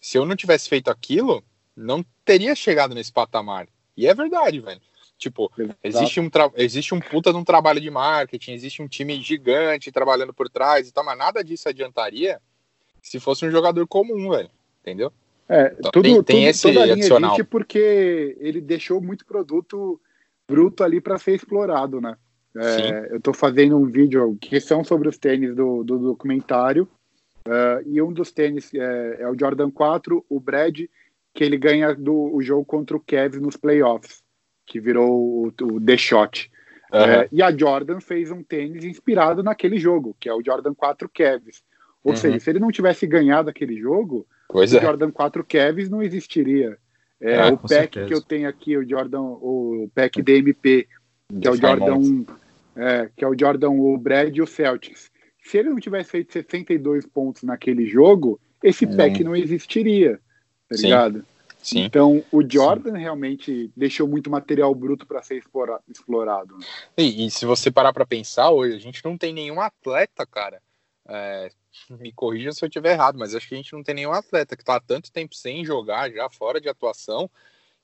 Se 0.00 0.18
eu 0.18 0.24
não 0.24 0.36
tivesse 0.36 0.68
feito 0.68 0.90
aquilo, 0.90 1.42
não 1.76 2.04
teria 2.24 2.54
chegado 2.54 2.94
nesse 2.94 3.12
patamar. 3.12 3.68
E 3.96 4.06
é 4.06 4.14
verdade, 4.14 4.60
velho. 4.60 4.80
Tipo, 5.18 5.52
existe 5.84 6.18
um, 6.18 6.30
existe 6.56 6.94
um 6.94 7.00
puta 7.00 7.30
de 7.30 7.36
um 7.36 7.44
trabalho 7.44 7.78
de 7.78 7.90
marketing, 7.90 8.52
existe 8.52 8.80
um 8.80 8.88
time 8.88 9.20
gigante 9.20 9.92
trabalhando 9.92 10.32
por 10.32 10.48
trás 10.48 10.88
e 10.88 10.92
tal, 10.92 11.04
mas 11.04 11.18
nada 11.18 11.44
disso 11.44 11.68
adiantaria 11.68 12.40
se 13.02 13.20
fosse 13.20 13.44
um 13.44 13.50
jogador 13.50 13.86
comum, 13.86 14.30
velho. 14.30 14.50
Entendeu? 14.80 15.12
É, 15.46 15.74
então, 15.78 15.90
tudo, 15.90 16.02
tem, 16.04 16.22
tem 16.22 16.36
tudo, 16.36 16.48
esse 16.48 16.62
toda 16.62 16.80
a 16.80 16.84
linha 16.84 16.94
adicional. 16.94 17.36
porque 17.44 18.36
ele 18.40 18.60
deixou 18.60 19.00
muito 19.00 19.26
produto 19.26 20.00
bruto 20.50 20.84
ali 20.84 21.00
para 21.00 21.18
ser 21.18 21.34
explorado, 21.34 22.00
né? 22.00 22.16
É, 22.56 23.12
eu 23.12 23.18
estou 23.18 23.32
fazendo 23.32 23.78
um 23.78 23.86
vídeo 23.86 24.36
que 24.40 24.60
são 24.60 24.82
sobre 24.82 25.08
os 25.08 25.16
tênis 25.16 25.54
do, 25.54 25.84
do 25.84 25.98
documentário. 25.98 26.88
Uh, 27.46 27.80
e 27.86 28.02
um 28.02 28.12
dos 28.12 28.30
tênis 28.32 28.72
é, 28.74 29.22
é, 29.22 29.28
o 29.28 29.38
Jordan 29.38 29.70
4, 29.70 30.24
o 30.28 30.40
Brad, 30.40 30.80
que 31.32 31.44
ele 31.44 31.56
ganha 31.56 31.94
do, 31.94 32.34
o 32.34 32.42
jogo 32.42 32.64
contra 32.64 32.96
o 32.96 33.00
Cavs 33.00 33.40
nos 33.40 33.56
playoffs 33.56 34.22
que 34.70 34.78
virou 34.78 35.10
o, 35.10 35.52
o 35.62 35.80
The 35.80 35.96
Shot. 35.96 36.48
Uhum. 36.92 37.00
É, 37.00 37.28
e 37.32 37.42
a 37.42 37.50
Jordan 37.50 38.00
fez 38.00 38.30
um 38.30 38.42
tênis 38.42 38.84
inspirado 38.84 39.42
naquele 39.42 39.78
jogo, 39.78 40.16
que 40.18 40.28
é 40.28 40.32
o 40.32 40.42
Jordan 40.44 40.74
4 40.74 41.10
Cavs. 41.12 41.62
Ou 42.04 42.12
uhum. 42.12 42.16
seja, 42.16 42.38
se 42.38 42.50
ele 42.50 42.60
não 42.60 42.70
tivesse 42.70 43.04
ganhado 43.04 43.50
aquele 43.50 43.76
jogo, 43.76 44.26
pois 44.48 44.72
o 44.72 44.78
é. 44.78 44.80
Jordan 44.80 45.10
4 45.10 45.44
Cavs 45.44 45.90
não 45.90 46.02
existiria. 46.02 46.78
É, 47.20 47.36
ah, 47.36 47.48
o 47.52 47.58
pack 47.58 47.68
certeza. 47.68 48.06
que 48.06 48.14
eu 48.14 48.22
tenho 48.22 48.48
aqui, 48.48 48.76
o 48.76 48.88
Jordan, 48.88 49.20
o 49.20 49.90
pack 49.94 50.22
DMP, 50.22 50.88
que 51.40 51.48
é 51.48 51.50
o 51.50 51.56
Jordan 51.56 51.96
1, 51.96 52.26
é, 52.76 53.10
que 53.14 53.24
é 53.24 53.28
o 53.28 53.38
Jordan, 53.38 53.70
o 53.70 53.98
Brad 53.98 54.34
e 54.34 54.42
o 54.42 54.46
Celtics. 54.46 55.10
Se 55.44 55.58
ele 55.58 55.70
não 55.70 55.80
tivesse 55.80 56.10
feito 56.10 56.32
62 56.32 57.06
pontos 57.06 57.42
naquele 57.42 57.86
jogo, 57.86 58.40
esse 58.62 58.86
pack 58.86 59.22
não 59.22 59.36
existiria, 59.36 60.18
tá 60.68 60.76
ligado? 60.76 61.24
Sim. 61.62 61.84
Então, 61.84 62.24
o 62.32 62.42
Jordan 62.42 62.92
Sim. 62.92 62.98
realmente 62.98 63.70
deixou 63.76 64.08
muito 64.08 64.30
material 64.30 64.74
bruto 64.74 65.06
para 65.06 65.22
ser 65.22 65.42
explorado. 65.88 66.56
Né? 66.56 66.64
E, 66.96 67.26
e, 67.26 67.30
se 67.30 67.44
você 67.44 67.70
parar 67.70 67.92
para 67.92 68.06
pensar 68.06 68.50
hoje, 68.50 68.76
a 68.76 68.80
gente 68.80 69.04
não 69.04 69.16
tem 69.16 69.32
nenhum 69.32 69.60
atleta, 69.60 70.24
cara. 70.26 70.60
É, 71.12 71.50
me 71.90 72.12
corrija 72.12 72.52
se 72.52 72.64
eu 72.64 72.68
estiver 72.68 72.92
errado, 72.92 73.18
mas 73.18 73.34
acho 73.34 73.48
que 73.48 73.54
a 73.54 73.56
gente 73.56 73.72
não 73.72 73.82
tem 73.82 73.96
nenhum 73.96 74.12
atleta 74.12 74.56
que 74.56 74.62
está 74.62 74.76
há 74.76 74.80
tanto 74.80 75.10
tempo 75.10 75.34
sem 75.34 75.64
jogar, 75.64 76.10
já 76.10 76.30
fora 76.30 76.60
de 76.60 76.68
atuação, 76.68 77.28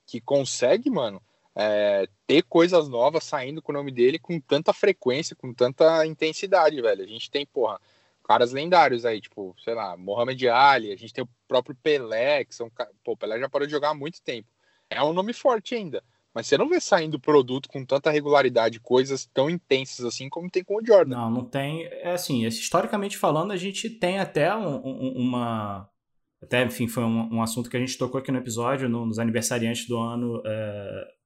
que 0.05 0.21
consegue, 0.21 0.89
mano, 0.89 1.21
é, 1.53 2.07
ter 2.25 2.43
coisas 2.43 2.87
novas 2.87 3.25
saindo 3.25 3.61
com 3.61 3.71
o 3.71 3.75
nome 3.75 3.91
dele 3.91 4.17
com 4.17 4.39
tanta 4.39 4.71
frequência, 4.71 5.35
com 5.35 5.53
tanta 5.53 6.05
intensidade, 6.05 6.81
velho. 6.81 7.03
A 7.03 7.07
gente 7.07 7.29
tem, 7.29 7.45
porra, 7.45 7.81
caras 8.23 8.51
lendários 8.51 9.05
aí, 9.05 9.19
tipo, 9.19 9.55
sei 9.63 9.73
lá, 9.73 9.97
Mohamed 9.97 10.47
Ali, 10.49 10.91
a 10.91 10.95
gente 10.95 11.13
tem 11.13 11.23
o 11.23 11.29
próprio 11.47 11.75
Pelé, 11.75 12.45
que 12.45 12.55
são. 12.55 12.69
Pô, 13.03 13.13
o 13.13 13.17
Pelé 13.17 13.39
já 13.39 13.49
parou 13.49 13.65
de 13.65 13.71
jogar 13.71 13.89
há 13.89 13.93
muito 13.93 14.21
tempo. 14.21 14.47
É 14.89 15.03
um 15.03 15.13
nome 15.13 15.33
forte 15.33 15.75
ainda. 15.75 16.03
Mas 16.37 16.45
você 16.45 16.55
não 16.55 16.69
vê 16.69 16.79
saindo 16.79 17.19
produto 17.19 17.67
com 17.67 17.83
tanta 17.83 18.11
regularidade, 18.11 18.79
coisas 18.79 19.25
tão 19.25 19.49
intensas 19.49 20.05
assim 20.05 20.29
como 20.29 20.51
tem 20.51 20.63
com 20.63 20.75
o 20.75 20.85
Jordan. 20.85 21.15
Não, 21.15 21.31
não 21.31 21.43
tem. 21.43 21.85
É 21.85 22.11
assim, 22.11 22.45
historicamente 22.45 23.17
falando, 23.17 23.51
a 23.51 23.57
gente 23.57 23.89
tem 23.89 24.19
até 24.19 24.55
um, 24.55 24.75
um, 24.85 25.13
uma. 25.17 25.89
Até, 26.39 26.63
enfim, 26.63 26.87
foi 26.87 27.03
um, 27.03 27.37
um, 27.37 27.41
assunto 27.41 27.71
que 27.71 27.75
a 27.75 27.79
gente 27.79 27.97
tocou 27.97 28.19
aqui 28.19 28.31
no 28.31 28.37
episódio, 28.37 28.87
no, 28.87 29.03
nos 29.03 29.17
aniversariantes 29.17 29.87
do 29.87 29.97
ano. 29.97 30.43
É 30.45 31.16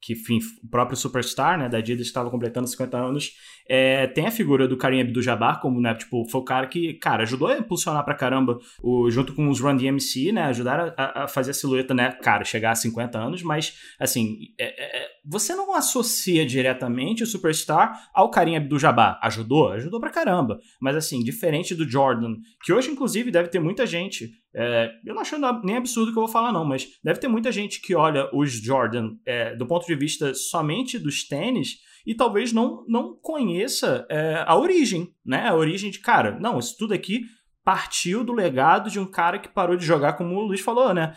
que 0.00 0.14
enfim, 0.14 0.38
o 0.62 0.68
próprio 0.68 0.96
Superstar, 0.96 1.58
né, 1.58 1.68
da 1.68 1.78
Adidas 1.78 2.06
estava 2.06 2.30
completando 2.30 2.66
50 2.66 2.96
anos, 2.96 3.32
é, 3.68 4.06
tem 4.06 4.26
a 4.26 4.30
figura 4.30 4.66
do 4.66 4.76
Karim 4.76 5.00
Abdul-Jabbar 5.02 5.60
como, 5.60 5.80
né, 5.80 5.94
tipo, 5.94 6.26
foi 6.28 6.40
o 6.40 6.44
cara 6.44 6.66
que, 6.66 6.94
cara, 6.94 7.22
ajudou 7.22 7.48
a 7.48 7.58
impulsionar 7.58 8.04
pra 8.04 8.14
caramba, 8.14 8.58
o, 8.82 9.10
junto 9.10 9.34
com 9.34 9.48
os 9.48 9.60
Run 9.60 9.76
DMC, 9.76 10.32
né, 10.32 10.44
ajudaram 10.44 10.92
a, 10.96 11.24
a, 11.24 11.28
fazer 11.28 11.50
a 11.50 11.54
silhueta, 11.54 11.92
né, 11.92 12.12
cara, 12.12 12.44
chegar 12.44 12.70
a 12.70 12.74
50 12.74 13.18
anos, 13.18 13.42
mas, 13.42 13.78
assim, 13.98 14.48
é, 14.58 15.04
é, 15.04 15.08
você 15.24 15.54
não 15.54 15.74
associa 15.74 16.46
diretamente 16.46 17.22
o 17.22 17.26
Superstar 17.26 18.10
ao 18.14 18.30
Karim 18.30 18.56
Abdul-Jabbar. 18.56 19.18
Ajudou? 19.22 19.68
Ajudou 19.68 20.00
pra 20.00 20.10
caramba. 20.10 20.58
Mas, 20.80 20.96
assim, 20.96 21.22
diferente 21.22 21.74
do 21.74 21.88
Jordan, 21.88 22.36
que 22.64 22.72
hoje, 22.72 22.90
inclusive, 22.90 23.30
deve 23.30 23.48
ter 23.48 23.60
muita 23.60 23.86
gente 23.86 24.30
é, 24.54 24.90
eu 25.04 25.14
não 25.14 25.22
acho 25.22 25.36
nem 25.62 25.76
absurdo 25.76 26.12
que 26.12 26.18
eu 26.18 26.24
vou 26.24 26.32
falar, 26.32 26.52
não, 26.52 26.64
mas 26.64 26.88
deve 27.04 27.20
ter 27.20 27.28
muita 27.28 27.52
gente 27.52 27.80
que 27.80 27.94
olha 27.94 28.28
os 28.34 28.52
Jordan 28.52 29.12
é, 29.24 29.54
do 29.54 29.66
ponto 29.66 29.86
de 29.86 29.94
vista 29.94 30.34
somente 30.34 30.98
dos 30.98 31.26
tênis 31.26 31.78
e 32.04 32.14
talvez 32.14 32.52
não, 32.52 32.84
não 32.88 33.14
conheça 33.20 34.06
é, 34.10 34.42
a 34.46 34.56
origem, 34.56 35.08
né? 35.24 35.48
A 35.48 35.54
origem 35.54 35.90
de, 35.90 36.00
cara, 36.00 36.38
não, 36.40 36.58
isso 36.58 36.76
tudo 36.76 36.94
aqui 36.94 37.22
partiu 37.64 38.24
do 38.24 38.32
legado 38.32 38.90
de 38.90 38.98
um 38.98 39.06
cara 39.06 39.38
que 39.38 39.48
parou 39.48 39.76
de 39.76 39.84
jogar, 39.84 40.14
como 40.14 40.34
o 40.34 40.40
Luiz 40.40 40.60
falou, 40.60 40.94
né? 40.94 41.14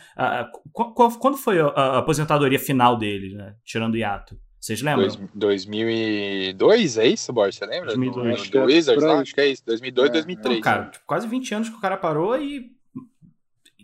quando 0.71 1.37
foi 1.37 1.59
a, 1.59 1.99
aposentadoria 1.99 2.59
final 2.59 2.97
dele, 2.97 3.35
né? 3.35 3.55
Tirando 3.63 3.93
o 3.93 3.97
hiato? 3.97 4.37
Vocês 4.59 4.81
lembram? 4.81 5.07
Dois, 5.33 5.65
2002, 5.65 6.97
é 6.97 7.07
isso, 7.07 7.33
Boris? 7.33 7.55
Você 7.55 7.65
lembra? 7.65 7.87
2002. 7.87 8.49
Do, 8.49 8.59
do 8.59 8.65
Wizards, 8.65 9.03
não, 9.03 9.19
acho 9.19 9.33
que 9.33 9.41
é 9.41 9.47
isso. 9.47 9.61
2002, 9.65 10.09
é, 10.09 10.13
2003. 10.13 10.55
Não, 10.55 10.61
cara, 10.61 10.85
tipo, 10.85 11.05
quase 11.05 11.27
20 11.27 11.55
anos 11.55 11.69
que 11.69 11.75
o 11.75 11.81
cara 11.81 11.97
parou 11.97 12.37
e 12.37 12.71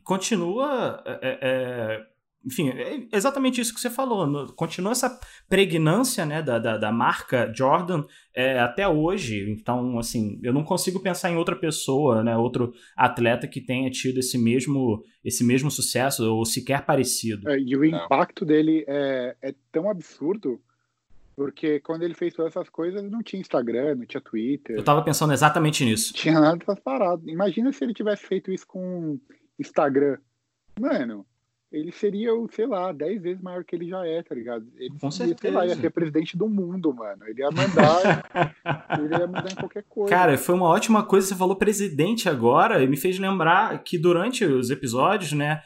continua. 0.05 1.03
É, 1.05 1.12
é, 1.12 1.39
é, 1.41 2.05
enfim, 2.46 2.70
é 2.70 3.06
exatamente 3.12 3.60
isso 3.60 3.74
que 3.74 3.82
você 3.82 3.90
falou. 3.90 4.26
No, 4.26 4.54
continua 4.54 4.94
essa 4.94 5.20
pregnância 5.48 6.26
né, 6.26 6.42
da, 6.42 6.58
da, 6.58 6.78
da 6.78 6.92
marca 6.92 7.52
Jordan 7.54 8.04
é, 8.34 8.60
até 8.60 8.88
hoje. 8.88 9.52
Então, 9.52 10.00
assim, 10.00 10.40
eu 10.42 10.54
não 10.54 10.64
consigo 10.64 11.00
pensar 11.02 11.30
em 11.30 11.36
outra 11.36 11.56
pessoa, 11.56 12.24
né, 12.24 12.38
outro 12.38 12.74
atleta 12.96 13.48
que 13.48 13.60
tenha 13.60 13.90
tido 13.92 14.20
esse 14.20 14.38
mesmo, 14.38 15.04
esse 15.24 15.44
mesmo 15.44 15.70
sucesso 15.70 16.24
ou 16.34 16.46
sequer 16.46 16.86
parecido. 16.86 17.50
É, 17.50 17.60
e 17.60 17.76
o 17.76 17.84
impacto 17.84 18.46
dele 18.46 18.86
é, 18.88 19.36
é 19.42 19.54
tão 19.72 19.90
absurdo 19.90 20.62
Porque 21.36 21.80
quando 21.80 22.04
ele 22.04 22.14
fez 22.14 22.34
todas 22.34 22.54
essas 22.54 22.70
coisas, 22.70 23.02
não 23.10 23.24
tinha 23.24 23.40
Instagram, 23.40 23.96
não 23.96 24.06
tinha 24.06 24.20
Twitter. 24.20 24.76
Eu 24.76 24.84
tava 24.84 25.02
pensando 25.04 25.32
exatamente 25.32 25.86
nisso. 25.86 26.12
Não 26.14 26.22
tinha 26.22 26.40
nada 26.40 26.58
dessas 26.58 26.80
paradas. 26.80 27.26
Imagina 27.28 27.72
se 27.72 27.82
ele 27.84 27.94
tivesse 27.94 28.26
feito 28.26 28.52
isso 28.52 28.68
com 28.68 29.18
Instagram. 29.58 30.18
Mano, 30.78 31.26
ele 31.72 31.91
seria, 31.91 32.32
sei 32.51 32.65
lá, 32.65 32.91
10 32.91 33.22
vezes 33.22 33.41
maior 33.41 33.63
que 33.63 33.76
ele 33.76 33.88
já 33.88 34.05
é, 34.05 34.24
tá 34.24 34.34
ligado? 34.34 34.65
Ele 34.76 34.95
Com 34.99 35.11
seria, 35.11 35.34
certeza. 35.34 35.41
sei 35.41 35.51
lá, 35.51 35.67
ia 35.67 35.76
ser 35.76 35.89
presidente 35.91 36.36
do 36.36 36.49
mundo, 36.49 36.91
mano. 36.93 37.24
Ele 37.28 37.41
ia 37.41 37.51
mandar, 37.51 38.26
ele 38.97 39.15
ia 39.15 39.28
mandar 39.28 39.51
em 39.51 39.55
qualquer 39.55 39.84
coisa. 39.88 40.09
Cara, 40.09 40.38
foi 40.38 40.55
uma 40.55 40.67
ótima 40.67 41.03
coisa. 41.03 41.28
Você 41.28 41.36
falou 41.36 41.55
presidente 41.55 42.28
agora 42.28 42.84
e 42.84 42.88
me 42.88 42.97
fez 42.97 43.20
lembrar 43.20 43.84
que 43.84 43.97
durante 43.99 44.43
os 44.43 44.72
episódios, 44.72 45.32
né, 45.34 45.61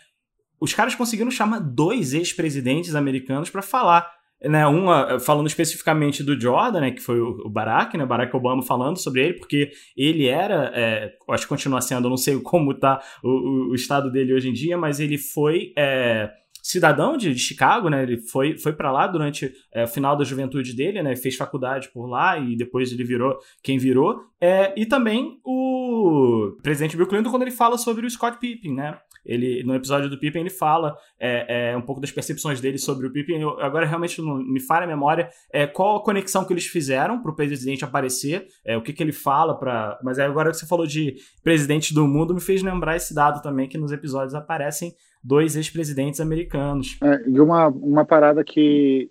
os 0.60 0.74
caras 0.74 0.94
conseguiram 0.94 1.32
chamar 1.32 1.60
dois 1.60 2.14
ex-presidentes 2.14 2.96
americanos 2.96 3.50
pra 3.50 3.62
falar. 3.62 4.23
Né, 4.44 4.68
um 4.68 4.90
ah, 4.92 5.20
falando 5.22 5.48
especificamente 5.48 6.22
do 6.22 6.38
Jordan, 6.40 6.82
né, 6.82 6.92
que 6.92 7.00
foi 7.02 7.18
o 7.22 7.50
Barack, 7.50 7.98
né, 7.98 8.06
Barack 8.06 8.36
Obama 8.36 8.62
falando 8.62 8.98
sobre 8.98 9.22
ele, 9.24 9.34
porque 9.36 9.72
ele 9.96 10.28
era, 10.28 10.70
é, 10.76 11.14
acho 11.30 11.44
que 11.44 11.50
continua 11.50 11.80
sendo, 11.80 12.10
não 12.10 12.18
sei 12.18 12.38
como 12.42 12.74
tá 12.74 13.02
o, 13.24 13.30
o- 13.30 13.70
o 13.72 13.76
estado 13.76 14.12
dele 14.12 14.34
hoje 14.34 14.50
em 14.50 14.54
dia, 14.54 14.78
mas 14.78 15.00
ele 15.00 15.18
foi 15.18 15.72
é, 15.78 16.30
cidadão 16.64 17.18
de, 17.18 17.34
de 17.34 17.40
Chicago, 17.40 17.90
né, 17.90 18.04
ele 18.04 18.18
foi, 18.18 18.58
foi 18.58 18.72
para 18.72 18.90
lá 18.90 19.06
durante 19.06 19.52
é, 19.74 19.84
o 19.84 19.88
final 19.88 20.16
da 20.16 20.24
juventude 20.24 20.74
dele, 20.74 21.04
né, 21.04 21.14
fez 21.18 21.36
faculdade 21.36 21.90
por 21.94 22.08
lá 22.08 22.40
e 22.40 22.56
depois 22.56 22.92
ele 22.94 23.04
virou 23.04 23.38
quem 23.62 23.78
virou, 23.78 24.22
é, 24.40 24.74
e 24.80 24.86
também 24.86 25.40
o 25.44 26.56
presidente 26.64 26.96
Bill 26.96 27.08
Clinton 27.08 27.30
quando 27.30 27.42
ele 27.42 27.52
fala 27.52 27.78
sobre 27.78 28.06
o 28.06 28.10
Scott 28.10 28.40
Pippen, 28.40 28.74
né, 28.74 28.98
ele, 29.26 29.64
no 29.64 29.74
episódio 29.74 30.10
do 30.10 30.18
Pippen 30.18 30.42
ele 30.42 30.50
fala 30.50 30.98
é, 31.20 31.72
é, 31.72 31.78
um 31.78 31.82
pouco 31.82 32.02
das 32.02 32.12
percepções 32.12 32.60
dele 32.60 32.78
sobre 32.78 33.08
o 33.08 33.12
Pippen. 33.12 33.42
Eu, 33.42 33.60
agora 33.62 33.86
realmente 33.86 34.22
não 34.22 34.36
me 34.38 34.60
falha 34.60 34.84
a 34.84 34.88
memória 34.88 35.30
é, 35.52 35.66
qual 35.66 35.98
a 35.98 36.04
conexão 36.04 36.44
que 36.44 36.52
eles 36.52 36.66
fizeram 36.66 37.22
para 37.22 37.32
o 37.32 37.36
presidente 37.36 37.86
aparecer, 37.86 38.48
é, 38.66 38.76
o 38.76 38.82
que, 38.82 38.92
que 38.92 39.02
ele 39.02 39.14
fala 39.14 39.58
para. 39.58 39.98
Mas 40.04 40.20
agora 40.20 40.52
que 40.52 40.58
você 40.58 40.68
falou 40.68 40.86
de 40.86 41.16
presidente 41.42 41.94
do 41.94 42.08
mundo, 42.08 42.34
me 42.34 42.42
fez 42.42 42.62
lembrar 42.62 42.98
esse 42.98 43.14
dado 43.14 43.42
também 43.42 43.68
que 43.68 43.78
nos 43.78 43.92
episódios 43.92 44.36
aparecem 44.36 44.94
dois 45.24 45.56
ex-presidentes 45.56 46.20
americanos. 46.20 46.98
É, 47.02 47.30
e 47.30 47.40
uma, 47.40 47.68
uma 47.68 48.06
parada 48.06 48.44
que 48.44 49.10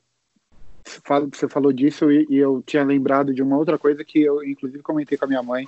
fala- 1.05 1.29
você 1.33 1.49
falou 1.49 1.73
disso 1.73 2.11
e, 2.11 2.27
e 2.29 2.37
eu 2.37 2.63
tinha 2.67 2.85
lembrado 2.85 3.33
de 3.33 3.43
uma 3.43 3.57
outra 3.57 3.79
coisa 3.79 4.05
que 4.05 4.21
eu, 4.21 4.43
inclusive, 4.45 4.83
comentei 4.83 5.17
com 5.17 5.25
a 5.25 5.29
minha 5.29 5.43
mãe, 5.43 5.67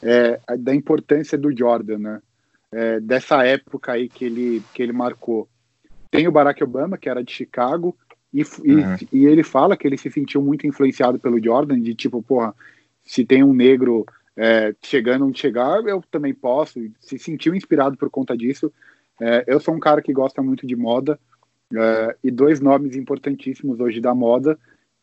é, 0.00 0.40
da 0.58 0.74
importância 0.74 1.36
do 1.36 1.56
Jordan, 1.56 1.98
né? 1.98 2.22
É, 2.72 3.00
dessa 3.00 3.44
época 3.44 3.92
aí 3.92 4.08
que 4.08 4.24
ele, 4.24 4.62
que 4.72 4.82
ele 4.82 4.92
marcou. 4.92 5.46
Tem 6.10 6.26
o 6.26 6.32
Barack 6.32 6.64
Obama, 6.64 6.96
que 6.96 7.08
era 7.08 7.22
de 7.22 7.30
Chicago, 7.30 7.96
e, 8.32 8.40
f- 8.40 8.62
e- 8.64 8.74
Uhum. 8.76 8.96
e 9.12 9.26
ele 9.26 9.42
fala 9.42 9.76
que 9.76 9.86
ele 9.86 9.98
se 9.98 10.10
sentiu 10.10 10.40
muito 10.40 10.66
influenciado 10.66 11.18
pelo 11.18 11.42
Jordan, 11.42 11.78
de 11.80 11.94
tipo, 11.94 12.22
porra, 12.22 12.54
se 13.04 13.26
tem 13.26 13.42
um 13.44 13.52
negro 13.52 14.06
é, 14.34 14.74
chegando 14.82 15.26
onde 15.26 15.38
chegar, 15.38 15.84
eu 15.86 16.02
também 16.10 16.32
posso, 16.32 16.80
se 16.98 17.18
sentiu 17.18 17.54
inspirado 17.54 17.96
por 17.98 18.08
conta 18.08 18.34
disso. 18.34 18.72
É, 19.20 19.44
eu 19.46 19.60
sou 19.60 19.74
um 19.74 19.78
cara 19.80 20.02
que 20.02 20.12
gosta 20.12 20.42
muito 20.42 20.66
de 20.66 20.74
moda, 20.76 21.18
é, 21.74 22.16
e 22.22 22.30
dois 22.30 22.60
nomes 22.60 22.96
importantíssimos 22.96 23.80
hoje 23.80 24.00
da 24.00 24.14
moda, 24.14 24.58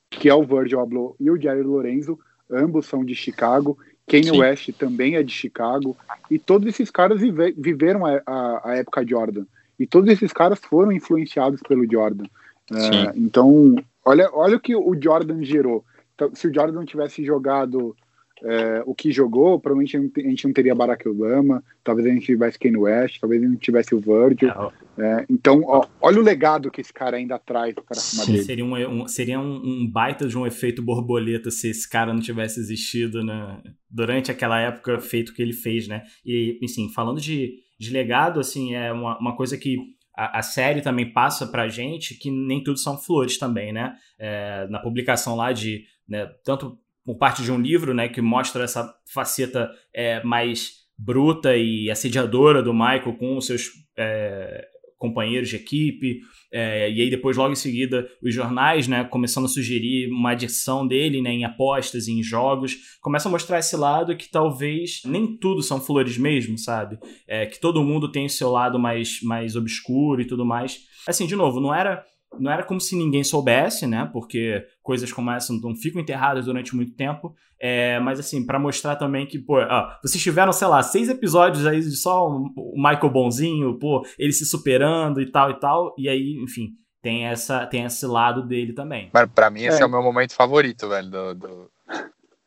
que 0.09 0.27
é 0.29 0.33
o 0.33 0.43
Virgil 0.43 0.79
Abloh 0.79 1.15
e 1.19 1.29
o 1.29 1.39
Jerry 1.39 1.61
Lorenzo, 1.63 2.19
ambos 2.49 2.85
são 2.85 3.03
de 3.05 3.15
Chicago. 3.15 3.77
Kanye 4.07 4.31
Sim. 4.31 4.39
West 4.39 4.71
também 4.73 5.15
é 5.15 5.23
de 5.23 5.31
Chicago. 5.31 5.95
E 6.31 6.39
todos 6.39 6.67
esses 6.67 6.89
caras 6.89 7.21
vive- 7.21 7.53
viveram 7.57 8.05
a, 8.05 8.21
a- 8.25 8.61
a 8.71 8.75
época 8.75 9.05
Jordan. 9.05 9.45
E 9.79 9.85
todos 9.85 10.09
esses 10.11 10.33
caras 10.33 10.59
foram 10.59 10.91
influenciados 10.91 11.61
pelo 11.61 11.89
Jordan. 11.89 12.25
É, 12.71 13.15
então, 13.15 13.75
olha, 14.03 14.29
olha 14.33 14.57
o 14.57 14.59
que 14.59 14.75
o 14.75 14.95
Jordan 14.99 15.43
gerou. 15.43 15.85
Então, 16.15 16.33
se 16.33 16.47
o 16.47 16.53
Jordan 16.53 16.83
tivesse 16.85 17.23
jogado 17.23 17.95
é, 18.43 18.83
o 18.85 18.93
que 18.95 19.11
jogou, 19.11 19.59
provavelmente 19.59 19.97
a 19.97 20.29
gente 20.29 20.45
não 20.45 20.53
teria 20.53 20.73
Barack 20.75 21.07
Obama, 21.07 21.63
talvez 21.83 22.07
a 22.07 22.11
gente 22.11 22.25
tivesse 22.25 22.57
Kanye 22.59 22.77
West, 22.77 23.19
talvez 23.19 23.43
a 23.43 23.45
gente 23.47 23.59
tivesse 23.59 23.93
o 23.93 23.99
Virgil. 23.99 24.49
É, 24.97 25.25
então, 25.29 25.61
ó, 25.65 25.85
olha 26.01 26.19
o 26.19 26.23
legado 26.23 26.69
que 26.71 26.81
esse 26.81 26.93
cara 26.93 27.17
ainda 27.17 27.37
traz 27.39 27.73
para 27.75 27.95
cima 27.95 28.23
Sim, 28.23 28.31
dele. 28.33 28.43
seria 28.43 28.65
um, 28.65 29.01
um- 29.03 29.07
seria 29.07 29.39
um, 29.39 29.55
um 29.63 29.89
baita 29.89 30.27
de 30.27 30.37
um 30.37 30.45
efeito 30.45 30.81
borboleta 30.81 31.49
se 31.51 31.69
esse 31.69 31.89
cara 31.89 32.13
não 32.13 32.19
tivesse 32.21 32.59
existido 32.59 33.23
né, 33.23 33.61
durante 33.89 34.29
aquela 34.31 34.59
época 34.59 34.99
feito 34.99 35.33
que 35.33 35.41
ele 35.41 35.53
fez, 35.53 35.87
né? 35.87 36.03
E, 36.25 36.59
assim, 36.63 36.89
falando 36.93 37.21
de, 37.21 37.59
de 37.79 37.91
legado, 37.91 38.39
assim, 38.39 38.75
é 38.75 38.91
uma, 38.91 39.17
uma 39.19 39.35
coisa 39.35 39.57
que 39.57 39.77
a, 40.15 40.39
a 40.39 40.41
série 40.41 40.81
também 40.81 41.11
passa 41.13 41.47
pra 41.47 41.69
gente, 41.69 42.15
que 42.15 42.29
nem 42.29 42.61
tudo 42.61 42.77
são 42.77 42.97
flores 42.97 43.37
também, 43.37 43.71
né? 43.71 43.95
É, 44.19 44.67
na 44.69 44.79
publicação 44.79 45.35
lá 45.35 45.53
de, 45.53 45.85
né, 46.07 46.29
tanto 46.43 46.77
por 47.09 47.17
parte 47.17 47.41
de 47.41 47.51
um 47.51 47.59
livro, 47.59 47.91
né, 47.91 48.07
que 48.07 48.21
mostra 48.21 48.63
essa 48.63 48.93
faceta 49.11 49.71
é, 49.91 50.23
mais 50.23 50.73
bruta 50.95 51.57
e 51.57 51.89
assediadora 51.89 52.61
do 52.61 52.71
Michael 52.71 53.17
com 53.17 53.35
os 53.35 53.47
seus 53.47 53.71
é, 53.97 54.63
companheiros 54.95 55.49
de 55.49 55.55
equipe, 55.55 56.19
é, 56.53 56.87
e 56.91 57.01
aí 57.01 57.09
depois, 57.09 57.35
logo 57.35 57.51
em 57.51 57.55
seguida, 57.55 58.07
os 58.21 58.31
jornais, 58.31 58.87
né, 58.87 59.03
começando 59.05 59.45
a 59.45 59.47
sugerir 59.47 60.11
uma 60.11 60.33
adição 60.33 60.85
dele, 60.85 61.19
né, 61.19 61.31
em 61.31 61.45
apostas, 61.45 62.07
em 62.07 62.21
jogos, 62.21 62.77
começa 63.01 63.27
a 63.27 63.31
mostrar 63.31 63.57
esse 63.57 63.75
lado 63.75 64.15
que 64.15 64.29
talvez 64.29 65.01
nem 65.03 65.35
tudo 65.35 65.63
são 65.63 65.81
flores 65.81 66.15
mesmo, 66.15 66.59
sabe? 66.59 66.99
É, 67.27 67.47
que 67.47 67.59
todo 67.59 67.83
mundo 67.83 68.11
tem 68.11 68.27
o 68.27 68.29
seu 68.29 68.51
lado 68.51 68.77
mais, 68.77 69.19
mais 69.23 69.55
obscuro 69.55 70.21
e 70.21 70.27
tudo 70.27 70.45
mais. 70.45 70.81
Assim, 71.07 71.25
de 71.25 71.35
novo, 71.35 71.59
não 71.59 71.73
era 71.73 72.05
não 72.37 72.51
era 72.51 72.63
como 72.63 72.79
se 72.79 72.95
ninguém 72.95 73.23
soubesse, 73.23 73.87
né? 73.87 74.09
Porque 74.11 74.65
coisas 74.83 75.11
como 75.11 75.31
essa 75.31 75.53
não 75.53 75.75
ficam 75.75 76.01
enterradas 76.01 76.45
durante 76.45 76.75
muito 76.75 76.93
tempo. 76.93 77.35
É, 77.59 77.99
mas 77.99 78.19
assim, 78.19 78.45
pra 78.45 78.57
mostrar 78.59 78.95
também 78.95 79.25
que, 79.25 79.37
pô, 79.37 79.59
ó, 79.59 79.91
vocês 80.01 80.21
tiveram, 80.21 80.53
sei 80.53 80.67
lá, 80.67 80.81
seis 80.81 81.09
episódios 81.09 81.65
aí 81.65 81.81
de 81.81 81.95
só 81.95 82.27
o 82.29 82.73
Michael 82.75 83.09
bonzinho, 83.09 83.77
pô, 83.77 84.05
ele 84.17 84.31
se 84.31 84.45
superando 84.45 85.21
e 85.21 85.29
tal 85.29 85.51
e 85.51 85.59
tal. 85.59 85.93
E 85.97 86.07
aí, 86.07 86.39
enfim, 86.41 86.69
tem, 87.01 87.25
essa, 87.25 87.65
tem 87.65 87.83
esse 87.83 88.05
lado 88.05 88.47
dele 88.47 88.71
também. 88.73 89.09
Mano, 89.13 89.29
pra 89.29 89.49
mim 89.49 89.63
esse 89.63 89.79
é, 89.79 89.83
É. 89.83 89.85
o 89.85 89.89
meu 89.89 90.01
momento 90.01 90.33
favorito, 90.33 90.87
velho, 90.87 91.09
do, 91.09 91.35
do, 91.35 91.71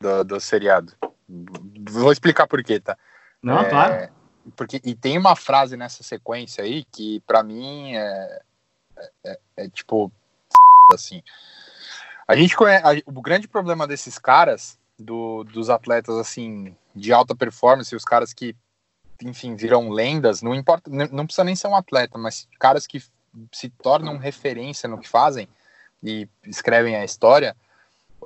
do, 0.01 0.23
do 0.23 0.39
seriado. 0.39 0.93
Vou 1.91 2.11
explicar 2.11 2.47
por 2.47 2.63
quê, 2.63 2.79
tá? 2.79 2.97
Não, 3.41 3.59
É, 3.59 3.69
claro. 3.69 4.09
Porque, 4.55 4.81
e 4.83 4.93
tem 4.95 5.17
uma 5.17 5.35
frase 5.35 5.77
nessa 5.77 6.03
sequência 6.03 6.63
aí 6.63 6.83
que, 6.91 7.21
pra 7.27 7.43
mim, 7.43 7.93
é, 7.95 8.41
é, 9.25 9.39
é 9.57 9.69
tipo, 9.69 10.11
assim. 10.93 11.21
A 12.27 12.35
gente 12.35 12.55
conhece, 12.55 13.03
o 13.05 13.21
grande 13.21 13.47
problema 13.47 13.85
desses 13.85 14.17
caras, 14.17 14.79
do, 14.97 15.43
dos 15.43 15.69
atletas, 15.69 16.15
assim, 16.15 16.75
de 16.95 17.11
alta 17.11 17.35
performance, 17.35 17.95
os 17.95 18.05
caras 18.05 18.33
que, 18.33 18.55
enfim, 19.21 19.55
viram 19.55 19.89
lendas, 19.89 20.41
não 20.41 20.55
importa, 20.55 20.89
não 20.89 21.05
não 21.07 21.25
precisa 21.25 21.43
nem 21.43 21.55
ser 21.55 21.67
um 21.67 21.75
atleta, 21.75 22.17
mas 22.17 22.47
caras 22.59 22.87
que 22.87 23.03
se 23.51 23.69
tornam 23.69 24.17
referência 24.17 24.87
no 24.87 24.99
que 24.99 25.07
fazem 25.07 25.47
e 26.01 26.27
escrevem 26.45 26.95
a 26.95 27.03
história, 27.03 27.55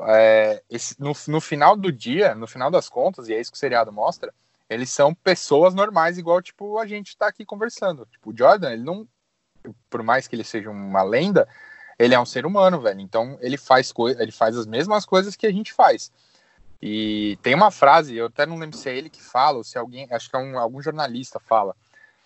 é, 0.01 0.61
esse- 0.69 0.99
no, 0.99 1.13
no 1.27 1.41
final 1.41 1.75
do 1.75 1.91
dia, 1.91 2.35
no 2.35 2.45
final 2.47 2.69
das 2.69 2.89
contas, 2.89 3.29
e 3.29 3.33
é 3.33 3.39
isso 3.39 3.51
que 3.51 3.57
o 3.57 3.59
seriado 3.59 3.91
mostra, 3.91 4.33
eles 4.69 4.89
são 4.89 5.13
pessoas 5.13 5.73
normais, 5.73 6.17
igual, 6.17 6.41
tipo, 6.41 6.77
a 6.77 6.85
gente 6.85 7.15
tá 7.17 7.27
aqui 7.27 7.45
conversando. 7.45 8.05
Tipo, 8.11 8.31
o 8.31 8.37
Jordan, 8.37 8.71
ele 8.71 8.83
não. 8.83 9.07
Por 9.89 10.03
mais 10.03 10.27
que 10.27 10.35
ele 10.35 10.43
seja 10.43 10.69
uma 10.69 11.03
lenda, 11.03 11.47
ele 11.97 12.13
é 12.13 12.19
um 12.19 12.25
ser 12.25 12.45
humano, 12.45 12.79
velho. 12.79 13.01
Então, 13.01 13.37
ele 13.41 13.57
faz, 13.57 13.93
ele 14.19 14.31
faz 14.31 14.57
as 14.57 14.65
mesmas 14.65 15.05
coisas 15.05 15.35
que 15.35 15.47
a 15.47 15.51
gente 15.51 15.73
faz. 15.73 16.11
E 16.81 17.37
tem 17.41 17.55
uma 17.55 17.71
frase, 17.71 18.15
eu 18.15 18.27
até 18.27 18.45
não 18.45 18.57
lembro 18.57 18.77
se 18.77 18.89
é 18.89 18.95
ele 18.95 19.09
que 19.09 19.21
fala, 19.21 19.57
ou 19.57 19.63
se 19.63 19.77
alguém. 19.77 20.07
Acho 20.11 20.29
que 20.29 20.35
é 20.35 20.39
um, 20.39 20.59
algum 20.59 20.81
jornalista 20.81 21.39
fala. 21.39 21.75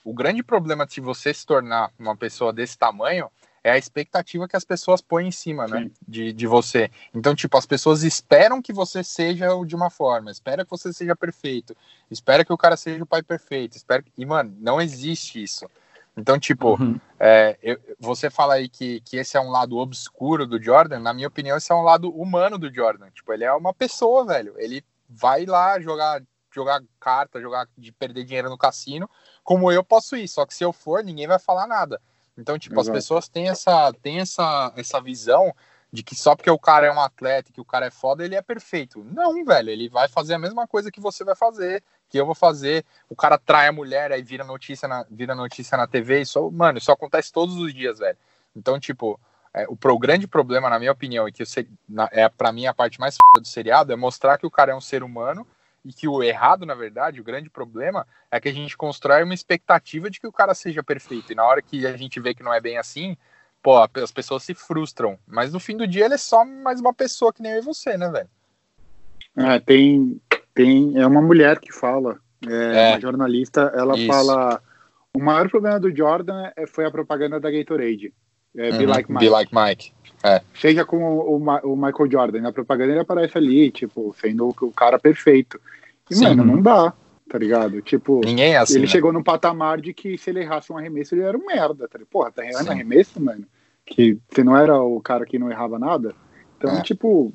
O 0.04 0.14
grande 0.14 0.44
problema 0.44 0.86
de 0.86 1.00
você 1.00 1.34
se 1.34 1.46
tornar 1.46 1.92
uma 1.98 2.18
pessoa 2.18 2.52
desse 2.52 2.78
tamanho 2.78 3.30
é 3.64 3.72
a 3.72 3.78
expectativa 3.78 4.48
que 4.48 4.56
as 4.56 4.66
pessoas 4.66 5.02
põem 5.02 5.28
em 5.28 5.32
cima, 5.32 5.68
né? 5.68 5.84
Sim. 5.84 5.92
De, 6.08 6.34
de 6.34 6.48
você. 6.48 6.90
Então, 7.14 7.36
tipo, 7.36 7.56
as 7.58 7.66
pessoas 7.66 8.04
esperam 8.04 8.62
que 8.62 8.74
você 8.74 9.04
seja 9.04 9.50
de 9.66 9.76
uma 9.76 9.90
forma, 9.90 10.32
espera 10.32 10.66
que 10.66 10.72
você 10.72 10.92
seja 10.92 11.16
perfeito, 11.16 11.78
espera 12.10 12.44
que 12.44 12.52
o 12.52 12.58
cara 12.58 12.76
seja 12.76 13.04
o 13.04 13.08
pai 13.08 13.22
perfeito, 13.22 13.78
espera. 13.78 14.04
E, 14.18 14.26
mano, 14.26 14.56
não 14.60 14.82
existe 14.82 15.42
isso. 15.42 15.70
Então, 16.16 16.38
tipo, 16.38 16.76
Uhum. 16.80 17.00
é, 17.20 17.58
eu- 17.62 17.80
você 18.00 18.30
fala 18.30 18.56
aí 18.56 18.68
que, 18.68 19.00
que 19.02 19.18
esse 19.18 19.38
é 19.38 19.40
um 19.42 19.50
lado 19.50 19.78
obscuro 19.78 20.46
do 20.46 20.62
Jordan, 20.62 21.00
na 21.00 21.14
minha 21.14 21.28
opinião, 21.28 21.58
esse 21.58 21.72
é 21.72 21.76
um 21.76 21.84
lado 21.84 22.10
humano 22.10 22.58
do 22.58 22.74
Jordan. 22.74 23.10
Tipo, 23.12 23.32
ele 23.34 23.44
é 23.44 23.54
uma 23.54 23.74
pessoa, 23.74 24.26
velho. 24.26 24.54
Ele 24.58 24.84
vai 25.10 25.46
lá 25.46 25.80
jogar, 25.80 26.22
jogar 26.54 26.82
carta, 27.00 27.40
jogar 27.42 27.68
de 27.78 27.92
perder 27.92 28.26
dinheiro 28.26 28.50
no 28.50 28.58
cassino, 28.58 29.10
como 29.44 29.72
eu 29.72 29.84
posso 29.84 30.16
ir. 30.18 30.28
Só 30.28 30.46
que 30.46 30.54
se 30.54 30.64
eu 30.64 30.74
for, 30.74 31.04
ninguém 31.04 31.28
vai 31.28 31.40
falar 31.40 31.66
nada. 31.66 32.02
Então, 32.38 32.58
tipo, 32.60 32.76
Exato. 32.76 32.90
as 32.90 33.02
pessoas 33.02 33.28
têm 33.30 33.50
essa, 33.50 33.94
têm 34.02 34.20
essa, 34.20 34.74
essa 34.76 35.00
visão 35.02 35.54
de 35.94 36.04
que 36.04 36.16
só 36.16 36.36
porque 36.36 36.50
o 36.50 36.58
cara 36.60 36.88
é 36.88 36.92
um 36.92 37.02
atleta, 37.02 37.52
que 37.52 37.60
o 37.60 37.66
cara 37.66 37.88
é 37.88 37.92
foda, 37.92 38.24
ele 38.24 38.36
é 38.36 38.42
perfeito. 38.42 39.04
Não, 39.04 39.44
velho, 39.44 39.70
ele 39.70 39.90
vai 39.90 40.08
fazer 40.08 40.34
a 40.34 40.40
mesma 40.40 40.66
coisa 40.66 40.90
que 40.90 41.02
você 41.02 41.24
vai 41.24 41.36
fazer, 41.36 41.84
que 42.12 42.20
eu 42.20 42.26
vou 42.26 42.36
fazer. 42.36 42.86
O 43.10 43.16
cara 43.16 43.38
trai 43.40 43.68
a 43.68 43.72
mulher, 43.72 44.12
aí 44.12 44.22
vira 44.22 44.44
notícia 44.44 44.88
na, 44.88 45.06
vira 45.10 45.34
notícia 45.34 45.78
na 45.78 45.88
TV. 45.88 46.22
Isso, 46.22 46.52
mano, 46.52 46.78
isso 46.78 46.92
acontece 46.92 47.32
todos 47.32 47.56
os 47.56 47.74
dias, 47.74 48.00
velho. 48.00 48.18
Então, 48.56 48.80
tipo, 48.80 49.20
É, 49.54 49.66
o 49.68 49.76
pro, 49.76 50.00
grande 50.00 50.28
problema, 50.28 50.70
na 50.70 50.80
minha 50.80 50.94
opinião, 50.94 51.28
e 51.28 51.32
que 51.32 51.44
na, 51.88 52.08
é 52.14 52.30
para 52.30 52.54
mim 52.54 52.68
a 52.68 52.74
parte 52.74 52.98
mais 53.02 53.18
do 53.36 53.46
seriado, 53.46 53.92
é 53.92 53.98
mostrar 53.98 54.38
que 54.38 54.46
o 54.48 54.52
cara 54.52 54.72
é 54.72 54.76
um 54.76 54.80
ser 54.80 55.04
humano 55.04 55.46
e 55.84 55.92
que 55.92 56.08
o 56.08 56.24
errado, 56.24 56.66
na 56.66 56.74
verdade, 56.74 57.20
o 57.20 57.24
grande 57.24 57.50
problema 57.50 58.08
é 58.32 58.40
que 58.40 58.48
a 58.48 58.54
gente 58.54 58.78
constrói 58.78 59.24
uma 59.24 59.34
expectativa 59.34 60.10
de 60.10 60.22
que 60.22 60.28
o 60.28 60.32
cara 60.32 60.54
seja 60.54 60.82
perfeito. 60.82 61.34
E 61.34 61.36
na 61.36 61.44
hora 61.44 61.62
que 61.62 61.86
a 61.86 61.98
gente 61.98 62.18
vê 62.22 62.34
que 62.34 62.44
não 62.44 62.54
é 62.54 62.62
bem 62.62 62.78
assim, 62.78 63.18
pô, 63.62 63.78
as 63.78 64.12
pessoas 64.12 64.44
se 64.44 64.54
frustram. 64.54 65.20
Mas 65.28 65.52
no 65.52 65.60
fim 65.60 65.76
do 65.76 65.86
dia 65.86 66.06
ele 66.06 66.14
é 66.14 66.18
só 66.18 66.46
mais 66.46 66.80
uma 66.80 66.94
pessoa 66.94 67.34
que 67.34 67.42
nem 67.42 67.52
eu 67.52 67.58
e 67.58 67.66
você, 67.66 67.98
né, 67.98 68.10
velho? 68.10 68.30
É, 69.36 69.60
tem, 69.60 70.22
tem. 70.54 70.98
É 70.98 71.06
uma 71.06 71.22
mulher 71.22 71.60
que 71.60 71.74
fala, 71.74 72.18
é, 72.48 72.90
é 72.90 72.92
uma 72.92 73.02
jornalista, 73.02 73.72
ela 73.76 73.98
isso. 73.98 74.08
fala. 74.08 74.62
O 75.14 75.20
maior 75.20 75.50
problema 75.50 75.78
do 75.78 75.94
Jordan 75.94 76.52
é, 76.56 76.66
foi 76.66 76.86
a 76.86 76.92
propaganda 76.92 77.40
da 77.40 77.52
Gatorade. 77.52 78.14
É, 78.56 78.70
uhum, 78.70 78.78
Be 78.78 78.86
Like 78.86 79.12
Mike. 79.12 79.26
Be 79.26 79.30
Like 79.30 79.56
Mike. 79.56 79.94
É. 80.24 80.42
Seja 80.54 80.86
com 80.86 81.04
o, 81.04 81.38
o, 81.38 81.76
Michael 81.76 82.12
Jordan, 82.12 82.42
na 82.42 82.52
propaganda 82.52 82.92
ele 82.92 83.00
aparece 83.00 83.38
ali, 83.38 83.72
tipo, 83.72 84.16
sendo 84.20 84.50
o, 84.50 84.72
cara 84.72 85.00
perfeito. 85.00 85.60
E, 86.10 86.16
Sim. 86.16 86.26
mano, 86.26 86.46
não 86.46 86.62
dá, 86.62 86.94
tá 87.30 87.38
ligado? 87.38 87.82
Tipo, 87.82 88.22
Ninguém 88.24 88.54
é 88.54 88.58
assim, 88.58 88.76
ele 88.76 88.84
né? 88.84 88.88
chegou 88.88 89.12
num 89.12 89.24
patamar 89.24 89.82
de 89.82 89.94
que 89.94 90.18
se 90.18 90.30
ele 90.30 90.42
errasse 90.42 90.72
um 90.72 90.78
arremesso, 90.78 91.16
ele 91.16 91.24
era 91.24 91.38
um 91.38 91.46
merda, 91.46 91.88
tá 91.88 91.98
ligado? 91.98 92.12
Porra, 92.12 92.32
tá 92.32 92.46
errando 92.46 92.72
arremesso, 92.72 93.22
mano? 93.22 93.46
Que 93.86 94.18
você 94.30 94.44
não 94.44 94.56
era 94.56 94.80
o 94.82 95.02
cara 95.02 95.26
que 95.26 95.40
não 95.40 95.50
errava 95.50 95.80
nada? 95.80 96.14
Então, 96.58 96.78
é. 96.78 96.82
tipo, 96.82 97.34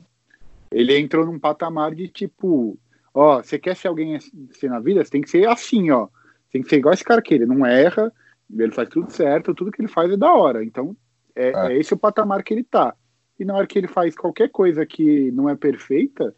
ele 0.71 0.99
entrou 0.99 1.27
num 1.27 1.39
patamar 1.39 1.95
de 1.95 2.07
tipo, 2.07 2.79
ó, 3.17 3.43
você 3.43 3.59
quer 3.59 3.75
ser 3.75 3.89
alguém 3.89 4.17
assim 4.17 4.69
na 4.69 4.79
vida? 4.79 5.03
Você 5.03 5.11
tem 5.11 5.23
que 5.23 5.31
ser 5.31 5.49
assim, 5.49 5.91
ó. 5.91 6.07
Tem 6.53 6.62
que 6.62 6.69
ser 6.69 6.77
igual 6.77 6.93
esse 6.93 7.03
cara 7.03 7.21
aqui, 7.21 7.35
ele 7.35 7.47
não 7.47 7.64
erra, 7.64 8.12
ele 8.51 8.73
faz 8.73 8.89
tudo 8.89 9.11
certo, 9.11 9.55
tudo 9.55 9.73
que 9.73 9.81
ele 9.81 9.89
faz 9.89 10.12
é 10.12 10.17
da 10.17 10.33
hora. 10.33 10.62
Então, 10.62 10.95
é, 11.35 11.49
é. 11.49 11.73
é 11.73 11.79
esse 11.79 11.95
o 11.95 11.97
patamar 11.97 12.43
que 12.43 12.53
ele 12.53 12.62
tá. 12.62 12.95
E 13.39 13.45
na 13.45 13.55
hora 13.55 13.67
que 13.67 13.79
ele 13.79 13.89
faz 13.89 14.14
qualquer 14.14 14.51
coisa 14.51 14.85
que 14.85 15.31
não 15.33 15.49
é 15.49 15.57
perfeita, 15.57 16.35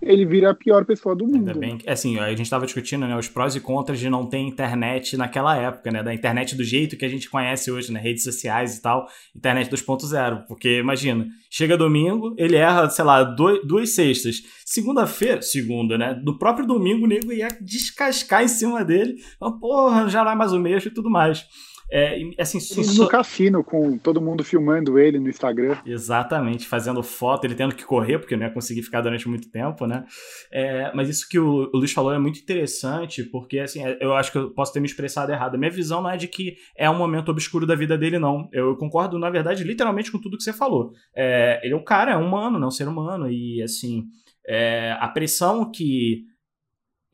ele 0.00 0.24
vira 0.24 0.50
a 0.50 0.54
pior 0.54 0.84
pessoa 0.84 1.14
do 1.14 1.26
mundo. 1.26 1.48
Ainda 1.48 1.54
bem 1.54 1.78
que, 1.78 1.88
assim, 1.88 2.18
a 2.18 2.30
gente 2.30 2.42
estava 2.42 2.64
discutindo, 2.64 3.06
né, 3.06 3.16
os 3.16 3.28
prós 3.28 3.54
e 3.56 3.60
contras 3.60 3.98
de 3.98 4.08
não 4.08 4.26
ter 4.26 4.38
internet 4.38 5.16
naquela 5.16 5.56
época, 5.56 5.90
né, 5.90 6.02
da 6.02 6.14
internet 6.14 6.56
do 6.56 6.64
jeito 6.64 6.96
que 6.96 7.04
a 7.04 7.08
gente 7.08 7.28
conhece 7.28 7.70
hoje, 7.70 7.92
né, 7.92 8.00
redes 8.00 8.22
sociais 8.22 8.76
e 8.76 8.82
tal, 8.82 9.06
internet 9.34 9.70
2.0, 9.70 10.46
porque 10.46 10.78
imagina, 10.78 11.26
chega 11.50 11.76
domingo, 11.76 12.34
ele 12.38 12.56
erra, 12.56 12.88
sei 12.88 13.04
lá, 13.04 13.22
dois, 13.22 13.66
duas 13.66 13.94
sextas, 13.94 14.42
segunda-feira, 14.64 15.42
segunda, 15.42 15.98
né, 15.98 16.20
no 16.24 16.38
próprio 16.38 16.66
domingo 16.66 17.04
o 17.04 17.08
nego 17.08 17.32
ia 17.32 17.48
descascar 17.60 18.44
em 18.44 18.48
cima 18.48 18.84
dele, 18.84 19.16
porra, 19.60 20.08
já 20.08 20.24
não 20.24 20.32
é 20.32 20.34
mais 20.34 20.52
o 20.52 20.58
mesmo 20.58 20.90
e 20.90 20.94
tudo 20.94 21.10
mais. 21.10 21.46
É, 21.90 22.18
assim, 22.38 22.58
no 22.98 23.08
cassino, 23.08 23.64
com 23.64 23.96
todo 23.96 24.20
mundo 24.20 24.44
filmando 24.44 24.98
ele 24.98 25.18
no 25.18 25.28
Instagram. 25.28 25.78
Exatamente, 25.86 26.66
fazendo 26.66 27.02
foto, 27.02 27.44
ele 27.44 27.54
tendo 27.54 27.74
que 27.74 27.84
correr, 27.84 28.18
porque 28.18 28.36
não 28.36 28.46
ia 28.46 28.52
conseguir 28.52 28.82
ficar 28.82 29.00
durante 29.00 29.26
muito 29.26 29.50
tempo, 29.50 29.86
né? 29.86 30.04
É, 30.52 30.92
mas 30.94 31.08
isso 31.08 31.26
que 31.28 31.38
o, 31.38 31.70
o 31.72 31.78
Luiz 31.78 31.92
falou 31.92 32.12
é 32.12 32.18
muito 32.18 32.40
interessante, 32.40 33.24
porque 33.24 33.58
assim, 33.58 33.82
é, 33.84 33.96
eu 34.00 34.14
acho 34.14 34.30
que 34.30 34.38
eu 34.38 34.50
posso 34.52 34.72
ter 34.72 34.80
me 34.80 34.86
expressado 34.86 35.32
errado. 35.32 35.54
A 35.54 35.58
minha 35.58 35.70
visão 35.70 36.02
não 36.02 36.10
é 36.10 36.16
de 36.16 36.28
que 36.28 36.56
é 36.76 36.90
um 36.90 36.98
momento 36.98 37.30
obscuro 37.30 37.66
da 37.66 37.74
vida 37.74 37.96
dele, 37.96 38.18
não. 38.18 38.48
Eu 38.52 38.76
concordo, 38.76 39.18
na 39.18 39.30
verdade, 39.30 39.64
literalmente 39.64 40.12
com 40.12 40.20
tudo 40.20 40.36
que 40.36 40.42
você 40.42 40.52
falou. 40.52 40.92
É, 41.16 41.58
ele 41.62 41.72
é 41.72 41.76
um 41.76 41.84
cara, 41.84 42.12
é 42.12 42.16
um 42.16 42.26
humano, 42.26 42.58
não 42.58 42.66
é 42.66 42.68
um 42.68 42.72
ser 42.72 42.86
humano, 42.86 43.30
e 43.30 43.62
assim, 43.62 44.04
é, 44.46 44.94
a 45.00 45.08
pressão 45.08 45.70
que 45.70 46.24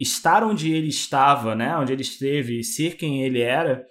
estar 0.00 0.42
onde 0.42 0.72
ele 0.72 0.88
estava, 0.88 1.54
né? 1.54 1.76
Onde 1.78 1.92
ele 1.92 2.02
esteve, 2.02 2.64
ser 2.64 2.96
quem 2.96 3.22
ele 3.22 3.40
era 3.40 3.84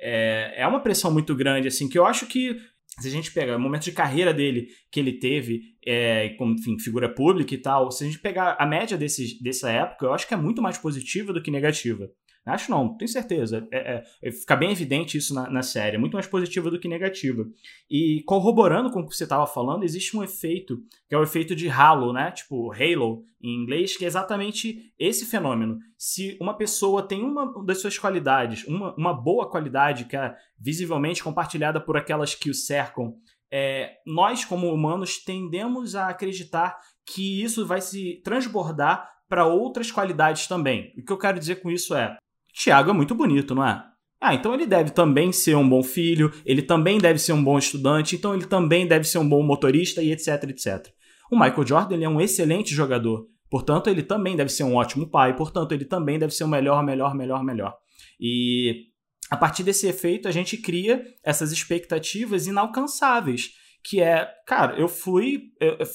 é, 0.00 0.54
é 0.56 0.66
uma 0.66 0.80
pressão 0.80 1.12
muito 1.12 1.34
grande, 1.34 1.68
assim, 1.68 1.88
que 1.88 1.98
eu 1.98 2.06
acho 2.06 2.26
que 2.26 2.56
se 2.98 3.08
a 3.08 3.10
gente 3.10 3.32
pegar 3.32 3.56
o 3.56 3.60
momento 3.60 3.84
de 3.84 3.92
carreira 3.92 4.32
dele 4.32 4.68
que 4.90 5.00
ele 5.00 5.12
teve, 5.12 5.62
é, 5.86 6.30
como 6.30 6.54
enfim, 6.54 6.78
figura 6.78 7.08
pública 7.08 7.54
e 7.54 7.58
tal, 7.58 7.90
se 7.90 8.04
a 8.04 8.06
gente 8.06 8.18
pegar 8.18 8.56
a 8.58 8.66
média 8.66 8.98
desses, 8.98 9.40
dessa 9.40 9.70
época, 9.70 10.06
eu 10.06 10.12
acho 10.12 10.26
que 10.26 10.34
é 10.34 10.36
muito 10.36 10.60
mais 10.60 10.76
positiva 10.76 11.32
do 11.32 11.42
que 11.42 11.50
negativa. 11.50 12.10
Acho 12.46 12.70
não, 12.70 12.96
tenho 12.96 13.08
certeza. 13.08 13.68
É, 13.70 13.96
é, 13.96 14.04
é, 14.22 14.32
fica 14.32 14.56
bem 14.56 14.72
evidente 14.72 15.18
isso 15.18 15.34
na, 15.34 15.48
na, 15.50 15.62
série. 15.62 15.96
É 15.96 15.98
muito 15.98 16.14
mais 16.14 16.26
positiva 16.26 16.70
do 16.70 16.80
que 16.80 16.88
negativa. 16.88 17.46
E 17.88 18.22
corroborando 18.26 18.90
com 18.90 19.00
o 19.00 19.06
que 19.06 19.14
você 19.14 19.24
estava 19.24 19.46
falando, 19.46 19.84
existe 19.84 20.16
um 20.16 20.22
efeito, 20.22 20.78
que 21.08 21.14
é 21.14 21.18
o 21.18 21.22
efeito 21.22 21.54
de 21.54 21.68
halo, 21.68 22.12
né? 22.12 22.30
Tipo, 22.30 22.72
halo 22.72 23.24
em 23.42 23.62
inglês, 23.62 23.96
que 23.96 24.04
é 24.04 24.08
exatamente 24.08 24.92
esse 24.98 25.26
fenômeno. 25.26 25.78
Se 25.98 26.36
uma 26.40 26.54
pessoa 26.54 27.06
tem 27.06 27.22
uma 27.22 27.64
das 27.64 27.80
suas 27.80 27.98
qualidades, 27.98 28.64
uma, 28.66 28.94
uma 28.96 29.12
boa 29.12 29.48
qualidade 29.48 30.06
que 30.06 30.16
é 30.16 30.34
visivelmente 30.58 31.22
compartilhada 31.22 31.80
por 31.80 31.96
aquelas 31.96 32.34
que 32.34 32.50
o 32.50 32.54
cercam, 32.54 33.14
é, 33.52 33.96
nós, 34.06 34.44
como 34.44 34.72
humanos, 34.72 35.18
tendemos 35.18 35.94
a 35.94 36.08
acreditar 36.08 36.78
que 37.04 37.42
isso 37.42 37.66
vai 37.66 37.80
se 37.80 38.20
transbordar 38.24 39.10
para 39.28 39.46
outras 39.46 39.90
qualidades 39.90 40.46
também. 40.46 40.92
O 40.98 41.04
que 41.04 41.12
eu 41.12 41.18
quero 41.18 41.38
dizer 41.38 41.56
com 41.62 41.70
isso 41.70 41.94
é: 41.94 42.16
Tiago 42.54 42.90
é 42.90 42.92
muito 42.92 43.14
bonito, 43.14 43.54
não 43.54 43.66
é? 43.66 43.82
Ah, 44.20 44.34
então 44.34 44.52
ele 44.52 44.66
deve 44.66 44.90
também 44.90 45.32
ser 45.32 45.54
um 45.56 45.66
bom 45.66 45.82
filho, 45.82 46.30
ele 46.44 46.60
também 46.60 46.98
deve 46.98 47.18
ser 47.18 47.32
um 47.32 47.42
bom 47.42 47.58
estudante, 47.58 48.16
então 48.16 48.34
ele 48.34 48.44
também 48.44 48.86
deve 48.86 49.06
ser 49.06 49.18
um 49.18 49.26
bom 49.26 49.42
motorista 49.42 50.02
e 50.02 50.12
etc, 50.12 50.44
etc. 50.44 50.88
O 51.32 51.38
Michael 51.38 51.66
Jordan 51.66 51.94
ele 51.94 52.04
é 52.04 52.08
um 52.08 52.20
excelente 52.20 52.74
jogador, 52.74 53.26
portanto 53.48 53.88
ele 53.88 54.02
também 54.02 54.36
deve 54.36 54.50
ser 54.50 54.64
um 54.64 54.74
ótimo 54.74 55.08
pai, 55.08 55.34
portanto 55.34 55.72
ele 55.72 55.86
também 55.86 56.18
deve 56.18 56.34
ser 56.34 56.44
o 56.44 56.48
melhor, 56.48 56.84
melhor, 56.84 57.14
melhor, 57.14 57.42
melhor. 57.42 57.74
E 58.20 58.88
a 59.30 59.38
partir 59.38 59.62
desse 59.62 59.86
efeito 59.86 60.28
a 60.28 60.30
gente 60.30 60.58
cria 60.58 61.02
essas 61.24 61.50
expectativas 61.50 62.46
inalcançáveis 62.46 63.52
que 63.82 64.00
é, 64.00 64.28
cara, 64.46 64.78
eu 64.78 64.88
fui, 64.88 65.44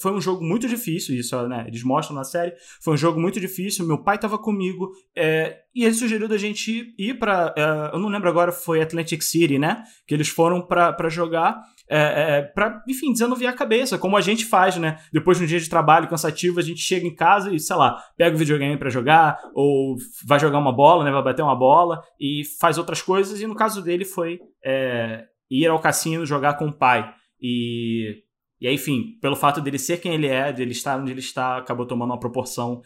foi 0.00 0.12
um 0.12 0.20
jogo 0.20 0.44
muito 0.44 0.66
difícil, 0.68 1.14
isso, 1.14 1.46
né, 1.46 1.64
eles 1.68 1.82
mostram 1.82 2.16
na 2.16 2.24
série, 2.24 2.54
foi 2.82 2.94
um 2.94 2.96
jogo 2.96 3.20
muito 3.20 3.38
difícil, 3.38 3.86
meu 3.86 4.02
pai 4.02 4.18
tava 4.18 4.38
comigo, 4.38 4.90
é, 5.16 5.58
e 5.74 5.84
ele 5.84 5.94
sugeriu 5.94 6.26
da 6.26 6.36
gente 6.36 6.94
ir 6.98 7.18
pra, 7.18 7.54
é, 7.56 7.94
eu 7.94 7.98
não 7.98 8.08
lembro 8.08 8.28
agora, 8.28 8.50
foi 8.50 8.80
Atlantic 8.80 9.22
City, 9.22 9.58
né, 9.58 9.84
que 10.06 10.14
eles 10.14 10.28
foram 10.28 10.60
para 10.60 11.08
jogar, 11.08 11.60
é, 11.88 12.38
é, 12.38 12.42
pra, 12.42 12.82
enfim, 12.88 13.12
desanuviar 13.12 13.52
a 13.52 13.56
cabeça, 13.56 13.98
como 13.98 14.16
a 14.16 14.20
gente 14.20 14.44
faz, 14.44 14.76
né, 14.76 14.98
depois 15.12 15.38
de 15.38 15.44
um 15.44 15.46
dia 15.46 15.60
de 15.60 15.70
trabalho 15.70 16.08
cansativo, 16.08 16.58
a 16.58 16.62
gente 16.62 16.80
chega 16.80 17.06
em 17.06 17.14
casa 17.14 17.54
e, 17.54 17.60
sei 17.60 17.76
lá, 17.76 18.02
pega 18.16 18.34
o 18.34 18.38
videogame 18.38 18.76
para 18.76 18.90
jogar, 18.90 19.38
ou 19.54 19.96
vai 20.26 20.40
jogar 20.40 20.58
uma 20.58 20.72
bola, 20.72 21.04
né, 21.04 21.12
vai 21.12 21.22
bater 21.22 21.42
uma 21.42 21.56
bola, 21.56 22.02
e 22.18 22.42
faz 22.58 22.78
outras 22.78 23.00
coisas, 23.00 23.40
e 23.40 23.46
no 23.46 23.54
caso 23.54 23.80
dele 23.80 24.04
foi 24.04 24.40
é, 24.64 25.24
ir 25.48 25.66
ao 25.68 25.78
cassino 25.78 26.26
jogar 26.26 26.54
com 26.54 26.66
o 26.66 26.76
pai, 26.76 27.08
e, 27.40 28.22
e 28.60 28.70
enfim, 28.70 29.18
pelo 29.20 29.36
fato 29.36 29.60
dele 29.60 29.78
ser 29.78 30.00
quem 30.00 30.14
ele 30.14 30.26
é, 30.26 30.52
dele 30.52 30.72
estar 30.72 30.98
onde 30.98 31.10
ele 31.10 31.20
está, 31.20 31.58
acabou 31.58 31.86
tomando 31.86 32.10
uma 32.10 32.20
proporção 32.20 32.82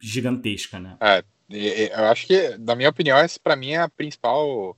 gigantesca, 0.00 0.78
né? 0.78 0.96
É, 1.00 1.24
eu 1.52 2.04
acho 2.06 2.26
que, 2.26 2.56
na 2.58 2.74
minha 2.76 2.90
opinião, 2.90 3.18
essa 3.18 3.38
para 3.40 3.56
mim 3.56 3.72
é 3.72 3.78
a 3.78 3.88
principal 3.88 4.76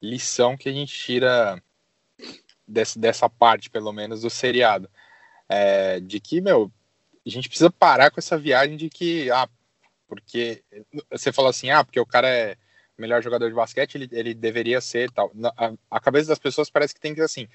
lição 0.00 0.56
que 0.56 0.68
a 0.68 0.72
gente 0.72 0.92
tira 0.92 1.62
desse, 2.66 2.98
dessa 2.98 3.28
parte, 3.28 3.70
pelo 3.70 3.92
menos, 3.92 4.22
do 4.22 4.30
seriado. 4.30 4.90
É, 5.48 6.00
de 6.00 6.20
que, 6.20 6.40
meu, 6.40 6.70
a 7.26 7.30
gente 7.30 7.48
precisa 7.48 7.70
parar 7.70 8.10
com 8.10 8.18
essa 8.18 8.36
viagem 8.36 8.76
de 8.76 8.90
que, 8.90 9.30
ah, 9.30 9.48
porque 10.08 10.62
você 11.10 11.32
falou 11.32 11.48
assim, 11.48 11.70
ah, 11.70 11.84
porque 11.84 12.00
o 12.00 12.06
cara 12.06 12.28
é 12.28 12.56
melhor 12.98 13.22
jogador 13.22 13.48
de 13.48 13.54
basquete, 13.54 13.94
ele, 13.94 14.08
ele 14.12 14.34
deveria 14.34 14.80
ser 14.80 15.10
tal. 15.10 15.32
A, 15.56 15.72
a 15.90 16.00
cabeça 16.00 16.28
das 16.28 16.38
pessoas 16.38 16.68
parece 16.68 16.94
que 16.94 17.00
tem 17.00 17.14
que 17.14 17.20
ser 17.20 17.24
assim, 17.24 17.48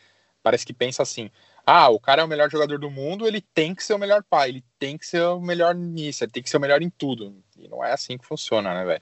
parece 0.44 0.66
que 0.66 0.74
pensa 0.74 1.04
assim: 1.04 1.30
ah, 1.66 1.90
o 1.90 2.00
cara 2.00 2.22
é 2.22 2.26
o 2.26 2.28
melhor 2.28 2.50
jogador 2.50 2.80
do 2.80 2.90
mundo, 2.90 3.28
ele 3.28 3.42
tem 3.42 3.76
que 3.76 3.84
ser 3.84 3.94
o 3.94 4.00
melhor 4.00 4.24
pai, 4.24 4.50
ele 4.50 4.64
tem 4.80 4.98
que 4.98 5.06
ser 5.06 5.22
o 5.24 5.40
melhor 5.40 5.76
nisso, 5.76 6.24
ele 6.24 6.32
tem 6.32 6.42
que 6.42 6.50
ser 6.50 6.58
o 6.58 6.62
melhor 6.62 6.82
em 6.82 6.90
tudo. 6.90 7.36
E 7.58 7.68
não 7.68 7.84
é 7.84 7.92
assim 7.92 8.18
que 8.18 8.26
funciona, 8.26 8.74
né, 8.74 8.86
velho? 8.86 9.02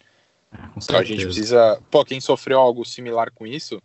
É, 0.52 0.58
então 0.78 0.98
a 0.98 1.04
gente 1.04 1.24
precisa. 1.24 1.82
Pô, 1.92 2.04
quem 2.04 2.20
sofreu 2.20 2.60
algo 2.60 2.84
similar 2.86 3.32
com 3.32 3.46
isso, 3.46 3.82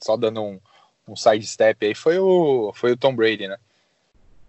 só 0.00 0.16
dando 0.16 0.42
um, 0.42 0.60
um 1.08 1.16
sidestep 1.16 1.84
aí, 1.84 1.94
foi 1.94 2.18
o, 2.18 2.72
foi 2.74 2.92
o 2.92 2.96
Tom 2.96 3.14
Brady, 3.14 3.48
né? 3.48 3.56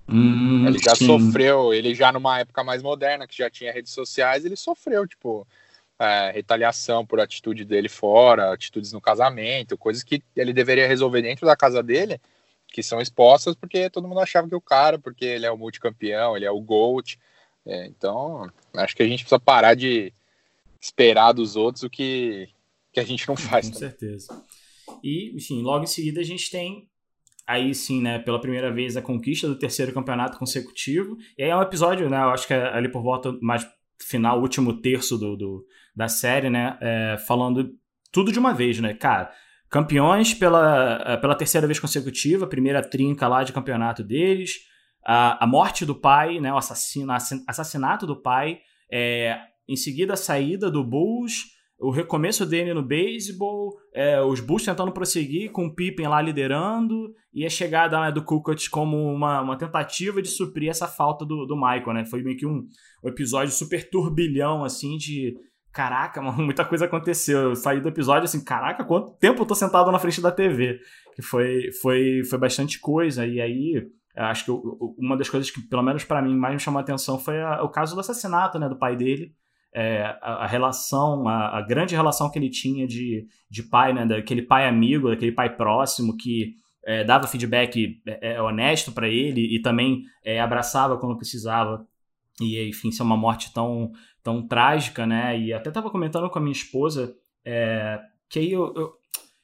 Hum, 0.08 0.68
ele 0.68 0.78
já 0.78 0.94
sim. 0.94 1.06
sofreu, 1.06 1.74
ele 1.74 1.96
já 1.96 2.12
numa 2.12 2.40
época 2.40 2.64
mais 2.64 2.84
moderna, 2.84 3.26
que 3.26 3.38
já 3.38 3.50
tinha 3.50 3.72
redes 3.72 3.94
sociais, 3.94 4.44
ele 4.44 4.56
sofreu, 4.56 5.08
tipo, 5.08 5.48
é, 5.98 6.32
retaliação 6.32 7.06
por 7.06 7.20
atitude 7.20 7.64
dele 7.64 7.88
fora, 7.88 8.52
atitudes 8.52 8.92
no 8.92 9.00
casamento, 9.00 9.78
coisas 9.78 10.04
que 10.04 10.22
ele 10.36 10.52
deveria 10.52 10.88
resolver 10.88 11.22
dentro 11.22 11.46
da 11.46 11.56
casa 11.56 11.82
dele, 11.82 12.20
que 12.72 12.82
são 12.82 13.02
expostas 13.02 13.54
porque 13.54 13.90
todo 13.90 14.08
mundo 14.08 14.22
achava 14.22 14.48
que 14.48 14.56
o 14.56 14.62
cara, 14.62 14.98
porque 14.98 15.26
ele 15.26 15.46
é 15.46 15.52
o 15.52 15.58
multicampeão, 15.58 16.36
ele 16.36 16.46
é 16.46 16.52
o 16.52 16.62
GOAT. 16.62 17.20
É, 17.66 17.86
então, 17.86 18.50
acho 18.74 18.96
que 18.96 19.04
a 19.04 19.08
gente 19.08 19.24
precisa 19.24 19.40
parar 19.40 19.76
de 19.76 20.14
esperar 20.80 21.34
dos 21.34 21.56
outros 21.56 21.84
o 21.84 21.90
que, 21.90 22.50
que 22.92 23.00
a 23.00 23.04
gente 23.04 23.28
não 23.28 23.36
faz. 23.36 23.68
Com 23.68 23.74
também. 23.74 23.90
certeza. 23.90 24.44
E, 25.04 25.36
enfim, 25.36 25.62
logo 25.62 25.84
em 25.84 25.88
seguida 25.88 26.22
a 26.22 26.24
gente 26.24 26.50
tem 26.50 26.90
aí 27.46 27.76
sim, 27.76 28.02
né, 28.02 28.18
pela 28.20 28.40
primeira 28.40 28.72
vez 28.72 28.96
a 28.96 29.02
conquista 29.02 29.48
do 29.48 29.60
terceiro 29.60 29.94
campeonato 29.94 30.38
consecutivo. 30.40 31.18
E 31.38 31.44
aí 31.44 31.50
é 31.50 31.56
um 31.56 31.62
episódio, 31.62 32.10
né, 32.10 32.18
eu 32.18 32.30
acho 32.30 32.48
que 32.48 32.54
é 32.54 32.74
ali 32.74 32.90
por 32.90 33.04
volta 33.04 33.38
mais 33.42 33.68
final, 34.00 34.42
último 34.42 34.82
terço 34.82 35.18
do, 35.18 35.36
do 35.36 35.68
da 35.94 36.08
série, 36.08 36.50
né, 36.50 36.78
é, 36.80 37.18
falando 37.28 37.78
tudo 38.12 38.32
de 38.32 38.40
uma 38.40 38.54
vez, 38.54 38.80
né, 38.80 38.94
cara 38.94 39.32
campeões 39.72 40.34
pela, 40.34 41.18
pela 41.22 41.34
terceira 41.34 41.66
vez 41.66 41.80
consecutiva, 41.80 42.46
primeira 42.46 42.82
trinca 42.82 43.28
lá 43.28 43.42
de 43.42 43.54
campeonato 43.54 44.04
deles, 44.04 44.60
a, 45.06 45.44
a 45.44 45.48
morte 45.48 45.86
do 45.86 45.96
pai, 45.96 46.40
né, 46.42 46.54
o 46.54 46.58
assassino, 46.58 47.12
assassinato 47.48 48.06
do 48.06 48.22
pai, 48.22 48.60
é, 48.92 49.40
em 49.68 49.78
seguida 49.78 50.14
a 50.14 50.18
saída 50.18 50.70
do 50.70 50.84
Bulls, 50.84 51.46
o 51.80 51.90
recomeço 51.90 52.46
dele 52.46 52.74
no 52.74 52.84
beisebol, 52.84 53.74
é, 53.96 54.22
os 54.22 54.40
Bulls 54.40 54.66
tentando 54.66 54.92
prosseguir 54.92 55.52
com 55.52 55.66
o 55.66 55.74
Pippen 55.74 56.08
lá 56.08 56.22
liderando 56.22 57.12
e 57.34 57.46
a 57.46 57.50
chegada 57.50 58.00
né, 58.00 58.12
do 58.12 58.24
Kukoc 58.24 58.70
como 58.70 58.98
uma, 58.98 59.42
uma 59.42 59.58
tentativa 59.58 60.22
de 60.22 60.28
suprir 60.28 60.70
essa 60.70 60.88
falta 60.88 61.26
do, 61.26 61.46
do 61.48 61.56
Michael, 61.56 61.94
né? 61.94 62.06
Foi 62.06 62.22
meio 62.22 62.38
que 62.38 62.46
um, 62.46 62.68
um 63.04 63.10
episódio 63.10 63.52
super 63.52 63.90
turbilhão, 63.90 64.64
assim, 64.64 64.96
de 64.96 65.34
caraca, 65.72 66.22
mano, 66.22 66.44
muita 66.44 66.66
coisa 66.66 66.86
aconteceu. 66.86 67.42
Eu 67.42 67.56
saí 67.56 67.80
do 67.80 67.90
episódio 67.90 68.26
assim, 68.26 68.44
caraca, 68.44 68.84
quanto 68.84 69.18
tempo 69.18 69.42
eu 69.42 69.46
tô 69.46 69.56
sentado 69.56 69.92
na 69.92 70.00
frente 70.00 70.22
da 70.22 70.32
TV? 70.32 70.80
Que 71.16 71.22
foi, 71.22 71.72
foi, 71.82 72.24
foi 72.30 72.40
bastante 72.40 72.80
coisa. 72.80 73.26
E 73.26 73.42
aí, 73.42 73.88
acho 74.16 74.46
que 74.46 74.52
uma 74.98 75.18
das 75.18 75.30
coisas 75.30 75.50
que, 75.50 75.62
pelo 75.62 75.84
menos 75.84 76.04
para 76.04 76.22
mim, 76.22 76.36
mais 76.36 76.54
me 76.54 76.60
chamou 76.60 76.80
a 76.80 76.82
atenção 76.82 77.18
foi 77.20 77.42
a, 77.42 77.64
o 77.64 77.70
caso 77.70 77.96
do 77.96 78.02
assassinato, 78.02 78.60
né, 78.60 78.70
do 78.70 78.78
pai 78.78 78.96
dele 78.96 79.34
é, 79.74 80.04
a, 80.22 80.44
a, 80.44 80.48
relação, 80.48 81.28
a, 81.28 81.58
a, 81.58 81.62
grande 81.62 81.96
relação 81.96 82.30
que 82.30 82.38
ele 82.38 82.50
tinha 82.50 82.86
de, 82.86 83.26
de 83.50 83.64
pai, 83.64 83.94
né, 83.94 84.06
daquele 84.06 84.42
pai 84.42 84.68
amigo, 84.68 85.10
daquele 85.10 85.32
pai 85.32 85.56
próximo 85.56 86.18
que 86.18 86.56
é, 86.86 87.04
dava 87.04 87.28
feedback 87.28 88.02
é, 88.06 88.34
é 88.34 88.42
honesto 88.42 88.92
para 88.92 89.08
ele 89.08 89.56
e 89.56 89.62
também 89.62 90.04
é, 90.24 90.40
abraçava 90.42 90.98
quando 90.98 91.18
precisava. 91.18 91.86
E, 92.40 92.70
enfim, 92.70 92.92
ser 92.92 93.04
uma 93.04 93.18
morte 93.18 93.54
tão, 93.54 93.92
tão 94.24 94.48
trágica, 94.48 95.06
né? 95.06 95.40
E 95.40 95.54
até 95.54 95.70
estava 95.70 95.90
comentando 95.90 96.30
com 96.30 96.40
a 96.40 96.42
minha 96.42 96.52
esposa 96.52 97.16
é, 97.46 98.00
que 98.30 98.40
aí 98.40 98.52
eu, 98.52 98.74
eu, 98.76 98.94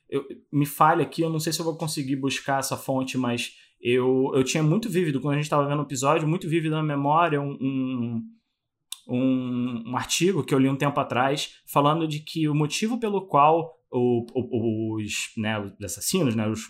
eu, 0.10 0.26
me 0.52 0.66
falha 0.66 1.04
aqui, 1.04 1.22
eu 1.22 1.30
não 1.30 1.40
sei 1.40 1.52
se 1.52 1.60
eu 1.60 1.66
vou 1.66 1.78
conseguir 1.78 2.16
buscar 2.16 2.60
essa 2.60 2.78
fonte, 2.78 3.18
mas 3.18 3.54
eu, 3.82 4.32
eu 4.34 4.44
tinha 4.44 4.64
muito 4.64 4.90
vívido, 4.90 5.20
quando 5.20 5.34
a 5.34 5.38
gente 5.38 5.46
estava 5.46 5.68
vendo 5.68 5.80
o 5.80 5.86
episódio, 5.86 6.28
muito 6.28 6.48
vívido 6.48 6.76
na 6.76 6.84
memória 6.84 7.42
um, 7.42 7.58
um 7.60 8.24
um, 9.10 9.84
um, 9.90 9.96
artigo 9.96 10.44
que 10.44 10.54
eu 10.54 10.60
li 10.60 10.68
um 10.68 10.76
tempo 10.76 11.00
atrás 11.00 11.62
falando 11.66 12.06
de 12.06 12.20
que 12.20 12.50
o 12.50 12.54
motivo 12.54 13.00
pelo 13.00 13.26
qual 13.26 13.80
o, 13.90 14.26
o, 14.34 14.96
os, 14.98 15.32
né, 15.38 15.58
os 15.58 15.82
assassinos, 15.82 16.36
né, 16.36 16.46
os, 16.46 16.70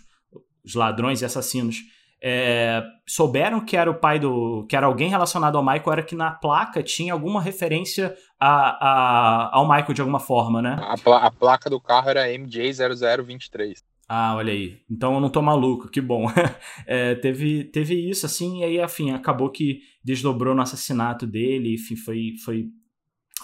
os 0.64 0.74
ladrões 0.76 1.20
e 1.20 1.24
assassinos 1.24 1.82
é, 2.20 2.82
souberam 3.06 3.64
que 3.64 3.76
era 3.76 3.90
o 3.90 3.94
pai 3.94 4.18
do. 4.18 4.66
que 4.68 4.76
era 4.76 4.86
alguém 4.86 5.08
relacionado 5.08 5.56
ao 5.56 5.64
Michael, 5.64 5.92
era 5.92 6.02
que 6.02 6.16
na 6.16 6.32
placa 6.32 6.82
tinha 6.82 7.12
alguma 7.12 7.40
referência 7.40 8.16
a, 8.38 9.50
a, 9.50 9.56
ao 9.56 9.68
Michael 9.68 9.94
de 9.94 10.00
alguma 10.00 10.20
forma, 10.20 10.60
né? 10.60 10.76
A, 10.80 10.96
pla 10.96 11.18
a 11.18 11.30
placa 11.30 11.70
do 11.70 11.80
carro 11.80 12.10
era 12.10 12.26
MJ0023. 12.26 13.82
Ah, 14.08 14.34
olha 14.36 14.52
aí. 14.52 14.80
Então 14.90 15.14
eu 15.14 15.20
não 15.20 15.28
tô 15.28 15.42
maluco, 15.42 15.88
que 15.88 16.00
bom. 16.00 16.26
é, 16.86 17.14
teve, 17.14 17.64
teve 17.64 17.94
isso, 17.94 18.24
assim, 18.26 18.60
e 18.60 18.64
aí, 18.64 18.80
enfim, 18.82 19.10
acabou 19.10 19.50
que 19.50 19.80
desdobrou 20.02 20.54
no 20.54 20.62
assassinato 20.62 21.26
dele, 21.26 21.74
enfim, 21.74 21.94
foi, 21.94 22.34
foi, 22.42 22.68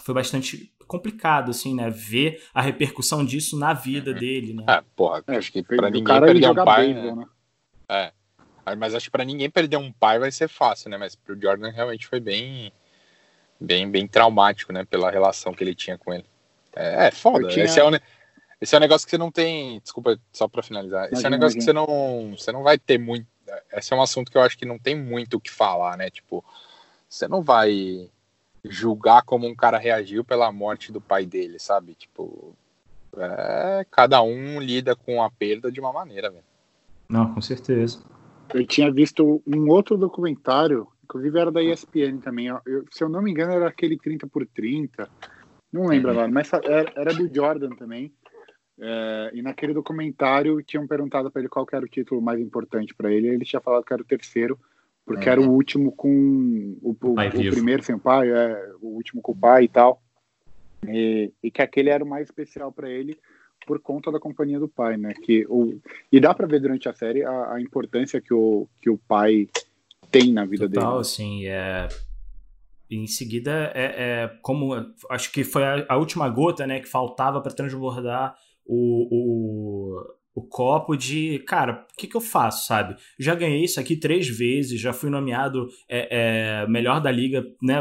foi 0.03 0.15
bastante 0.15 0.73
complicado, 0.87 1.51
assim, 1.51 1.75
né? 1.75 1.91
Ver 1.91 2.43
a 2.55 2.63
repercussão 2.63 3.25
disso 3.25 3.59
na 3.59 3.75
vida 3.75 4.13
uhum. 4.13 4.19
dele, 4.19 4.55
né? 4.55 4.65
É, 4.69 4.83
porra, 4.97 5.23
acho 5.29 5.53
que 5.53 5.63
pra 5.63 5.91
ninguém 5.91 6.21
perder 6.21 6.51
um 6.51 6.55
pai. 6.55 6.87
Beisebol, 6.95 7.17
né? 7.17 7.25
né? 7.25 7.29
É. 7.89 8.24
Mas 8.79 8.95
acho 8.95 9.07
que 9.07 9.11
pra 9.11 9.25
ninguém 9.25 9.51
perder 9.51 9.77
um 9.77 9.93
pai 9.93 10.19
vai 10.19 10.33
ser 10.33 10.49
fácil, 10.49 10.91
né? 10.91 10.97
Mas 10.97 11.15
pro 11.15 11.41
Jordan 11.41 11.71
realmente 11.71 12.07
foi 12.07 12.21
bem, 12.21 12.73
bem, 13.61 13.91
bem 13.91 14.07
traumático, 14.07 14.73
né? 14.73 14.85
Pela 14.85 15.11
relação 15.11 15.53
que 15.53 15.63
ele 15.63 15.75
tinha 15.75 15.99
com 15.99 16.13
ele. 16.13 16.25
É, 16.75 17.09
é 17.09 17.11
foda. 17.11 17.49
Tinha... 17.49 17.65
Esse 17.65 17.79
é 17.79 17.85
o, 17.85 17.91
esse 18.61 18.75
é 18.75 18.79
um 18.79 18.81
negócio 18.81 19.07
que 19.07 19.11
você 19.11 19.19
não 19.19 19.31
tem. 19.31 19.81
Desculpa, 19.81 20.19
só 20.33 20.49
para 20.49 20.63
finalizar. 20.63 21.05
Esse 21.05 21.13
imagina, 21.13 21.27
é 21.27 21.29
um 21.29 21.39
negócio 21.39 21.59
imagina. 21.59 21.85
que 21.85 21.89
você 21.89 21.93
não, 21.93 22.37
você 22.37 22.53
não 22.53 22.63
vai 22.63 22.79
ter 22.79 22.99
muito. 22.99 23.27
Esse 23.73 23.93
é 23.93 23.97
um 23.97 24.03
assunto 24.03 24.31
que 24.31 24.39
eu 24.39 24.43
acho 24.43 24.57
que 24.57 24.65
não 24.65 24.79
tem 24.79 24.99
muito 24.99 25.37
o 25.37 25.41
que 25.41 25.51
falar, 25.51 25.97
né? 25.99 26.11
Tipo, 26.11 26.45
você 27.09 27.29
não 27.29 27.43
vai 27.43 28.09
julgar 28.65 29.23
como 29.23 29.47
um 29.47 29.55
cara 29.55 29.79
reagiu 29.79 30.25
pela 30.25 30.51
morte 30.51 30.91
do 30.91 31.01
pai 31.01 31.27
dele, 31.27 31.59
sabe? 31.59 31.95
Tipo, 31.95 32.57
é, 33.17 33.87
cada 33.91 34.23
um 34.23 34.61
lida 34.61 34.97
com 34.97 35.23
a 35.23 35.31
perda 35.31 35.71
de 35.71 35.79
uma 35.79 35.93
maneira, 35.93 36.31
velho. 36.31 36.45
Não, 37.09 37.35
com 37.35 37.41
certeza. 37.41 38.01
Eu 38.53 38.67
tinha 38.67 38.91
visto 38.91 39.43
um 39.47 39.69
outro 39.71 39.97
documentário, 39.97 40.87
inclusive 41.03 41.39
era 41.39 41.51
da 41.51 41.63
ESPN 41.63 42.19
também. 42.23 42.47
Eu, 42.47 42.85
se 42.91 43.03
eu 43.03 43.09
não 43.09 43.23
me 43.23 43.31
engano, 43.31 43.53
era 43.53 43.69
aquele 43.69 43.97
30 43.97 44.27
por 44.27 44.47
30. 44.47 45.09
Não 45.73 45.87
lembro 45.87 46.11
uhum. 46.11 46.19
agora, 46.19 46.33
mas 46.33 46.53
era, 46.53 46.93
era 46.97 47.15
do 47.15 47.33
Jordan 47.33 47.71
também. 47.71 48.13
É, 48.81 49.31
e 49.35 49.43
naquele 49.43 49.73
documentário 49.73 50.61
tinham 50.63 50.87
perguntado 50.87 51.31
para 51.31 51.41
ele 51.41 51.49
qual 51.49 51.67
era 51.73 51.85
o 51.85 51.89
título 51.89 52.21
mais 52.21 52.41
importante 52.41 52.95
para 52.95 53.13
ele. 53.13 53.29
Ele 53.29 53.45
tinha 53.45 53.61
falado 53.61 53.85
que 53.85 53.93
era 53.93 54.03
o 54.03 54.07
terceiro, 54.07 54.59
porque 55.05 55.29
era 55.29 55.41
o 55.41 55.45
uhum. 55.45 55.53
último 55.53 55.93
com 55.93 56.77
o, 56.83 56.97
o, 57.01 57.13
o 57.13 57.51
primeiro 57.51 57.83
sem 57.83 57.95
o 57.95 58.01
pai, 58.01 58.31
é, 58.31 58.73
o 58.81 58.89
último 58.89 59.23
com 59.23 59.33
o 59.33 59.37
pai 59.37 59.65
e 59.65 59.69
tal. 59.69 60.03
E, 60.87 61.33
e 61.43 61.51
que 61.51 61.63
aquele 61.63 61.89
era 61.89 62.05
o 62.05 62.09
mais 62.09 62.29
especial 62.29 62.71
para 62.71 62.91
ele 62.91 63.19
por 63.67 63.81
conta 63.81 64.11
da 64.11 64.21
companhia 64.21 64.59
do 64.59 64.69
pai, 64.69 64.97
né? 64.97 65.15
Que 65.15 65.47
o, 65.49 65.79
e 66.11 66.21
dá 66.21 66.35
para 66.35 66.47
ver 66.47 66.61
durante 66.61 66.89
a 66.89 66.95
série 66.95 67.25
a, 67.25 67.55
a, 67.55 67.61
importância 67.61 68.21
que 68.21 68.33
o, 68.33 68.69
que 68.81 68.91
o 68.91 68.99
pai 68.99 69.49
tem 70.11 70.33
na 70.33 70.45
vida 70.45 70.69
Total, 70.69 70.91
dele. 70.93 71.01
assim, 71.01 71.47
é 71.47 71.89
em 72.91 73.07
seguida 73.07 73.73
é, 73.75 73.85
é, 73.85 74.39
como 74.43 74.75
acho 75.11 75.33
que 75.33 75.43
foi 75.43 75.65
a, 75.65 75.87
a, 75.89 75.97
última 75.97 76.29
gota 76.29 76.67
né 76.67 76.81
que 76.81 76.87
faltava 76.87 77.41
para 77.41 77.53
transbordar 77.53 78.37
o, 78.67 79.09
o, 79.11 80.15
o 80.35 80.43
copo 80.43 80.97
de, 80.97 81.39
cara, 81.47 81.87
o 81.93 81.97
que, 81.97 82.09
que 82.09 82.17
eu 82.17 82.21
faço, 82.21 82.67
sabe? 82.67 82.97
Já 83.19 83.35
ganhei 83.35 83.65
isso 83.65 83.79
aqui 83.79 83.97
três 83.97 84.29
vezes, 84.29 84.81
já 84.81 84.93
fui 84.93 85.09
nomeado 85.09 85.69
é, 85.89 86.63
é, 86.63 86.67
melhor 86.67 87.01
da 87.01 87.11
liga, 87.11 87.45
né? 87.63 87.77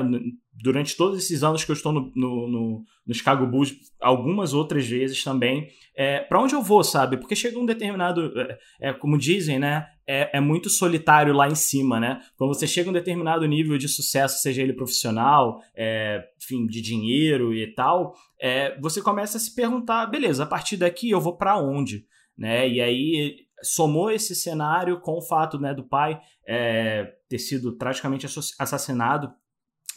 Durante 0.56 0.96
todos 0.96 1.18
esses 1.18 1.44
anos 1.44 1.64
que 1.64 1.72
eu 1.72 1.74
estou 1.74 1.92
no, 1.92 2.12
no, 2.16 2.48
no, 2.48 2.84
no 3.08 3.14
Chicago 3.14 3.46
Bulls, 3.48 3.76
algumas 4.00 4.54
outras 4.54 4.88
vezes 4.88 5.24
também. 5.24 5.68
É, 5.96 6.20
para 6.20 6.40
onde 6.40 6.54
eu 6.54 6.62
vou, 6.62 6.84
sabe? 6.84 7.18
Porque 7.18 7.36
chega 7.36 7.58
um 7.58 7.66
determinado, 7.66 8.32
é, 8.40 8.60
é, 8.80 8.94
como 8.94 9.18
dizem, 9.18 9.58
né? 9.58 9.88
É, 10.06 10.38
é, 10.38 10.40
muito 10.40 10.70
solitário 10.70 11.34
lá 11.34 11.48
em 11.48 11.56
cima, 11.56 12.00
né? 12.00 12.22
Quando 12.36 12.54
você 12.54 12.68
chega 12.68 12.90
a 12.90 12.92
um 12.92 12.94
determinado 12.94 13.46
nível 13.48 13.78
de 13.78 13.88
sucesso, 13.88 14.42
seja 14.42 14.62
ele 14.62 14.74
profissional, 14.74 15.60
é, 15.76 16.24
enfim, 16.42 16.68
de 16.68 16.82
dinheiro 16.82 17.54
e 17.54 17.74
tal, 17.74 18.14
é, 18.40 18.80
você 18.80 19.02
começa 19.02 19.38
a 19.38 19.40
se 19.40 19.56
perguntar, 19.56 20.06
beleza, 20.06 20.44
a 20.44 20.48
partir 20.48 20.78
daqui 20.78 21.10
eu 21.10 21.22
vou 21.22 21.36
para 21.36 21.58
onde? 21.58 22.06
Né? 22.38 22.70
E 22.70 22.82
aí 22.82 23.38
somou 23.64 24.12
esse 24.12 24.36
cenário 24.36 25.00
com 25.00 25.18
o 25.18 25.22
fato 25.22 25.58
né, 25.58 25.74
do 25.74 25.84
pai 25.84 26.20
é, 26.48 27.14
ter 27.30 27.40
sido 27.40 27.78
tragicamente 27.78 28.26
assassinado 28.60 29.32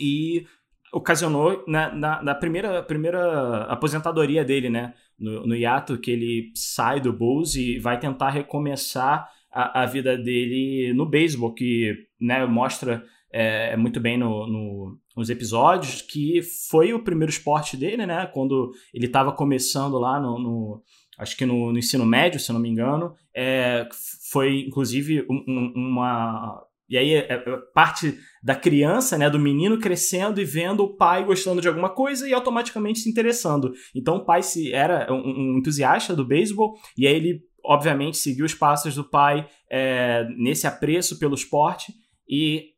e 0.01 0.47
ocasionou 0.93 1.65
na, 1.67 1.95
na, 1.95 2.23
na, 2.23 2.35
primeira, 2.35 2.83
primeira 2.83 3.63
aposentadoria 3.65 4.45
dele, 4.45 4.71
né? 4.71 4.95
No, 5.19 5.47
no 5.47 5.57
hiato 5.57 5.99
que 5.99 6.11
ele 6.11 6.53
sai 6.55 7.01
do 7.01 7.13
Bulls 7.13 7.55
e 7.55 7.79
vai 7.79 7.99
tentar 7.99 8.31
recomeçar 8.31 9.29
a, 9.51 9.83
a 9.83 9.87
vida 9.87 10.17
dele 10.17 10.93
no 10.95 11.07
beisebol, 11.07 11.55
que 11.55 11.95
né, 12.21 12.45
mostra 12.45 13.03
é, 13.33 13.73
é, 13.73 13.77
muito 13.77 14.01
bem 14.01 14.17
no, 14.17 14.47
no, 14.47 14.99
nos 15.17 15.31
episódios, 15.31 16.03
que 16.03 16.41
foi 16.43 16.93
o 16.93 17.03
primeiro 17.03 17.31
esporte 17.31 17.77
dele, 17.77 18.07
né? 18.07 18.27
Quando 18.27 18.73
ele 18.93 19.07
estava 19.07 19.33
começando 19.33 19.99
lá 19.99 20.21
no, 20.21 20.39
no 20.39 20.83
acho 21.19 21.37
que 21.37 21.47
no, 21.47 21.73
no, 21.73 21.79
ensino 21.79 22.05
médio, 22.05 22.39
se 22.39 22.53
não 22.53 22.61
me 22.61 22.69
engano, 22.69 23.15
é, 23.35 23.89
foi 24.31 24.61
inclusive 24.61 25.27
um, 25.29 25.45
um, 25.49 25.73
uma 25.75 26.63
e 26.89 26.97
aí 26.97 27.15
é, 27.15 27.33
é 27.33 27.57
parte 27.75 28.19
da 28.43 28.55
criança, 28.55 29.19
né, 29.19 29.29
do 29.29 29.39
menino 29.39 29.79
crescendo 29.79 30.41
e 30.41 30.45
vendo 30.45 30.85
o 30.85 30.97
pai 30.97 31.25
gostando 31.25 31.61
de 31.61 31.69
alguma 31.69 31.89
coisa 31.89 32.29
e 32.29 32.33
automaticamente 32.33 33.01
se 33.01 33.11
interessando. 33.11 33.73
Então 33.95 34.17
o 34.17 34.25
pai 34.25 34.43
se 34.43 34.73
era 34.73 35.13
um, 35.13 35.59
entusiasta 35.59 36.15
do 36.15 36.25
beisebol 36.25 36.75
e 36.97 37.07
aí 37.07 37.15
ele 37.15 37.41
obviamente 37.65 38.17
seguiu 38.17 38.45
os 38.47 38.55
passos 38.55 38.95
do 38.95 39.03
pai 39.03 39.49
é, 39.69 40.25
nesse 40.37 40.67
apreço 40.67 41.19
pelo 41.19 41.35
esporte 41.35 41.93
e 42.29 42.71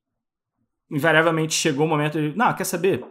invariavelmente 0.91 1.53
chegou 1.53 1.85
o 1.85 1.89
momento 1.89 2.19
de, 2.19 2.37
não, 2.37 2.55
quer 2.55 2.65
saber? 2.65 3.05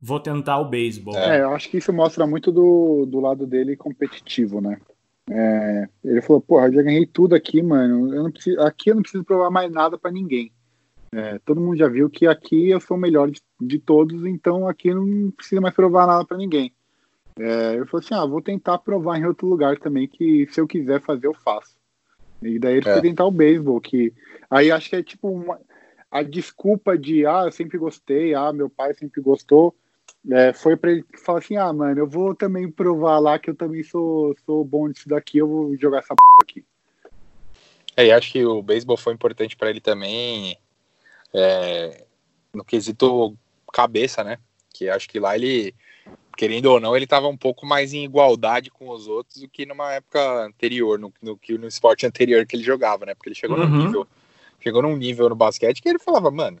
Vou 0.00 0.20
tentar 0.20 0.58
o 0.58 0.68
beisebol. 0.68 1.14
É, 1.16 1.42
eu 1.42 1.54
acho 1.54 1.68
que 1.68 1.76
isso 1.76 1.92
mostra 1.92 2.26
muito 2.26 2.50
do, 2.50 3.04
do 3.04 3.20
lado 3.20 3.46
dele 3.46 3.76
competitivo, 3.76 4.60
né? 4.60 4.80
É, 5.30 5.88
ele 6.04 6.22
falou, 6.22 6.40
porra, 6.40 6.66
eu 6.66 6.74
já 6.74 6.82
ganhei 6.82 7.06
tudo 7.06 7.34
aqui, 7.34 7.62
mano. 7.62 8.14
Eu 8.14 8.22
não 8.24 8.30
preciso, 8.30 8.60
aqui 8.60 8.90
eu 8.90 8.94
não 8.94 9.02
preciso 9.02 9.24
provar 9.24 9.50
mais 9.50 9.70
nada 9.70 9.98
para 9.98 10.10
ninguém. 10.10 10.52
É, 11.12 11.38
todo 11.38 11.60
mundo 11.60 11.78
já 11.78 11.88
viu 11.88 12.10
que 12.10 12.26
aqui 12.26 12.70
eu 12.70 12.80
sou 12.80 12.96
o 12.96 13.00
melhor 13.00 13.30
de, 13.30 13.40
de 13.60 13.78
todos, 13.78 14.26
então 14.26 14.68
aqui 14.68 14.92
não 14.92 15.30
precisa 15.30 15.60
mais 15.60 15.74
provar 15.74 16.06
nada 16.06 16.24
para 16.24 16.36
ninguém. 16.36 16.72
É, 17.38 17.76
eu 17.76 17.86
falei 17.86 18.04
assim, 18.04 18.14
ah, 18.14 18.26
vou 18.26 18.42
tentar 18.42 18.78
provar 18.78 19.18
em 19.18 19.24
outro 19.24 19.46
lugar 19.46 19.78
também, 19.78 20.08
que 20.08 20.46
se 20.50 20.60
eu 20.60 20.66
quiser 20.66 21.00
fazer, 21.00 21.26
eu 21.26 21.34
faço. 21.34 21.76
E 22.42 22.58
daí 22.58 22.76
ele 22.76 22.88
é. 22.88 22.92
foi 22.92 23.02
tentar 23.02 23.24
o 23.26 23.30
beisebol, 23.30 23.80
que 23.80 24.12
aí 24.50 24.70
acho 24.70 24.90
que 24.90 24.96
é 24.96 25.02
tipo 25.02 25.28
uma, 25.28 25.58
a 26.10 26.22
desculpa 26.22 26.96
de 26.96 27.24
ah, 27.26 27.44
eu 27.46 27.52
sempre 27.52 27.78
gostei, 27.78 28.34
ah, 28.34 28.52
meu 28.52 28.68
pai 28.68 28.92
sempre 28.94 29.20
gostou, 29.20 29.74
é, 30.30 30.52
foi 30.52 30.76
para 30.76 30.92
ele 30.92 31.04
falar 31.24 31.38
assim: 31.38 31.56
ah, 31.56 31.72
mano, 31.72 31.98
eu 31.98 32.06
vou 32.06 32.34
também 32.34 32.70
provar 32.70 33.18
lá 33.18 33.38
que 33.38 33.50
eu 33.50 33.54
também 33.54 33.82
sou, 33.82 34.36
sou 34.44 34.64
bom 34.64 34.88
nisso 34.88 35.08
daqui, 35.08 35.38
eu 35.38 35.48
vou 35.48 35.76
jogar 35.76 35.98
essa 35.98 36.14
p 36.14 36.22
aqui. 36.40 36.64
É, 37.96 38.06
e 38.06 38.12
acho 38.12 38.30
que 38.30 38.44
o 38.44 38.62
beisebol 38.62 38.96
foi 38.96 39.12
importante 39.12 39.56
para 39.56 39.70
ele 39.70 39.80
também 39.80 40.56
é, 41.34 42.04
no 42.54 42.64
quesito 42.64 43.36
cabeça, 43.72 44.22
né? 44.22 44.38
Que 44.72 44.88
acho 44.88 45.08
que 45.08 45.18
lá 45.18 45.34
ele, 45.34 45.74
querendo 46.36 46.66
ou 46.66 46.78
não, 46.78 46.94
ele 46.94 47.04
estava 47.04 47.26
um 47.26 47.36
pouco 47.36 47.66
mais 47.66 47.92
em 47.92 48.04
igualdade 48.04 48.70
com 48.70 48.88
os 48.90 49.08
outros 49.08 49.40
do 49.40 49.48
que 49.48 49.66
numa 49.66 49.94
época 49.94 50.44
anterior, 50.44 50.98
no, 50.98 51.12
no 51.20 51.36
que 51.36 51.56
no 51.58 51.66
esporte 51.66 52.06
anterior 52.06 52.46
que 52.46 52.54
ele 52.54 52.62
jogava, 52.62 53.04
né? 53.04 53.14
Porque 53.14 53.30
ele 53.30 53.34
chegou 53.34 53.58
uhum. 53.58 53.68
num 53.68 53.86
nível, 53.86 54.06
chegou 54.60 54.82
num 54.82 54.96
nível 54.96 55.28
no 55.28 55.34
basquete 55.34 55.82
que 55.82 55.88
ele 55.88 55.98
falava, 55.98 56.30
mano, 56.30 56.60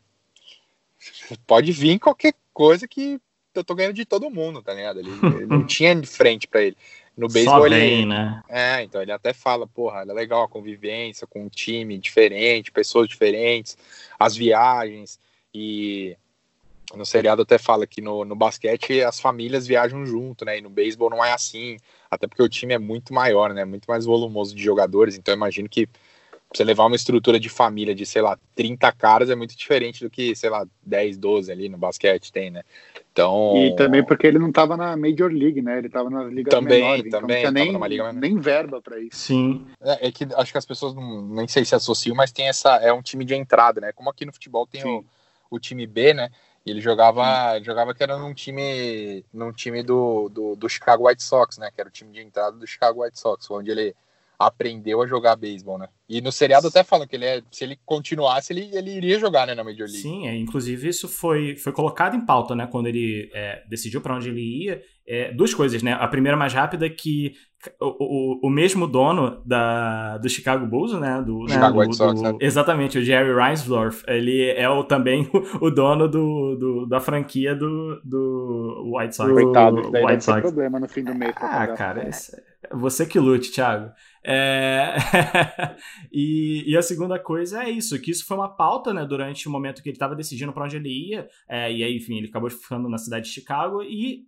pode 1.46 1.70
vir 1.70 1.98
qualquer 1.98 2.34
coisa 2.52 2.88
que 2.88 3.20
eu 3.58 3.64
tô 3.64 3.74
ganhando 3.74 3.94
de 3.94 4.04
todo 4.04 4.30
mundo, 4.30 4.62
tá 4.62 4.72
ligado? 4.72 5.00
Ele, 5.00 5.10
ele 5.10 5.46
não 5.46 5.64
tinha 5.64 5.94
de 5.94 6.06
frente 6.06 6.46
para 6.46 6.62
ele. 6.62 6.76
No 7.16 7.26
beisebol 7.26 7.66
ele. 7.66 8.06
Né? 8.06 8.42
É, 8.48 8.82
então 8.82 9.02
ele 9.02 9.10
até 9.10 9.32
fala, 9.32 9.66
porra, 9.66 10.02
é 10.02 10.12
legal 10.12 10.44
a 10.44 10.48
convivência 10.48 11.26
com 11.26 11.44
um 11.44 11.48
time 11.48 11.98
diferente, 11.98 12.70
pessoas 12.70 13.08
diferentes, 13.08 13.76
as 14.18 14.36
viagens. 14.36 15.18
E 15.52 16.16
no 16.94 17.04
seriado 17.04 17.42
até 17.42 17.58
fala 17.58 17.86
que 17.86 18.00
no, 18.00 18.24
no 18.24 18.36
basquete 18.36 19.02
as 19.02 19.18
famílias 19.18 19.66
viajam 19.66 20.06
junto, 20.06 20.44
né? 20.44 20.58
E 20.58 20.60
no 20.60 20.70
beisebol 20.70 21.10
não 21.10 21.24
é 21.24 21.32
assim. 21.32 21.76
Até 22.08 22.28
porque 22.28 22.42
o 22.42 22.48
time 22.48 22.72
é 22.72 22.78
muito 22.78 23.12
maior, 23.12 23.52
né? 23.52 23.64
Muito 23.64 23.86
mais 23.86 24.04
volumoso 24.04 24.54
de 24.54 24.62
jogadores. 24.62 25.18
Então 25.18 25.34
imagino 25.34 25.68
que 25.68 25.88
você 26.52 26.64
levar 26.64 26.86
uma 26.86 26.96
estrutura 26.96 27.38
de 27.38 27.48
família 27.48 27.94
de, 27.94 28.06
sei 28.06 28.22
lá, 28.22 28.38
30 28.54 28.90
caras 28.92 29.28
é 29.28 29.34
muito 29.34 29.56
diferente 29.56 30.02
do 30.02 30.08
que, 30.08 30.34
sei 30.34 30.48
lá, 30.48 30.66
10, 30.82 31.18
12 31.18 31.52
ali 31.52 31.68
no 31.68 31.76
basquete 31.76 32.32
tem, 32.32 32.50
né? 32.50 32.62
Então... 33.12 33.54
E 33.56 33.76
também 33.76 34.02
porque 34.02 34.26
ele 34.26 34.38
não 34.38 34.48
estava 34.48 34.76
na 34.76 34.96
Major 34.96 35.30
League, 35.30 35.60
né? 35.60 35.78
Ele 35.78 35.88
estava 35.88 36.08
nas 36.08 36.32
ligas 36.32 36.50
também, 36.50 36.80
menores, 36.80 37.04
então 37.04 37.20
também, 37.20 37.40
então 37.40 37.52
nem, 37.52 37.88
liga... 37.88 38.12
nem 38.12 38.38
verba 38.38 38.80
para 38.80 38.98
isso. 38.98 39.16
Sim. 39.16 39.66
É, 39.82 40.08
é, 40.08 40.12
que 40.12 40.26
acho 40.34 40.52
que 40.52 40.58
as 40.58 40.64
pessoas 40.64 40.94
não, 40.94 41.22
nem 41.28 41.46
sei 41.46 41.64
se 41.64 41.74
associam, 41.74 42.16
mas 42.16 42.32
tem 42.32 42.48
essa, 42.48 42.76
é 42.76 42.92
um 42.92 43.02
time 43.02 43.24
de 43.24 43.34
entrada, 43.34 43.80
né? 43.80 43.92
Como 43.92 44.08
aqui 44.08 44.24
no 44.24 44.32
futebol 44.32 44.66
tem 44.66 44.86
o, 44.86 45.04
o, 45.50 45.58
time 45.58 45.86
B, 45.86 46.14
né? 46.14 46.30
Ele 46.64 46.80
jogava, 46.80 47.56
ele 47.56 47.64
jogava 47.64 47.92
que 47.92 48.02
era 48.02 48.16
num 48.16 48.32
time, 48.32 49.24
num 49.34 49.52
time 49.52 49.82
do, 49.82 50.28
do, 50.30 50.56
do 50.56 50.68
Chicago 50.68 51.08
White 51.08 51.22
Sox, 51.22 51.58
né? 51.58 51.70
Que 51.74 51.80
era 51.80 51.88
o 51.88 51.92
time 51.92 52.12
de 52.12 52.20
entrada 52.20 52.56
do 52.56 52.66
Chicago 52.66 53.02
White 53.02 53.18
Sox, 53.18 53.50
onde 53.50 53.70
ele 53.70 53.94
aprendeu 54.38 55.02
a 55.02 55.06
jogar 55.06 55.34
beisebol, 55.34 55.78
né? 55.78 55.88
E 56.08 56.20
no 56.20 56.30
seriado 56.30 56.68
até 56.68 56.84
falam 56.84 57.06
que 57.06 57.16
ele 57.16 57.24
é, 57.24 57.42
se 57.50 57.64
ele 57.64 57.76
continuasse, 57.84 58.52
ele, 58.52 58.70
ele 58.72 58.92
iria 58.92 59.18
jogar, 59.18 59.46
né, 59.46 59.54
na 59.54 59.64
Major 59.64 59.86
League. 59.86 59.98
Sim, 59.98 60.28
é, 60.28 60.36
inclusive 60.36 60.88
isso 60.88 61.08
foi, 61.08 61.56
foi 61.56 61.72
colocado 61.72 62.14
em 62.14 62.24
pauta, 62.24 62.54
né, 62.54 62.66
quando 62.70 62.86
ele 62.86 63.28
é, 63.34 63.64
decidiu 63.68 64.00
para 64.00 64.14
onde 64.14 64.28
ele 64.28 64.64
ia. 64.64 64.80
É, 65.06 65.32
duas 65.32 65.52
coisas, 65.52 65.82
né? 65.82 65.94
A 65.94 66.06
primeira 66.06 66.36
mais 66.36 66.52
rápida 66.52 66.86
é 66.86 66.90
que 66.90 67.32
o, 67.80 68.44
o, 68.44 68.48
o 68.48 68.50
mesmo 68.50 68.86
dono 68.86 69.42
da, 69.44 70.18
do 70.18 70.28
Chicago 70.28 70.66
Bulls, 70.66 70.92
né? 71.00 71.22
Do, 71.22 71.44
né, 71.44 71.54
Chicago 71.54 71.72
do, 71.72 71.80
White 71.80 71.96
Sox, 71.96 72.20
do, 72.20 72.32
né? 72.32 72.38
Exatamente, 72.40 72.98
o 72.98 73.02
Jerry 73.02 73.34
Reinsdorf. 73.34 74.04
Ele 74.06 74.50
é 74.50 74.68
o, 74.68 74.84
também 74.84 75.28
o, 75.32 75.66
o 75.66 75.70
dono 75.70 76.06
do, 76.06 76.56
do, 76.56 76.86
da 76.86 77.00
franquia 77.00 77.54
do, 77.54 78.00
do 78.04 78.94
White 78.94 79.16
Sox. 79.16 79.32
Coitado, 79.32 79.90
White 79.90 80.24
Sox. 80.24 80.42
problema 80.42 80.78
no 80.78 80.88
fim 80.88 81.02
do 81.02 81.14
mês. 81.14 81.34
Ah, 81.40 81.66
cara, 81.68 82.02
é 82.02 82.10
você 82.72 83.06
que 83.06 83.18
lute, 83.18 83.50
Thiago. 83.50 83.90
É... 84.24 84.94
e, 86.12 86.64
e, 86.66 86.76
a 86.76 86.82
segunda 86.82 87.18
coisa 87.18 87.64
é 87.64 87.70
isso, 87.70 88.00
que 88.00 88.10
isso 88.10 88.26
foi 88.26 88.36
uma 88.36 88.48
pauta, 88.48 88.92
né, 88.92 89.04
durante 89.04 89.48
o 89.48 89.50
momento 89.50 89.82
que 89.82 89.88
ele 89.88 89.96
estava 89.96 90.16
decidindo 90.16 90.52
para 90.52 90.64
onde 90.64 90.76
ele 90.76 91.10
ia, 91.10 91.28
é, 91.48 91.72
e 91.72 91.82
aí, 91.82 91.96
enfim, 91.96 92.18
ele 92.18 92.28
acabou 92.28 92.50
ficando 92.50 92.88
na 92.88 92.98
cidade 92.98 93.26
de 93.26 93.32
Chicago, 93.32 93.82
e, 93.82 94.26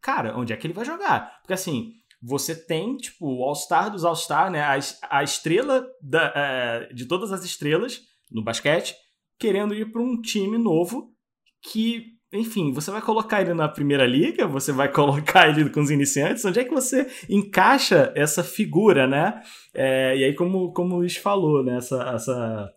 cara, 0.00 0.36
onde 0.36 0.52
é 0.52 0.56
que 0.56 0.66
ele 0.66 0.74
vai 0.74 0.84
jogar? 0.84 1.40
Porque, 1.40 1.52
assim, 1.52 1.92
você 2.22 2.54
tem, 2.54 2.96
tipo, 2.96 3.26
o 3.26 3.42
All-Star 3.42 3.90
dos 3.90 4.04
All-Star, 4.04 4.50
né, 4.50 4.62
a, 4.62 4.78
a 5.10 5.22
estrela 5.22 5.86
da, 6.02 6.32
é, 6.34 6.92
de 6.92 7.06
todas 7.06 7.32
as 7.32 7.44
estrelas 7.44 8.02
no 8.30 8.42
basquete, 8.42 8.94
querendo 9.38 9.74
ir 9.74 9.90
para 9.90 10.02
um 10.02 10.20
time 10.20 10.58
novo 10.58 11.14
que 11.62 12.19
enfim, 12.32 12.72
você 12.72 12.90
vai 12.92 13.02
colocar 13.02 13.40
ele 13.40 13.52
na 13.54 13.68
primeira 13.68 14.06
liga, 14.06 14.46
você 14.46 14.72
vai 14.72 14.90
colocar 14.90 15.48
ele 15.50 15.68
com 15.68 15.80
os 15.80 15.90
iniciantes, 15.90 16.44
onde 16.44 16.60
é 16.60 16.64
que 16.64 16.70
você 16.70 17.06
encaixa 17.28 18.12
essa 18.14 18.44
figura, 18.44 19.06
né? 19.06 19.40
É, 19.74 20.16
e 20.16 20.24
aí, 20.24 20.34
como, 20.34 20.72
como 20.72 20.94
o 20.94 20.98
Luiz 20.98 21.16
falou, 21.16 21.64
né? 21.64 21.76
Essa, 21.76 22.02
essa, 22.14 22.70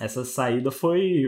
essa 0.00 0.24
saída 0.24 0.70
foi. 0.70 1.24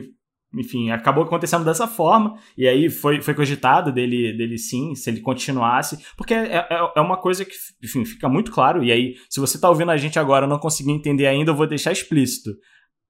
Enfim, 0.54 0.90
acabou 0.90 1.24
acontecendo 1.24 1.62
dessa 1.62 1.86
forma, 1.86 2.38
e 2.56 2.66
aí 2.66 2.88
foi, 2.88 3.20
foi 3.20 3.34
cogitado 3.34 3.92
dele, 3.92 4.34
dele 4.34 4.56
sim, 4.56 4.94
se 4.94 5.10
ele 5.10 5.20
continuasse, 5.20 6.02
porque 6.16 6.32
é, 6.32 6.56
é, 6.56 6.92
é 6.96 7.00
uma 7.02 7.18
coisa 7.18 7.44
que, 7.44 7.52
enfim, 7.84 8.02
fica 8.06 8.30
muito 8.30 8.50
claro, 8.50 8.82
e 8.82 8.90
aí, 8.90 9.14
se 9.28 9.40
você 9.40 9.58
está 9.58 9.68
ouvindo 9.68 9.90
a 9.90 9.98
gente 9.98 10.18
agora 10.18 10.46
e 10.46 10.48
não 10.48 10.58
conseguiu 10.58 10.94
entender 10.94 11.26
ainda, 11.26 11.50
eu 11.50 11.54
vou 11.54 11.66
deixar 11.66 11.92
explícito. 11.92 12.50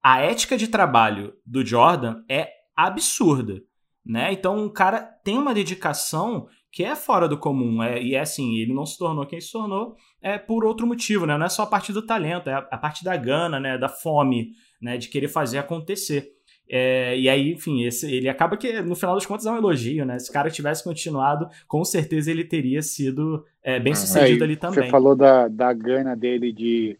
A 0.03 0.19
ética 0.19 0.57
de 0.57 0.67
trabalho 0.67 1.31
do 1.45 1.65
Jordan 1.65 2.17
é 2.29 2.49
absurda 2.75 3.61
né? 4.05 4.31
Então 4.31 4.65
o 4.65 4.71
cara 4.71 5.01
tem 5.23 5.37
uma 5.37 5.53
dedicação 5.53 6.47
que 6.71 6.83
é 6.83 6.95
fora 6.95 7.27
do 7.27 7.37
comum, 7.37 7.81
é, 7.81 8.01
e 8.01 8.13
é 8.13 8.19
assim, 8.19 8.57
ele 8.57 8.73
não 8.73 8.85
se 8.85 8.97
tornou 8.97 9.25
quem 9.25 9.41
se 9.41 9.51
tornou 9.51 9.95
é 10.21 10.37
por 10.37 10.65
outro 10.65 10.85
motivo, 10.85 11.25
né? 11.25 11.37
Não 11.37 11.45
é 11.45 11.49
só 11.49 11.63
a 11.63 11.67
parte 11.67 11.93
do 11.93 12.05
talento, 12.05 12.49
é 12.49 12.53
a, 12.53 12.57
a 12.59 12.77
parte 12.77 13.03
da 13.03 13.15
gana, 13.15 13.59
né? 13.59 13.77
Da 13.77 13.89
fome, 13.89 14.51
né? 14.81 14.97
De 14.97 15.07
querer 15.07 15.29
fazer 15.29 15.57
acontecer. 15.57 16.33
É, 16.71 17.17
e 17.17 17.27
aí, 17.27 17.53
enfim, 17.53 17.83
esse, 17.83 18.13
ele 18.13 18.29
acaba 18.29 18.55
que, 18.55 18.81
no 18.81 18.95
final 18.95 19.15
das 19.15 19.25
contas, 19.25 19.45
é 19.47 19.51
um 19.51 19.57
elogio, 19.57 20.05
né? 20.05 20.19
Se 20.19 20.29
o 20.29 20.33
cara 20.33 20.51
tivesse 20.51 20.83
continuado, 20.83 21.47
com 21.67 21.83
certeza 21.83 22.29
ele 22.29 22.43
teria 22.43 22.81
sido 22.81 23.43
é, 23.63 23.79
bem 23.79 23.95
sucedido 23.95 24.43
é, 24.43 24.45
ali 24.45 24.55
também. 24.55 24.83
Você 24.83 24.89
falou 24.89 25.15
da, 25.15 25.47
da 25.47 25.73
gana 25.73 26.15
dele 26.15 26.53
de 26.53 26.97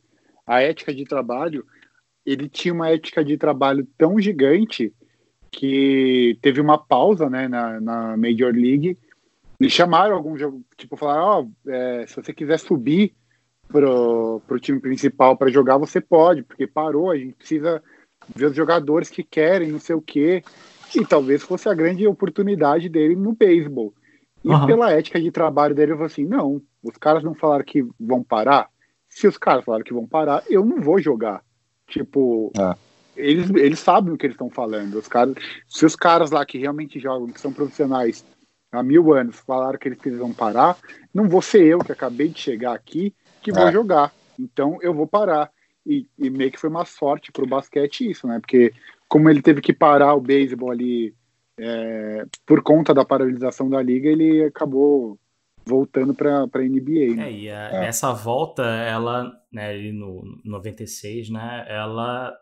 a 0.48 0.62
ética 0.62 0.94
de 0.94 1.04
trabalho. 1.04 1.64
Ele 2.26 2.50
tinha 2.50 2.74
uma 2.74 2.90
ética 2.90 3.24
de 3.24 3.38
trabalho 3.38 3.88
tão 3.98 4.20
gigante 4.20 4.94
que 5.52 6.38
teve 6.42 6.62
uma 6.62 6.78
pausa 6.78 7.30
né, 7.30 7.48
na, 7.48 7.80
na 7.82 8.18
Major 8.18 8.54
League 8.54 8.98
e 9.60 9.70
chamaram 9.70 10.16
algum 10.16 10.38
jogo, 10.38 10.64
tipo, 10.78 10.96
falaram, 10.96 11.24
ó, 11.24 11.42
oh, 11.44 11.70
é, 11.70 12.06
se 12.08 12.16
você 12.16 12.34
quiser 12.34 12.58
subir 12.58 13.14
pro, 13.68 14.42
pro 14.48 14.60
time 14.60 14.80
principal 14.80 15.36
para 15.36 15.52
jogar, 15.52 15.78
você 15.78 16.00
pode, 16.00 16.44
porque 16.44 16.66
parou, 16.66 17.12
a 17.12 17.18
gente 17.18 17.34
precisa 17.34 17.84
ver 18.34 18.46
os 18.46 18.56
jogadores 18.56 19.10
que 19.10 19.24
querem, 19.24 19.72
não 19.72 19.80
sei 19.80 19.96
o 19.96 20.02
quê, 20.02 20.44
e 20.96 21.06
talvez 21.06 21.44
fosse 21.44 21.68
a 21.68 21.74
grande 21.74 22.08
oportunidade 22.08 22.88
dele 22.88 23.16
no 23.16 23.34
beisebol. 23.34 23.94
E 24.44 24.48
uhum. 24.48 24.66
pela 24.66 24.92
ética 24.92 25.20
de 25.20 25.32
trabalho 25.32 25.76
dele, 25.76 25.92
ele 25.92 25.98
falou 25.98 26.08
assim, 26.08 26.26
não, 26.26 26.62
os 26.82 26.98
caras 26.98 27.24
não 27.24 27.36
falaram 27.36 27.66
que 27.66 27.86
vão 28.00 28.24
parar, 28.24 28.70
se 29.10 29.28
os 29.28 29.38
caras 29.38 29.66
falaram 29.66 29.84
que 29.84 29.94
vão 29.94 30.08
parar, 30.08 30.44
eu 30.50 30.64
não 30.64 30.80
vou 30.80 31.00
jogar. 31.00 31.44
Tipo, 31.88 32.52
é 32.58 32.89
eles, 33.20 33.50
eles 33.52 33.80
sabem 33.80 34.14
o 34.14 34.18
que 34.18 34.26
eles 34.26 34.36
estão 34.36 34.50
falando. 34.50 34.96
Os 34.96 35.08
caras, 35.08 35.36
se 35.68 35.86
os 35.86 35.96
caras 35.96 36.32
lá 36.32 36.46
que 36.46 36.58
realmente 36.58 37.00
jogam, 37.00 37.28
que 37.28 37.42
são 37.42 37.52
profissionais 37.54 38.26
há 38.72 38.82
mil 38.82 39.14
anos, 39.14 39.40
falaram 39.40 39.78
que 39.78 39.88
eles 39.88 40.00
precisam 40.00 40.34
parar, 40.34 40.78
não 41.14 41.28
vou 41.28 41.42
ser 41.42 41.66
eu 41.66 41.80
que 41.80 41.92
acabei 41.92 42.30
de 42.30 42.40
chegar 42.40 42.74
aqui 42.74 43.14
que 43.42 43.52
vou 43.52 43.68
é. 43.68 43.72
jogar. 43.72 44.14
Então 44.40 44.78
eu 44.82 44.94
vou 44.94 45.08
parar. 45.08 45.52
E, 45.86 46.06
e 46.18 46.30
meio 46.30 46.52
que 46.52 46.60
foi 46.60 46.70
uma 46.70 46.86
sorte 46.86 47.32
para 47.32 47.44
o 47.44 47.48
basquete 47.48 48.10
isso, 48.10 48.28
né? 48.28 48.40
Porque 48.40 48.74
como 49.08 49.30
ele 49.30 49.42
teve 49.42 49.60
que 49.62 49.74
parar 49.74 50.14
o 50.14 50.22
beisebol 50.22 50.72
ali 50.72 51.16
é, 51.58 52.26
por 52.46 52.62
conta 52.62 52.94
da 52.94 53.04
paralisação 53.04 53.70
da 53.70 53.82
liga, 53.82 54.08
ele 54.08 54.44
acabou 54.44 55.18
voltando 55.66 56.14
para 56.14 56.44
a 56.44 56.60
NBA. 56.60 57.16
Né? 57.16 57.28
É, 57.28 57.32
e 57.32 57.50
a, 57.50 57.84
é. 57.84 57.88
essa 57.88 58.14
volta, 58.14 58.64
ela, 58.64 59.32
né, 59.52 59.70
ali 59.70 59.92
no 59.92 60.40
96, 60.44 61.30
né, 61.30 61.66
ela 61.68 62.36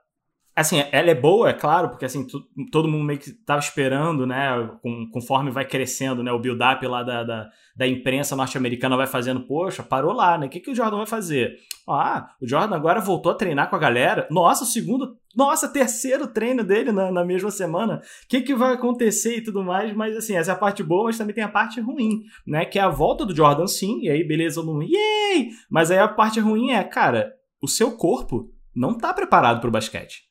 Assim, 0.57 0.83
ela 0.91 1.11
é 1.11 1.13
boa, 1.13 1.51
é 1.51 1.53
claro, 1.53 1.89
porque 1.89 2.03
assim, 2.03 2.25
todo 2.71 2.87
mundo 2.87 3.03
meio 3.03 3.19
que 3.19 3.31
tava 3.31 3.59
esperando, 3.59 4.25
né? 4.25 4.67
Com, 4.81 5.07
conforme 5.11 5.51
vai 5.51 5.63
crescendo, 5.63 6.23
né? 6.23 6.31
O 6.31 6.39
build-up 6.39 6.83
lá 6.87 7.03
da, 7.03 7.23
da, 7.23 7.49
da 7.75 7.87
imprensa 7.87 8.35
norte-americana 8.35 8.97
vai 8.97 9.05
fazendo, 9.05 9.41
poxa, 9.41 9.83
parou 9.83 10.13
lá, 10.13 10.35
né? 10.35 10.47
O 10.47 10.49
que, 10.49 10.59
que 10.59 10.71
o 10.71 10.75
Jordan 10.75 10.97
vai 10.97 11.05
fazer? 11.05 11.57
Ah, 11.87 12.29
o 12.41 12.47
Jordan 12.47 12.75
agora 12.75 12.99
voltou 12.99 13.31
a 13.31 13.35
treinar 13.35 13.69
com 13.69 13.75
a 13.75 13.79
galera. 13.79 14.27
Nossa, 14.31 14.63
o 14.63 14.65
segundo. 14.65 15.15
Nossa, 15.35 15.71
terceiro 15.71 16.25
treino 16.25 16.63
dele 16.63 16.91
na, 16.91 17.11
na 17.11 17.23
mesma 17.23 17.51
semana. 17.51 18.01
O 18.23 18.27
que, 18.27 18.41
que 18.41 18.55
vai 18.55 18.73
acontecer 18.73 19.37
e 19.37 19.43
tudo 19.43 19.63
mais? 19.63 19.95
Mas 19.95 20.17
assim, 20.17 20.35
essa 20.35 20.53
é 20.53 20.55
a 20.55 20.57
parte 20.57 20.81
boa, 20.81 21.03
mas 21.03 21.19
também 21.19 21.35
tem 21.35 21.43
a 21.43 21.49
parte 21.49 21.79
ruim, 21.79 22.23
né? 22.47 22.65
Que 22.65 22.79
é 22.79 22.81
a 22.81 22.89
volta 22.89 23.23
do 23.23 23.35
Jordan, 23.35 23.67
sim, 23.67 23.99
e 24.01 24.09
aí, 24.09 24.27
beleza, 24.27 24.63
no 24.63 24.81
yay! 24.81 25.49
Mas 25.69 25.91
aí 25.91 25.99
a 25.99 26.07
parte 26.07 26.39
ruim 26.39 26.71
é, 26.71 26.83
cara, 26.83 27.31
o 27.61 27.67
seu 27.67 27.91
corpo 27.95 28.51
não 28.75 28.97
tá 28.97 29.13
preparado 29.13 29.61
para 29.61 29.67
o 29.67 29.71
basquete 29.71 30.26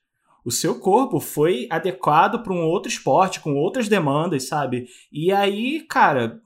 o 0.46 0.50
seu 0.52 0.78
corpo 0.78 1.18
foi 1.18 1.66
adequado 1.68 2.40
para 2.40 2.52
um 2.52 2.64
outro 2.64 2.88
esporte, 2.88 3.40
com 3.40 3.56
outras 3.56 3.88
demandas, 3.88 4.46
sabe? 4.46 4.86
E 5.10 5.32
aí, 5.32 5.80
cara, 5.80 6.40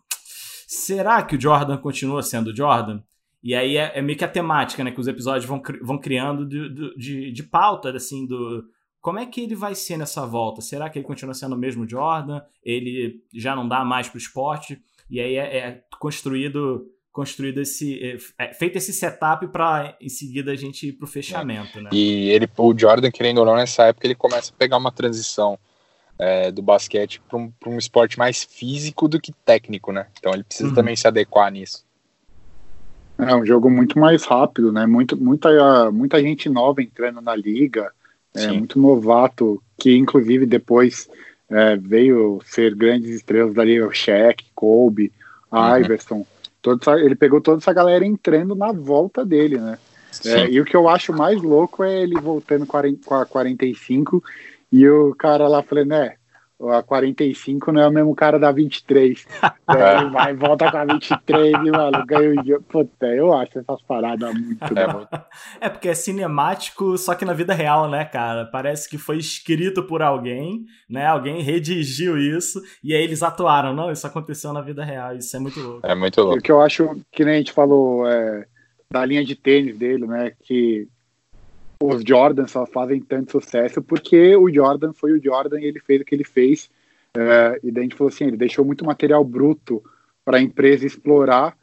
será 0.66 1.22
que 1.22 1.36
o 1.36 1.40
Jordan 1.40 1.76
continua 1.76 2.22
sendo 2.22 2.56
Jordan? 2.56 3.02
E 3.42 3.54
aí 3.54 3.76
é, 3.76 3.98
é 3.98 4.00
meio 4.00 4.16
que 4.16 4.24
a 4.24 4.28
temática, 4.28 4.82
né? 4.82 4.90
Que 4.90 5.00
os 5.00 5.06
episódios 5.06 5.44
vão, 5.44 5.60
vão 5.82 5.98
criando 5.98 6.48
de, 6.48 6.96
de, 6.96 7.30
de 7.30 7.42
pauta, 7.42 7.94
assim, 7.94 8.26
do 8.26 8.64
como 9.02 9.18
é 9.18 9.26
que 9.26 9.42
ele 9.42 9.54
vai 9.54 9.74
ser 9.74 9.98
nessa 9.98 10.24
volta? 10.26 10.62
Será 10.62 10.88
que 10.88 10.98
ele 10.98 11.06
continua 11.06 11.34
sendo 11.34 11.54
o 11.54 11.58
mesmo 11.58 11.86
Jordan? 11.86 12.40
Ele 12.64 13.22
já 13.34 13.54
não 13.54 13.68
dá 13.68 13.84
mais 13.84 14.08
para 14.08 14.16
o 14.16 14.20
esporte? 14.20 14.80
E 15.10 15.20
aí 15.20 15.36
é, 15.36 15.56
é 15.58 15.84
construído 15.98 16.86
construído 17.12 17.60
esse 17.60 18.20
é, 18.38 18.52
feito 18.54 18.76
esse 18.76 18.92
setup 18.92 19.46
para 19.48 19.96
em 20.00 20.08
seguida 20.08 20.52
a 20.52 20.56
gente 20.56 20.88
ir 20.88 20.92
para 20.92 21.04
o 21.04 21.08
fechamento, 21.08 21.78
é. 21.78 21.82
né? 21.82 21.90
E 21.92 22.30
ele, 22.30 22.48
o 22.56 22.78
Jordan 22.78 23.10
querendo 23.10 23.38
ou 23.38 23.44
não 23.44 23.56
nessa 23.56 23.84
época 23.84 24.06
ele 24.06 24.14
começa 24.14 24.52
a 24.52 24.58
pegar 24.58 24.76
uma 24.76 24.92
transição 24.92 25.58
é, 26.18 26.52
do 26.52 26.62
basquete 26.62 27.20
para 27.28 27.38
um, 27.38 27.52
um 27.66 27.78
esporte 27.78 28.18
mais 28.18 28.44
físico 28.44 29.08
do 29.08 29.20
que 29.20 29.32
técnico, 29.44 29.92
né? 29.92 30.06
Então 30.18 30.32
ele 30.32 30.44
precisa 30.44 30.68
uhum. 30.68 30.74
também 30.74 30.94
se 30.94 31.08
adequar 31.08 31.50
nisso. 31.50 31.84
É 33.18 33.34
um 33.34 33.44
jogo 33.44 33.70
muito 33.70 33.98
mais 33.98 34.24
rápido, 34.24 34.72
né? 34.72 34.86
Muito, 34.86 35.16
muita, 35.16 35.90
muita 35.90 36.20
gente 36.20 36.48
nova 36.48 36.82
entrando 36.82 37.20
na 37.20 37.34
liga, 37.34 37.92
é, 38.34 38.46
muito 38.48 38.78
novato, 38.78 39.62
que 39.78 39.96
inclusive 39.96 40.46
depois 40.46 41.08
é, 41.48 41.76
veio 41.76 42.40
ser 42.44 42.74
grandes 42.74 43.10
estrelas 43.10 43.52
da 43.52 43.64
liga, 43.64 43.86
o 43.86 43.92
Shaq, 43.92 44.44
Kobe, 44.54 45.12
uhum. 45.50 45.58
Todo, 46.62 46.80
ele 46.98 47.14
pegou 47.14 47.40
toda 47.40 47.58
essa 47.58 47.72
galera 47.72 48.04
entrando 48.04 48.54
na 48.54 48.72
volta 48.72 49.24
dele, 49.24 49.58
né? 49.58 49.78
É, 50.24 50.50
e 50.50 50.60
o 50.60 50.64
que 50.64 50.76
eu 50.76 50.88
acho 50.88 51.12
mais 51.12 51.40
louco 51.40 51.84
é 51.84 52.02
ele 52.02 52.20
voltando 52.20 52.66
com 52.66 53.14
a 53.14 53.24
45 53.24 54.22
e 54.72 54.88
o 54.88 55.14
cara 55.14 55.48
lá 55.48 55.62
falando, 55.62 55.88
né? 55.88 56.14
A 56.68 56.82
45 56.82 57.72
não 57.72 57.80
é 57.80 57.88
o 57.88 57.92
mesmo 57.92 58.14
cara 58.14 58.38
da 58.38 58.52
23. 58.52 59.26
Daí 59.66 59.96
ele 60.02 60.10
vai 60.10 60.32
e 60.32 60.36
volta 60.36 60.70
com 60.70 60.76
a 60.76 60.84
23 60.84 61.52
e, 61.52 61.70
mano, 61.70 62.04
ganha 62.06 62.30
o 62.30 62.46
jogo. 62.46 62.62
Puta, 62.68 63.06
eu 63.06 63.32
acho 63.32 63.58
essas 63.58 63.80
paradas 63.82 64.34
muito 64.34 64.62
é, 64.62 65.66
é 65.66 65.68
porque 65.68 65.88
é 65.88 65.94
cinemático, 65.94 66.98
só 66.98 67.14
que 67.14 67.24
na 67.24 67.32
vida 67.32 67.54
real, 67.54 67.88
né, 67.88 68.04
cara? 68.04 68.44
Parece 68.44 68.88
que 68.88 68.98
foi 68.98 69.18
escrito 69.18 69.82
por 69.84 70.02
alguém, 70.02 70.64
né? 70.88 71.06
Alguém 71.06 71.40
redigiu 71.40 72.18
isso 72.18 72.60
e 72.84 72.94
aí 72.94 73.02
eles 73.02 73.22
atuaram. 73.22 73.74
Não, 73.74 73.90
isso 73.90 74.06
aconteceu 74.06 74.52
na 74.52 74.60
vida 74.60 74.84
real. 74.84 75.16
Isso 75.16 75.34
é 75.34 75.40
muito 75.40 75.60
louco. 75.60 75.86
É 75.86 75.94
muito 75.94 76.20
louco. 76.20 76.38
O 76.38 76.42
que 76.42 76.52
eu 76.52 76.60
acho, 76.60 77.00
que 77.10 77.24
nem 77.24 77.34
a 77.34 77.38
gente 77.38 77.52
falou, 77.52 78.06
é, 78.06 78.46
da 78.92 79.04
linha 79.04 79.24
de 79.24 79.34
tênis 79.34 79.78
dele, 79.78 80.06
né? 80.06 80.32
Que 80.42 80.88
os 81.82 82.02
Jordan 82.06 82.46
só 82.46 82.66
fazem 82.66 83.00
tanto 83.00 83.32
sucesso 83.32 83.82
porque 83.82 84.36
o 84.36 84.52
Jordan 84.52 84.92
foi 84.92 85.12
o 85.12 85.22
Jordan 85.22 85.60
e 85.60 85.64
ele 85.64 85.80
fez 85.80 86.02
o 86.02 86.04
que 86.04 86.14
ele 86.14 86.24
fez. 86.24 86.70
É, 87.16 87.58
e 87.62 87.70
daí 87.70 87.82
a 87.82 87.84
gente 87.84 87.96
falou 87.96 88.12
assim: 88.12 88.24
ele 88.26 88.36
deixou 88.36 88.64
muito 88.64 88.84
material 88.84 89.24
bruto 89.24 89.82
para 90.24 90.38
a 90.38 90.42
empresa 90.42 90.86
explorar. 90.86 91.56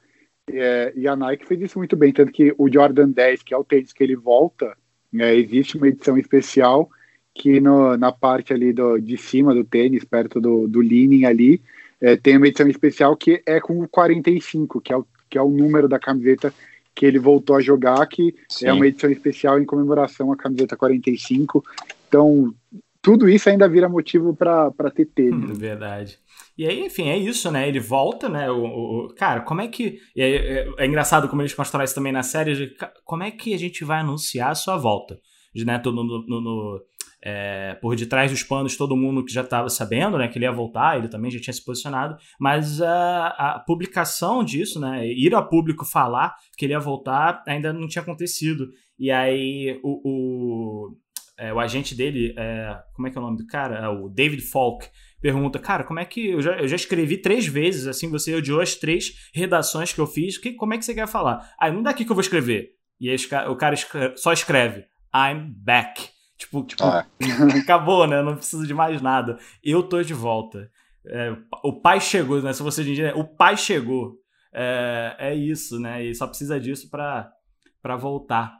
É, 0.49 0.94
e 0.95 1.07
a 1.07 1.15
Nike 1.15 1.45
fez 1.45 1.61
isso 1.61 1.77
muito 1.77 1.95
bem. 1.95 2.11
Tanto 2.11 2.31
que 2.31 2.53
o 2.57 2.72
Jordan 2.72 3.10
10, 3.10 3.44
que 3.44 3.53
é 3.53 3.57
o 3.57 3.64
tênis 3.64 3.94
que 3.94 4.03
ele 4.03 4.15
volta, 4.15 4.76
é, 5.14 5.35
existe 5.35 5.77
uma 5.77 5.88
edição 5.88 6.18
especial 6.18 6.89
que 7.34 7.60
no, 7.60 7.95
na 7.95 8.11
parte 8.11 8.52
ali 8.52 8.73
do, 8.73 8.98
de 8.98 9.15
cima 9.15 9.53
do 9.53 9.64
tênis, 9.64 10.03
perto 10.03 10.41
do, 10.41 10.68
do 10.68 10.80
leaning 10.80 11.26
ali, 11.26 11.61
é, 12.02 12.15
tem 12.15 12.35
uma 12.35 12.48
edição 12.48 12.68
especial 12.68 13.15
que 13.15 13.44
é 13.45 13.60
com 13.60 13.80
o 13.80 13.88
45, 13.88 14.81
que 14.81 14.91
é 14.91 14.98
o, 14.98 15.06
que 15.30 15.38
é 15.38 15.41
o 15.41 15.49
número 15.49 15.88
da 15.88 15.99
camiseta 15.99 16.52
que 16.97 17.05
ele 17.05 17.19
voltou 17.19 17.55
a 17.55 17.61
jogar, 17.61 18.03
que 18.07 18.33
Sim. 18.49 18.65
é 18.65 18.73
uma 18.73 18.87
edição 18.87 19.11
especial 19.11 19.59
em 19.59 19.65
comemoração 19.65 20.31
à 20.31 20.35
camiseta 20.35 20.75
45. 20.75 21.63
Então, 22.07 22.51
tudo 23.03 23.29
isso 23.29 23.47
ainda 23.47 23.69
vira 23.69 23.87
motivo 23.87 24.35
para 24.35 24.71
ter 24.93 25.05
tênis. 25.13 25.55
Verdade. 25.59 26.17
E 26.57 26.65
aí, 26.65 26.83
enfim, 26.83 27.09
é 27.09 27.15
isso, 27.15 27.51
né? 27.51 27.67
Ele 27.67 27.79
volta, 27.79 28.27
né? 28.27 28.49
O, 28.49 29.05
o 29.05 29.13
cara, 29.15 29.41
como 29.41 29.61
é 29.61 29.67
que. 29.67 29.99
É, 30.17 30.27
é, 30.27 30.69
é, 30.79 30.85
engraçado 30.87 31.29
como 31.29 31.43
eles 31.43 31.53
constroem 31.53 31.85
isso 31.85 31.93
também 31.93 32.11
na 32.11 32.23
série. 32.23 32.55
De, 32.55 32.75
como 33.05 33.21
é 33.21 33.29
que 33.29 33.53
a 33.53 33.59
gente 33.59 33.85
vai 33.85 33.99
anunciar 33.99 34.49
a 34.49 34.55
sua 34.55 34.75
volta? 34.75 35.19
De, 35.53 35.63
né, 35.65 35.79
no, 35.85 35.91
no, 35.91 36.25
no 36.27 36.81
é, 37.29 37.75
por 37.81 37.93
detrás 37.93 38.31
dos 38.31 38.41
panos 38.41 38.77
todo 38.77 38.95
mundo 38.95 39.25
que 39.25 39.33
já 39.33 39.41
estava 39.41 39.69
sabendo 39.69 40.17
né, 40.17 40.29
que 40.29 40.37
ele 40.37 40.45
ia 40.45 40.51
voltar, 40.51 40.97
ele 40.97 41.09
também 41.09 41.29
já 41.29 41.37
tinha 41.41 41.53
se 41.53 41.63
posicionado, 41.63 42.15
mas 42.39 42.81
a, 42.81 43.27
a, 43.27 43.59
publicação 43.59 44.45
disso, 44.45 44.79
né, 44.79 45.05
ir 45.05 45.35
a 45.35 45.41
público 45.41 45.83
falar 45.83 46.37
que 46.57 46.63
ele 46.63 46.71
ia 46.71 46.79
voltar 46.79 47.43
ainda 47.45 47.73
não 47.73 47.85
tinha 47.85 48.01
acontecido. 48.01 48.69
E 48.97 49.11
aí 49.11 49.77
o, 49.83 49.99
o, 50.09 50.97
é, 51.37 51.53
o 51.53 51.59
agente 51.59 51.93
dele, 51.93 52.33
é, 52.37 52.79
como 52.93 53.09
é 53.09 53.11
que 53.11 53.17
é 53.17 53.19
o 53.19 53.23
nome 53.25 53.37
do 53.37 53.45
cara? 53.45 53.75
É 53.75 53.89
o 53.89 54.07
David 54.07 54.41
Falk, 54.43 54.87
pergunta, 55.19 55.59
cara, 55.59 55.83
como 55.83 55.99
é 55.99 56.05
que. 56.05 56.29
Eu 56.29 56.41
já, 56.41 56.57
eu 56.57 56.67
já 56.67 56.77
escrevi 56.77 57.17
três 57.17 57.45
vezes, 57.45 57.87
assim, 57.87 58.09
você 58.09 58.33
odiou 58.35 58.61
as 58.61 58.75
três 58.75 59.29
redações 59.33 59.91
que 59.91 59.99
eu 59.99 60.07
fiz, 60.07 60.37
que, 60.37 60.53
como 60.53 60.73
é 60.73 60.77
que 60.77 60.85
você 60.85 60.93
quer 60.93 61.07
falar? 61.09 61.53
Ah, 61.59 61.69
não 61.69 61.83
daqui 61.83 62.05
que 62.05 62.11
eu 62.11 62.15
vou 62.15 62.21
escrever. 62.21 62.69
E 63.01 63.09
aí 63.09 63.17
o 63.49 63.55
cara 63.57 63.75
só 64.15 64.31
escreve, 64.31 64.85
I'm 65.13 65.53
back. 65.53 66.16
Tipo, 66.38 66.64
tipo 66.64 66.84
ah. 66.84 67.05
acabou, 67.59 68.05
né? 68.07 68.22
Não 68.22 68.35
preciso 68.35 68.65
de 68.65 68.73
mais 68.73 69.01
nada. 69.01 69.38
Eu 69.64 69.81
tô 69.84 70.01
de 70.01 70.14
volta. 70.14 70.72
É, 71.05 71.35
o 71.64 71.73
pai 71.73 71.99
chegou, 71.99 72.41
né? 72.41 72.53
Se 72.53 72.61
você 72.61 72.84
diz, 72.84 72.99
o 73.15 73.23
pai 73.23 73.57
chegou. 73.57 74.19
É, 74.53 75.15
é 75.19 75.35
isso, 75.35 75.80
né? 75.80 76.05
E 76.05 76.14
só 76.15 76.27
precisa 76.27 76.59
disso 76.59 76.89
para 76.89 77.95
voltar. 77.97 78.55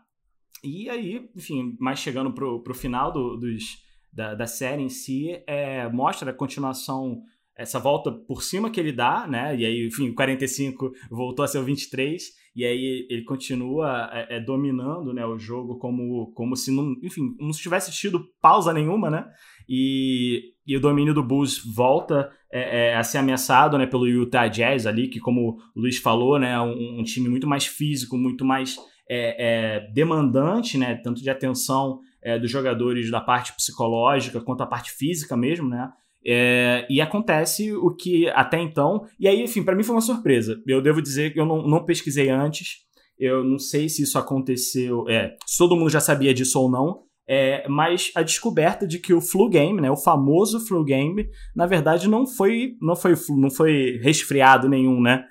E 0.64 0.90
aí, 0.90 1.30
enfim, 1.36 1.76
mais 1.80 2.00
chegando 2.00 2.34
pro, 2.34 2.62
pro 2.64 2.74
final 2.74 3.12
do, 3.12 3.38
dos, 3.38 3.78
da, 4.12 4.34
da 4.34 4.48
série 4.48 4.82
em 4.82 4.90
si, 4.90 5.42
é, 5.46 5.88
mostra 5.90 6.32
a 6.32 6.34
continuação, 6.34 7.22
essa 7.56 7.80
volta 7.80 8.12
por 8.12 8.42
cima 8.44 8.70
que 8.70 8.80
ele 8.80 8.92
dá, 8.92 9.28
né? 9.28 9.56
E 9.56 9.66
aí, 9.66 9.88
enfim, 9.88 10.10
o 10.10 10.16
45 10.16 10.92
voltou 11.10 11.46
a 11.46 11.48
ser 11.48 11.60
o 11.60 11.64
23 11.64 12.24
e 12.58 12.66
aí 12.66 13.06
ele 13.08 13.22
continua 13.22 14.10
é, 14.12 14.38
é, 14.38 14.40
dominando 14.40 15.14
né, 15.14 15.24
o 15.24 15.38
jogo 15.38 15.78
como, 15.78 16.32
como 16.34 16.56
se 16.56 16.76
não, 16.76 16.96
enfim, 17.04 17.36
não 17.40 17.52
tivesse 17.52 17.92
tido 17.92 18.30
pausa 18.42 18.74
nenhuma, 18.74 19.12
né? 19.12 19.28
E, 19.70 20.54
e 20.66 20.76
o 20.76 20.80
domínio 20.80 21.14
do 21.14 21.22
Bulls 21.22 21.62
volta 21.64 22.32
é, 22.52 22.88
é, 22.90 22.96
a 22.96 23.04
ser 23.04 23.20
ameaçado 23.20 23.78
né, 23.78 23.86
pelo 23.86 24.08
Utah 24.08 24.48
Jazz 24.48 24.88
ali, 24.88 25.08
que 25.08 25.20
como 25.20 25.60
o 25.76 25.82
Luiz 25.82 26.00
falou, 26.00 26.40
né, 26.40 26.60
um, 26.60 27.02
um 27.02 27.04
time 27.04 27.30
muito 27.30 27.46
mais 27.46 27.68
físico, 27.68 28.18
muito 28.18 28.44
mais 28.44 28.76
é, 29.08 29.76
é, 29.78 29.92
demandante, 29.92 30.80
né, 30.80 30.96
tanto 30.96 31.22
de 31.22 31.30
atenção 31.30 32.00
dos 32.42 32.52
jogadores 32.52 33.10
da 33.10 33.22
parte 33.22 33.54
psicológica 33.54 34.42
quanto 34.42 34.62
a 34.62 34.68
parte 34.68 34.92
física 34.92 35.38
mesmo, 35.38 35.70
né? 35.70 35.90
É, 36.30 36.86
e 36.90 37.00
acontece 37.00 37.72
o 37.72 37.96
que 37.96 38.28
até 38.32 38.60
então. 38.60 39.06
E 39.18 39.30
aí, 39.30 39.42
enfim, 39.42 39.64
para 39.64 39.76
mim 39.76 39.84
foi 39.84 39.96
uma 39.96 40.02
surpresa. 40.02 40.62
Eu 40.68 40.82
devo 40.82 41.02
dizer 41.02 41.32
que 41.32 41.40
eu 41.40 41.46
não, 41.46 41.66
não, 41.66 41.86
pesquisei 41.86 42.30
antes. 42.30 42.86
Eu 43.18 43.46
não 43.46 43.58
sei 43.58 43.88
se 43.88 44.04
isso 44.04 44.20
aconteceu. 44.20 45.08
É, 45.08 45.38
se 45.46 45.58
todo 45.58 45.78
mundo 45.78 45.90
já 45.90 46.02
sabia 46.02 46.34
disso 46.34 46.60
ou 46.60 46.70
não. 46.70 47.04
É, 47.30 47.66
mas 47.70 48.12
a 48.14 48.22
descoberta 48.24 48.86
de 48.86 49.00
que 49.00 49.14
o 49.14 49.22
flu 49.22 49.50
game, 49.50 49.82
né, 49.82 49.90
o 49.92 49.98
famoso 49.98 50.66
flu 50.66 50.84
game, 50.84 51.28
na 51.54 51.66
verdade 51.66 52.08
não 52.08 52.26
foi 52.26 52.78
não 52.82 52.96
foi 52.96 53.16
não 53.30 53.50
foi 53.50 54.00
resfriado 54.02 54.70
nenhum, 54.70 55.02
né? 55.02 55.26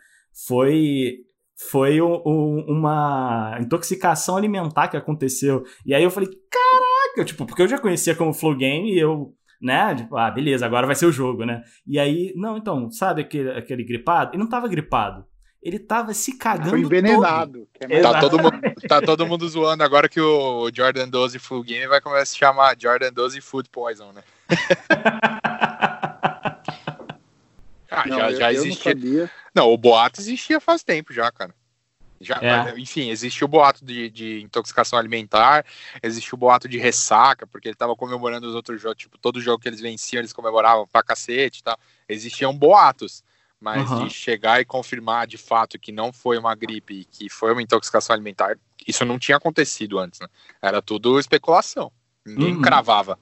Foi 0.47 1.15
foi 1.71 2.01
o, 2.03 2.23
o, 2.23 2.71
uma 2.71 3.59
intoxicação 3.61 4.37
alimentar 4.37 4.89
que 4.89 4.97
aconteceu. 4.97 5.63
E 5.87 5.95
aí 5.95 6.03
eu 6.03 6.11
falei, 6.11 6.29
caraca, 6.51 7.25
tipo, 7.25 7.47
porque 7.47 7.63
eu 7.63 7.69
já 7.69 7.79
conhecia 7.79 8.15
como 8.15 8.35
flu 8.35 8.55
game 8.55 8.93
e 8.93 8.99
eu 8.99 9.33
né? 9.61 9.95
Tipo, 9.95 10.17
ah, 10.17 10.31
beleza, 10.31 10.67
agora 10.67 10.87
vai 10.87 10.95
ser 10.95 11.07
o 11.07 11.13
jogo, 11.13 11.45
né? 11.45 11.63
E 11.87 11.99
aí, 11.99 12.33
não, 12.37 12.57
então, 12.57 12.91
sabe 12.91 13.23
aquele, 13.23 13.51
aquele 13.51 13.85
gripado? 13.85 14.33
Ele 14.33 14.43
não 14.43 14.49
tava 14.49 14.69
gripado. 14.69 15.27
Ele 15.63 15.79
tava 15.81 16.15
se 16.15 16.39
cagando. 16.39 16.71
Foi 16.71 16.81
envenenado. 16.81 17.69
É 17.81 18.01
tá, 18.01 18.21
todo 18.21 18.39
mundo, 18.39 18.61
tá 18.89 19.03
todo 19.03 19.27
mundo 19.27 19.49
zoando 19.49 19.83
agora 19.83 20.09
que 20.09 20.21
o 20.21 20.71
Jordan 20.73 21.09
12 21.09 21.41
Full 21.41 21.65
Game 21.65 21.89
vai 21.89 22.01
começar 22.01 22.23
a 22.23 22.27
se 22.27 22.37
chamar 22.37 22.77
Jordan 22.79 23.13
12 23.13 23.41
Food 23.41 23.69
Poison, 23.71 24.13
né? 24.13 24.23
ah, 27.91 28.07
não, 28.07 28.17
já, 28.17 28.33
já 28.33 28.53
existia. 28.53 28.95
Não, 29.53 29.65
não, 29.65 29.73
o 29.73 29.77
boato 29.77 30.21
existia 30.21 30.61
faz 30.61 30.85
tempo 30.85 31.13
já, 31.13 31.33
cara. 31.33 31.53
Já, 32.27 32.39
é. 32.43 32.79
Enfim, 32.79 33.11
existe 33.11 33.45
o 33.45 33.49
boato 33.49 33.85
de, 33.85 34.11
de, 34.11 34.43
intoxicação 34.43 34.99
alimentar, 34.99 35.65
existe 36.03 36.35
o 36.35 36.37
boato 36.37 36.69
de 36.69 36.77
ressaca, 36.77 37.47
porque 37.47 37.69
ele 37.69 37.75
estava 37.75 37.95
comemorando 37.95 38.49
os 38.49 38.55
outros 38.55 38.83
jogos, 38.83 38.99
tipo, 38.99 39.17
todo 39.17 39.41
jogo 39.41 39.63
que 39.63 39.69
eles 39.69 39.81
venciam, 39.81 40.21
eles 40.21 40.33
comemoravam 40.33 40.87
pra 40.89 41.03
cacete 41.03 41.61
e 41.61 41.63
tal. 41.63 41.79
Existiam 42.09 42.57
boatos, 42.57 43.23
mas 43.61 43.89
uhum. 43.89 44.07
de 44.07 44.13
chegar 44.13 44.61
e 44.61 44.65
confirmar 44.65 45.27
de 45.27 45.39
fato 45.39 45.79
que 45.79 45.93
não 45.93 46.13
foi 46.13 46.37
uma 46.37 46.55
gripe, 46.55 47.05
que 47.05 47.29
foi 47.31 47.53
uma 47.53 47.63
intoxicação 47.63 48.15
alimentar, 48.15 48.59
isso 48.87 49.05
não 49.05 49.19
tinha 49.19 49.37
acontecido 49.37 49.99
antes, 49.99 50.19
né? 50.19 50.27
Era 50.61 50.83
tudo 50.83 51.21
especulação. 51.21 51.93
Ninguém 52.25 52.57
uhum. 52.57 52.63
cravava. 52.63 53.17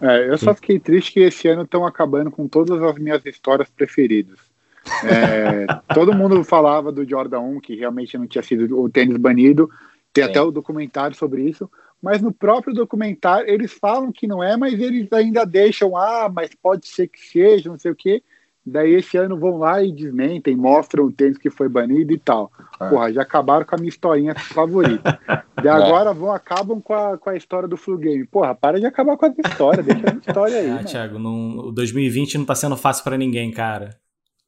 É, 0.00 0.28
eu 0.28 0.36
só 0.36 0.52
fiquei 0.54 0.80
triste 0.80 1.12
que 1.12 1.20
esse 1.20 1.46
ano 1.46 1.62
estão 1.62 1.86
acabando 1.86 2.30
com 2.30 2.48
todas 2.48 2.82
as 2.82 2.98
minhas 2.98 3.24
histórias 3.24 3.70
preferidas. 3.70 4.51
É, 5.04 5.66
todo 5.94 6.14
mundo 6.14 6.42
falava 6.42 6.90
do 6.90 7.08
Jordan 7.08 7.40
1, 7.40 7.60
que 7.60 7.76
realmente 7.76 8.16
não 8.18 8.26
tinha 8.26 8.42
sido 8.42 8.80
o 8.80 8.88
tênis 8.88 9.16
banido. 9.16 9.70
Tem 10.12 10.24
Sim. 10.24 10.30
até 10.30 10.42
o 10.42 10.50
documentário 10.50 11.16
sobre 11.16 11.42
isso. 11.42 11.70
Mas 12.02 12.20
no 12.20 12.32
próprio 12.32 12.74
documentário, 12.74 13.48
eles 13.48 13.72
falam 13.72 14.10
que 14.10 14.26
não 14.26 14.42
é, 14.42 14.56
mas 14.56 14.74
eles 14.74 15.10
ainda 15.12 15.46
deixam, 15.46 15.96
ah, 15.96 16.28
mas 16.32 16.50
pode 16.60 16.88
ser 16.88 17.06
que 17.06 17.20
seja, 17.20 17.70
não 17.70 17.78
sei 17.78 17.92
o 17.92 17.96
quê. 17.96 18.22
Daí 18.64 18.94
esse 18.94 19.16
ano 19.16 19.36
vão 19.36 19.58
lá 19.58 19.82
e 19.82 19.90
desmentem, 19.90 20.56
mostram 20.56 21.04
o 21.04 21.12
tênis 21.12 21.36
que 21.36 21.50
foi 21.50 21.68
banido 21.68 22.12
e 22.12 22.18
tal. 22.18 22.50
É. 22.80 22.88
Porra, 22.88 23.12
já 23.12 23.22
acabaram 23.22 23.66
com 23.66 23.74
a 23.74 23.78
minha 23.78 23.88
historinha 23.88 24.34
favorita. 24.36 25.18
E 25.62 25.66
é. 25.66 25.70
agora 25.70 26.12
vão, 26.12 26.32
acabam 26.32 26.80
com 26.80 26.94
a, 26.94 27.18
com 27.18 27.30
a 27.30 27.36
história 27.36 27.68
do 27.68 27.76
Flu 27.76 27.98
Game. 27.98 28.24
Porra, 28.24 28.54
para 28.54 28.78
de 28.78 28.86
acabar 28.86 29.16
com 29.16 29.26
essa 29.26 29.40
história, 29.44 29.82
deixa 29.82 30.10
a 30.10 30.14
história 30.14 30.58
aí. 30.58 30.70
Ah, 30.70 30.84
Thiago, 30.84 31.18
não, 31.18 31.58
o 31.58 31.72
2020 31.72 32.38
não 32.38 32.44
tá 32.44 32.54
sendo 32.54 32.76
fácil 32.76 33.02
para 33.02 33.18
ninguém, 33.18 33.50
cara. 33.50 33.90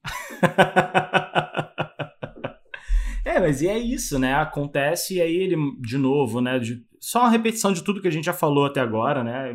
é, 3.24 3.40
mas 3.40 3.62
e 3.62 3.68
é 3.68 3.78
isso, 3.78 4.18
né? 4.18 4.35
Acontece 4.35 5.16
e 5.16 5.20
aí 5.20 5.35
ele, 5.35 5.56
de 5.81 5.98
novo, 5.98 6.40
né? 6.40 6.59
De, 6.59 6.85
só 7.01 7.20
uma 7.20 7.31
repetição 7.31 7.72
de 7.72 7.82
tudo 7.82 8.01
que 8.01 8.09
a 8.09 8.12
gente 8.12 8.24
já 8.24 8.32
falou 8.32 8.66
até 8.66 8.81
agora, 8.81 9.22
né? 9.22 9.55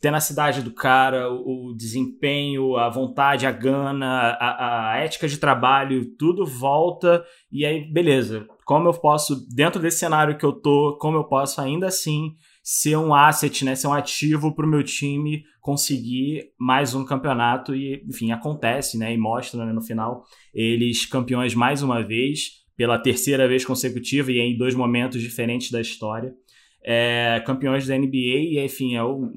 tenacidade 0.00 0.62
do 0.62 0.72
cara, 0.72 1.32
o, 1.32 1.70
o, 1.70 1.74
desempenho, 1.74 2.76
a 2.76 2.88
vontade, 2.88 3.46
a 3.46 3.50
gana, 3.50 4.36
a, 4.38 4.92
a, 4.92 4.96
ética 4.98 5.26
de 5.26 5.38
trabalho, 5.38 6.14
tudo 6.16 6.44
volta 6.44 7.24
e 7.50 7.64
aí, 7.64 7.90
beleza. 7.90 8.46
Como 8.64 8.88
eu 8.88 8.92
posso, 8.92 9.46
dentro 9.48 9.80
desse 9.80 9.98
cenário 9.98 10.36
que 10.36 10.44
eu 10.44 10.52
tô, 10.52 10.98
como 11.00 11.16
eu 11.16 11.24
posso 11.24 11.60
ainda 11.60 11.86
assim 11.86 12.34
ser 12.68 12.96
um 12.96 13.14
asset, 13.14 13.64
né, 13.64 13.76
ser 13.76 13.86
um 13.86 13.92
ativo 13.92 14.52
para 14.52 14.66
o 14.66 14.68
meu 14.68 14.82
time 14.82 15.44
conseguir 15.60 16.50
mais 16.58 16.96
um 16.96 17.04
campeonato 17.04 17.76
e, 17.76 18.02
enfim, 18.08 18.32
acontece, 18.32 18.98
né, 18.98 19.14
e 19.14 19.16
mostra 19.16 19.64
né, 19.64 19.72
no 19.72 19.80
final 19.80 20.24
eles 20.52 21.06
campeões 21.06 21.54
mais 21.54 21.80
uma 21.80 22.02
vez, 22.02 22.64
pela 22.76 22.98
terceira 22.98 23.46
vez 23.46 23.64
consecutiva 23.64 24.32
e 24.32 24.40
em 24.40 24.58
dois 24.58 24.74
momentos 24.74 25.22
diferentes 25.22 25.70
da 25.70 25.80
história. 25.80 26.34
É, 26.84 27.40
campeões 27.46 27.86
da 27.86 27.96
NBA 27.96 28.16
e, 28.16 28.58
enfim, 28.58 28.96
é 28.96 29.02
o 29.04 29.30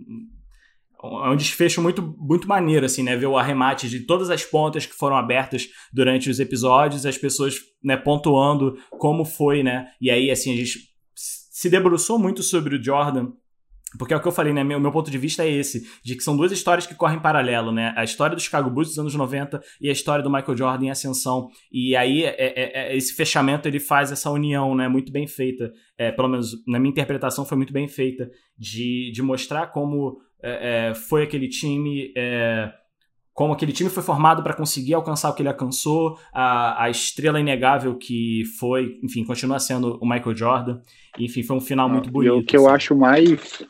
é 1.02 1.30
um 1.30 1.36
desfecho 1.36 1.82
muito, 1.82 2.02
muito 2.18 2.46
maneiro, 2.46 2.86
assim, 2.86 3.04
né? 3.04 3.16
Ver 3.16 3.28
o 3.28 3.38
arremate 3.38 3.88
de 3.88 4.02
todas 4.02 4.30
as 4.30 4.44
pontas 4.44 4.86
que 4.86 4.94
foram 4.94 5.16
abertas 5.16 5.70
durante 5.94 6.30
os 6.30 6.42
episódios, 6.42 7.06
as 7.06 7.18
pessoas 7.18 7.56
né, 7.82 7.96
pontuando 7.96 8.76
como 8.92 9.24
foi, 9.24 9.64
né? 9.64 9.88
E 10.02 10.12
aí, 10.12 10.30
assim, 10.30 10.52
a 10.52 10.58
gente 10.58 10.89
se 11.60 11.70
debruçou 11.70 12.18
muito 12.18 12.42
sobre 12.42 12.78
o 12.78 12.82
Jordan 12.82 13.34
porque 13.98 14.14
é 14.14 14.18
o 14.18 14.22
que 14.22 14.28
eu 14.28 14.32
falei, 14.32 14.54
né? 14.54 14.64
Meu, 14.64 14.80
meu 14.80 14.92
ponto 14.92 15.10
de 15.10 15.18
vista 15.18 15.44
é 15.44 15.50
esse, 15.50 15.90
de 16.04 16.16
que 16.16 16.24
são 16.24 16.38
duas 16.38 16.52
histórias 16.52 16.86
que 16.86 16.94
correm 16.94 17.18
em 17.18 17.22
paralelo, 17.22 17.72
né? 17.72 17.92
A 17.98 18.04
história 18.04 18.36
do 18.36 18.42
Chicago 18.42 18.70
Bulls 18.70 18.90
dos 18.90 19.00
anos 19.00 19.16
90 19.16 19.60
e 19.82 19.90
a 19.90 19.92
história 19.92 20.24
do 20.24 20.30
Michael 20.30 20.56
Jordan 20.56 20.86
em 20.86 20.90
ascensão. 20.92 21.50
E 21.72 21.96
aí, 21.96 22.24
é, 22.24 22.36
é, 22.38 22.92
é, 22.92 22.96
esse 22.96 23.16
fechamento, 23.16 23.68
ele 23.68 23.80
faz 23.80 24.12
essa 24.12 24.30
união, 24.30 24.76
né? 24.76 24.88
Muito 24.88 25.12
bem 25.12 25.26
feita. 25.26 25.74
É, 25.98 26.12
pelo 26.12 26.28
menos, 26.28 26.52
na 26.68 26.78
minha 26.78 26.92
interpretação, 26.92 27.44
foi 27.44 27.58
muito 27.58 27.74
bem 27.74 27.88
feita. 27.88 28.30
De, 28.56 29.12
de 29.12 29.24
mostrar 29.24 29.68
como 29.68 30.20
é, 30.44 30.90
é, 30.92 30.94
foi 30.94 31.24
aquele 31.24 31.50
time 31.50 32.14
como 33.40 33.54
aquele 33.54 33.72
time 33.72 33.90
foi 33.90 34.04
formado 34.04 34.44
para 34.44 34.54
conseguir 34.54 34.96
alcançar 34.96 35.30
o 35.30 35.34
que 35.34 35.42
ele 35.42 35.48
alcançou, 35.48 36.20
a, 36.34 36.84
a 36.84 36.90
estrela 36.90 37.40
inegável 37.40 37.96
que 37.96 38.44
foi, 38.60 39.00
enfim, 39.02 39.24
continua 39.24 39.58
sendo 39.60 39.98
o 40.02 40.06
Michael 40.06 40.36
Jordan. 40.36 40.82
Enfim, 41.18 41.42
foi 41.42 41.56
um 41.56 41.62
final 41.62 41.88
muito 41.88 42.12
bonito. 42.12 42.36
E 42.36 42.40
o 42.42 42.44
que 42.44 42.58
assim. 42.58 42.66
eu 42.66 42.70
acho 42.70 42.94
mais 42.94 43.66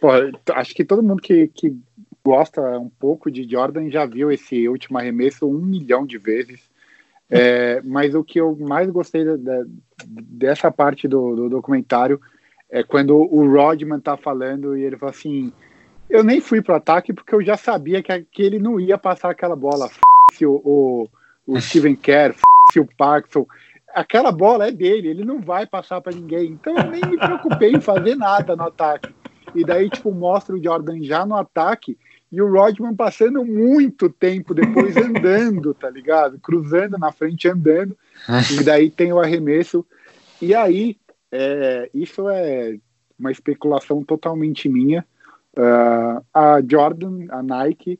Pô, 0.00 0.10
acho 0.54 0.76
que 0.76 0.84
todo 0.84 1.02
mundo 1.02 1.20
que, 1.20 1.48
que 1.48 1.76
gosta 2.24 2.78
um 2.78 2.88
pouco 2.88 3.32
de 3.32 3.50
Jordan 3.50 3.90
já 3.90 4.06
viu 4.06 4.30
esse 4.30 4.68
último 4.68 4.96
arremesso 4.96 5.44
um 5.44 5.58
milhão 5.58 6.06
de 6.06 6.16
vezes. 6.16 6.60
É, 7.30 7.82
mas 7.82 8.14
o 8.14 8.24
que 8.24 8.40
eu 8.40 8.56
mais 8.56 8.88
gostei 8.88 9.22
da, 9.22 9.36
da, 9.36 9.62
dessa 10.06 10.70
parte 10.70 11.06
do, 11.06 11.36
do, 11.36 11.50
documentário 11.50 12.18
é 12.70 12.82
quando 12.82 13.14
o 13.14 13.46
Rodman 13.46 14.00
tá 14.00 14.16
falando 14.16 14.74
e 14.74 14.82
ele 14.82 14.96
fala 14.96 15.10
assim: 15.10 15.52
Eu 16.08 16.24
nem 16.24 16.40
fui 16.40 16.62
pro 16.62 16.74
ataque 16.74 17.12
porque 17.12 17.34
eu 17.34 17.42
já 17.42 17.56
sabia 17.56 18.02
que, 18.02 18.22
que 18.32 18.42
ele 18.42 18.58
não 18.58 18.80
ia 18.80 18.96
passar 18.96 19.30
aquela 19.30 19.54
bola. 19.54 19.90
F 20.32 20.46
o, 20.46 20.60
o, 20.64 21.08
o 21.46 21.60
Steven 21.60 21.96
Kerr, 21.96 22.34
f 22.70 22.80
o 22.80 22.88
Parkinson. 22.96 23.46
Aquela 23.94 24.30
bola 24.30 24.68
é 24.68 24.70
dele, 24.70 25.08
ele 25.08 25.24
não 25.24 25.40
vai 25.40 25.66
passar 25.66 26.00
para 26.00 26.14
ninguém. 26.14 26.52
Então 26.52 26.76
eu 26.76 26.90
nem 26.90 27.00
me 27.02 27.18
preocupei 27.18 27.72
em 27.72 27.80
fazer 27.80 28.14
nada 28.14 28.56
no 28.56 28.64
ataque. 28.64 29.14
E 29.54 29.64
daí, 29.64 29.88
tipo, 29.90 30.12
mostra 30.12 30.54
o 30.54 30.62
Jordan 30.62 31.02
já 31.02 31.24
no 31.26 31.34
ataque 31.34 31.96
e 32.30 32.40
o 32.40 32.50
Rodman 32.50 32.94
passando 32.94 33.44
muito 33.44 34.10
tempo 34.10 34.54
depois 34.54 34.96
andando, 34.96 35.72
tá 35.74 35.88
ligado? 35.88 36.38
Cruzando 36.38 36.98
na 36.98 37.10
frente, 37.10 37.48
andando. 37.48 37.96
E 38.58 38.62
daí 38.62 38.90
tem 38.90 39.12
o 39.12 39.20
arremesso. 39.20 39.84
E 40.40 40.54
aí, 40.54 40.96
é, 41.32 41.90
isso 41.94 42.28
é 42.28 42.76
uma 43.18 43.32
especulação 43.32 44.04
totalmente 44.04 44.68
minha. 44.68 45.04
Uh, 45.58 46.24
a 46.32 46.62
Jordan, 46.64 47.26
a 47.30 47.42
Nike, 47.42 47.98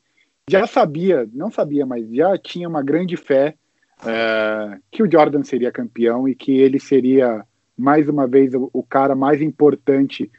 já 0.49 0.65
sabia, 0.65 1.29
não 1.33 1.51
sabia, 1.51 1.85
mas 1.85 2.09
já 2.09 2.39
tinha 2.39 2.69
uma 2.69 2.85
grande 2.85 3.17
fé 3.17 3.57
uh, 4.01 4.81
que 4.93 5.03
o 5.03 5.11
Jordan 5.11 5.43
seria 5.43 5.73
campeão 5.73 6.29
e 6.29 6.37
que 6.37 6.53
ele 6.53 6.79
seria 6.79 7.45
mais 7.77 8.09
uma 8.09 8.29
vez 8.29 8.55
o, 8.55 8.71
o 8.73 8.83
cara 8.83 9.17
mais 9.17 9.43
importante 9.43 10.31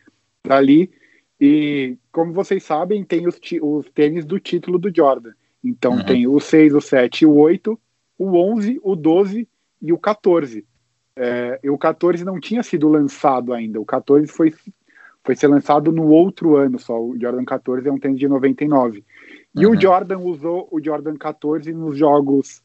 dali. 0.47 0.89
E, 1.39 1.97
como 2.11 2.31
vocês 2.31 2.63
sabem, 2.63 3.03
tem 3.03 3.27
os, 3.27 3.37
os 3.61 3.89
tênis 3.89 4.25
do 4.25 4.39
título 4.39 4.79
do 4.79 4.93
Jordan. 4.93 5.33
Então, 5.63 5.93
uhum. 5.93 6.05
tem 6.05 6.25
o 6.25 6.39
6, 6.39 6.73
o 6.73 6.81
7 6.81 7.25
o 7.25 7.35
8, 7.35 7.77
o 8.17 8.37
11, 8.37 8.79
o 8.81 8.95
12 8.95 9.47
e 9.81 9.93
o 9.93 9.97
14. 9.97 10.65
É, 11.15 11.59
e 11.61 11.69
o 11.69 11.77
14 11.77 12.23
não 12.23 12.39
tinha 12.39 12.63
sido 12.63 12.87
lançado 12.87 13.53
ainda. 13.53 13.79
O 13.79 13.85
14 13.85 14.27
foi, 14.27 14.53
foi 15.29 15.35
ser 15.35 15.45
lançado 15.45 15.91
no 15.91 16.07
outro 16.07 16.55
ano 16.55 16.79
só. 16.79 16.99
O 16.99 17.15
Jordan 17.15 17.45
14 17.45 17.87
é 17.87 17.91
um 17.91 17.99
tênis 17.99 18.17
de 18.17 18.27
99. 18.27 19.03
E 19.55 19.63
uhum. 19.63 19.73
o 19.73 19.79
Jordan 19.79 20.17
usou 20.17 20.67
o 20.71 20.83
Jordan 20.83 21.15
14 21.15 21.71
nos 21.71 21.95
jogos 21.95 22.63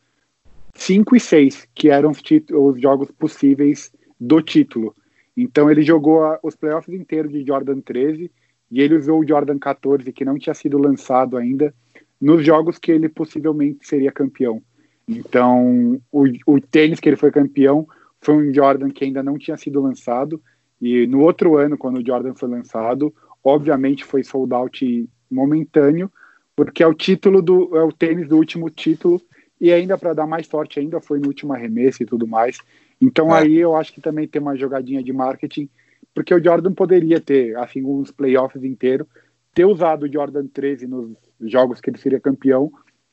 5 0.72 1.14
e 1.14 1.20
6, 1.20 1.68
que 1.74 1.90
eram 1.90 2.10
os, 2.10 2.22
os 2.50 2.80
jogos 2.80 3.10
possíveis 3.10 3.92
do 4.18 4.40
título. 4.40 4.96
Então 5.36 5.70
ele 5.70 5.82
jogou 5.82 6.24
a, 6.24 6.38
os 6.42 6.56
playoffs 6.56 6.98
inteiros 6.98 7.30
de 7.30 7.44
Jordan 7.44 7.82
13 7.82 8.30
e 8.70 8.80
ele 8.80 8.96
usou 8.96 9.20
o 9.20 9.28
Jordan 9.28 9.58
14, 9.58 10.10
que 10.10 10.24
não 10.24 10.38
tinha 10.38 10.54
sido 10.54 10.78
lançado 10.78 11.36
ainda, 11.36 11.74
nos 12.18 12.42
jogos 12.42 12.78
que 12.78 12.90
ele 12.90 13.10
possivelmente 13.10 13.86
seria 13.86 14.10
campeão. 14.10 14.62
Então, 15.06 16.00
o, 16.10 16.24
o 16.46 16.58
tênis 16.62 16.98
que 16.98 17.10
ele 17.10 17.16
foi 17.16 17.30
campeão 17.30 17.86
foi 18.22 18.34
um 18.34 18.54
Jordan 18.54 18.88
que 18.88 19.04
ainda 19.04 19.22
não 19.22 19.36
tinha 19.36 19.58
sido 19.58 19.82
lançado, 19.82 20.40
e 20.84 21.06
no 21.06 21.20
outro 21.20 21.56
ano, 21.56 21.78
quando 21.78 21.98
o 21.98 22.06
Jordan 22.06 22.34
foi 22.34 22.48
lançado, 22.48 23.14
obviamente 23.42 24.04
foi 24.04 24.22
sold 24.22 24.52
out 24.52 25.08
momentâneo, 25.30 26.12
porque 26.54 26.82
é 26.82 26.86
o 26.86 26.92
título 26.92 27.40
do 27.40 27.74
é 27.76 27.82
o 27.82 27.90
tênis 27.90 28.28
do 28.28 28.36
último 28.36 28.68
título 28.68 29.18
e 29.58 29.72
ainda 29.72 29.96
para 29.96 30.12
dar 30.12 30.26
mais 30.26 30.46
sorte 30.46 30.78
ainda 30.78 31.00
foi 31.00 31.18
no 31.18 31.28
último 31.28 31.54
arremesso 31.54 32.02
e 32.02 32.06
tudo 32.06 32.26
mais. 32.26 32.58
Então 33.00 33.34
é. 33.34 33.40
aí 33.40 33.56
eu 33.56 33.74
acho 33.74 33.94
que 33.94 34.00
também 34.00 34.28
tem 34.28 34.42
uma 34.42 34.56
jogadinha 34.56 35.02
de 35.02 35.12
marketing 35.12 35.70
porque 36.14 36.34
o 36.34 36.42
Jordan 36.42 36.72
poderia 36.72 37.18
ter, 37.18 37.56
assim, 37.56 37.82
uns 37.82 38.10
playoffs 38.10 38.62
inteiros, 38.62 39.06
ter 39.54 39.64
usado 39.64 40.04
o 40.04 40.12
Jordan 40.12 40.46
13 40.46 40.86
nos 40.86 41.16
jogos 41.40 41.80
que 41.80 41.90
ele 41.90 41.98
seria 41.98 42.20
campeão, 42.20 42.70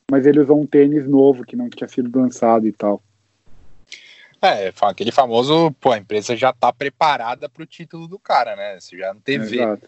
mas 0.10 0.26
ele 0.26 0.41
usou 0.41 0.61
um 0.61 0.68
tênis 0.68 1.07
novo 1.07 1.43
que 1.43 1.56
não 1.56 1.69
tinha 1.69 1.88
sido 1.88 2.19
lançado 2.19 2.68
e 2.68 2.72
tal. 2.72 3.02
É, 4.41 4.73
aquele 4.81 5.11
famoso, 5.11 5.72
pô, 5.80 5.91
a 5.91 5.97
empresa 5.97 6.35
já 6.35 6.51
tá 6.51 6.73
preparada 6.73 7.47
para 7.47 7.61
o 7.61 7.65
título 7.65 8.07
do 8.07 8.18
cara, 8.18 8.55
né? 8.55 8.80
Se 8.80 8.97
já 8.97 9.13
não 9.13 9.22
TV. 9.22 9.57
Exato. 9.57 9.88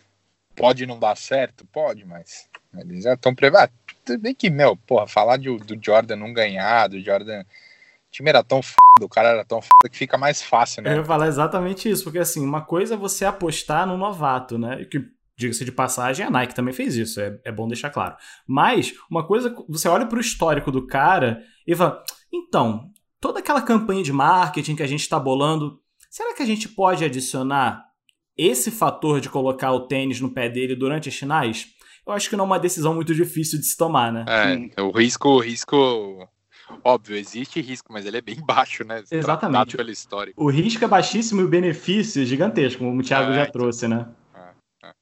Pode 0.55 0.85
não 0.85 0.99
dar 0.99 1.17
certo? 1.17 1.65
Pode, 1.65 2.05
mas 2.05 2.47
eles 2.77 3.03
já 3.03 3.15
estão 3.15 3.33
preparados. 3.33 3.75
Ah, 4.07 4.17
bem 4.17 4.35
que, 4.35 4.51
meu, 4.51 4.77
porra, 4.77 5.07
falar 5.07 5.37
de, 5.37 5.57
do 5.57 5.83
Jordan 5.83 6.15
não 6.15 6.31
ganhar, 6.31 6.87
do 6.87 7.01
Jordan 7.01 7.43
time 8.13 8.29
era 8.29 8.43
tão 8.43 8.59
f... 8.59 8.75
o 9.01 9.09
cara 9.09 9.29
era 9.29 9.43
tão 9.43 9.57
f... 9.57 9.69
que 9.89 9.97
fica 9.97 10.17
mais 10.17 10.41
fácil, 10.41 10.83
né? 10.83 10.93
Eu 10.93 10.97
ia 10.97 11.03
falar 11.03 11.27
exatamente 11.27 11.89
isso, 11.89 12.03
porque 12.03 12.19
assim, 12.19 12.45
uma 12.45 12.61
coisa 12.61 12.93
é 12.93 12.97
você 12.97 13.25
apostar 13.25 13.87
no 13.87 13.97
novato, 13.97 14.57
né? 14.57 14.85
Que, 14.85 15.03
diga-se 15.35 15.65
de 15.65 15.71
passagem, 15.71 16.23
a 16.23 16.29
Nike 16.29 16.53
também 16.53 16.73
fez 16.73 16.95
isso, 16.95 17.19
é, 17.19 17.39
é 17.43 17.51
bom 17.51 17.67
deixar 17.67 17.89
claro. 17.89 18.15
Mas, 18.47 18.93
uma 19.09 19.25
coisa, 19.25 19.53
você 19.67 19.87
olha 19.87 20.05
para 20.05 20.17
o 20.17 20.21
histórico 20.21 20.71
do 20.71 20.85
cara 20.85 21.41
e 21.65 21.75
fala, 21.75 22.03
então, 22.31 22.91
toda 23.23 23.39
aquela 23.39 23.61
campanha 23.61 24.03
de 24.03 24.11
marketing 24.11 24.75
que 24.75 24.83
a 24.83 24.87
gente 24.87 24.99
está 24.99 25.17
bolando, 25.17 25.79
será 26.09 26.35
que 26.35 26.43
a 26.43 26.45
gente 26.45 26.67
pode 26.67 27.05
adicionar 27.05 27.85
esse 28.37 28.69
fator 28.69 29.21
de 29.21 29.29
colocar 29.29 29.71
o 29.71 29.87
tênis 29.87 30.19
no 30.19 30.33
pé 30.33 30.49
dele 30.49 30.75
durante 30.75 31.07
as 31.07 31.15
finais? 31.15 31.67
Eu 32.05 32.11
acho 32.11 32.29
que 32.29 32.35
não 32.35 32.43
é 32.43 32.47
uma 32.47 32.59
decisão 32.59 32.93
muito 32.93 33.15
difícil 33.15 33.57
de 33.57 33.65
se 33.65 33.77
tomar, 33.77 34.11
né? 34.11 34.25
É, 34.75 34.81
o 34.81 34.91
risco, 34.91 35.29
o 35.29 35.39
risco 35.39 36.27
Óbvio, 36.83 37.15
existe 37.15 37.61
risco, 37.61 37.93
mas 37.93 38.05
ele 38.05 38.17
é 38.17 38.21
bem 38.21 38.35
baixo, 38.45 38.83
né? 38.83 39.01
Exatamente. 39.09 39.77
Pela 39.77 39.91
história. 39.91 40.33
O 40.35 40.49
risco 40.49 40.83
é 40.83 40.87
baixíssimo 40.87 41.39
e 41.39 41.43
o 41.45 41.49
benefício 41.49 42.23
é 42.23 42.25
gigantesco, 42.25 42.83
como 42.83 42.99
o 42.99 43.03
Thiago 43.03 43.31
é, 43.31 43.35
já 43.35 43.45
trouxe, 43.45 43.87
né? 43.87 44.05
É, 44.35 44.87
é. 44.87 44.93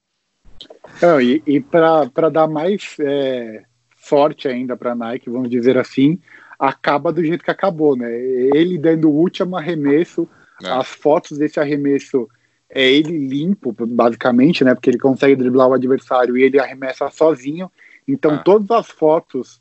Não, 1.02 1.20
e 1.20 1.42
e 1.48 1.60
para 1.60 2.30
dar 2.30 2.48
mais 2.48 2.96
é, 3.00 3.64
forte 3.96 4.48
ainda 4.48 4.78
para 4.78 4.92
a 4.92 4.96
Nike, 4.96 5.28
vamos 5.28 5.50
dizer 5.50 5.76
assim, 5.76 6.20
acaba 6.62 7.12
do 7.12 7.26
jeito 7.26 7.44
que 7.44 7.50
acabou, 7.50 7.96
né? 7.98 8.08
Ele 8.54 8.78
dando 8.78 9.10
o 9.10 9.14
último 9.14 9.58
arremesso, 9.58 10.30
é. 10.64 10.70
as 10.70 10.88
fotos 10.90 11.40
desse 11.40 11.60
arremesso 11.60 12.30
é 12.70 12.88
ele 12.88 13.28
limpo, 13.28 13.74
basicamente, 13.74 14.64
né? 14.64 14.76
Porque 14.76 14.92
ele 14.92 15.00
consegue 15.00 15.36
driblar 15.36 15.68
o 15.68 15.74
adversário 15.74 16.38
e 16.38 16.44
ele 16.44 16.60
arremessa 16.60 17.10
sozinho. 17.10 17.70
Então, 18.08 18.36
é. 18.36 18.38
todas 18.44 18.70
as 18.70 18.92
fotos 18.92 19.60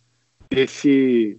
desse, 0.51 1.39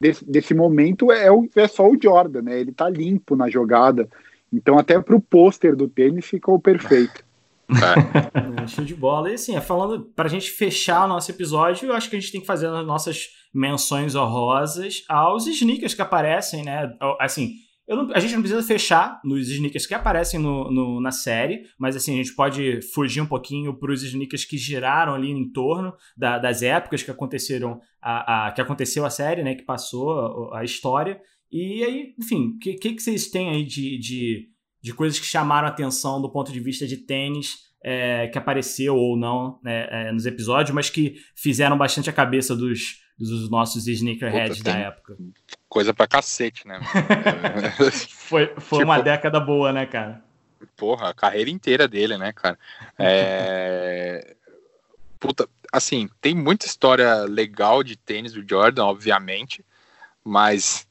desse, 0.00 0.24
desse 0.24 0.54
momento 0.54 1.12
é, 1.12 1.30
o, 1.30 1.46
é 1.54 1.68
só 1.68 1.86
o 1.86 1.98
Jordan, 2.02 2.42
né? 2.42 2.58
Ele 2.58 2.72
tá 2.72 2.88
limpo 2.88 3.36
na 3.36 3.50
jogada. 3.50 4.08
Então, 4.50 4.78
até 4.78 4.98
pro 4.98 5.20
pôster 5.20 5.76
do 5.76 5.86
tênis 5.86 6.24
ficou 6.24 6.58
perfeito. 6.58 7.22
É. 7.70 8.66
Show 8.66 8.84
de 8.84 8.94
bola. 8.94 9.30
E 9.30 9.34
assim, 9.34 9.56
é 9.56 9.60
falando, 9.60 10.06
pra 10.14 10.28
gente 10.28 10.50
fechar 10.50 11.04
o 11.04 11.08
nosso 11.08 11.30
episódio, 11.30 11.88
eu 11.88 11.94
acho 11.94 12.08
que 12.08 12.16
a 12.16 12.20
gente 12.20 12.32
tem 12.32 12.40
que 12.40 12.46
fazer 12.46 12.66
as 12.66 12.86
nossas 12.86 13.28
menções 13.54 14.14
honrosas 14.14 15.04
aos 15.08 15.46
sneakers 15.46 15.94
que 15.94 16.02
aparecem, 16.02 16.64
né? 16.64 16.90
Assim, 17.20 17.54
não, 17.88 18.12
a 18.12 18.20
gente 18.20 18.34
não 18.34 18.42
precisa 18.42 18.62
fechar 18.62 19.18
nos 19.24 19.48
sneakers 19.48 19.86
que 19.86 19.94
aparecem 19.94 20.38
no, 20.38 20.70
no, 20.70 21.00
na 21.00 21.10
série, 21.10 21.62
mas 21.78 21.96
assim, 21.96 22.14
a 22.14 22.22
gente 22.22 22.34
pode 22.34 22.82
fugir 22.92 23.22
um 23.22 23.26
pouquinho 23.26 23.78
para 23.78 23.90
os 23.90 24.02
sneakers 24.02 24.44
que 24.44 24.58
giraram 24.58 25.14
ali 25.14 25.30
em 25.30 25.50
torno 25.50 25.94
da, 26.16 26.38
das 26.38 26.62
épocas 26.62 27.02
que 27.02 27.10
aconteceram, 27.10 27.80
a, 28.00 28.48
a, 28.48 28.52
que 28.52 28.60
aconteceu 28.60 29.06
a 29.06 29.10
série, 29.10 29.42
né? 29.42 29.54
Que 29.54 29.64
passou 29.64 30.52
a, 30.52 30.60
a 30.60 30.64
história. 30.64 31.18
E 31.50 31.82
aí, 31.82 32.14
enfim, 32.18 32.48
o 32.56 32.58
que, 32.58 32.74
que, 32.74 32.92
que, 32.92 33.02
vocês 33.02 33.30
têm 33.30 33.48
aí 33.48 33.64
de, 33.64 33.98
de, 33.98 34.48
de 34.80 34.92
coisas 34.92 35.18
que 35.18 35.26
chamaram 35.26 35.66
a 35.66 35.70
atenção 35.70 36.20
do 36.20 36.30
ponto 36.30 36.52
de 36.52 36.60
vista 36.60 36.86
de 36.86 36.96
tênis 36.96 37.68
é, 37.82 38.28
que 38.28 38.38
apareceu 38.38 38.96
ou 38.96 39.16
não 39.16 39.58
né, 39.62 39.86
é, 39.90 40.12
nos 40.12 40.26
episódios, 40.26 40.74
mas 40.74 40.90
que 40.90 41.16
fizeram 41.34 41.76
bastante 41.76 42.10
a 42.10 42.12
cabeça 42.12 42.54
dos, 42.56 43.00
dos 43.18 43.50
nossos 43.50 43.86
sneakerheads 43.86 44.62
da 44.62 44.76
época. 44.76 45.16
Coisa 45.68 45.92
pra 45.92 46.06
cacete, 46.06 46.66
né? 46.66 46.80
foi 48.10 48.46
foi 48.56 48.78
tipo, 48.78 48.84
uma 48.84 49.00
década 49.00 49.38
boa, 49.38 49.72
né, 49.72 49.86
cara? 49.86 50.24
Porra, 50.76 51.10
a 51.10 51.14
carreira 51.14 51.50
inteira 51.50 51.86
dele, 51.86 52.16
né, 52.16 52.32
cara? 52.32 52.58
É... 52.98 54.34
Puta, 55.20 55.48
assim, 55.72 56.08
tem 56.20 56.34
muita 56.34 56.66
história 56.66 57.22
legal 57.24 57.82
de 57.82 57.96
tênis 57.96 58.32
do 58.32 58.48
Jordan, 58.48 58.84
obviamente, 58.84 59.64
mas 60.24 60.87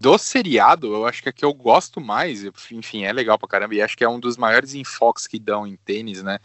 do 0.00 0.16
seriado, 0.16 0.94
eu 0.94 1.06
acho 1.06 1.22
que 1.22 1.28
a 1.28 1.32
que 1.32 1.44
eu 1.44 1.52
gosto 1.52 2.00
mais, 2.00 2.44
enfim, 2.70 3.04
é 3.04 3.12
legal 3.12 3.38
pra 3.38 3.48
caramba, 3.48 3.74
e 3.74 3.82
acho 3.82 3.96
que 3.96 4.04
é 4.04 4.08
um 4.08 4.20
dos 4.20 4.36
maiores 4.36 4.74
enfoques 4.74 5.26
que 5.26 5.38
dão 5.38 5.66
em 5.66 5.76
tênis, 5.76 6.22
né, 6.22 6.38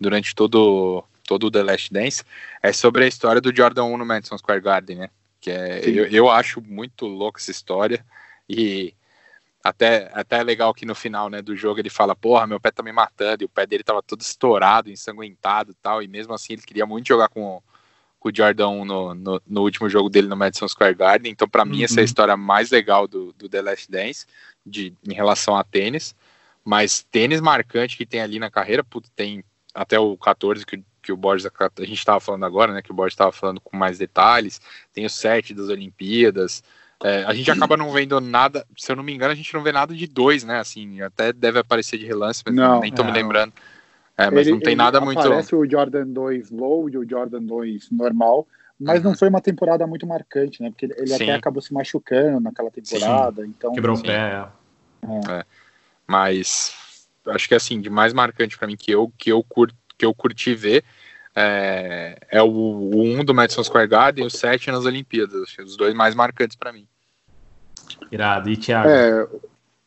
durante 0.00 0.34
todo 0.34 1.04
todo 1.28 1.48
o 1.48 1.50
The 1.50 1.62
Last 1.62 1.92
Dance, 1.92 2.24
é 2.62 2.72
sobre 2.72 3.04
a 3.04 3.06
história 3.06 3.38
do 3.38 3.54
Jordan 3.54 3.84
1 3.84 3.98
no 3.98 4.06
Madison 4.06 4.38
Square 4.38 4.62
Garden, 4.62 4.96
né? 4.96 5.10
Que 5.38 5.50
é, 5.50 5.86
eu, 5.86 6.06
eu 6.06 6.30
acho 6.30 6.62
muito 6.62 7.04
louco 7.04 7.38
essa 7.38 7.50
história 7.50 8.02
e 8.48 8.94
até, 9.62 10.10
até 10.14 10.38
é 10.38 10.42
legal 10.42 10.72
que 10.72 10.86
no 10.86 10.94
final 10.94 11.28
né, 11.28 11.42
do 11.42 11.54
jogo 11.54 11.78
ele 11.78 11.90
fala, 11.90 12.16
porra, 12.16 12.46
meu 12.46 12.58
pé 12.58 12.70
tá 12.70 12.82
me 12.82 12.92
matando, 12.92 13.42
e 13.42 13.46
o 13.46 13.48
pé 13.48 13.66
dele 13.66 13.84
tava 13.84 14.02
todo 14.02 14.22
estourado, 14.22 14.90
ensanguentado 14.90 15.72
e 15.72 15.74
tal, 15.74 16.02
e 16.02 16.08
mesmo 16.08 16.32
assim 16.32 16.54
ele 16.54 16.62
queria 16.62 16.86
muito 16.86 17.06
jogar 17.06 17.28
com, 17.28 17.62
com 18.18 18.28
o 18.28 18.32
Jordan 18.34 18.68
1 18.68 18.84
no, 18.84 19.14
no, 19.14 19.42
no, 19.46 19.62
último 19.62 19.88
jogo 19.88 20.08
dele 20.08 20.28
no 20.28 20.36
Madison 20.36 20.66
Square 20.66 20.94
Garden, 20.94 21.30
então 21.30 21.48
para 21.48 21.62
uhum. 21.62 21.70
mim 21.70 21.82
essa 21.82 21.94
é 21.94 21.98
a 21.98 22.00
uhum. 22.00 22.04
história 22.04 22.36
mais 22.36 22.70
legal 22.70 23.06
do, 23.06 23.32
do 23.32 23.48
The 23.48 23.62
Last 23.62 23.90
Dance, 23.90 24.26
de, 24.66 24.92
em 25.08 25.14
relação 25.14 25.56
a 25.56 25.64
tênis, 25.64 26.14
mas 26.64 27.06
tênis 27.10 27.40
marcante 27.40 27.96
que 27.96 28.06
tem 28.06 28.20
ali 28.20 28.38
na 28.38 28.50
carreira, 28.50 28.82
putz, 28.82 29.10
tem 29.14 29.44
até 29.74 29.98
o 29.98 30.16
14 30.16 30.66
que 30.66 30.82
que 31.08 31.12
o 31.12 31.16
Borges, 31.16 31.46
a 31.46 31.84
gente 31.84 31.98
estava 31.98 32.20
falando 32.20 32.44
agora, 32.44 32.72
né, 32.72 32.82
que 32.82 32.90
o 32.90 32.94
Borges 32.94 33.14
estava 33.14 33.32
falando 33.32 33.60
com 33.62 33.74
mais 33.74 33.96
detalhes, 33.96 34.60
tem 34.92 35.06
o 35.06 35.10
set 35.10 35.54
das 35.54 35.70
Olimpíadas, 35.70 36.62
é, 37.02 37.24
a 37.24 37.32
gente 37.32 37.50
acaba 37.50 37.78
não 37.78 37.90
vendo 37.90 38.20
nada, 38.20 38.66
se 38.76 38.92
eu 38.92 38.96
não 38.96 39.02
me 39.02 39.14
engano, 39.14 39.32
a 39.32 39.34
gente 39.34 39.54
não 39.54 39.62
vê 39.62 39.72
nada 39.72 39.94
de 39.94 40.06
dois, 40.06 40.44
né, 40.44 40.58
assim, 40.58 41.00
até 41.00 41.32
deve 41.32 41.60
aparecer 41.60 41.96
de 41.96 42.04
relance, 42.04 42.42
mas 42.44 42.54
não, 42.54 42.80
nem 42.80 42.92
tô 42.92 43.02
me 43.04 43.12
lembrando. 43.12 43.54
É, 44.18 44.30
mas 44.30 44.46
ele, 44.46 44.56
não 44.56 44.60
tem 44.60 44.74
nada 44.74 45.00
muito... 45.00 45.20
Aparece 45.20 45.54
o 45.54 45.64
Jordan 45.64 46.06
2 46.08 46.50
low 46.50 46.90
e 46.90 46.98
o 46.98 47.08
Jordan 47.08 47.42
2 47.42 47.90
normal, 47.92 48.46
mas 48.78 48.98
uhum. 48.98 49.10
não 49.10 49.16
foi 49.16 49.28
uma 49.28 49.40
temporada 49.40 49.86
muito 49.86 50.06
marcante, 50.06 50.60
né, 50.60 50.70
porque 50.70 50.86
ele 50.86 51.06
Sim. 51.06 51.14
até 51.14 51.34
acabou 51.34 51.62
se 51.62 51.72
machucando 51.72 52.40
naquela 52.40 52.70
temporada, 52.70 53.42
Sim. 53.42 53.54
então... 53.56 53.72
Quebrou 53.72 53.96
o 53.96 54.02
pé, 54.02 54.12
é. 54.12 55.30
é. 55.32 55.44
Mas 56.06 57.06
acho 57.26 57.48
que 57.48 57.54
assim, 57.54 57.80
de 57.80 57.90
mais 57.90 58.12
marcante 58.12 58.58
para 58.58 58.66
mim 58.66 58.76
que 58.76 58.90
eu 58.90 59.12
que 59.18 59.30
eu 59.30 59.42
curto 59.42 59.76
que 59.96 60.04
eu 60.04 60.14
curti 60.14 60.54
ver 60.54 60.84
é, 61.34 62.18
é 62.30 62.42
o, 62.42 62.48
o 62.48 63.02
1 63.02 63.24
do 63.24 63.34
Madison 63.34 63.62
Square 63.62 63.86
Garden 63.86 64.24
e 64.24 64.26
o 64.26 64.30
7 64.30 64.72
nas 64.72 64.84
Olimpíadas. 64.84 65.56
Os 65.58 65.76
dois 65.76 65.94
mais 65.94 66.14
marcantes 66.14 66.56
para 66.56 66.72
mim. 66.72 66.86
Irado. 68.10 68.50
E 68.50 68.56
Thiago? 68.56 68.88
É, 68.88 69.26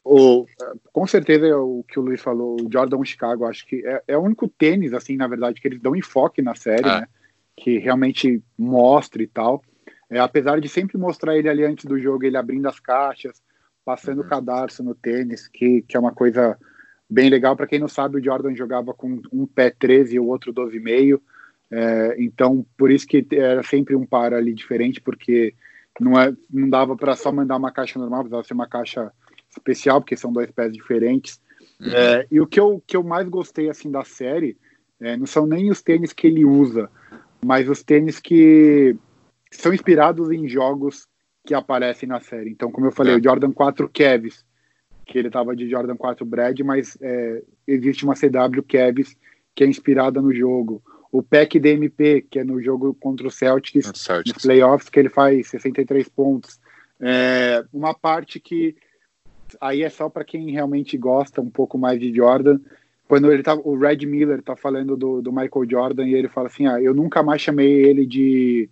o, 0.04 0.46
com 0.92 1.06
certeza 1.06 1.46
é 1.46 1.56
o 1.56 1.84
que 1.88 2.00
o 2.00 2.02
Luiz 2.02 2.22
falou, 2.22 2.58
o 2.60 2.72
Jordan 2.72 3.04
Chicago, 3.04 3.46
acho 3.46 3.66
que 3.68 3.86
é, 3.86 4.02
é, 4.08 4.18
o 4.18 4.22
único 4.22 4.48
tênis, 4.48 4.94
assim, 4.94 5.16
na 5.16 5.28
verdade, 5.28 5.62
que 5.62 5.68
eles 5.68 5.80
dão 5.80 5.96
enfoque 5.96 6.42
na 6.42 6.56
série, 6.56 6.88
é. 6.88 7.02
né? 7.02 7.08
Que 7.56 7.78
realmente 7.78 8.42
mostra 8.58 9.22
e 9.22 9.28
tal. 9.28 9.64
É, 10.10 10.20
apesar 10.20 10.60
de 10.60 10.68
sempre 10.68 10.98
mostrar 10.98 11.38
ele 11.38 11.48
ali 11.48 11.64
antes 11.64 11.86
do 11.86 12.00
jogo, 12.00 12.26
ele 12.26 12.36
abrindo 12.36 12.68
as 12.68 12.80
caixas, 12.80 13.42
passando 13.86 14.20
uhum. 14.20 14.26
o 14.26 14.30
cadarço 14.30 14.84
no 14.84 14.96
tênis, 14.96 15.48
que, 15.48 15.84
que 15.84 15.96
é 15.96 16.00
uma 16.00 16.14
coisa 16.14 16.58
bem 17.10 17.30
legal. 17.30 17.56
Para 17.56 17.68
quem 17.68 17.80
não 17.80 17.88
sabe, 17.88 18.18
o 18.18 18.24
Jordan 18.24 18.56
jogava 18.56 18.94
com 18.94 19.22
um 19.32 19.46
pé 19.46 19.70
13 19.70 20.16
e 20.16 20.20
o 20.20 20.28
outro 20.28 20.54
12,5. 20.54 21.22
É, 21.70 22.16
então, 22.18 22.66
por 22.78 22.90
isso 22.90 23.08
que 23.08 23.26
era 23.32 23.62
sempre 23.64 23.96
um 23.96 24.06
par 24.06 24.34
ali 24.34 24.54
diferente, 24.54 25.00
porque 25.00 25.54
não, 26.00 26.20
é, 26.20 26.36
não 26.50 26.70
dava 26.70 26.96
para 26.98 27.16
só 27.16 27.32
mandar 27.32 27.56
uma 27.56 27.72
caixa 27.72 28.00
normal, 28.00 28.22
precisava 28.22 28.44
ser 28.44 28.54
uma 28.54 28.68
caixa 28.68 29.12
especial, 29.52 30.02
porque 30.02 30.18
são 30.18 30.32
dois 30.32 30.50
pés 30.52 30.72
diferentes. 30.74 31.40
Uhum. 31.80 31.92
É, 31.92 32.28
e 32.32 32.40
o 32.40 32.48
que 32.48 32.60
eu, 32.60 32.82
que 32.86 32.96
eu 32.96 33.04
mais 33.04 33.28
gostei 33.28 33.70
assim 33.70 33.92
da 33.92 34.04
série 34.04 34.58
é, 35.00 35.18
não 35.18 35.26
são 35.26 35.48
nem 35.48 35.70
os 35.70 35.82
tênis 35.82 36.14
que 36.14 36.28
ele 36.28 36.46
usa, 36.46 36.90
mas 37.44 37.68
os 37.68 37.84
tênis 37.84 38.20
que 38.20 38.96
são 39.52 39.74
inspirados 39.74 40.32
em 40.32 40.48
jogos 40.48 41.08
que 41.46 41.54
aparecem 41.54 42.08
na 42.08 42.22
série. 42.22 42.52
Então, 42.52 42.72
como 42.72 42.88
eu 42.88 42.92
falei, 42.92 43.16
é. 43.16 43.18
o 43.18 43.24
Jordan 43.24 43.52
4 43.52 43.90
Kevs 43.90 44.46
que 45.12 45.20
ele 45.20 45.28
estava 45.28 45.56
de 45.56 45.70
Jordan 45.70 45.98
4 45.98 46.26
Brad, 46.26 46.60
mas 46.62 46.98
é, 47.02 47.44
existe 47.68 48.06
uma 48.06 48.16
CW 48.16 48.64
Cavs 48.68 49.16
que 49.54 49.64
é 49.64 49.68
inspirada 49.68 50.22
no 50.22 50.34
jogo. 50.34 50.82
O 51.12 51.22
PEC 51.22 51.60
DMP, 51.60 52.26
que 52.30 52.40
é 52.40 52.44
no 52.44 52.62
jogo 52.62 52.94
contra 52.94 53.28
o 53.28 53.32
Celtics, 53.32 53.92
Celtics. 53.94 54.34
nos 54.34 54.44
playoffs, 54.44 54.90
que 54.90 54.98
ele 54.98 55.10
faz 55.10 55.48
63 55.48 56.08
pontos. 56.08 56.60
É, 57.00 57.64
uma 57.74 57.94
parte 57.94 58.40
que 58.40 58.76
aí 59.60 59.84
é 59.84 59.90
só 59.90 60.10
para 60.10 60.24
quem 60.24 60.52
realmente 60.52 60.98
gosta 60.98 61.42
um 61.42 61.50
pouco 61.50 61.78
mais 61.78 62.00
de 62.00 62.14
Jordan. 62.14 62.60
Quando 63.08 63.32
ele 63.32 63.44
tá, 63.44 63.56
o 63.56 63.78
Red 63.78 64.06
Miller 64.06 64.42
tá 64.42 64.56
falando 64.56 64.96
do, 64.96 65.22
do 65.22 65.32
Michael 65.32 65.70
Jordan 65.70 66.08
e 66.08 66.14
ele 66.14 66.30
fala 66.30 66.48
assim: 66.48 66.68
Ah, 66.68 66.82
eu 66.82 66.94
nunca 66.94 67.22
mais 67.22 67.42
chamei 67.42 67.86
ele 67.86 68.06
de. 68.06 68.70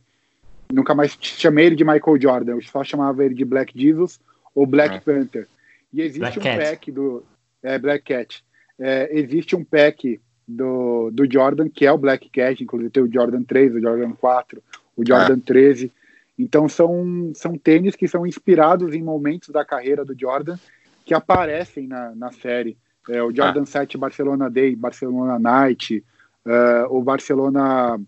Nunca 0.71 0.93
mais 0.93 1.17
chamei 1.19 1.65
ele 1.65 1.75
de 1.75 1.83
Michael 1.83 2.21
Jordan, 2.21 2.53
eu 2.53 2.61
só 2.61 2.83
chamava 2.83 3.25
ele 3.25 3.33
de 3.33 3.43
Black 3.43 3.73
Jesus 3.75 4.19
ou 4.53 4.65
Black 4.65 4.95
é. 4.95 4.99
Panther. 4.99 5.47
E 5.91 6.01
existe 6.01 6.19
Black 6.19 6.39
um 6.39 6.41
Cat. 6.41 6.57
pack 6.57 6.91
do. 6.91 7.23
É, 7.61 7.77
Black 7.77 8.05
Cat. 8.05 8.43
É, 8.79 9.09
existe 9.11 9.55
um 9.55 9.63
pack 9.63 10.19
do, 10.47 11.11
do 11.11 11.31
Jordan, 11.31 11.69
que 11.69 11.85
é 11.85 11.91
o 11.91 11.97
Black 11.97 12.29
Cat, 12.29 12.63
inclusive 12.63 12.89
tem 12.89 13.03
o 13.03 13.11
Jordan 13.11 13.43
3, 13.43 13.75
o 13.75 13.81
Jordan 13.81 14.13
4, 14.13 14.63
o 14.95 15.05
Jordan 15.05 15.37
ah. 15.37 15.45
13. 15.45 15.91
Então 16.39 16.69
são, 16.69 17.33
são 17.35 17.57
tênis 17.57 17.97
que 17.97 18.07
são 18.07 18.25
inspirados 18.25 18.95
em 18.95 19.03
momentos 19.03 19.49
da 19.49 19.65
carreira 19.65 20.05
do 20.05 20.17
Jordan 20.17 20.57
que 21.05 21.13
aparecem 21.13 21.85
na, 21.85 22.15
na 22.15 22.31
série. 22.31 22.77
É, 23.09 23.21
o 23.21 23.35
Jordan 23.35 23.63
ah. 23.63 23.65
7 23.65 23.97
Barcelona 23.97 24.49
Day, 24.49 24.73
Barcelona 24.75 25.37
Night, 25.37 26.03
uh, 26.45 26.95
o 26.95 27.01
Barcelona, 27.01 27.99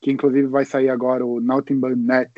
que 0.00 0.12
inclusive 0.12 0.46
vai 0.46 0.64
sair 0.64 0.90
agora, 0.90 1.26
o 1.26 1.40
Naughty 1.40 1.74
Net, 1.74 2.30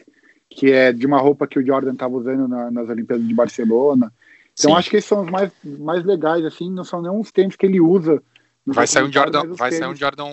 que 0.49 0.71
é 0.71 0.93
de 0.93 1.07
uma 1.07 1.19
roupa 1.19 1.47
que 1.47 1.59
o 1.59 1.66
Jordan 1.66 1.93
estava 1.93 2.15
usando 2.15 2.49
na, 2.49 2.71
nas 2.71 2.89
Olimpíadas 2.89 3.27
de 3.27 3.35
Barcelona. 3.35 4.12
Então 4.53 4.71
Sim. 4.71 4.77
acho 4.77 4.91
que 4.91 4.97
esses 4.97 5.09
são 5.09 5.23
os 5.23 5.31
mais, 5.31 5.51
mais 5.65 6.05
legais, 6.05 6.45
assim, 6.45 6.71
não 6.71 6.85
são 6.85 7.03
nem 7.03 7.11
uns 7.11 7.33
tênis 7.33 7.57
que 7.57 7.66
ele 7.66 7.81
usa. 7.81 8.23
Vai 8.66 8.86
sair 8.86 9.05
um 9.05 9.12
Jordan, 9.12 9.53
vai 9.55 9.73
sair 9.73 9.89
um 9.89 9.95
Jordan, 9.95 10.24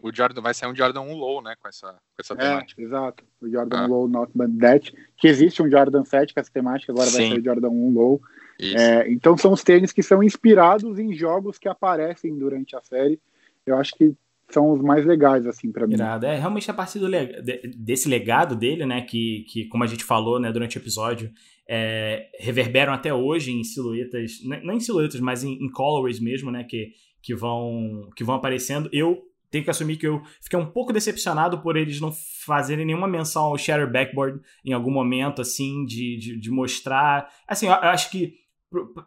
o 0.00 0.14
Jordan, 0.14 0.40
vai 0.40 0.54
sair 0.54 0.70
um 0.70 0.76
Jordan 0.76 1.00
1 1.00 1.12
Low, 1.16 1.42
né, 1.42 1.54
com 1.60 1.68
essa, 1.68 1.92
com 1.92 2.20
essa 2.20 2.34
é, 2.34 2.36
temática. 2.36 2.80
Exato, 2.80 3.24
o 3.40 3.48
Jordan 3.48 3.78
ah. 3.78 3.86
Low 3.86 4.08
Not 4.08 4.30
Bandit, 4.32 4.94
que 5.16 5.26
existe 5.26 5.60
um 5.60 5.68
Jordan 5.68 6.04
7 6.04 6.32
com 6.32 6.40
essa 6.40 6.52
temática, 6.52 6.92
agora 6.92 7.08
Sim. 7.08 7.16
vai 7.18 7.28
ser 7.28 7.40
o 7.40 7.44
Jordan 7.44 7.68
1 7.68 7.92
Low. 7.92 8.20
É, 8.60 9.10
então 9.10 9.36
são 9.36 9.52
os 9.52 9.64
tênis 9.64 9.90
que 9.90 10.02
são 10.02 10.22
inspirados 10.22 10.98
em 10.98 11.14
jogos 11.14 11.58
que 11.58 11.68
aparecem 11.68 12.36
durante 12.38 12.76
a 12.76 12.80
série. 12.82 13.18
Eu 13.66 13.76
acho 13.76 13.94
que 13.94 14.14
são 14.50 14.72
os 14.72 14.82
mais 14.82 15.04
legais, 15.06 15.46
assim, 15.46 15.72
para 15.72 15.86
mim. 15.86 15.94
Irado. 15.94 16.26
É 16.26 16.38
realmente 16.38 16.70
a 16.70 16.74
partir 16.74 16.98
do, 16.98 17.08
desse 17.76 18.08
legado 18.08 18.54
dele, 18.54 18.84
né, 18.84 19.00
que, 19.02 19.44
que, 19.48 19.64
como 19.66 19.84
a 19.84 19.86
gente 19.86 20.04
falou, 20.04 20.38
né, 20.38 20.52
durante 20.52 20.76
o 20.76 20.80
episódio, 20.80 21.30
é, 21.68 22.28
reverberam 22.38 22.92
até 22.92 23.14
hoje 23.14 23.52
em 23.52 23.62
silhuetas, 23.64 24.42
né, 24.44 24.60
não 24.62 24.74
em 24.74 24.80
silhuetas, 24.80 25.20
mas 25.20 25.44
em, 25.44 25.52
em 25.52 25.70
colorways 25.70 26.20
mesmo, 26.20 26.50
né, 26.50 26.64
que, 26.64 26.92
que, 27.22 27.34
vão, 27.34 28.08
que 28.16 28.24
vão 28.24 28.34
aparecendo. 28.34 28.88
Eu 28.92 29.18
tenho 29.50 29.64
que 29.64 29.70
assumir 29.70 29.96
que 29.96 30.06
eu 30.06 30.22
fiquei 30.40 30.58
um 30.58 30.70
pouco 30.70 30.92
decepcionado 30.92 31.60
por 31.60 31.76
eles 31.76 32.00
não 32.00 32.12
fazerem 32.46 32.86
nenhuma 32.86 33.08
menção 33.08 33.44
ao 33.44 33.58
Shatter 33.58 33.90
Backboard 33.90 34.40
em 34.64 34.72
algum 34.72 34.92
momento, 34.92 35.42
assim, 35.42 35.84
de, 35.84 36.16
de, 36.18 36.40
de 36.40 36.50
mostrar. 36.50 37.28
Assim, 37.48 37.66
eu 37.66 37.72
acho 37.72 38.10
que 38.10 38.34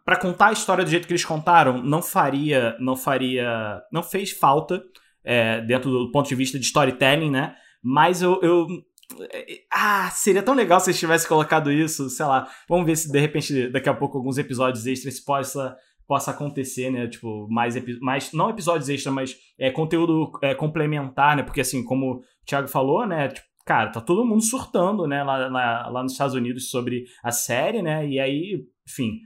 para 0.04 0.18
contar 0.18 0.48
a 0.48 0.52
história 0.52 0.84
do 0.84 0.90
jeito 0.90 1.08
que 1.08 1.14
eles 1.14 1.24
contaram, 1.24 1.82
não 1.82 2.02
faria, 2.02 2.76
não 2.80 2.98
faria, 2.98 3.82
não 3.92 4.04
fez 4.04 4.32
falta 4.32 4.84
é, 5.24 5.62
dentro 5.62 5.90
do 5.90 6.12
ponto 6.12 6.28
de 6.28 6.36
vista 6.36 6.60
de 6.60 6.66
storytelling, 6.66 7.32
né? 7.32 7.56
Mas 7.82 8.22
eu, 8.22 8.40
eu 8.42 8.68
Ah, 9.72 10.10
seria 10.12 10.44
tão 10.44 10.54
legal 10.54 10.80
se 10.80 10.90
eles 10.90 11.00
tivessem 11.00 11.28
colocado 11.28 11.72
isso, 11.72 12.10
sei 12.10 12.26
lá. 12.26 12.50
Vamos 12.68 12.86
ver 12.86 12.96
se 12.96 13.12
de 13.12 13.20
repente 13.20 13.70
daqui 13.70 13.90
a 13.90 13.94
pouco 13.94 14.18
alguns 14.18 14.38
episódios 14.38 14.86
extras 14.86 15.20
possa 15.20 15.76
possa 16.08 16.32
acontecer, 16.32 16.90
né? 16.90 17.08
Tipo, 17.08 17.48
mais, 17.50 17.76
mais 18.00 18.32
não 18.34 18.50
episódios 18.50 18.90
extras, 18.90 19.14
mas 19.14 19.36
é, 19.58 19.72
conteúdo 19.72 20.32
é, 20.42 20.54
complementar, 20.54 21.36
né? 21.36 21.44
Porque 21.44 21.62
assim, 21.62 21.84
como 21.84 22.16
o 22.16 22.22
Thiago 22.46 22.68
falou, 22.68 23.06
né? 23.06 23.30
Tipo, 23.30 23.48
cara, 23.66 23.92
tá 23.92 24.02
todo 24.02 24.26
mundo 24.26 24.44
surtando, 24.44 25.08
né? 25.08 25.24
Lá, 25.24 25.48
lá, 25.48 25.90
lá 25.90 26.04
nos 26.04 26.12
Estados 26.12 26.36
Unidos 26.36 26.70
sobre 26.70 27.06
a 27.24 27.32
série, 27.32 27.82
né? 27.82 28.08
E 28.08 28.20
aí, 28.20 28.66
enfim, 28.88 29.20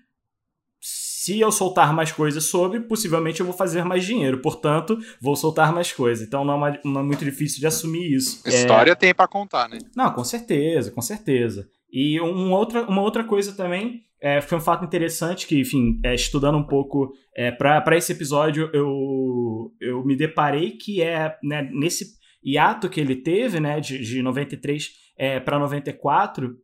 se 0.80 1.40
eu 1.40 1.52
soltar 1.52 1.94
mais 1.94 2.12
coisas 2.12 2.46
sobre, 2.46 2.80
possivelmente 2.80 3.42
eu 3.42 3.46
vou 3.46 3.56
fazer 3.56 3.84
mais 3.84 4.06
dinheiro. 4.06 4.42
Portanto, 4.42 4.98
vou 5.20 5.36
soltar 5.36 5.74
mais 5.74 5.92
coisas. 5.92 6.26
Então 6.26 6.46
não 6.46 6.66
é, 6.66 6.80
não 6.86 7.02
é 7.02 7.04
muito 7.04 7.26
difícil 7.26 7.60
de 7.60 7.68
assumir 7.68 8.16
isso. 8.16 8.42
História 8.48 8.92
é... 8.92 8.96
tem 8.96 9.14
para 9.14 9.28
contar, 9.28 9.68
né? 9.68 9.80
Não, 9.96 10.14
com 10.14 10.24
certeza, 10.24 10.92
com 10.92 11.02
certeza. 11.02 11.68
E 11.92 12.20
um 12.22 12.54
outra, 12.54 12.84
uma 12.84 13.02
outra 13.02 13.24
coisa 13.24 13.54
também 13.54 14.07
é, 14.22 14.42
foi 14.42 14.58
um 14.58 14.62
fato 14.62 14.84
interessante 14.84 15.46
que, 15.46 15.60
enfim, 15.60 16.00
é, 16.04 16.16
estudando 16.16 16.58
um 16.58 16.66
pouco 16.66 17.14
é, 17.36 17.52
para 17.52 17.96
esse 17.96 18.12
episódio, 18.12 18.70
eu, 18.74 19.72
eu 19.80 20.04
me 20.04 20.16
deparei 20.16 20.72
que 20.72 21.02
é 21.02 21.38
né, 21.44 21.70
nesse 21.72 22.18
hiato 22.44 22.90
que 22.90 23.00
ele 23.00 23.16
teve, 23.16 23.60
né, 23.60 23.80
de, 23.80 24.00
de 24.00 24.22
93 24.22 24.90
é, 25.18 25.40
para 25.40 25.60
94, 25.60 26.56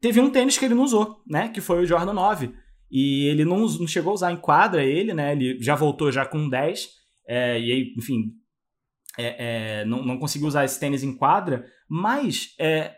teve 0.00 0.20
um 0.20 0.30
tênis 0.30 0.56
que 0.56 0.64
ele 0.64 0.74
não 0.74 0.84
usou, 0.84 1.22
né, 1.26 1.48
que 1.48 1.60
foi 1.60 1.82
o 1.82 1.86
Jordan 1.86 2.12
9. 2.12 2.52
E 2.90 3.26
ele 3.26 3.44
não, 3.44 3.58
não 3.58 3.86
chegou 3.86 4.12
a 4.12 4.14
usar 4.14 4.32
em 4.32 4.36
quadra 4.36 4.82
ele, 4.82 5.12
né? 5.12 5.32
Ele 5.32 5.60
já 5.60 5.74
voltou 5.74 6.10
já 6.10 6.24
com 6.24 6.48
10. 6.48 6.88
É, 7.26 7.60
e 7.60 7.72
aí, 7.72 7.94
enfim, 7.96 8.32
é, 9.18 9.80
é, 9.80 9.84
não, 9.84 10.02
não 10.02 10.18
conseguiu 10.18 10.48
usar 10.48 10.64
esse 10.64 10.80
tênis 10.80 11.02
em 11.02 11.14
quadra. 11.14 11.66
Mas 11.88 12.54
é, 12.58 12.94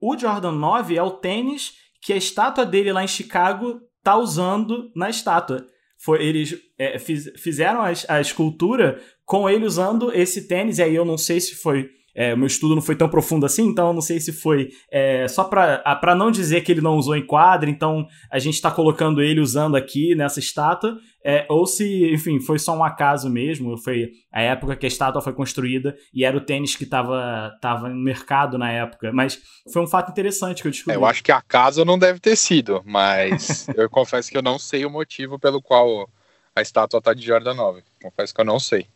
o 0.00 0.16
Jordan 0.16 0.52
9 0.52 0.96
é 0.96 1.02
o 1.02 1.10
tênis 1.10 1.74
que 2.06 2.12
a 2.12 2.16
estátua 2.16 2.64
dele 2.64 2.92
lá 2.92 3.02
em 3.02 3.08
Chicago 3.08 3.80
tá 4.00 4.16
usando 4.16 4.92
na 4.94 5.10
estátua. 5.10 5.66
Foi, 5.98 6.24
eles 6.24 6.56
é, 6.78 7.00
fiz, 7.00 7.28
fizeram 7.36 7.80
a, 7.80 7.90
a 8.08 8.20
escultura 8.20 9.02
com 9.24 9.50
ele 9.50 9.66
usando 9.66 10.12
esse 10.14 10.46
tênis, 10.46 10.78
e 10.78 10.84
aí 10.84 10.94
eu 10.94 11.04
não 11.04 11.18
sei 11.18 11.40
se 11.40 11.56
foi 11.56 11.90
é, 12.14 12.34
meu 12.34 12.46
estudo 12.46 12.74
não 12.76 12.80
foi 12.80 12.96
tão 12.96 13.10
profundo 13.10 13.44
assim, 13.44 13.66
então 13.66 13.88
eu 13.88 13.92
não 13.92 14.00
sei 14.00 14.18
se 14.18 14.32
foi 14.32 14.70
é, 14.90 15.28
só 15.28 15.44
para 15.44 16.14
não 16.16 16.30
dizer 16.30 16.62
que 16.62 16.72
ele 16.72 16.80
não 16.80 16.96
usou 16.96 17.14
em 17.14 17.26
quadro, 17.26 17.68
então 17.68 18.06
a 18.32 18.38
gente 18.38 18.54
está 18.54 18.70
colocando 18.70 19.20
ele 19.20 19.40
usando 19.40 19.76
aqui 19.76 20.14
nessa 20.14 20.38
estátua, 20.38 20.96
é, 21.28 21.44
ou 21.48 21.66
se, 21.66 22.14
enfim, 22.14 22.38
foi 22.38 22.56
só 22.56 22.76
um 22.76 22.84
acaso 22.84 23.28
mesmo, 23.28 23.76
foi 23.76 24.12
a 24.30 24.42
época 24.42 24.76
que 24.76 24.86
a 24.86 24.88
estátua 24.88 25.20
foi 25.20 25.32
construída 25.32 25.96
e 26.14 26.24
era 26.24 26.36
o 26.36 26.40
tênis 26.40 26.76
que 26.76 26.84
estava 26.84 27.52
tava 27.60 27.88
no 27.88 27.96
mercado 27.96 28.56
na 28.56 28.70
época, 28.70 29.10
mas 29.12 29.42
foi 29.72 29.82
um 29.82 29.88
fato 29.88 30.12
interessante 30.12 30.62
que 30.62 30.68
eu 30.68 30.70
descobri. 30.70 30.94
É, 30.94 30.96
eu 30.96 31.04
acho 31.04 31.24
que 31.24 31.32
acaso 31.32 31.84
não 31.84 31.98
deve 31.98 32.20
ter 32.20 32.36
sido, 32.36 32.80
mas 32.86 33.66
eu 33.74 33.90
confesso 33.90 34.30
que 34.30 34.38
eu 34.38 34.42
não 34.42 34.56
sei 34.56 34.86
o 34.86 34.90
motivo 34.90 35.36
pelo 35.36 35.60
qual 35.60 36.08
a 36.54 36.62
estátua 36.62 36.98
está 36.98 37.12
de 37.12 37.26
Jordan 37.26 37.54
9, 37.54 37.82
confesso 38.00 38.32
que 38.32 38.40
eu 38.40 38.44
não 38.44 38.60
sei. 38.60 38.86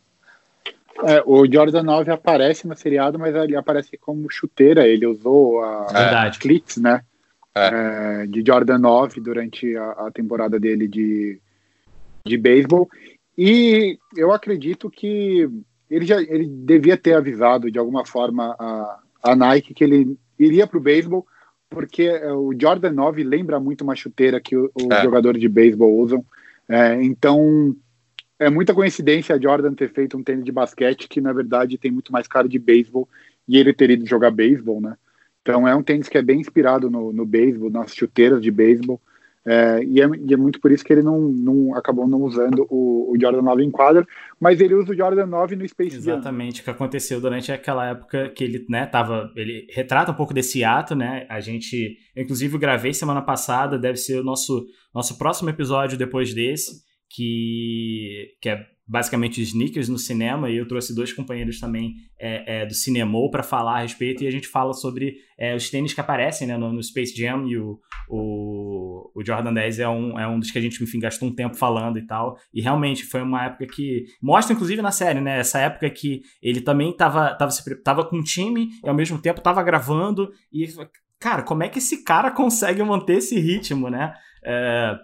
É, 1.03 1.23
o 1.27 1.51
Jordan 1.51 1.83
9 1.83 2.13
aparece 2.13 2.69
no 2.69 2.77
seriado, 2.77 3.19
mas 3.19 3.35
ele 3.35 3.57
aparece 3.57 3.97
como 3.97 4.31
chuteira. 4.31 4.87
Ele 4.87 5.07
usou 5.07 5.63
a, 5.65 5.87
Verdade. 5.87 6.39
clips, 6.39 6.77
né? 6.77 7.03
É. 7.55 8.23
É, 8.23 8.27
de 8.27 8.45
Jordan 8.47 8.79
9 8.79 9.21
durante 9.21 9.77
a, 9.77 9.91
a, 9.93 10.11
temporada 10.13 10.61
dele 10.61 10.87
de, 10.87 11.41
de 12.27 12.37
beisebol. 12.37 12.89
E 13.37 13.99
eu 14.17 14.33
acredito 14.33 14.91
que 14.91 15.49
ele 15.91 16.07
já 16.07 16.21
ele 16.21 16.47
devia 16.47 16.97
ter 16.97 17.15
avisado 17.15 17.71
de 17.71 17.79
alguma 17.79 18.05
forma 18.05 18.55
a, 18.59 19.01
a 19.23 19.37
Nike 19.37 19.75
que 19.75 19.83
ele 19.83 20.17
iria 20.39 20.67
para 20.67 20.79
o 20.79 20.83
beisebol, 20.83 21.27
porque 21.69 22.03
é, 22.03 22.33
o 22.33 22.53
Jordan 22.59 22.93
9 22.93 23.23
lembra 23.25 23.59
muito 23.59 23.83
uma 23.83 23.97
chuteira 23.97 24.41
que 24.41 24.57
os 24.57 24.71
é. 24.91 25.03
jogadores 25.03 25.41
de 25.41 25.49
beisebol 25.49 25.99
usam. 25.99 26.25
É, 26.69 27.03
então 27.03 27.75
é 28.39 28.49
muita 28.49 28.73
coincidência 28.73 29.35
a 29.35 29.41
Jordan 29.41 29.75
ter 29.75 29.91
feito 29.93 30.17
um 30.17 30.23
tênis 30.23 30.45
de 30.45 30.53
basquete 30.53 31.09
que 31.09 31.21
na 31.21 31.33
verdade 31.33 31.77
tem 31.77 31.91
muito 31.91 32.13
mais 32.13 32.27
cara 32.27 32.49
de 32.49 32.59
beisebol 32.59 33.09
e 33.47 33.59
ele 33.59 33.73
ter 33.73 33.91
ido 33.91 34.07
jogar 34.07 34.31
beisebol, 34.31 34.81
né? 34.81 34.97
Então 35.43 35.67
é 35.67 35.75
um 35.75 35.83
tênis 35.83 36.09
que 36.09 36.19
é 36.19 36.23
bem 36.23 36.41
inspirado 36.41 36.91
no, 36.91 37.13
no 37.13 37.27
beisebol, 37.27 37.71
nas 37.71 37.95
chuteiras 37.95 38.41
de 38.41 38.51
beisebol. 38.51 39.01
É, 39.47 39.83
e, 39.85 40.03
é, 40.03 40.07
e, 40.29 40.35
é, 40.35 40.37
muito 40.37 40.61
por 40.61 40.71
isso 40.71 40.85
que 40.85 40.93
ele 40.93 41.03
não, 41.03 41.19
não 41.19 41.75
acabou 41.75 42.07
não 42.07 42.23
usando 42.23 42.67
o, 42.69 43.11
o, 43.11 43.19
Jordan 43.19 43.41
9 43.41 43.65
em 43.65 43.71
quadra, 43.71 44.07
mas 44.39 44.61
ele 44.61 44.75
usa 44.75 44.93
o 44.93 44.97
Jordan 44.97 45.27
9 45.27 45.57
no 45.57 45.67
Space 45.67 45.99
Jam. 45.99 46.15
Exatamente, 46.15 46.61
o 46.61 46.65
que 46.65 46.71
aconteceu 46.71 47.21
durante 47.21 47.51
aquela 47.51 47.89
época 47.89 48.29
que 48.31 48.45
ele, 48.45 48.67
né, 48.69 48.85
tava, 48.85 49.33
ele 49.35 49.67
retrata 49.71 50.13
um 50.13 50.15
pouco 50.15 50.35
desse 50.35 50.63
ato, 50.63 50.95
né, 50.95 51.27
a 51.29 51.41
gente, 51.41 51.97
inclusive 52.15 52.59
gravei 52.59 52.93
semana 52.93 53.23
passada, 53.23 53.79
deve 53.79 53.97
ser 53.97 54.21
o 54.21 54.25
nosso, 54.25 54.67
nosso 54.95 55.17
próximo 55.17 55.49
episódio 55.49 55.97
depois 55.97 56.35
desse, 56.35 56.83
que, 57.09 58.37
que 58.43 58.51
é 58.51 58.67
basicamente 58.91 59.41
sneakers 59.41 59.89
no 59.89 59.97
cinema, 59.97 60.51
e 60.51 60.57
eu 60.57 60.67
trouxe 60.67 60.93
dois 60.93 61.13
companheiros 61.13 61.61
também 61.61 61.95
é, 62.19 62.63
é, 62.63 62.67
do 62.67 62.75
Cinemou 62.75 63.31
para 63.31 63.45
falar 63.45 63.79
a 63.79 63.83
respeito, 63.83 64.25
e 64.25 64.27
a 64.27 64.31
gente 64.33 64.49
fala 64.49 64.73
sobre 64.73 65.15
é, 65.39 65.55
os 65.55 65.71
tênis 65.71 65.95
que 65.95 66.01
aparecem 66.01 66.49
né, 66.49 66.57
no, 66.57 66.73
no, 66.73 66.83
Space 66.83 67.17
Jam, 67.17 67.47
e 67.47 67.57
o, 67.57 67.79
o, 68.09 69.13
o, 69.15 69.25
Jordan 69.25 69.55
10 69.55 69.79
é 69.79 69.89
um, 69.89 70.19
é 70.19 70.27
um 70.27 70.41
dos 70.41 70.51
que 70.51 70.59
a 70.59 70.61
gente, 70.61 70.83
enfim, 70.83 70.99
gastou 70.99 71.29
um 71.29 71.35
tempo 71.35 71.57
falando 71.57 72.01
e 72.01 72.07
tal, 72.07 72.37
e 72.53 72.61
realmente 72.61 73.05
foi 73.05 73.23
uma 73.23 73.45
época 73.45 73.65
que, 73.69 74.07
mostra 74.21 74.55
inclusive 74.55 74.83
na 74.83 74.91
série, 74.91 75.21
né, 75.21 75.39
essa 75.39 75.61
época 75.61 75.89
que 75.89 76.23
ele 76.43 76.61
também 76.61 76.93
tava, 76.93 77.33
tava, 77.37 77.53
tava 77.85 78.05
com 78.05 78.17
um 78.17 78.25
time, 78.25 78.71
e 78.85 78.89
ao 78.89 78.95
mesmo 78.95 79.23
tempo 79.23 79.41
tava 79.41 79.63
gravando, 79.63 80.33
e, 80.53 80.67
cara, 81.21 81.45
como 81.45 81.63
é 81.63 81.69
que 81.69 81.79
esse 81.79 82.03
cara 82.03 82.29
consegue 82.35 82.83
manter 82.83 83.19
esse 83.19 83.39
ritmo, 83.39 83.89
né, 83.89 84.13
é, 84.45 84.99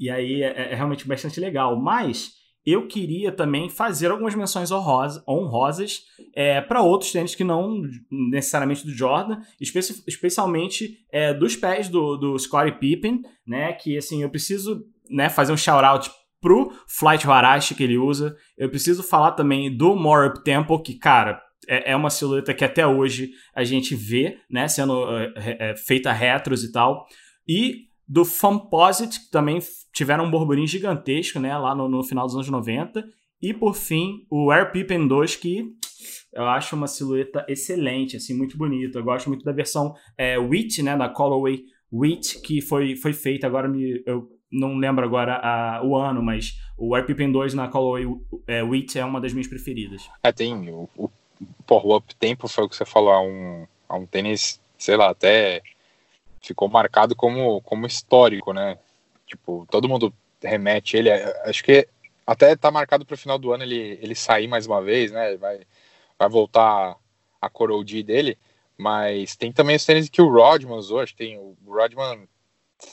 e 0.00 0.10
aí 0.10 0.42
é, 0.42 0.72
é 0.72 0.74
realmente 0.74 1.06
bastante 1.06 1.38
legal. 1.38 1.80
Mas 1.80 2.41
eu 2.64 2.86
queria 2.86 3.32
também 3.32 3.68
fazer 3.68 4.10
algumas 4.10 4.34
menções 4.34 4.70
honrosa, 4.70 5.22
honrosas 5.28 6.02
é, 6.34 6.60
para 6.60 6.82
outros 6.82 7.10
tênis 7.10 7.34
que 7.34 7.42
não 7.42 7.82
necessariamente 8.10 8.84
do 8.84 8.92
Jordan, 8.92 9.40
especi 9.60 10.02
especialmente 10.06 10.98
é, 11.10 11.34
dos 11.34 11.56
pés 11.56 11.88
do, 11.88 12.16
do 12.16 12.38
Scottie 12.38 12.78
Pippen, 12.78 13.22
né? 13.46 13.72
Que 13.72 13.96
assim, 13.96 14.22
eu 14.22 14.30
preciso 14.30 14.84
né, 15.10 15.28
fazer 15.28 15.52
um 15.52 15.56
shout-out 15.56 16.10
pro 16.40 16.72
Flight 16.88 17.26
Warashi 17.26 17.74
que 17.74 17.82
ele 17.82 17.98
usa. 17.98 18.36
Eu 18.56 18.70
preciso 18.70 19.02
falar 19.02 19.32
também 19.32 19.74
do 19.74 19.96
More 19.96 20.28
Up 20.28 20.44
Tempo, 20.44 20.78
que, 20.80 20.94
cara, 20.94 21.42
é, 21.68 21.92
é 21.92 21.96
uma 21.96 22.10
silhueta 22.10 22.54
que 22.54 22.64
até 22.64 22.86
hoje 22.86 23.30
a 23.54 23.64
gente 23.64 23.94
vê, 23.94 24.38
né, 24.50 24.68
sendo 24.68 25.04
é, 25.16 25.32
é 25.36 25.76
feita 25.76 26.12
retros 26.12 26.62
e 26.64 26.72
tal. 26.72 27.06
E 27.48 27.88
do 28.06 28.24
Fomposite, 28.24 29.20
que 29.20 29.30
também 29.30 29.58
tiveram 29.92 30.24
um 30.24 30.30
burburinho 30.30 30.66
gigantesco, 30.66 31.38
né, 31.38 31.56
lá 31.56 31.74
no, 31.74 31.88
no, 31.88 32.02
final 32.02 32.26
dos 32.26 32.34
anos 32.34 32.48
90. 32.48 33.04
E 33.40 33.52
por 33.52 33.74
fim, 33.74 34.24
o 34.30 34.50
Air 34.50 34.70
Pippen 34.70 35.06
2, 35.06 35.36
que 35.36 35.66
eu 36.32 36.44
acho 36.44 36.76
uma 36.76 36.86
silhueta 36.86 37.44
excelente, 37.48 38.16
assim, 38.16 38.34
muito 38.34 38.56
bonita. 38.56 38.98
Eu 38.98 39.04
gosto 39.04 39.28
muito 39.28 39.44
da 39.44 39.52
versão 39.52 39.94
é, 40.16 40.38
Wheat, 40.38 40.82
né, 40.82 40.96
da 40.96 41.08
Callaway 41.08 41.62
Wheat, 41.92 42.40
que 42.40 42.60
foi, 42.62 42.96
foi 42.96 43.12
feita, 43.12 43.46
agora 43.46 43.68
me, 43.68 44.02
eu 44.06 44.28
não 44.50 44.76
lembro 44.76 45.04
agora 45.04 45.36
a, 45.36 45.84
o 45.84 45.96
ano, 45.96 46.22
mas 46.22 46.58
o 46.78 46.94
Air 46.94 47.06
Pippen 47.06 47.30
2 47.30 47.54
na 47.54 47.68
Callaway 47.68 48.06
é, 48.46 48.62
Wheat 48.62 48.98
é 48.98 49.04
uma 49.04 49.20
das 49.20 49.32
minhas 49.32 49.48
preferidas. 49.48 50.08
É, 50.22 50.32
tem 50.32 50.70
o, 50.70 50.88
o, 50.96 51.10
o 51.68 51.96
Up 51.96 52.14
Tempo 52.16 52.48
foi 52.48 52.64
o 52.64 52.68
que 52.68 52.76
você 52.76 52.84
falou, 52.84 53.12
é 53.12 53.18
um, 53.18 53.66
um 53.98 54.06
tênis, 54.06 54.60
sei 54.78 54.96
lá, 54.96 55.10
até 55.10 55.62
ficou 56.40 56.68
marcado 56.68 57.14
como, 57.14 57.60
como 57.62 57.86
histórico, 57.86 58.52
né? 58.52 58.78
Tipo, 59.32 59.66
todo 59.70 59.88
mundo 59.88 60.12
remete 60.42 60.96
ele. 60.96 61.10
Acho 61.10 61.64
que 61.64 61.88
até 62.26 62.54
tá 62.54 62.70
marcado 62.70 63.06
para 63.06 63.14
o 63.14 63.18
final 63.18 63.38
do 63.38 63.50
ano 63.50 63.64
ele, 63.64 63.98
ele 64.02 64.14
sair 64.14 64.46
mais 64.46 64.66
uma 64.66 64.82
vez, 64.82 65.10
né? 65.10 65.36
Vai, 65.36 65.60
vai 66.18 66.28
voltar 66.28 66.96
a 67.40 67.48
Corold 67.48 68.02
dele. 68.02 68.36
Mas 68.76 69.34
tem 69.34 69.50
também 69.50 69.76
os 69.76 69.86
tênis 69.86 70.10
que 70.10 70.20
o 70.20 70.30
Rodman 70.30 70.76
usou. 70.76 71.00
Acho 71.00 71.12
que 71.12 71.24
tem 71.24 71.38
o 71.38 71.56
Rodman 71.66 72.28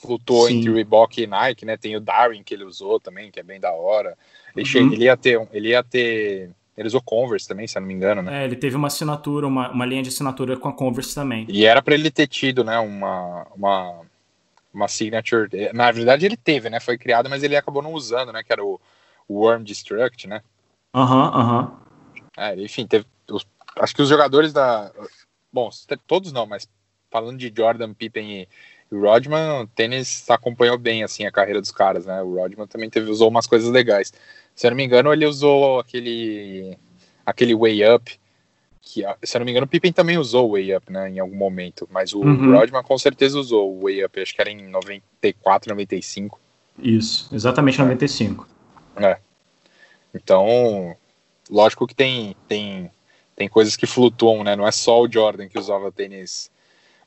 flutuou 0.02 0.48
Sim. 0.48 0.60
entre 0.60 0.72
Reebok 0.72 1.22
e 1.22 1.28
Nike, 1.28 1.66
né? 1.66 1.76
Tem 1.76 1.95
o 1.98 1.99
Darwin 1.99 2.41
que 2.41 2.53
ele 2.53 2.64
usou 2.64 3.02
também, 3.02 3.30
que 3.30 3.40
é 3.40 3.44
bem 3.44 3.60
da 3.60 3.74
hora. 3.74 4.18
Ele, 4.56 4.61
uhum. 4.61 4.66
chega, 4.66 4.94
ele 4.94 5.03
ia 5.03 5.18
ter, 5.18 5.48
ele 5.52 5.70
ia 5.70 5.84
ter 5.84 6.52
ele 6.78 6.88
usou 6.88 7.02
Converse 7.02 7.45
também, 7.45 7.68
se 7.68 7.78
eu 7.78 7.82
não 7.82 7.88
me 7.90 7.94
engano, 7.94 8.22
né? 8.22 8.44
É, 8.44 8.45
ele 8.45 8.56
teve 8.56 8.78
uma 8.78 8.88
assinatura, 8.88 9.45
uma, 9.45 9.70
uma 9.70 9.86
linha 9.86 10.02
de 10.02 10.07
assinatura 10.07 10.56
com 10.56 10.70
a 10.70 10.74
Converse 10.74 11.14
também. 11.14 11.45
E 11.49 11.66
era 11.66 11.82
para 11.82 11.94
ele 11.94 12.10
ter 12.10 12.26
tido, 12.26 12.64
né, 12.64 12.80
uma, 12.80 13.45
uma, 13.53 14.02
uma 14.74 14.88
signature. 14.88 15.50
Na 15.74 15.91
verdade, 15.91 16.26
ele 16.26 16.38
teve, 16.38 16.70
né? 16.70 16.80
Foi 16.80 16.98
criado, 16.98 17.30
mas 17.30 17.44
ele 17.44 17.56
acabou 17.56 17.82
não 17.82 17.94
usando, 17.94 18.32
né? 18.32 18.44
Que 18.44 18.54
era 18.54 18.64
o, 18.64 18.80
Worm 19.30 19.64
Destruct, 19.64 20.28
né? 20.28 20.41
Aham, 20.94 21.16
uhum, 21.16 21.36
aham. 21.36 21.62
Uhum. 21.62 22.24
É, 22.38 22.56
enfim, 22.56 22.88
teve. 22.88 23.06
Os, 23.30 23.46
acho 23.78 23.96
que 23.96 24.02
os 24.02 24.10
jogadores 24.10 24.52
da. 24.52 24.91
Bom, 25.52 25.70
todos 26.08 26.32
não, 26.32 26.46
mas 26.46 26.68
falando 27.12 27.38
de 27.38 27.54
Jordan, 27.56 27.94
Pippen 27.94 28.41
e 28.41 28.48
Rodman, 28.91 29.62
o 29.62 29.68
tênis 29.68 30.28
acompanhou 30.30 30.78
bem 30.78 31.04
assim 31.04 31.26
a 31.26 31.32
carreira 31.32 31.62
dos 31.62 31.72
caras, 31.72 32.06
né? 32.06 32.22
O 32.22 32.36
Rodman 32.36 32.68
também 32.68 32.90
teve, 32.90 33.10
usou 33.10 33.30
umas 33.30 33.46
coisas 33.46 33.70
legais. 33.70 34.12
Se 34.56 34.66
eu 34.66 34.72
não 34.72 34.78
me 34.78 34.84
engano, 34.84 35.14
ele 35.14 35.26
usou 35.26 35.80
aquele 35.80 36.78
aquele 37.26 37.56
way 37.56 37.88
up 37.88 38.20
que, 38.81 39.03
se 39.23 39.35
eu 39.35 39.39
não 39.39 39.45
me 39.45 39.51
engano, 39.51 39.65
o 39.65 39.69
Pippen 39.69 39.91
também 39.91 40.18
usou 40.18 40.49
o 40.49 40.51
Way 40.53 40.76
Up, 40.76 40.91
né, 40.91 41.10
em 41.10 41.19
algum 41.19 41.35
momento, 41.35 41.88
mas 41.91 42.14
o 42.14 42.22
uhum. 42.22 42.56
Rodman 42.56 42.84
com 42.84 42.97
certeza 42.97 43.39
usou 43.39 43.76
o 43.76 43.84
Way 43.84 44.06
Up, 44.06 44.19
acho 44.19 44.34
que 44.34 44.41
era 44.41 44.49
em 44.49 44.68
94, 44.68 45.69
95. 45.69 46.39
Isso, 46.77 47.34
exatamente 47.34 47.80
95. 47.80 48.47
É. 48.97 49.18
Então, 50.14 50.95
lógico 51.49 51.85
que 51.85 51.95
tem, 51.95 52.35
tem, 52.47 52.89
tem 53.35 53.47
coisas 53.47 53.76
que 53.76 53.85
flutuam, 53.85 54.43
né, 54.43 54.56
não 54.56 54.68
é 54.68 54.72
só 54.72 55.01
o 55.01 55.11
Jordan 55.11 55.47
que 55.47 55.60
usava 55.60 55.91
tênis 55.91 56.49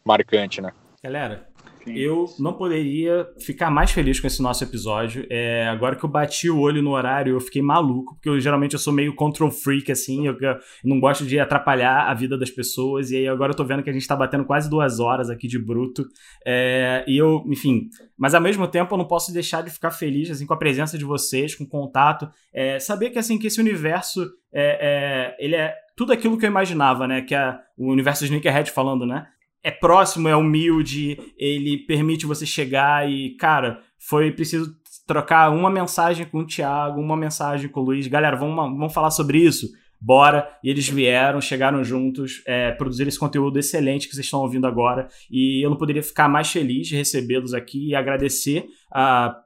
marcante, 0.04 0.60
né. 0.60 0.72
Galera, 1.02 1.48
eu 1.86 2.26
não 2.38 2.52
poderia 2.52 3.28
ficar 3.40 3.70
mais 3.70 3.90
feliz 3.90 4.20
com 4.20 4.26
esse 4.26 4.42
nosso 4.42 4.62
episódio. 4.62 5.26
É, 5.30 5.66
agora 5.68 5.96
que 5.96 6.04
eu 6.04 6.08
bati 6.08 6.48
o 6.48 6.58
olho 6.58 6.82
no 6.82 6.90
horário, 6.90 7.34
eu 7.34 7.40
fiquei 7.40 7.62
maluco, 7.62 8.14
porque 8.14 8.28
eu, 8.28 8.38
geralmente 8.38 8.74
eu 8.74 8.78
sou 8.78 8.92
meio 8.92 9.14
control 9.14 9.50
freak, 9.50 9.90
assim, 9.90 10.26
eu, 10.26 10.36
eu, 10.40 10.56
não 10.84 11.00
gosto 11.00 11.24
de 11.24 11.38
atrapalhar 11.38 12.08
a 12.08 12.14
vida 12.14 12.38
das 12.38 12.50
pessoas, 12.50 13.10
e 13.10 13.16
aí 13.16 13.28
agora 13.28 13.52
eu 13.52 13.56
tô 13.56 13.64
vendo 13.64 13.82
que 13.82 13.90
a 13.90 13.92
gente 13.92 14.06
tá 14.06 14.16
batendo 14.16 14.44
quase 14.44 14.68
duas 14.68 15.00
horas 15.00 15.30
aqui 15.30 15.48
de 15.48 15.58
bruto. 15.58 16.04
É, 16.46 17.04
e 17.06 17.16
eu, 17.16 17.44
enfim, 17.46 17.88
mas 18.16 18.34
ao 18.34 18.40
mesmo 18.40 18.66
tempo 18.68 18.94
eu 18.94 18.98
não 18.98 19.06
posso 19.06 19.32
deixar 19.32 19.62
de 19.62 19.70
ficar 19.70 19.90
feliz, 19.90 20.30
assim, 20.30 20.46
com 20.46 20.54
a 20.54 20.58
presença 20.58 20.96
de 20.96 21.04
vocês, 21.04 21.54
com 21.54 21.64
o 21.64 21.68
contato, 21.68 22.28
é, 22.52 22.78
saber 22.78 23.10
que, 23.10 23.18
assim, 23.18 23.38
que 23.38 23.46
esse 23.46 23.60
universo, 23.60 24.30
é, 24.52 25.34
é 25.38 25.44
ele 25.44 25.56
é 25.56 25.74
tudo 25.96 26.12
aquilo 26.12 26.38
que 26.38 26.46
eu 26.46 26.50
imaginava, 26.50 27.06
né, 27.06 27.22
que 27.22 27.34
o 27.76 27.90
universo 27.90 28.24
Sneakerhead 28.24 28.70
falando, 28.70 29.06
né, 29.06 29.26
é 29.62 29.70
próximo, 29.70 30.28
é 30.28 30.36
humilde, 30.36 31.18
ele 31.36 31.78
permite 31.78 32.26
você 32.26 32.44
chegar 32.44 33.08
e, 33.08 33.36
cara, 33.36 33.80
foi 33.98 34.32
preciso 34.32 34.74
trocar 35.06 35.50
uma 35.50 35.70
mensagem 35.70 36.26
com 36.26 36.38
o 36.38 36.46
Thiago, 36.46 37.00
uma 37.00 37.16
mensagem 37.16 37.68
com 37.68 37.80
o 37.80 37.84
Luiz. 37.84 38.06
Galera, 38.06 38.36
vamos, 38.36 38.56
vamos 38.56 38.92
falar 38.92 39.10
sobre 39.10 39.38
isso? 39.38 39.68
Bora! 40.00 40.48
E 40.64 40.68
eles 40.68 40.88
vieram, 40.88 41.40
chegaram 41.40 41.84
juntos, 41.84 42.42
é, 42.44 42.72
produziram 42.72 43.08
esse 43.08 43.18
conteúdo 43.18 43.56
excelente 43.56 44.08
que 44.08 44.14
vocês 44.14 44.26
estão 44.26 44.40
ouvindo 44.40 44.66
agora. 44.66 45.06
E 45.30 45.64
eu 45.64 45.70
não 45.70 45.76
poderia 45.76 46.02
ficar 46.02 46.28
mais 46.28 46.50
feliz 46.50 46.88
de 46.88 46.96
recebê-los 46.96 47.54
aqui 47.54 47.90
e 47.90 47.94
agradecer 47.94 48.66
a 48.92 49.36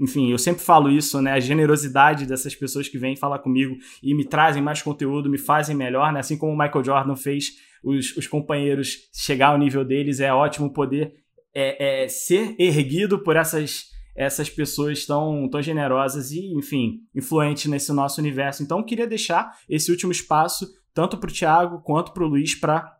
enfim, 0.00 0.30
eu 0.30 0.38
sempre 0.38 0.62
falo 0.62 0.88
isso, 0.88 1.20
né? 1.20 1.32
A 1.32 1.40
generosidade 1.40 2.24
dessas 2.24 2.54
pessoas 2.54 2.88
que 2.88 2.96
vêm 2.96 3.16
falar 3.16 3.40
comigo 3.40 3.76
e 4.00 4.14
me 4.14 4.24
trazem 4.24 4.62
mais 4.62 4.80
conteúdo, 4.80 5.28
me 5.28 5.38
fazem 5.38 5.74
melhor, 5.74 6.12
né? 6.12 6.20
Assim 6.20 6.38
como 6.38 6.52
o 6.52 6.56
Michael 6.56 6.84
Jordan 6.84 7.16
fez 7.16 7.54
os, 7.82 8.16
os 8.16 8.26
companheiros 8.26 8.96
chegar 9.12 9.48
ao 9.48 9.58
nível 9.58 9.84
deles, 9.84 10.20
é 10.20 10.32
ótimo 10.32 10.72
poder 10.72 11.12
é, 11.54 12.04
é, 12.04 12.08
ser 12.08 12.54
erguido 12.58 13.18
por 13.22 13.36
essas, 13.36 13.86
essas 14.16 14.48
pessoas 14.48 15.06
tão, 15.06 15.48
tão 15.48 15.62
generosas 15.62 16.30
e, 16.30 16.52
enfim, 16.54 17.00
influentes 17.14 17.66
nesse 17.66 17.92
nosso 17.92 18.20
universo. 18.20 18.62
Então, 18.62 18.82
queria 18.82 19.06
deixar 19.06 19.52
esse 19.68 19.90
último 19.90 20.12
espaço, 20.12 20.68
tanto 20.94 21.16
para 21.16 21.30
o 21.30 21.32
Thiago 21.32 21.82
quanto 21.82 22.12
para 22.12 22.24
o 22.24 22.28
Luiz, 22.28 22.54
para 22.54 22.94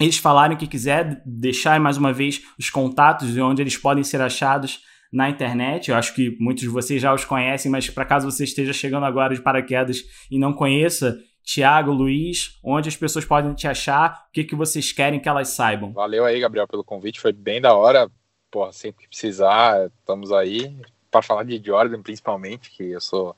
eles 0.00 0.18
falarem 0.18 0.56
o 0.56 0.58
que 0.58 0.66
quiser, 0.66 1.22
deixar 1.24 1.78
mais 1.78 1.96
uma 1.96 2.12
vez 2.12 2.42
os 2.58 2.70
contatos 2.70 3.32
de 3.32 3.40
onde 3.40 3.62
eles 3.62 3.76
podem 3.76 4.02
ser 4.02 4.20
achados 4.20 4.80
na 5.12 5.28
internet. 5.28 5.90
Eu 5.90 5.96
acho 5.96 6.14
que 6.14 6.36
muitos 6.40 6.62
de 6.62 6.68
vocês 6.68 7.00
já 7.00 7.14
os 7.14 7.24
conhecem, 7.24 7.70
mas 7.70 7.88
para 7.90 8.04
caso 8.04 8.30
você 8.30 8.44
esteja 8.44 8.72
chegando 8.72 9.04
agora 9.04 9.34
de 9.34 9.42
paraquedas 9.42 10.02
e 10.30 10.38
não 10.38 10.52
conheça, 10.52 11.18
Tiago, 11.44 11.92
Luiz, 11.92 12.58
onde 12.62 12.88
as 12.88 12.96
pessoas 12.96 13.24
podem 13.24 13.52
te 13.54 13.66
achar, 13.66 14.26
o 14.28 14.32
que, 14.32 14.44
que 14.44 14.54
vocês 14.54 14.92
querem 14.92 15.20
que 15.20 15.28
elas 15.28 15.48
saibam. 15.48 15.92
Valeu 15.92 16.24
aí, 16.24 16.38
Gabriel, 16.40 16.68
pelo 16.68 16.84
convite, 16.84 17.20
foi 17.20 17.32
bem 17.32 17.60
da 17.60 17.74
hora. 17.74 18.10
Porra, 18.50 18.72
sempre 18.72 19.02
que 19.02 19.08
precisar, 19.08 19.86
estamos 19.86 20.30
aí. 20.32 20.76
Para 21.10 21.22
falar 21.22 21.44
de 21.44 21.60
Jordan, 21.62 22.02
principalmente, 22.02 22.70
que 22.70 22.90
eu 22.90 23.00
sou 23.00 23.36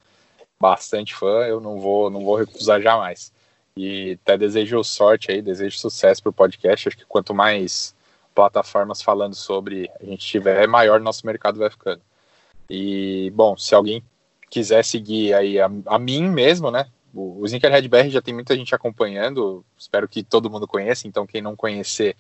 bastante 0.61 1.15
fã, 1.15 1.45
eu 1.47 1.61
não 1.61 1.81
vou, 1.81 2.11
não 2.11 2.25
vou 2.25 2.37
recusar 2.37 2.81
jamais. 2.81 3.33
E 3.77 4.19
até 4.23 4.39
desejo 4.39 4.83
sorte 4.85 5.33
aí, 5.33 5.43
desejo 5.43 5.79
sucesso 5.79 6.23
para 6.23 6.31
o 6.31 6.33
podcast. 6.33 6.89
Acho 6.89 6.97
que 6.97 7.05
quanto 7.05 7.35
mais 7.35 7.95
plataformas 8.35 9.03
falando 9.03 9.35
sobre 9.35 9.91
a 10.01 10.05
gente 10.05 10.27
tiver, 10.27 10.67
maior 10.69 11.01
nosso 11.01 11.27
mercado 11.27 11.59
vai 11.59 11.71
ficando. 11.71 12.03
E, 12.69 13.31
bom, 13.35 13.57
se 13.57 13.75
alguém 13.75 14.03
quiser 14.51 14.85
seguir 14.85 15.35
aí 15.35 15.61
a, 15.61 15.71
a 15.87 15.99
mim 15.99 16.29
mesmo, 16.29 16.71
né? 16.71 16.87
O, 17.15 17.45
Sneakerhead 17.45 17.89
BR 17.89 18.09
já 18.09 18.21
tem 18.21 18.35
muita 18.35 18.57
gente 18.57 18.75
acompanhando, 18.75 19.65
espero 19.79 20.09
que 20.09 20.23
todo 20.23 20.51
mundo 20.51 20.67
conheça, 20.67 21.07
então 21.07 21.27
quem 21.27 21.41
não 21.41 21.55
conhecer, 21.55 22.17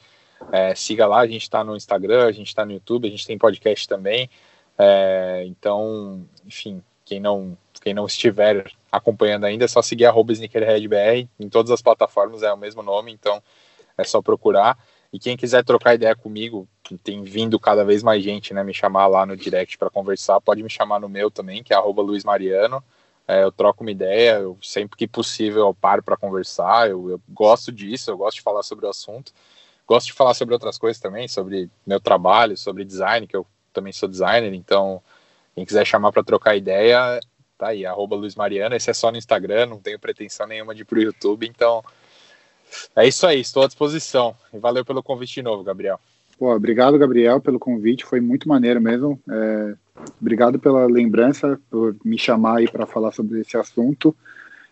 é, 0.52 0.74
siga 0.74 1.06
lá, 1.06 1.20
a 1.20 1.26
gente 1.26 1.42
está 1.42 1.64
no 1.64 1.76
Instagram, 1.76 2.26
a 2.26 2.32
gente 2.32 2.48
está 2.48 2.64
no 2.64 2.72
YouTube, 2.72 3.08
a 3.08 3.10
gente 3.10 3.26
tem 3.26 3.36
podcast 3.36 3.88
também, 3.88 4.30
é, 4.78 5.44
então, 5.46 6.24
enfim, 6.46 6.82
quem 7.04 7.20
não, 7.20 7.56
quem 7.82 7.92
não 7.92 8.06
estiver 8.06 8.70
acompanhando 8.90 9.44
ainda, 9.44 9.64
é 9.64 9.68
só 9.68 9.82
seguir 9.82 10.06
arroba 10.06 10.32
SneakerheadBR, 10.32 11.28
em 11.38 11.48
todas 11.48 11.72
as 11.72 11.82
plataformas 11.82 12.42
é 12.42 12.52
o 12.52 12.56
mesmo 12.56 12.82
nome, 12.82 13.12
então 13.12 13.42
é 13.98 14.04
só 14.04 14.22
procurar. 14.22 14.78
E 15.12 15.18
quem 15.18 15.36
quiser 15.36 15.64
trocar 15.64 15.94
ideia 15.94 16.16
comigo, 16.16 16.68
tem 17.04 17.22
vindo 17.22 17.58
cada 17.58 17.84
vez 17.84 18.02
mais 18.02 18.22
gente, 18.22 18.52
né, 18.52 18.64
me 18.64 18.74
chamar 18.74 19.06
lá 19.06 19.24
no 19.24 19.36
direct 19.36 19.78
para 19.78 19.88
conversar, 19.88 20.40
pode 20.40 20.62
me 20.62 20.68
chamar 20.68 20.98
no 20.98 21.08
meu 21.08 21.30
também, 21.30 21.62
que 21.62 21.72
é 21.72 21.76
arroba 21.76 22.02
Luiz 22.02 22.24
Mariano. 22.24 22.82
É, 23.26 23.42
eu 23.42 23.50
troco 23.50 23.82
uma 23.82 23.90
ideia, 23.90 24.38
eu, 24.40 24.58
sempre 24.62 24.98
que 24.98 25.08
possível 25.08 25.66
eu 25.66 25.74
paro 25.74 26.02
para 26.02 26.16
conversar, 26.16 26.90
eu, 26.90 27.10
eu, 27.10 27.20
gosto 27.28 27.72
disso, 27.72 28.10
eu 28.10 28.18
gosto 28.18 28.36
de 28.36 28.42
falar 28.42 28.62
sobre 28.62 28.84
o 28.84 28.88
assunto, 28.90 29.32
gosto 29.86 30.08
de 30.08 30.12
falar 30.12 30.34
sobre 30.34 30.52
outras 30.52 30.76
coisas 30.76 31.00
também, 31.00 31.26
sobre 31.26 31.70
meu 31.86 31.98
trabalho, 31.98 32.56
sobre 32.56 32.84
design, 32.84 33.26
que 33.26 33.34
eu 33.34 33.46
também 33.72 33.94
sou 33.94 34.08
designer, 34.08 34.52
então 34.52 35.02
quem 35.54 35.64
quiser 35.64 35.86
chamar 35.86 36.12
para 36.12 36.22
trocar 36.22 36.54
ideia, 36.54 37.18
tá 37.56 37.68
aí, 37.68 37.86
arroba 37.86 38.14
Luiz 38.14 38.34
Mariana, 38.34 38.76
esse 38.76 38.90
é 38.90 38.94
só 38.94 39.10
no 39.10 39.16
Instagram, 39.16 39.66
não 39.66 39.80
tenho 39.80 39.98
pretensão 39.98 40.46
nenhuma 40.46 40.74
de 40.74 40.82
ir 40.82 40.84
pro 40.84 41.00
YouTube, 41.00 41.46
então 41.46 41.82
é 42.94 43.06
isso 43.06 43.26
aí, 43.26 43.40
estou 43.40 43.62
à 43.62 43.66
disposição, 43.66 44.36
e 44.52 44.58
valeu 44.58 44.84
pelo 44.84 45.02
convite 45.02 45.34
de 45.34 45.42
novo, 45.42 45.64
Gabriel. 45.64 45.98
Pô, 46.38 46.54
obrigado, 46.54 46.98
Gabriel, 46.98 47.40
pelo 47.40 47.58
convite, 47.58 48.04
foi 48.04 48.20
muito 48.20 48.48
maneiro 48.48 48.80
mesmo. 48.80 49.20
É, 49.30 49.74
obrigado 50.20 50.58
pela 50.58 50.86
lembrança, 50.86 51.60
por 51.70 51.96
me 52.04 52.18
chamar 52.18 52.58
aí 52.58 52.68
para 52.68 52.86
falar 52.86 53.12
sobre 53.12 53.40
esse 53.40 53.56
assunto. 53.56 54.14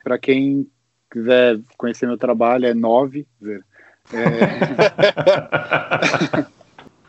Para 0.02 0.18
quem 0.18 0.66
quiser 1.10 1.60
conhecer 1.76 2.06
meu 2.06 2.18
trabalho, 2.18 2.66
é 2.66 2.74
9. 2.74 3.26
É... 3.44 3.60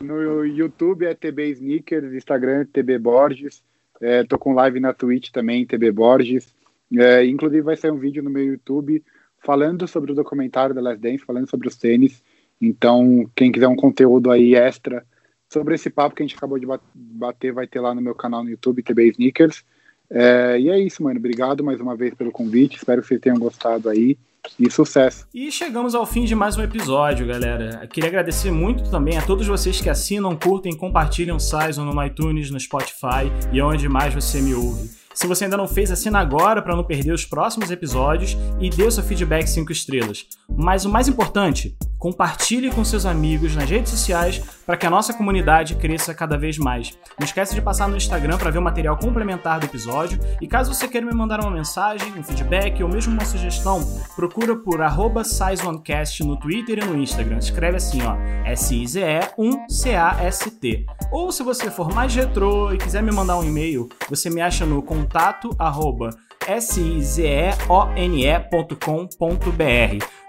no 0.00 0.44
YouTube 0.44 1.06
é 1.06 1.14
TB 1.14 1.50
Sneakers, 1.50 2.12
Instagram 2.12 2.60
é 2.60 2.64
TB 2.64 2.98
Borges. 2.98 3.62
É, 4.00 4.22
tô 4.22 4.38
com 4.38 4.54
live 4.54 4.78
na 4.78 4.92
Twitch 4.92 5.30
também, 5.30 5.66
TB 5.66 5.90
Borges. 5.90 6.54
É, 6.96 7.24
inclusive 7.24 7.62
vai 7.62 7.76
sair 7.76 7.90
um 7.90 7.98
vídeo 7.98 8.22
no 8.22 8.30
meu 8.30 8.44
YouTube 8.44 9.02
falando 9.38 9.86
sobre 9.86 10.12
o 10.12 10.14
documentário 10.14 10.74
da 10.74 10.80
Last 10.80 11.00
Dance, 11.00 11.24
falando 11.24 11.48
sobre 11.48 11.68
os 11.68 11.76
tênis. 11.76 12.22
Então, 12.60 13.28
quem 13.34 13.52
quiser 13.52 13.68
um 13.68 13.76
conteúdo 13.76 14.30
aí 14.30 14.54
extra 14.54 15.04
sobre 15.52 15.74
esse 15.74 15.90
papo 15.90 16.16
que 16.16 16.22
a 16.22 16.26
gente 16.26 16.36
acabou 16.36 16.58
de 16.58 16.66
bater, 16.94 17.52
vai 17.52 17.66
ter 17.66 17.80
lá 17.80 17.94
no 17.94 18.00
meu 18.00 18.14
canal 18.14 18.42
no 18.42 18.50
YouTube, 18.50 18.82
TB 18.82 19.10
Sneakers. 19.10 19.64
É, 20.10 20.58
e 20.58 20.68
é 20.68 20.78
isso, 20.78 21.02
mano. 21.02 21.18
Obrigado 21.18 21.62
mais 21.62 21.80
uma 21.80 21.96
vez 21.96 22.14
pelo 22.14 22.32
convite. 22.32 22.76
Espero 22.76 23.02
que 23.02 23.08
vocês 23.08 23.20
tenham 23.20 23.38
gostado 23.38 23.88
aí. 23.88 24.16
E 24.60 24.70
sucesso. 24.70 25.26
E 25.32 25.50
chegamos 25.50 25.94
ao 25.94 26.04
fim 26.04 26.24
de 26.24 26.34
mais 26.34 26.56
um 26.58 26.62
episódio, 26.62 27.26
galera. 27.26 27.86
Queria 27.86 28.10
agradecer 28.10 28.50
muito 28.50 28.90
também 28.90 29.16
a 29.16 29.22
todos 29.22 29.46
vocês 29.46 29.80
que 29.80 29.88
assinam, 29.88 30.36
curtem, 30.36 30.76
compartilham 30.76 31.38
Saison 31.38 31.84
no 31.84 32.04
iTunes, 32.04 32.50
no 32.50 32.60
Spotify 32.60 33.32
e 33.50 33.62
onde 33.62 33.88
mais 33.88 34.12
você 34.12 34.42
me 34.42 34.54
ouve. 34.54 35.03
Se 35.14 35.28
você 35.28 35.44
ainda 35.44 35.56
não 35.56 35.68
fez, 35.68 35.92
assina 35.92 36.18
agora 36.18 36.60
para 36.60 36.74
não 36.74 36.82
perder 36.82 37.12
os 37.12 37.24
próximos 37.24 37.70
episódios 37.70 38.36
e 38.60 38.68
dê 38.68 38.82
o 38.82 38.90
seu 38.90 39.04
feedback 39.04 39.46
5 39.46 39.70
estrelas. 39.70 40.26
Mas 40.48 40.84
o 40.84 40.90
mais 40.90 41.06
importante, 41.06 41.76
compartilhe 42.04 42.70
com 42.70 42.84
seus 42.84 43.06
amigos 43.06 43.56
nas 43.56 43.70
redes 43.70 43.92
sociais 43.92 44.42
para 44.66 44.76
que 44.76 44.84
a 44.84 44.90
nossa 44.90 45.14
comunidade 45.14 45.74
cresça 45.76 46.12
cada 46.12 46.36
vez 46.36 46.58
mais. 46.58 46.92
Não 47.18 47.24
esqueça 47.24 47.54
de 47.54 47.62
passar 47.62 47.88
no 47.88 47.96
Instagram 47.96 48.36
para 48.36 48.50
ver 48.50 48.58
o 48.58 48.62
material 48.62 48.98
complementar 48.98 49.58
do 49.58 49.64
episódio 49.64 50.20
e 50.38 50.46
caso 50.46 50.74
você 50.74 50.86
queira 50.86 51.06
me 51.06 51.14
mandar 51.14 51.40
uma 51.40 51.50
mensagem, 51.50 52.12
um 52.12 52.22
feedback 52.22 52.82
ou 52.82 52.90
mesmo 52.90 53.14
uma 53.14 53.24
sugestão, 53.24 53.80
procura 54.14 54.54
por 54.54 54.80
SizeOneCast 55.24 56.22
no 56.24 56.36
Twitter 56.36 56.80
e 56.80 56.84
no 56.84 56.98
Instagram. 56.98 57.38
Escreve 57.38 57.78
assim, 57.78 58.02
ó, 58.02 58.16
S-I-Z-E-1-C-A-S-T. 58.44 60.86
Ou 61.10 61.32
se 61.32 61.42
você 61.42 61.70
for 61.70 61.90
mais 61.94 62.14
retrô 62.14 62.70
e 62.74 62.76
quiser 62.76 63.02
me 63.02 63.12
mandar 63.12 63.38
um 63.38 63.44
e-mail, 63.44 63.88
você 64.10 64.28
me 64.28 64.42
acha 64.42 64.66
no 64.66 64.82
contato 65.04 65.54
arroba. 65.58 66.10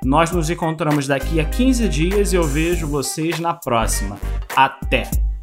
Nós 0.03 0.31
nos 0.31 0.49
encontramos 0.49 1.07
daqui 1.07 1.39
a 1.39 1.45
15 1.45 1.89
dias 1.89 2.33
e 2.33 2.35
eu 2.35 2.43
vejo 2.43 2.87
vocês 2.87 3.39
na 3.39 3.53
próxima. 3.53 4.17
Até! 4.55 5.34